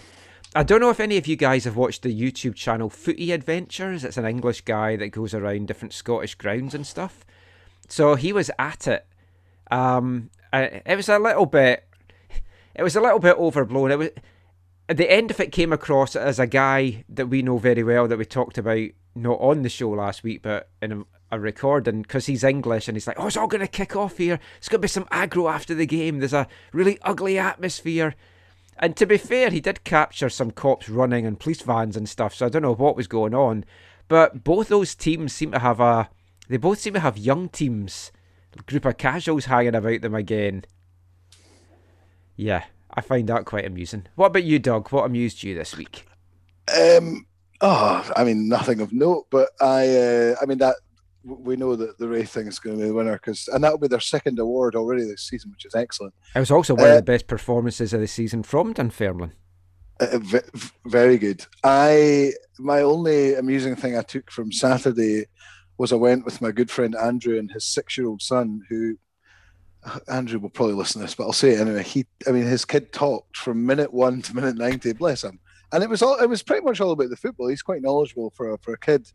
I 0.56 0.64
don't 0.64 0.82
know 0.82 0.90
if 0.90 1.00
any 1.00 1.18
of 1.18 1.28
you 1.28 1.36
guys 1.36 1.66
have 1.66 1.76
watched 1.76 2.02
the 2.02 2.14
YouTube 2.14 2.56
channel 2.56 2.90
Footy 2.90 3.32
Adventures. 3.32 4.04
It's 4.04 4.18
an 4.18 4.26
English 4.26 4.62
guy 4.62 4.96
that 4.96 5.10
goes 5.10 5.34
around 5.34 5.68
different 5.68 5.94
Scottish 5.94 6.36
grounds 6.36 6.74
and 6.74 6.88
stuff. 6.88 7.24
So 7.88 8.16
he 8.16 8.34
was 8.34 8.50
at 8.58 8.88
it. 8.88 9.06
Um, 9.70 10.32
it 10.52 10.96
was 10.96 11.10
a 11.10 11.20
little 11.20 11.46
bit. 11.46 11.88
It 12.74 12.84
was 12.84 12.96
a 12.96 13.02
little 13.02 13.20
bit 13.20 13.38
overblown. 13.38 13.92
It 13.92 14.00
was 14.00 14.10
at 14.88 14.98
the 14.98 15.12
end 15.12 15.30
of 15.30 15.40
it 15.40 15.52
came 15.52 15.72
across 15.72 16.16
as 16.16 16.40
a 16.40 16.48
guy 16.48 17.04
that 17.10 17.28
we 17.28 17.44
know 17.44 17.60
very 17.60 17.84
well 17.84 18.08
that 18.08 18.18
we 18.18 18.26
talked 18.26 18.58
about 18.58 18.90
not 19.14 19.40
on 19.40 19.62
the 19.62 19.70
show 19.70 19.92
last 19.92 20.24
week, 20.24 20.42
but 20.42 20.70
in 20.82 21.06
a, 21.32 21.40
recording 21.40 22.02
because 22.02 22.26
he's 22.26 22.44
English 22.44 22.88
and 22.88 22.96
he's 22.96 23.08
like, 23.08 23.20
oh, 23.20 23.28
it's 23.28 23.38
all 23.38 23.48
going 23.48 23.62
to 23.62 23.68
kick 23.68 23.96
off 23.96 24.18
here. 24.18 24.40
It's 24.58 24.70
going 24.70 24.80
to 24.80 24.86
be 24.86 24.88
some 24.88 25.06
aggro 25.06 25.52
after 25.52 25.74
the 25.74 25.86
game. 25.86 26.20
There's 26.20 26.34
a 26.34 26.48
really 26.74 26.98
ugly 27.02 27.38
atmosphere. 27.38 28.16
And 28.78 28.96
to 28.96 29.06
be 29.06 29.18
fair, 29.18 29.50
he 29.50 29.60
did 29.60 29.84
capture 29.84 30.30
some 30.30 30.52
cops 30.52 30.90
running 30.90 31.26
and 31.26 31.40
police 31.40 31.62
vans 31.62 31.98
and 31.98 32.08
stuff, 32.08 32.34
so 32.34 32.46
I 32.46 32.50
don't 32.50 32.62
know 32.62 32.74
what 32.74 32.96
was 32.96 33.08
going 33.08 33.36
on. 33.36 33.66
But 34.08 34.44
both 34.44 34.70
those 34.70 34.96
teams 34.96 35.34
seem 35.34 35.52
to 35.52 35.60
have 35.60 35.80
a. 35.80 36.10
They 36.48 36.58
both 36.58 36.80
seem 36.80 36.94
to 36.94 37.00
have 37.02 37.18
young 37.18 37.50
teams, 37.50 38.12
group 38.66 38.86
of 38.86 38.98
casuals 38.98 39.46
hanging 39.46 39.76
about 39.76 40.02
them 40.02 40.16
again. 40.16 40.64
Yeah, 42.36 42.64
I 42.92 43.02
find 43.02 43.28
that 43.28 43.46
quite 43.46 43.66
amusing. 43.66 44.08
What 44.16 44.28
about 44.28 44.46
you, 44.46 44.60
Doug? 44.60 44.90
What 44.90 45.06
amused 45.06 45.44
you 45.44 45.54
this 45.54 45.76
week? 45.76 46.06
Um, 46.74 47.28
oh, 47.62 48.10
I 48.16 48.24
mean, 48.24 48.48
nothing 48.48 48.80
of 48.80 48.94
note, 48.94 49.28
but 49.30 49.50
I, 49.60 49.90
uh, 49.90 50.36
I 50.42 50.46
mean 50.46 50.58
that 50.60 50.78
we 51.24 51.56
know 51.56 51.76
that 51.76 51.98
the 51.98 52.08
Ray 52.08 52.24
thing 52.24 52.48
is 52.48 52.60
going 52.60 52.78
to 52.78 52.82
be 52.82 52.88
the 52.88 52.94
winner 52.94 53.14
because, 53.14 53.48
and 53.50 53.64
that'll 53.64 53.78
be 53.78 53.88
their 53.88 54.00
second 54.00 54.40
award 54.40 54.76
already 54.76 55.04
this 55.04 55.24
season, 55.24 55.52
which 55.52 55.66
is 55.66 55.76
excellent. 55.76 56.14
It 56.36 56.40
was 56.40 56.52
also 56.52 56.76
one 56.76 56.86
uh, 56.86 56.92
of 56.92 56.96
the 56.98 57.12
best 57.12 57.28
performances 57.28 57.94
of 57.94 58.00
the 58.00 58.08
season 58.08 58.44
from 58.44 58.74
Dunfermline. 58.74 59.34
Uh, 60.00 60.20
very 60.86 61.18
good. 61.18 61.46
I 61.64 62.32
my 62.58 62.82
only 62.82 63.36
amusing 63.36 63.76
thing 63.76 63.98
I 63.98 64.02
took 64.02 64.32
from 64.32 64.52
Saturday 64.52 65.26
was 65.78 65.92
I 65.92 65.98
went 65.98 66.26
with 66.26 66.42
my 66.42 66.52
good 66.52 66.72
friend 66.72 66.96
Andrew 66.96 67.38
and 67.38 67.52
his 67.52 67.66
six-year-old 67.66 68.22
son, 68.22 68.62
who 68.70 68.98
Andrew 70.08 70.40
will 70.40 70.50
probably 70.50 70.76
listen 70.76 71.02
to 71.02 71.06
this, 71.06 71.16
but 71.16 71.24
I'll 71.24 71.34
say 71.34 71.52
it 71.52 71.62
anyway. 71.62 71.84
He, 71.84 72.06
I 72.28 72.32
mean, 72.32 72.46
his 72.46 72.66
kid 72.66 72.92
talked 72.92 73.38
from 73.38 73.66
minute 73.66 73.94
one 73.94 74.22
to 74.22 74.36
minute 74.36 74.58
ninety. 74.58 74.94
Bless 74.94 75.24
him. 75.24 75.40
And 75.72 75.84
it 75.84 75.90
was 75.90 76.02
all. 76.02 76.18
It 76.18 76.30
was 76.30 76.44
pretty 76.44 76.66
much 76.66 76.82
all 76.82 76.92
about 76.92 77.10
the 77.10 77.16
football. 77.16 77.48
He's 77.48 77.62
quite 77.62 77.82
knowledgeable 77.82 78.32
for 78.32 78.54
a, 78.54 78.58
for 78.58 78.74
a 78.74 78.80
kid. 78.80 79.08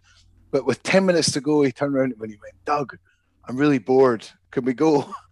But 0.55 0.67
with 0.67 0.85
10 0.85 1.05
minutes 1.05 1.33
to 1.33 1.41
go, 1.41 1.63
he 1.63 1.73
turned 1.73 1.97
around 1.97 2.15
and 2.17 2.31
he 2.31 2.39
went, 2.41 2.65
Doug, 2.65 2.97
I'm 3.49 3.57
really 3.57 3.81
bored. 3.81 4.25
Can 4.53 4.65
we 4.65 4.73
go? 4.73 5.13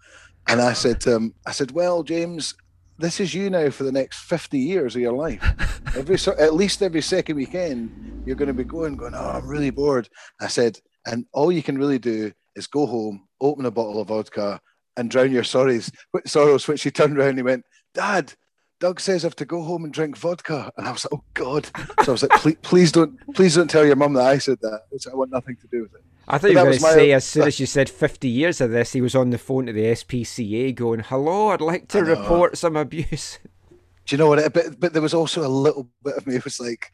And 0.48 0.60
I 0.60 0.72
said 0.72 1.00
to 1.02 1.12
him, 1.14 1.34
I 1.46 1.52
said, 1.52 1.70
Well, 1.70 2.02
James, 2.02 2.56
this 2.98 3.20
is 3.20 3.32
you 3.32 3.48
now 3.48 3.70
for 3.70 3.84
the 3.84 3.92
next 3.92 4.18
50 4.24 4.58
years 4.58 4.96
of 4.96 5.00
your 5.00 5.12
life. 5.12 5.40
Every 5.96 6.16
at 6.40 6.54
least 6.54 6.82
every 6.82 7.00
second 7.00 7.36
weekend, 7.36 8.24
you're 8.26 8.34
going 8.34 8.48
to 8.48 8.52
be 8.52 8.64
going, 8.64 8.96
going, 8.96 9.14
Oh, 9.14 9.30
I'm 9.30 9.46
really 9.46 9.70
bored. 9.70 10.08
I 10.40 10.48
said, 10.48 10.80
and 11.06 11.26
all 11.32 11.52
you 11.52 11.62
can 11.62 11.78
really 11.78 12.00
do 12.00 12.32
is 12.56 12.66
go 12.66 12.86
home, 12.86 13.28
open 13.40 13.66
a 13.66 13.70
bottle 13.70 14.00
of 14.00 14.08
vodka, 14.08 14.60
and 14.96 15.08
drown 15.08 15.30
your 15.30 15.44
sorrows. 15.44 15.92
Sorrows. 16.26 16.66
Which 16.66 16.82
he 16.82 16.90
turned 16.90 17.16
around 17.16 17.28
and 17.28 17.38
he 17.38 17.44
went, 17.44 17.64
Dad, 17.94 18.34
Doug 18.82 18.98
says 18.98 19.24
I 19.24 19.26
have 19.26 19.36
to 19.36 19.44
go 19.44 19.62
home 19.62 19.84
and 19.84 19.92
drink 19.92 20.16
vodka, 20.16 20.72
and 20.76 20.88
I 20.88 20.90
was 20.90 21.04
like, 21.04 21.20
"Oh 21.20 21.24
God!" 21.34 21.70
So 22.02 22.08
I 22.08 22.10
was 22.10 22.22
like, 22.24 22.32
"Please, 22.32 22.56
please 22.62 22.90
don't, 22.90 23.16
please 23.32 23.54
don't 23.54 23.70
tell 23.70 23.86
your 23.86 23.94
mum 23.94 24.14
that 24.14 24.26
I 24.26 24.38
said 24.38 24.58
that. 24.62 24.82
I 24.90 25.14
want 25.14 25.30
nothing 25.30 25.54
to 25.54 25.68
do 25.68 25.82
with 25.82 25.94
it." 25.94 26.02
I 26.26 26.38
thought 26.38 26.42
but 26.42 26.50
you 26.50 26.56
were 26.56 26.64
going 26.64 26.74
to 26.74 26.80
say, 26.80 27.12
as 27.12 27.24
soon 27.24 27.42
as 27.46 27.60
you 27.60 27.66
said 27.66 27.88
50 27.88 28.26
years 28.26 28.60
of 28.60 28.72
this, 28.72 28.92
he 28.92 29.00
was 29.00 29.14
on 29.14 29.30
the 29.30 29.38
phone 29.38 29.66
to 29.66 29.72
the 29.72 29.84
SPCA 29.84 30.74
going, 30.74 30.98
Hello, 30.98 31.50
I'd 31.50 31.60
like 31.60 31.86
to 31.88 32.02
report 32.02 32.58
some 32.58 32.76
abuse. 32.76 33.38
Do 34.06 34.16
you 34.16 34.18
know 34.18 34.26
what? 34.26 34.52
But, 34.52 34.80
but 34.80 34.92
there 34.92 35.02
was 35.02 35.14
also 35.14 35.46
a 35.46 35.48
little 35.48 35.88
bit 36.02 36.16
of 36.16 36.26
me, 36.26 36.34
it 36.34 36.44
was 36.44 36.58
like, 36.58 36.90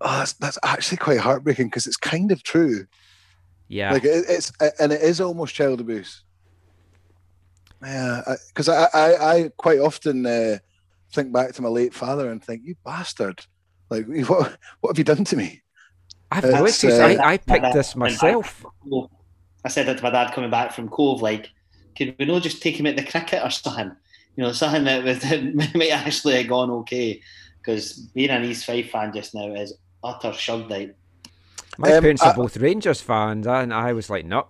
Oh, 0.00 0.18
that's, 0.18 0.34
that's 0.34 0.58
actually 0.62 0.98
quite 0.98 1.18
heartbreaking 1.18 1.66
because 1.66 1.88
it's 1.88 1.96
kind 1.96 2.30
of 2.30 2.44
true. 2.44 2.86
Yeah. 3.66 3.92
Like 3.92 4.04
it, 4.04 4.24
it's, 4.28 4.52
and 4.78 4.92
it 4.92 5.02
is 5.02 5.20
almost 5.20 5.54
child 5.54 5.80
abuse. 5.80 6.22
Yeah. 7.82 8.22
Because 8.48 8.68
I, 8.68 8.84
I, 8.84 8.88
I, 8.94 9.34
I, 9.34 9.50
quite 9.56 9.80
often, 9.80 10.26
uh, 10.26 10.58
think 11.14 11.32
back 11.32 11.52
to 11.54 11.62
my 11.62 11.68
late 11.68 11.94
father 11.94 12.30
and 12.30 12.42
think, 12.42 12.62
"You 12.64 12.74
bastard! 12.84 13.44
Like, 13.90 14.06
what 14.28 14.58
what 14.80 14.90
have 14.90 14.98
you 14.98 15.04
done 15.04 15.24
to 15.24 15.36
me?" 15.36 15.62
I've 16.30 16.44
noticed. 16.44 16.84
Uh, 16.84 16.96
I, 16.96 17.32
I 17.32 17.38
picked 17.38 17.72
this 17.72 17.94
myself. 17.94 18.64
I 19.64 19.68
said 19.68 19.86
that 19.86 19.98
to 19.98 20.02
my 20.02 20.10
dad 20.10 20.32
coming 20.32 20.50
back 20.50 20.72
from 20.72 20.88
Cove. 20.88 21.22
Like, 21.22 21.50
could 21.96 22.16
we 22.18 22.24
not 22.24 22.42
just 22.42 22.62
take 22.62 22.78
him 22.78 22.86
at 22.86 22.96
the 22.96 23.04
cricket 23.04 23.42
or 23.42 23.50
something? 23.50 23.92
You 24.36 24.42
know, 24.42 24.52
something 24.52 24.84
that, 24.84 25.04
that 25.20 25.70
might 25.74 25.90
actually 25.90 26.36
have 26.36 26.48
gone 26.48 26.70
okay. 26.70 27.22
Because 27.60 27.98
being 28.14 28.30
an 28.30 28.44
East 28.44 28.66
Fife 28.66 28.90
fan 28.90 29.12
just 29.14 29.34
now 29.34 29.54
is 29.54 29.74
utter 30.02 30.30
shugdite. 30.30 30.94
My 31.78 31.92
um, 31.92 32.02
parents 32.02 32.22
are 32.22 32.34
both 32.34 32.56
Rangers 32.56 33.00
fans, 33.00 33.46
and 33.46 33.72
I 33.72 33.92
was 33.92 34.10
like, 34.10 34.26
no, 34.26 34.48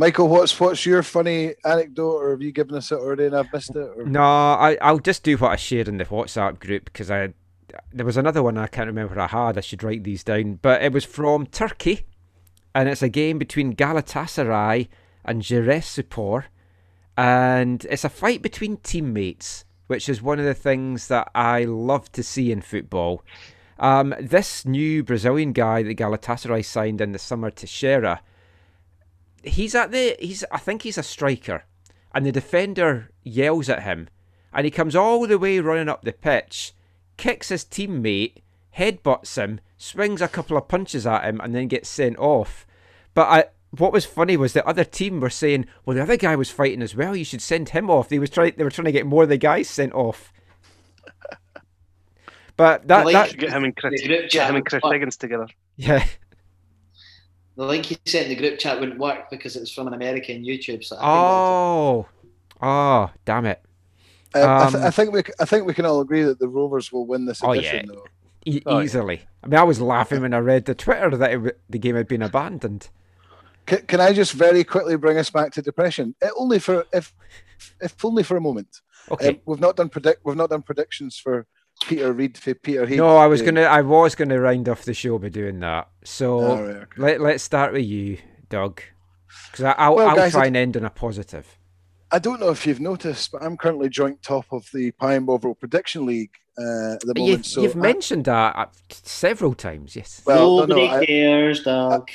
Michael, 0.00 0.28
what's 0.28 0.60
what's 0.60 0.86
your 0.86 1.02
funny 1.02 1.54
anecdote, 1.64 2.18
or 2.18 2.30
have 2.30 2.40
you 2.40 2.52
given 2.52 2.76
us 2.76 2.92
it 2.92 3.00
already 3.00 3.26
and 3.26 3.34
I've 3.34 3.52
missed 3.52 3.74
it? 3.74 3.90
Or? 3.96 4.06
No, 4.06 4.22
I 4.22 4.78
I'll 4.80 5.00
just 5.00 5.24
do 5.24 5.36
what 5.36 5.50
I 5.50 5.56
shared 5.56 5.88
in 5.88 5.98
the 5.98 6.04
WhatsApp 6.04 6.60
group 6.60 6.84
because 6.84 7.10
I 7.10 7.34
there 7.92 8.06
was 8.06 8.16
another 8.16 8.40
one 8.40 8.56
I 8.56 8.68
can't 8.68 8.86
remember 8.86 9.18
I 9.18 9.26
had. 9.26 9.58
I 9.58 9.60
should 9.60 9.82
write 9.82 10.04
these 10.04 10.22
down, 10.22 10.60
but 10.62 10.84
it 10.84 10.92
was 10.92 11.04
from 11.04 11.46
Turkey, 11.46 12.06
and 12.76 12.88
it's 12.88 13.02
a 13.02 13.08
game 13.08 13.38
between 13.38 13.74
Galatasaray 13.74 14.86
and 15.24 15.42
Giresunspor, 15.42 16.44
and 17.16 17.84
it's 17.90 18.04
a 18.04 18.08
fight 18.08 18.40
between 18.40 18.76
teammates, 18.76 19.64
which 19.88 20.08
is 20.08 20.22
one 20.22 20.38
of 20.38 20.44
the 20.44 20.54
things 20.54 21.08
that 21.08 21.28
I 21.34 21.64
love 21.64 22.12
to 22.12 22.22
see 22.22 22.52
in 22.52 22.60
football. 22.60 23.24
Um, 23.80 24.14
this 24.20 24.64
new 24.64 25.02
Brazilian 25.02 25.52
guy 25.52 25.82
that 25.82 25.98
Galatasaray 25.98 26.64
signed 26.64 27.00
in 27.00 27.10
the 27.10 27.18
summer, 27.18 27.50
Teixeira 27.50 28.20
he's 29.42 29.74
at 29.74 29.90
the 29.90 30.16
he's 30.18 30.44
I 30.50 30.58
think 30.58 30.82
he's 30.82 30.98
a 30.98 31.02
striker, 31.02 31.64
and 32.14 32.24
the 32.24 32.32
defender 32.32 33.10
yells 33.22 33.68
at 33.68 33.82
him, 33.82 34.08
and 34.52 34.64
he 34.64 34.70
comes 34.70 34.96
all 34.96 35.26
the 35.26 35.38
way 35.38 35.58
running 35.60 35.88
up 35.88 36.02
the 36.02 36.12
pitch, 36.12 36.74
kicks 37.16 37.48
his 37.48 37.64
teammate, 37.64 38.42
headbutts 38.76 39.36
him, 39.36 39.60
swings 39.76 40.22
a 40.22 40.28
couple 40.28 40.56
of 40.56 40.68
punches 40.68 41.06
at 41.06 41.24
him, 41.24 41.40
and 41.40 41.54
then 41.54 41.68
gets 41.68 41.88
sent 41.88 42.18
off. 42.18 42.66
But 43.14 43.28
I, 43.28 43.44
what 43.70 43.92
was 43.92 44.04
funny 44.04 44.36
was 44.36 44.52
the 44.52 44.66
other 44.66 44.84
team 44.84 45.20
were 45.20 45.30
saying, 45.30 45.66
"Well, 45.84 45.96
the 45.96 46.02
other 46.02 46.16
guy 46.16 46.36
was 46.36 46.50
fighting 46.50 46.82
as 46.82 46.94
well. 46.94 47.14
You 47.16 47.24
should 47.24 47.42
send 47.42 47.70
him 47.70 47.90
off." 47.90 48.08
They 48.08 48.18
was 48.18 48.30
trying. 48.30 48.54
They 48.56 48.64
were 48.64 48.70
trying 48.70 48.86
to 48.86 48.92
get 48.92 49.06
more 49.06 49.24
of 49.24 49.28
the 49.28 49.36
guys 49.36 49.68
sent 49.68 49.92
off. 49.92 50.32
But 52.58 52.88
that, 52.88 53.06
that 53.06 53.36
get 53.36 53.52
him 53.52 53.62
and 53.62 53.76
Chris, 53.76 54.02
get 54.02 54.50
him 54.50 54.56
and 54.56 54.66
Chris 54.66 54.82
Higgins 54.84 55.16
together. 55.16 55.46
Yeah, 55.76 56.04
the 57.58 57.66
link 57.66 57.86
he 57.86 57.98
sent 58.06 58.28
in 58.28 58.30
the 58.30 58.36
group 58.36 58.58
chat 58.58 58.78
wouldn't 58.78 59.00
work 59.00 59.28
because 59.30 59.56
it 59.56 59.60
was 59.60 59.72
from 59.72 59.88
an 59.88 59.94
American 59.94 60.44
YouTube 60.44 60.84
site. 60.84 61.00
Oh, 61.02 62.06
oh, 62.62 63.10
damn 63.24 63.46
it! 63.46 63.60
Um, 64.32 64.42
I, 64.42 64.62
th- 64.70 64.74
um, 64.76 64.84
I, 64.84 64.90
think 64.90 65.12
we 65.12 65.22
I 65.40 65.44
think 65.44 65.66
we 65.66 65.74
can 65.74 65.84
all 65.84 66.00
agree 66.00 66.22
that 66.22 66.38
the 66.38 66.46
Rovers 66.46 66.92
will 66.92 67.04
win 67.04 67.26
this 67.26 67.42
edition, 67.42 67.90
oh, 67.92 68.06
yeah. 68.46 68.54
E- 68.54 68.62
oh, 68.64 68.80
easily. 68.80 69.16
Yeah. 69.16 69.22
I 69.42 69.46
mean, 69.48 69.58
I 69.58 69.64
was 69.64 69.80
laughing 69.80 70.22
when 70.22 70.34
I 70.34 70.38
read 70.38 70.66
the 70.66 70.74
Twitter 70.76 71.16
that 71.16 71.32
it, 71.32 71.60
the 71.68 71.78
game 71.78 71.96
had 71.96 72.06
been 72.06 72.22
abandoned. 72.22 72.90
Can, 73.66 73.78
can, 73.86 74.00
I 74.00 74.12
just 74.12 74.32
very 74.32 74.62
quickly 74.62 74.96
bring 74.96 75.18
us 75.18 75.28
back 75.28 75.50
to 75.52 75.62
depression? 75.62 76.14
It 76.22 76.32
only 76.38 76.60
for 76.60 76.86
if 76.92 77.12
if 77.80 78.04
only 78.04 78.22
for 78.22 78.36
a 78.36 78.40
moment. 78.40 78.82
Okay. 79.10 79.30
Um, 79.30 79.40
we've 79.46 79.60
not 79.60 79.74
done 79.74 79.88
predict 79.88 80.24
we've 80.24 80.36
not 80.36 80.50
done 80.50 80.62
predictions 80.62 81.18
for 81.18 81.48
Peter 81.86 82.12
Reid 82.12 82.36
for 82.36 82.54
Peterhead. 82.54 82.96
No, 82.98 83.16
I 83.16 83.26
was 83.26 83.42
gonna. 83.42 83.62
I 83.62 83.80
was 83.82 84.14
gonna 84.14 84.38
round 84.40 84.68
off 84.68 84.84
the 84.84 84.94
show 84.94 85.18
by 85.18 85.28
doing 85.28 85.60
that. 85.60 85.88
So 86.04 86.40
Oh, 86.40 86.62
right, 86.62 86.76
okay. 86.76 86.86
let 86.96 87.20
let's 87.20 87.42
start 87.42 87.72
with 87.72 87.84
you, 87.84 88.18
Doug, 88.48 88.82
because 89.50 89.74
I'll 89.78 89.94
Well, 89.96 90.08
I'll 90.08 90.16
guys, 90.16 90.32
try 90.32 90.46
and 90.46 90.56
end 90.56 90.76
on 90.76 90.84
a 90.84 90.90
positive. 90.90 91.56
I 92.10 92.18
don't 92.18 92.40
know 92.40 92.50
if 92.50 92.66
you've 92.66 92.80
noticed, 92.80 93.32
but 93.32 93.42
I'm 93.42 93.56
currently 93.56 93.88
joint 93.90 94.22
top 94.22 94.46
of 94.50 94.66
the 94.72 94.90
Pie 94.92 95.14
and 95.14 95.26
Bovril 95.26 95.54
Prediction 95.54 96.06
League 96.06 96.30
uh, 96.58 96.94
at 96.94 97.00
the 97.00 97.12
moment. 97.14 97.28
you've, 97.28 97.46
so 97.46 97.62
you've 97.62 97.76
I- 97.76 97.80
mentioned 97.80 98.24
that 98.24 98.56
uh, 98.56 98.66
several 98.90 99.54
times. 99.54 99.94
Yes. 99.94 100.22
well, 100.24 100.56
no, 100.58 100.64
no, 100.66 100.74
Nobody 100.76 100.88
I- 100.88 101.06
cares, 101.06 101.62
Doug. 101.64 102.10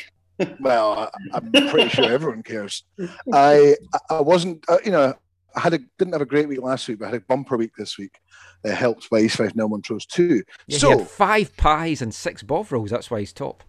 well, 0.60 0.94
I, 0.98 1.10
I'm 1.38 1.52
pretty 1.52 1.90
sure 1.90 2.06
everyone 2.12 2.42
cares. 2.44 2.84
I 3.32 3.76
I- 4.10 4.16
I 4.16 4.22
wasn't, 4.22 4.66
uh, 4.68 4.80
you 4.84 4.92
know, 4.92 5.14
I 5.56 5.60
had 5.60 5.76
a 5.76 5.78
didn't 6.00 6.14
have 6.14 6.22
a 6.22 6.26
great 6.26 6.48
week 6.48 6.62
last 6.64 6.88
week, 6.88 6.98
but 6.98 7.06
I 7.06 7.10
had 7.10 7.22
a 7.22 7.26
bumper 7.26 7.56
week 7.56 7.76
this 7.78 7.98
week. 8.00 8.20
Uh, 8.66 8.72
helped 8.72 9.10
by 9.10 9.20
East 9.20 9.36
Fife 9.38 9.56
Nil 9.56 9.68
Montrose 9.70 10.06
too. 10.06 10.44
Yeah, 10.68 10.76
he 10.76 10.80
so 10.80 10.98
had 11.00 11.08
five 11.08 11.58
pies 11.58 12.02
and 12.02 12.14
six 12.14 12.44
bovrils. 12.44 12.90
That's 12.90 13.12
why 13.12 13.20
he's 13.20 13.34
top. 13.34 13.64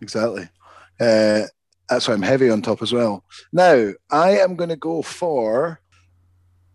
exactly, 0.00 0.48
uh, 1.00 1.42
that's 1.88 2.06
why 2.06 2.14
I'm 2.14 2.22
heavy 2.22 2.50
on 2.50 2.60
top 2.62 2.82
as 2.82 2.92
well. 2.92 3.24
Now 3.52 3.92
I 4.10 4.38
am 4.38 4.56
going 4.56 4.70
to 4.70 4.76
go 4.76 5.02
for. 5.02 5.80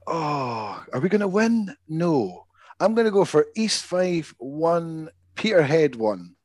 Oh, 0.07 0.83
are 0.91 0.99
we 0.99 1.09
going 1.09 1.21
to 1.21 1.27
win? 1.27 1.75
No, 1.87 2.45
I'm 2.79 2.95
going 2.95 3.05
to 3.05 3.11
go 3.11 3.25
for 3.25 3.45
East 3.55 3.83
Fife 3.85 4.33
one, 4.39 5.09
Peterhead 5.35 5.95
one. 5.95 6.35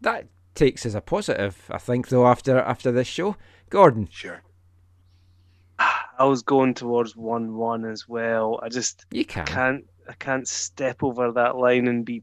That 0.00 0.26
takes 0.54 0.86
as 0.86 0.94
a 0.94 1.00
positive, 1.00 1.64
I 1.70 1.78
think, 1.78 2.08
though. 2.08 2.26
After 2.28 2.56
after 2.58 2.92
this 2.92 3.08
show, 3.08 3.36
Gordon, 3.68 4.08
Sure. 4.12 4.42
I 6.18 6.24
was 6.24 6.42
going 6.42 6.72
towards 6.72 7.14
one-one 7.14 7.84
as 7.84 8.08
well. 8.08 8.58
I 8.62 8.70
just 8.70 9.04
you 9.10 9.24
can. 9.26 9.44
can't 9.44 9.84
I 10.08 10.14
can't 10.14 10.46
step 10.46 11.02
over 11.02 11.32
that 11.32 11.56
line 11.56 11.88
and 11.88 12.04
be 12.04 12.22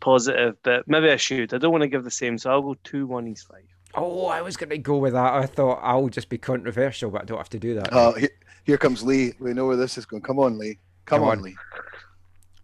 positive, 0.00 0.56
but 0.62 0.86
maybe 0.88 1.10
I 1.10 1.16
should. 1.16 1.54
I 1.54 1.58
don't 1.58 1.72
want 1.72 1.82
to 1.82 1.88
give 1.88 2.04
the 2.04 2.10
same, 2.10 2.38
so 2.38 2.50
I'll 2.50 2.62
go 2.62 2.74
two-one 2.84 3.28
East 3.28 3.48
Fife. 3.48 3.62
Oh, 3.94 4.26
I 4.26 4.40
was 4.42 4.56
going 4.56 4.70
to 4.70 4.78
go 4.78 4.96
with 4.96 5.12
that. 5.12 5.34
I 5.34 5.46
thought 5.46 5.80
I'll 5.82 6.08
just 6.08 6.28
be 6.28 6.38
controversial, 6.38 7.10
but 7.10 7.22
I 7.22 7.24
don't 7.24 7.36
have 7.38 7.50
to 7.50 7.58
do 7.58 7.74
that. 7.74 7.90
Oh, 7.92 8.12
here, 8.12 8.30
here 8.64 8.78
comes 8.78 9.02
Lee. 9.02 9.34
We 9.38 9.52
know 9.52 9.66
where 9.66 9.76
this 9.76 9.98
is 9.98 10.06
going. 10.06 10.22
Come 10.22 10.38
on, 10.38 10.58
Lee. 10.58 10.78
Come, 11.04 11.20
Come 11.20 11.28
on, 11.28 11.38
on. 11.38 11.44
Lee. 11.44 11.56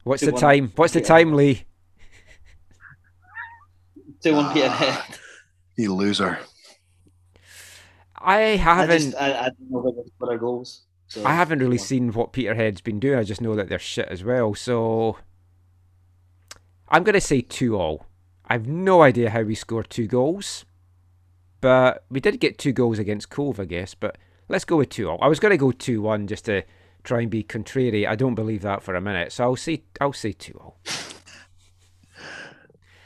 What's 0.05 0.21
Two 0.21 0.27
the 0.27 0.33
one. 0.33 0.41
time? 0.41 0.73
What's 0.77 0.95
the 0.95 1.01
Yeah. 1.01 1.07
time, 1.07 1.35
Lee? 1.35 1.65
Two 4.23 4.35
one 4.35 4.47
Ah. 4.47 4.53
Peterhead. 4.55 5.19
You 5.77 5.95
loser. 5.95 6.39
I 8.17 8.41
I 8.41 8.57
haven't. 8.57 8.99
just 9.11 9.17
I, 9.21 9.33
I 9.39 9.43
don't 9.45 9.71
know 9.71 9.79
where 9.81 9.93
the 9.93 10.11
score 10.17 10.37
goals. 10.39 10.83
So 11.09 11.25
I 11.25 11.35
haven't 11.35 11.59
really 11.61 11.79
two-one. 11.79 11.87
seen 11.87 12.13
what 12.13 12.33
Peterhead's 12.33 12.81
been 12.81 13.01
doing. 13.01 13.19
I 13.19 13.25
just 13.25 13.41
know 13.41 13.57
that 13.57 13.69
they're 13.69 13.79
shit 13.79 14.09
as 14.09 14.23
well. 14.23 14.55
So 14.55 15.19
I'm 16.89 17.03
going 17.03 17.15
to 17.15 17.21
say 17.21 17.41
two 17.41 17.77
all. 17.77 18.07
I've 18.47 18.67
no 18.67 19.03
idea 19.03 19.31
how 19.31 19.43
we 19.43 19.55
scored 19.55 19.91
two 19.91 20.07
goals, 20.07 20.65
but 21.61 22.05
we 22.11 22.21
did 22.21 22.41
get 22.41 22.59
two 22.59 22.73
goals 22.73 22.99
against 22.99 23.31
Cove, 23.31 23.59
I 23.61 23.65
guess. 23.65 23.95
But 23.95 24.17
let's 24.49 24.65
go 24.65 24.77
with 24.77 24.91
two 24.91 25.09
all. 25.09 25.19
I 25.21 25.29
was 25.29 25.41
going 25.41 25.51
to 25.51 25.59
go 25.59 25.71
two 25.73 26.01
one 26.03 26.27
just 26.27 26.45
to 26.47 26.63
try 27.05 27.21
and 27.23 27.31
be 27.31 27.43
contrary. 27.43 28.07
I 28.07 28.15
don't 28.15 28.35
believe 28.35 28.63
that 28.63 28.83
for 28.83 28.95
a 28.95 29.01
minute, 29.01 29.33
so 29.33 29.45
I'll 29.45 29.57
say 29.57 29.83
I'll 30.01 30.13
say 30.13 30.33
two 30.33 30.59
all. 30.61 30.79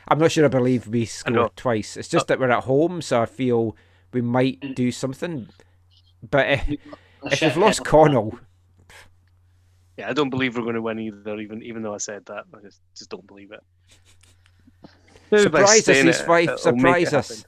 I'm 0.08 0.18
not 0.18 0.32
sure 0.32 0.44
I 0.44 0.48
believe 0.48 0.88
we 0.88 1.04
scored 1.06 1.56
twice. 1.56 1.96
It's 1.96 2.08
just 2.08 2.26
that 2.26 2.38
we're 2.38 2.50
at 2.50 2.64
home, 2.64 3.00
so 3.00 3.22
I 3.22 3.26
feel 3.26 3.76
we 4.12 4.20
might 4.20 4.74
do 4.74 4.90
something. 4.90 5.48
But 6.28 6.46
eh, 6.46 6.60
if, 6.68 6.80
A 6.80 6.96
if 7.30 7.38
shit 7.38 7.54
we've 7.56 7.56
lost 7.56 7.80
head. 7.80 7.86
Connell, 7.86 8.38
Yeah, 9.96 10.08
I 10.10 10.12
don't 10.12 10.30
believe 10.30 10.56
we're 10.56 10.62
going 10.62 10.74
to 10.74 10.82
win 10.82 10.98
either. 10.98 11.38
Even 11.38 11.62
even 11.62 11.82
though 11.82 11.94
I 11.94 11.98
said 11.98 12.24
that, 12.26 12.44
I 12.54 12.60
just 12.62 12.80
just 12.96 13.10
don't 13.10 13.26
believe 13.26 13.52
it. 13.52 13.60
Surprise 15.40 15.88
us, 15.88 15.96
saying 15.96 16.08
East 16.08 16.26
Fife. 16.26 16.48
Uh, 16.48 16.52
it'll 16.54 16.72
make 16.72 17.02
it 17.02 17.08
Surprise 17.08 17.14
us. 17.14 17.28
happen. 17.28 17.44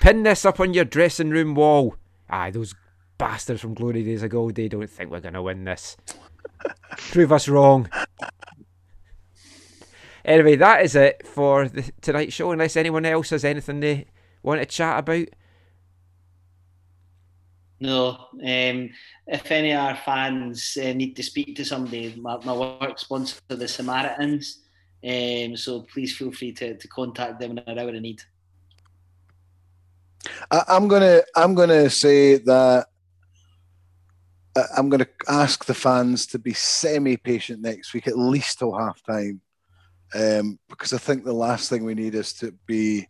Pin 0.00 0.22
this 0.24 0.44
up 0.44 0.58
on 0.60 0.74
your 0.74 0.84
dressing 0.84 1.30
room 1.30 1.54
wall. 1.54 1.96
Aye, 2.28 2.50
those 2.50 2.74
bastards 3.18 3.60
from 3.60 3.74
Glory 3.74 4.02
Days 4.02 4.22
ago, 4.22 4.50
they 4.50 4.68
don't 4.68 4.88
think 4.90 5.10
we're 5.10 5.20
going 5.20 5.34
to 5.34 5.42
win 5.42 5.64
this. 5.64 5.96
Prove 6.96 7.30
us 7.32 7.48
wrong. 7.48 7.88
Anyway, 10.24 10.56
that 10.56 10.82
is 10.84 10.94
it 10.96 11.26
for 11.26 11.68
the, 11.68 11.90
tonight's 12.00 12.32
show. 12.34 12.50
Unless 12.52 12.76
anyone 12.76 13.04
else 13.04 13.30
has 13.30 13.44
anything 13.44 13.80
they 13.80 14.06
want 14.42 14.60
to 14.60 14.66
chat 14.66 14.98
about. 15.00 15.26
No. 17.82 18.28
Um, 18.34 18.90
if 19.26 19.50
any 19.50 19.72
of 19.72 19.80
our 19.80 19.96
fans 19.96 20.78
uh, 20.80 20.92
need 20.92 21.16
to 21.16 21.22
speak 21.24 21.56
to 21.56 21.64
somebody, 21.64 22.14
my, 22.16 22.38
my 22.44 22.52
work 22.52 22.96
sponsor, 22.96 23.40
the 23.48 23.66
Samaritans. 23.66 24.60
Um, 25.04 25.56
so 25.56 25.80
please 25.92 26.16
feel 26.16 26.30
free 26.30 26.52
to, 26.52 26.76
to 26.76 26.88
contact 26.88 27.40
them 27.40 27.50
in 27.50 27.58
an 27.58 27.80
hour 27.80 27.88
of 27.88 28.00
need. 28.00 28.22
I, 30.48 30.62
I'm 30.68 30.86
gonna 30.86 31.22
I'm 31.34 31.56
gonna 31.56 31.90
say 31.90 32.36
that 32.36 32.86
I'm 34.78 34.88
gonna 34.88 35.08
ask 35.28 35.64
the 35.64 35.74
fans 35.74 36.26
to 36.28 36.38
be 36.38 36.52
semi-patient 36.52 37.60
next 37.60 37.94
week, 37.94 38.06
at 38.06 38.16
least 38.16 38.60
till 38.60 38.78
half 38.78 39.02
time, 39.02 39.40
um, 40.14 40.60
because 40.68 40.92
I 40.92 40.98
think 40.98 41.24
the 41.24 41.32
last 41.32 41.68
thing 41.68 41.84
we 41.84 41.96
need 41.96 42.14
is 42.14 42.32
to 42.34 42.54
be 42.64 43.08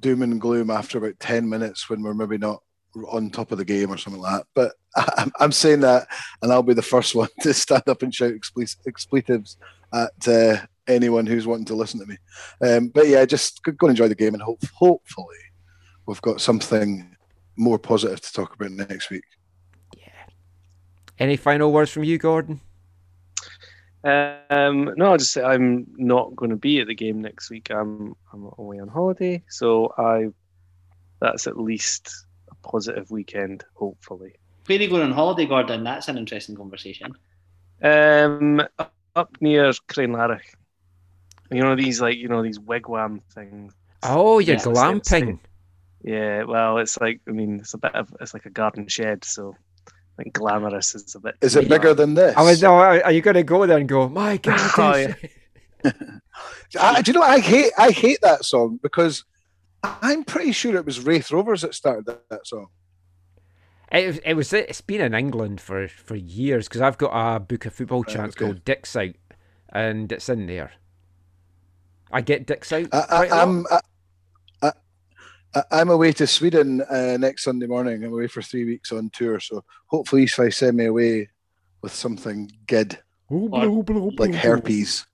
doom 0.00 0.20
and 0.20 0.38
gloom 0.38 0.68
after 0.68 0.98
about 0.98 1.18
ten 1.18 1.48
minutes 1.48 1.88
when 1.88 2.02
we're 2.02 2.12
maybe 2.12 2.36
not 2.36 2.60
on 3.08 3.30
top 3.30 3.52
of 3.52 3.58
the 3.58 3.64
game 3.64 3.90
or 3.90 3.96
something 3.96 4.22
like 4.22 4.40
that. 4.40 4.46
But 4.54 4.72
I'm, 5.18 5.32
I'm 5.40 5.52
saying 5.52 5.80
that, 5.80 6.06
and 6.42 6.52
I'll 6.52 6.62
be 6.62 6.74
the 6.74 6.82
first 6.82 7.14
one 7.14 7.28
to 7.40 7.54
stand 7.54 7.88
up 7.88 8.02
and 8.02 8.14
shout 8.14 8.32
expletives 8.86 9.56
at 9.92 10.28
uh, 10.28 10.56
anyone 10.86 11.26
who's 11.26 11.46
wanting 11.46 11.66
to 11.66 11.74
listen 11.74 12.00
to 12.00 12.06
me. 12.06 12.16
Um, 12.60 12.88
but 12.88 13.08
yeah, 13.08 13.24
just 13.24 13.62
go 13.62 13.72
go 13.72 13.86
and 13.86 13.92
enjoy 13.92 14.08
the 14.08 14.14
game, 14.14 14.34
and 14.34 14.42
hope, 14.42 14.62
hopefully 14.74 15.36
we've 16.06 16.22
got 16.22 16.40
something 16.40 17.16
more 17.56 17.78
positive 17.78 18.20
to 18.20 18.32
talk 18.32 18.54
about 18.54 18.72
next 18.72 19.10
week. 19.10 19.24
Yeah. 19.96 20.08
Any 21.18 21.36
final 21.36 21.72
words 21.72 21.90
from 21.90 22.04
you, 22.04 22.18
Gordon? 22.18 22.60
Um, 24.04 24.92
no, 24.96 25.12
I'll 25.12 25.16
just 25.16 25.32
say 25.32 25.42
I'm 25.42 25.86
not 25.96 26.36
going 26.36 26.50
to 26.50 26.56
be 26.56 26.80
at 26.80 26.88
the 26.88 26.94
game 26.94 27.22
next 27.22 27.48
week. 27.48 27.70
I'm 27.70 28.14
I'm 28.32 28.50
away 28.58 28.78
on 28.78 28.88
holiday, 28.88 29.42
so 29.48 29.94
I 29.96 30.26
that's 31.20 31.46
at 31.46 31.58
least 31.58 32.12
a 32.12 32.33
positive 32.64 33.10
weekend, 33.10 33.64
hopefully. 33.74 34.34
Where 34.66 34.78
are 34.78 34.82
you 34.82 34.88
going 34.88 35.02
on 35.02 35.12
holiday, 35.12 35.46
Gordon? 35.46 35.84
That's 35.84 36.08
an 36.08 36.16
interesting 36.18 36.56
conversation. 36.56 37.12
Um, 37.82 38.62
up 39.14 39.30
near 39.40 39.70
Crianlarich. 39.88 40.40
You 41.50 41.62
know 41.62 41.76
these 41.76 42.00
like 42.00 42.16
you 42.16 42.28
know 42.28 42.42
these 42.42 42.58
wigwam 42.58 43.20
things. 43.34 43.74
Oh, 44.02 44.38
you're 44.38 44.56
Yeah, 44.56 44.62
glamping. 44.62 45.38
Yeah, 46.02 46.44
well, 46.44 46.78
it's 46.78 46.98
like 47.00 47.20
I 47.28 47.32
mean, 47.32 47.60
it's 47.60 47.74
a 47.74 47.78
bit 47.78 47.94
of 47.94 48.14
it's 48.20 48.34
like 48.34 48.46
a 48.46 48.50
garden 48.50 48.88
shed, 48.88 49.24
so 49.24 49.54
I 49.88 50.22
think 50.22 50.34
glamorous 50.34 50.94
is 50.94 51.14
a 51.14 51.20
bit. 51.20 51.34
Is 51.42 51.56
it 51.56 51.68
bigger 51.68 51.92
than 51.94 52.14
this? 52.14 52.34
I 52.36 52.42
was, 52.42 52.62
no, 52.62 52.74
are 52.74 53.12
you 53.12 53.20
going 53.20 53.34
to 53.34 53.42
go 53.42 53.66
there 53.66 53.78
and 53.78 53.88
go, 53.88 54.08
my 54.08 54.36
God? 54.38 54.60
Oh, 54.78 54.92
this- 54.92 55.14
I, 56.80 57.02
do 57.02 57.10
you 57.10 57.18
know 57.18 57.22
I 57.22 57.40
hate 57.40 57.72
I 57.78 57.90
hate 57.90 58.20
that 58.22 58.44
song 58.44 58.80
because 58.82 59.24
I'm 60.02 60.24
pretty 60.24 60.52
sure 60.52 60.76
it 60.76 60.86
was 60.86 61.00
Raith 61.04 61.30
Rovers 61.30 61.62
that 61.62 61.74
started 61.74 62.06
that, 62.06 62.28
that 62.30 62.46
song. 62.46 62.68
It, 63.92 64.06
was- 64.06 64.18
it 64.24 64.34
was. 64.34 64.52
It's 64.52 64.80
been 64.80 65.00
in 65.00 65.14
England 65.14 65.60
for 65.60 65.86
for 65.88 66.16
years 66.16 66.68
because 66.68 66.80
I've 66.80 66.98
got 66.98 67.10
a 67.36 67.38
book 67.40 67.66
of 67.66 67.74
football 67.74 68.02
Right, 68.02 68.14
chants 68.14 68.36
okay. 68.36 68.44
called 68.46 68.64
Dicks 68.64 68.96
Out, 68.96 69.14
and 69.70 70.10
it's 70.10 70.28
in 70.28 70.46
there. 70.46 70.72
I 72.10 72.20
get 72.20 72.46
Dicks 72.46 72.72
Out. 72.72 72.88
I, 72.92 73.00
quite 73.02 73.30
a 73.30 73.34
I, 73.34 73.44
lot. 73.44 73.48
I'm 73.48 73.66
I, 73.70 73.80
I, 74.62 74.72
I- 75.54 75.80
I'm 75.80 75.90
away 75.90 76.12
to 76.12 76.26
Sweden 76.26 76.82
uh, 76.82 77.16
next 77.18 77.44
Sunday 77.44 77.66
morning. 77.66 78.02
I'm 78.04 78.12
away 78.12 78.26
for 78.26 78.42
three 78.42 78.64
weeks 78.64 78.90
on 78.90 79.10
tour, 79.10 79.38
so 79.38 79.64
hopefully 79.86 80.24
East 80.24 80.34
Fife 80.36 80.54
send 80.54 80.76
me 80.76 80.86
away 80.86 81.28
with 81.82 81.94
something 81.94 82.50
good 82.66 82.98
Ooh, 83.30 83.48
blow, 83.48 83.82
blow, 83.82 84.10
like 84.16 84.30
blow, 84.30 84.38
herpes. 84.38 85.06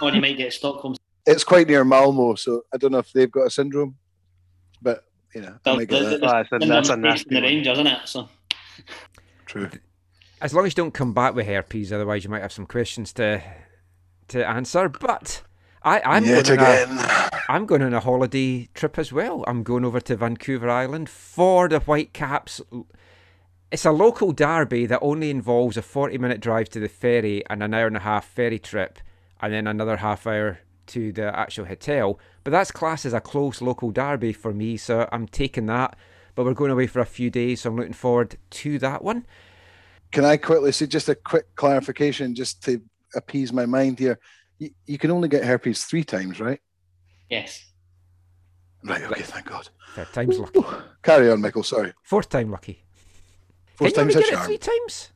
Or 0.00 0.10
you 0.12 0.20
might 0.20 0.36
get 0.38 0.52
Stockholm. 0.52 0.94
It's 1.26 1.44
quite 1.44 1.68
near 1.68 1.84
Malmo, 1.84 2.34
so 2.34 2.62
I 2.72 2.76
don't 2.76 2.92
know 2.92 2.98
if 2.98 3.12
they've 3.12 3.30
got 3.30 3.46
a 3.46 3.50
syndrome, 3.50 3.96
but 4.82 5.04
you 5.34 5.42
know, 5.42 5.56
I 5.64 5.70
Well, 5.70 5.78
the- 5.78 5.86
that. 5.86 6.20
the- 6.20 6.26
Ah, 6.26 6.42
that's 6.50 6.64
a- 6.64 6.68
that's 6.68 6.88
a 6.88 6.96
nasty 6.96 7.28
in 7.28 7.34
the 7.34 7.40
one. 7.40 7.44
Rangers, 7.54 7.72
isn't 7.74 7.86
it? 7.86 7.98
So 8.06 8.28
True. 9.46 9.68
As 10.40 10.54
long 10.54 10.64
as 10.66 10.72
you 10.72 10.76
don't 10.76 10.94
come 10.94 11.12
back 11.12 11.34
with 11.34 11.46
herpes, 11.46 11.92
otherwise 11.92 12.24
you 12.24 12.30
might 12.30 12.42
have 12.42 12.52
some 12.52 12.66
questions 12.66 13.12
to 13.14 13.42
to 14.28 14.48
answer. 14.48 14.88
But 14.88 15.42
I, 15.82 16.00
I'm 16.04 16.24
Yet 16.24 16.46
going 16.46 16.60
on 16.60 16.66
a, 16.66 16.70
again. 16.82 17.30
I'm 17.48 17.66
going 17.66 17.82
on 17.82 17.92
a 17.92 18.00
holiday 18.00 18.68
trip 18.74 18.98
as 18.98 19.12
well. 19.12 19.44
I'm 19.46 19.62
going 19.62 19.84
over 19.84 20.00
to 20.00 20.16
Vancouver 20.16 20.70
Island 20.70 21.08
for 21.08 21.68
the 21.68 21.80
Whitecaps. 21.80 22.60
It's 23.72 23.84
a 23.84 23.90
local 23.92 24.32
derby 24.32 24.86
that 24.86 24.98
only 25.02 25.30
involves 25.30 25.76
a 25.76 25.82
40 25.82 26.16
minute 26.18 26.40
drive 26.40 26.68
to 26.70 26.80
the 26.80 26.88
ferry 26.88 27.42
and 27.50 27.62
an 27.62 27.74
hour 27.74 27.86
and 27.86 27.96
a 27.96 28.00
half 28.00 28.24
ferry 28.26 28.58
trip, 28.58 28.98
and 29.40 29.52
then 29.52 29.66
another 29.66 29.96
half 29.98 30.26
hour 30.26 30.60
to 30.90 31.12
the 31.12 31.36
actual 31.38 31.66
hotel. 31.66 32.18
But 32.44 32.50
that's 32.50 32.70
classed 32.70 33.06
as 33.06 33.12
a 33.12 33.20
close 33.20 33.60
local 33.60 33.90
derby 33.90 34.32
for 34.32 34.52
me, 34.52 34.76
so 34.76 35.08
I'm 35.12 35.26
taking 35.26 35.66
that. 35.66 35.96
But 36.34 36.44
we're 36.44 36.54
going 36.54 36.70
away 36.70 36.86
for 36.86 37.00
a 37.00 37.06
few 37.06 37.30
days, 37.30 37.62
so 37.62 37.70
I'm 37.70 37.76
looking 37.76 37.92
forward 37.92 38.36
to 38.50 38.78
that 38.78 39.02
one. 39.02 39.26
Can 40.12 40.24
I 40.24 40.36
quickly 40.36 40.72
say 40.72 40.86
just 40.86 41.08
a 41.08 41.14
quick 41.14 41.54
clarification, 41.54 42.34
just 42.34 42.62
to 42.64 42.80
appease 43.14 43.52
my 43.52 43.66
mind 43.66 43.98
here? 43.98 44.18
You, 44.58 44.70
you 44.86 44.98
can 44.98 45.10
only 45.10 45.28
get 45.28 45.44
herpes 45.44 45.84
three 45.84 46.04
times, 46.04 46.40
right? 46.40 46.60
Yes. 47.28 47.64
Right. 48.84 49.02
Okay. 49.02 49.22
Thank 49.22 49.46
God. 49.46 49.68
Third 49.94 50.12
time's 50.12 50.38
lucky. 50.38 50.60
Carry 51.02 51.30
on, 51.30 51.40
Michael. 51.40 51.62
Sorry. 51.62 51.92
Fourth 52.02 52.28
time 52.28 52.50
lucky. 52.50 52.82
Fourth 53.74 53.94
Can 53.94 54.08
you 54.08 54.12
time's 54.12 54.16
only 54.16 54.28
a 54.28 54.30
get 54.30 54.42
it 54.42 54.46
three 54.46 54.58
times? 54.58 55.12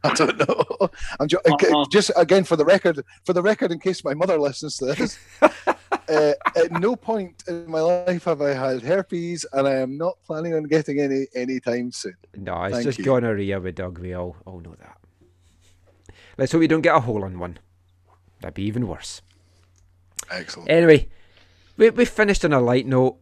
I 0.04 0.14
don't 0.14 0.38
know. 0.48 0.90
I'm 1.18 1.28
ju- 1.28 1.40
Uh-uh. 1.44 1.84
just 1.90 2.10
again 2.16 2.44
for 2.44 2.56
the 2.56 2.64
record, 2.64 3.04
for 3.24 3.34
the 3.34 3.42
record, 3.42 3.70
in 3.70 3.78
case 3.78 4.02
my 4.02 4.14
mother 4.14 4.38
listens 4.38 4.76
to 4.78 4.86
this. 4.86 5.18
uh, 5.42 6.32
at 6.56 6.72
no 6.72 6.96
point 6.96 7.42
in 7.48 7.70
my 7.70 7.80
life 7.80 8.24
have 8.24 8.40
I 8.40 8.54
had 8.54 8.82
herpes, 8.82 9.44
and 9.52 9.68
I 9.68 9.74
am 9.74 9.98
not 9.98 10.16
planning 10.24 10.54
on 10.54 10.64
getting 10.64 11.00
any 11.00 11.26
anytime 11.34 11.92
soon. 11.92 12.16
No, 12.34 12.62
it's 12.64 12.74
Thank 12.74 12.84
just 12.84 12.98
you. 12.98 13.04
gonorrhea 13.04 13.60
with 13.60 13.74
Doug. 13.74 13.98
We 13.98 14.14
all, 14.14 14.36
all 14.46 14.60
know 14.60 14.74
that. 14.78 14.96
Let's 16.38 16.52
hope 16.52 16.62
you 16.62 16.68
don't 16.68 16.80
get 16.80 16.96
a 16.96 17.00
hole 17.00 17.24
in 17.24 17.38
one. 17.38 17.58
That'd 18.40 18.54
be 18.54 18.62
even 18.62 18.88
worse. 18.88 19.20
Excellent. 20.30 20.70
Anyway, 20.70 21.08
we, 21.76 21.90
we 21.90 22.06
finished 22.06 22.44
on 22.44 22.54
a 22.54 22.60
light 22.60 22.86
note, 22.86 23.18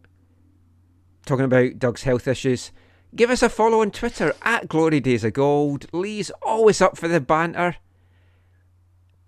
talking 1.25 1.45
about 1.45 1.77
Doug's 1.77 2.03
health 2.03 2.27
issues. 2.27 2.71
Give 3.15 3.31
us 3.31 3.41
a 3.41 3.49
follow 3.49 3.81
on 3.81 3.89
Twitter 3.89 4.33
at 4.43 4.67
Glory 4.67 4.99
Days 4.99 5.23
of 5.23 5.33
Gold. 5.33 5.87
Lee's 5.91 6.29
always 6.43 6.79
up 6.79 6.95
for 6.95 7.07
the 7.07 7.19
banter. 7.19 7.77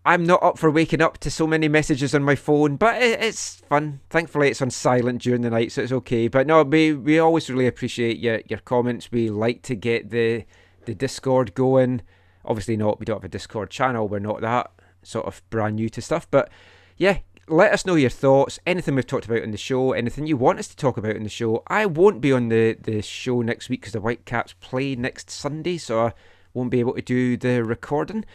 I'm 0.05 0.23
not 0.23 0.41
up 0.43 0.57
for 0.57 0.69
waking 0.69 1.01
up 1.01 1.17
to 1.19 1.31
so 1.31 1.47
many 1.47 1.67
messages 1.67 2.13
on 2.13 2.23
my 2.23 2.35
phone, 2.35 2.75
but 2.75 3.01
it's 3.01 3.55
fun. 3.69 3.99
Thankfully, 4.09 4.49
it's 4.49 4.61
on 4.61 4.69
silent 4.69 5.21
during 5.21 5.41
the 5.41 5.49
night, 5.49 5.71
so 5.71 5.81
it's 5.81 5.91
okay. 5.91 6.27
But 6.27 6.47
no, 6.47 6.63
we 6.63 6.93
we 6.93 7.19
always 7.19 7.49
really 7.49 7.67
appreciate 7.67 8.19
your 8.19 8.41
your 8.47 8.59
comments. 8.59 9.11
We 9.11 9.29
like 9.29 9.61
to 9.63 9.75
get 9.75 10.09
the 10.09 10.45
the 10.85 10.95
Discord 10.95 11.53
going. 11.53 12.01
Obviously, 12.45 12.77
not 12.77 12.99
we 12.99 13.05
don't 13.05 13.17
have 13.17 13.23
a 13.23 13.29
Discord 13.29 13.69
channel. 13.69 14.07
We're 14.07 14.19
not 14.19 14.41
that 14.41 14.71
sort 15.03 15.25
of 15.25 15.41
brand 15.49 15.75
new 15.75 15.89
to 15.89 16.01
stuff, 16.01 16.29
but 16.31 16.49
yeah, 16.97 17.19
let 17.51 17.73
us 17.73 17.85
know 17.85 17.95
your 17.95 18.09
thoughts. 18.09 18.59
Anything 18.65 18.95
we've 18.95 19.05
talked 19.05 19.25
about 19.25 19.43
in 19.43 19.51
the 19.51 19.57
show, 19.57 19.91
anything 19.91 20.25
you 20.25 20.37
want 20.37 20.59
us 20.59 20.67
to 20.69 20.75
talk 20.75 20.97
about 20.97 21.15
in 21.15 21.23
the 21.23 21.29
show. 21.29 21.63
I 21.67 21.85
won't 21.85 22.21
be 22.21 22.31
on 22.31 22.49
the, 22.49 22.77
the 22.81 23.01
show 23.01 23.41
next 23.41 23.69
week 23.69 23.81
because 23.81 23.93
the 23.93 23.99
Whitecaps 23.99 24.53
play 24.61 24.95
next 24.95 25.29
Sunday, 25.29 25.77
so 25.77 26.07
I 26.07 26.13
won't 26.53 26.71
be 26.71 26.79
able 26.79 26.93
to 26.93 27.01
do 27.01 27.35
the 27.37 27.63
recording. 27.63 28.25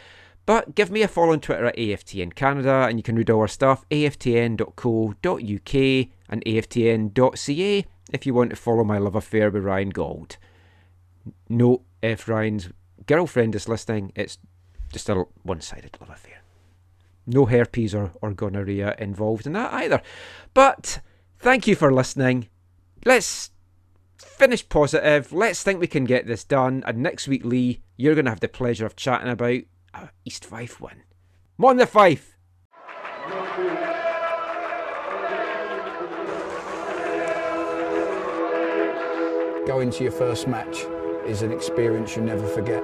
But 0.45 0.75
give 0.75 0.91
me 0.91 1.01
a 1.01 1.07
follow 1.07 1.33
on 1.33 1.41
Twitter 1.41 1.65
at 1.65 1.75
AFTN 1.75 2.35
Canada 2.35 2.85
and 2.87 2.97
you 2.97 3.03
can 3.03 3.15
read 3.15 3.29
all 3.29 3.41
our 3.41 3.47
stuff, 3.49 3.83
aftn.co.uk 3.89 5.17
and 6.29 6.45
aftn.ca 6.45 7.85
if 8.13 8.25
you 8.25 8.33
want 8.33 8.49
to 8.51 8.55
follow 8.55 8.83
my 8.85 8.97
love 8.97 9.15
affair 9.15 9.49
with 9.49 9.63
Ryan 9.63 9.89
Gauld. 9.89 10.37
Note 11.49 11.81
if 12.01 12.29
Ryan's 12.29 12.69
girlfriend 13.07 13.55
is 13.55 13.67
listening, 13.67 14.13
it's 14.15 14.37
just 14.93 15.09
a 15.09 15.25
one 15.43 15.59
sided 15.59 15.97
love 15.99 16.11
affair. 16.11 16.41
No 17.27 17.45
herpes 17.45 17.93
or, 17.93 18.13
or 18.21 18.33
gonorrhea 18.33 18.95
involved 18.97 19.45
in 19.45 19.53
that 19.53 19.73
either. 19.73 20.01
But 20.53 21.01
thank 21.37 21.67
you 21.67 21.75
for 21.75 21.93
listening. 21.93 22.47
Let's 23.05 23.51
finish 24.17 24.67
positive. 24.67 25.31
Let's 25.33 25.61
think 25.61 25.79
we 25.79 25.87
can 25.87 26.05
get 26.05 26.25
this 26.25 26.43
done. 26.43 26.83
And 26.87 26.99
next 26.99 27.27
week, 27.27 27.43
Lee, 27.43 27.81
you're 27.97 28.15
going 28.15 28.25
to 28.25 28.31
have 28.31 28.39
the 28.39 28.47
pleasure 28.47 28.85
of 28.85 28.95
chatting 28.95 29.29
about 29.29 29.61
uh, 29.93 30.07
East 30.25 30.45
Fife 30.45 30.79
win. 30.79 31.03
Mon 31.57 31.77
the 31.77 31.85
Fife! 31.85 32.33
Going 39.67 39.91
to 39.91 40.03
your 40.03 40.13
first 40.13 40.47
match 40.47 40.85
is 41.25 41.41
an 41.41 41.51
experience 41.51 42.15
you 42.15 42.21
never 42.21 42.47
forget. 42.47 42.83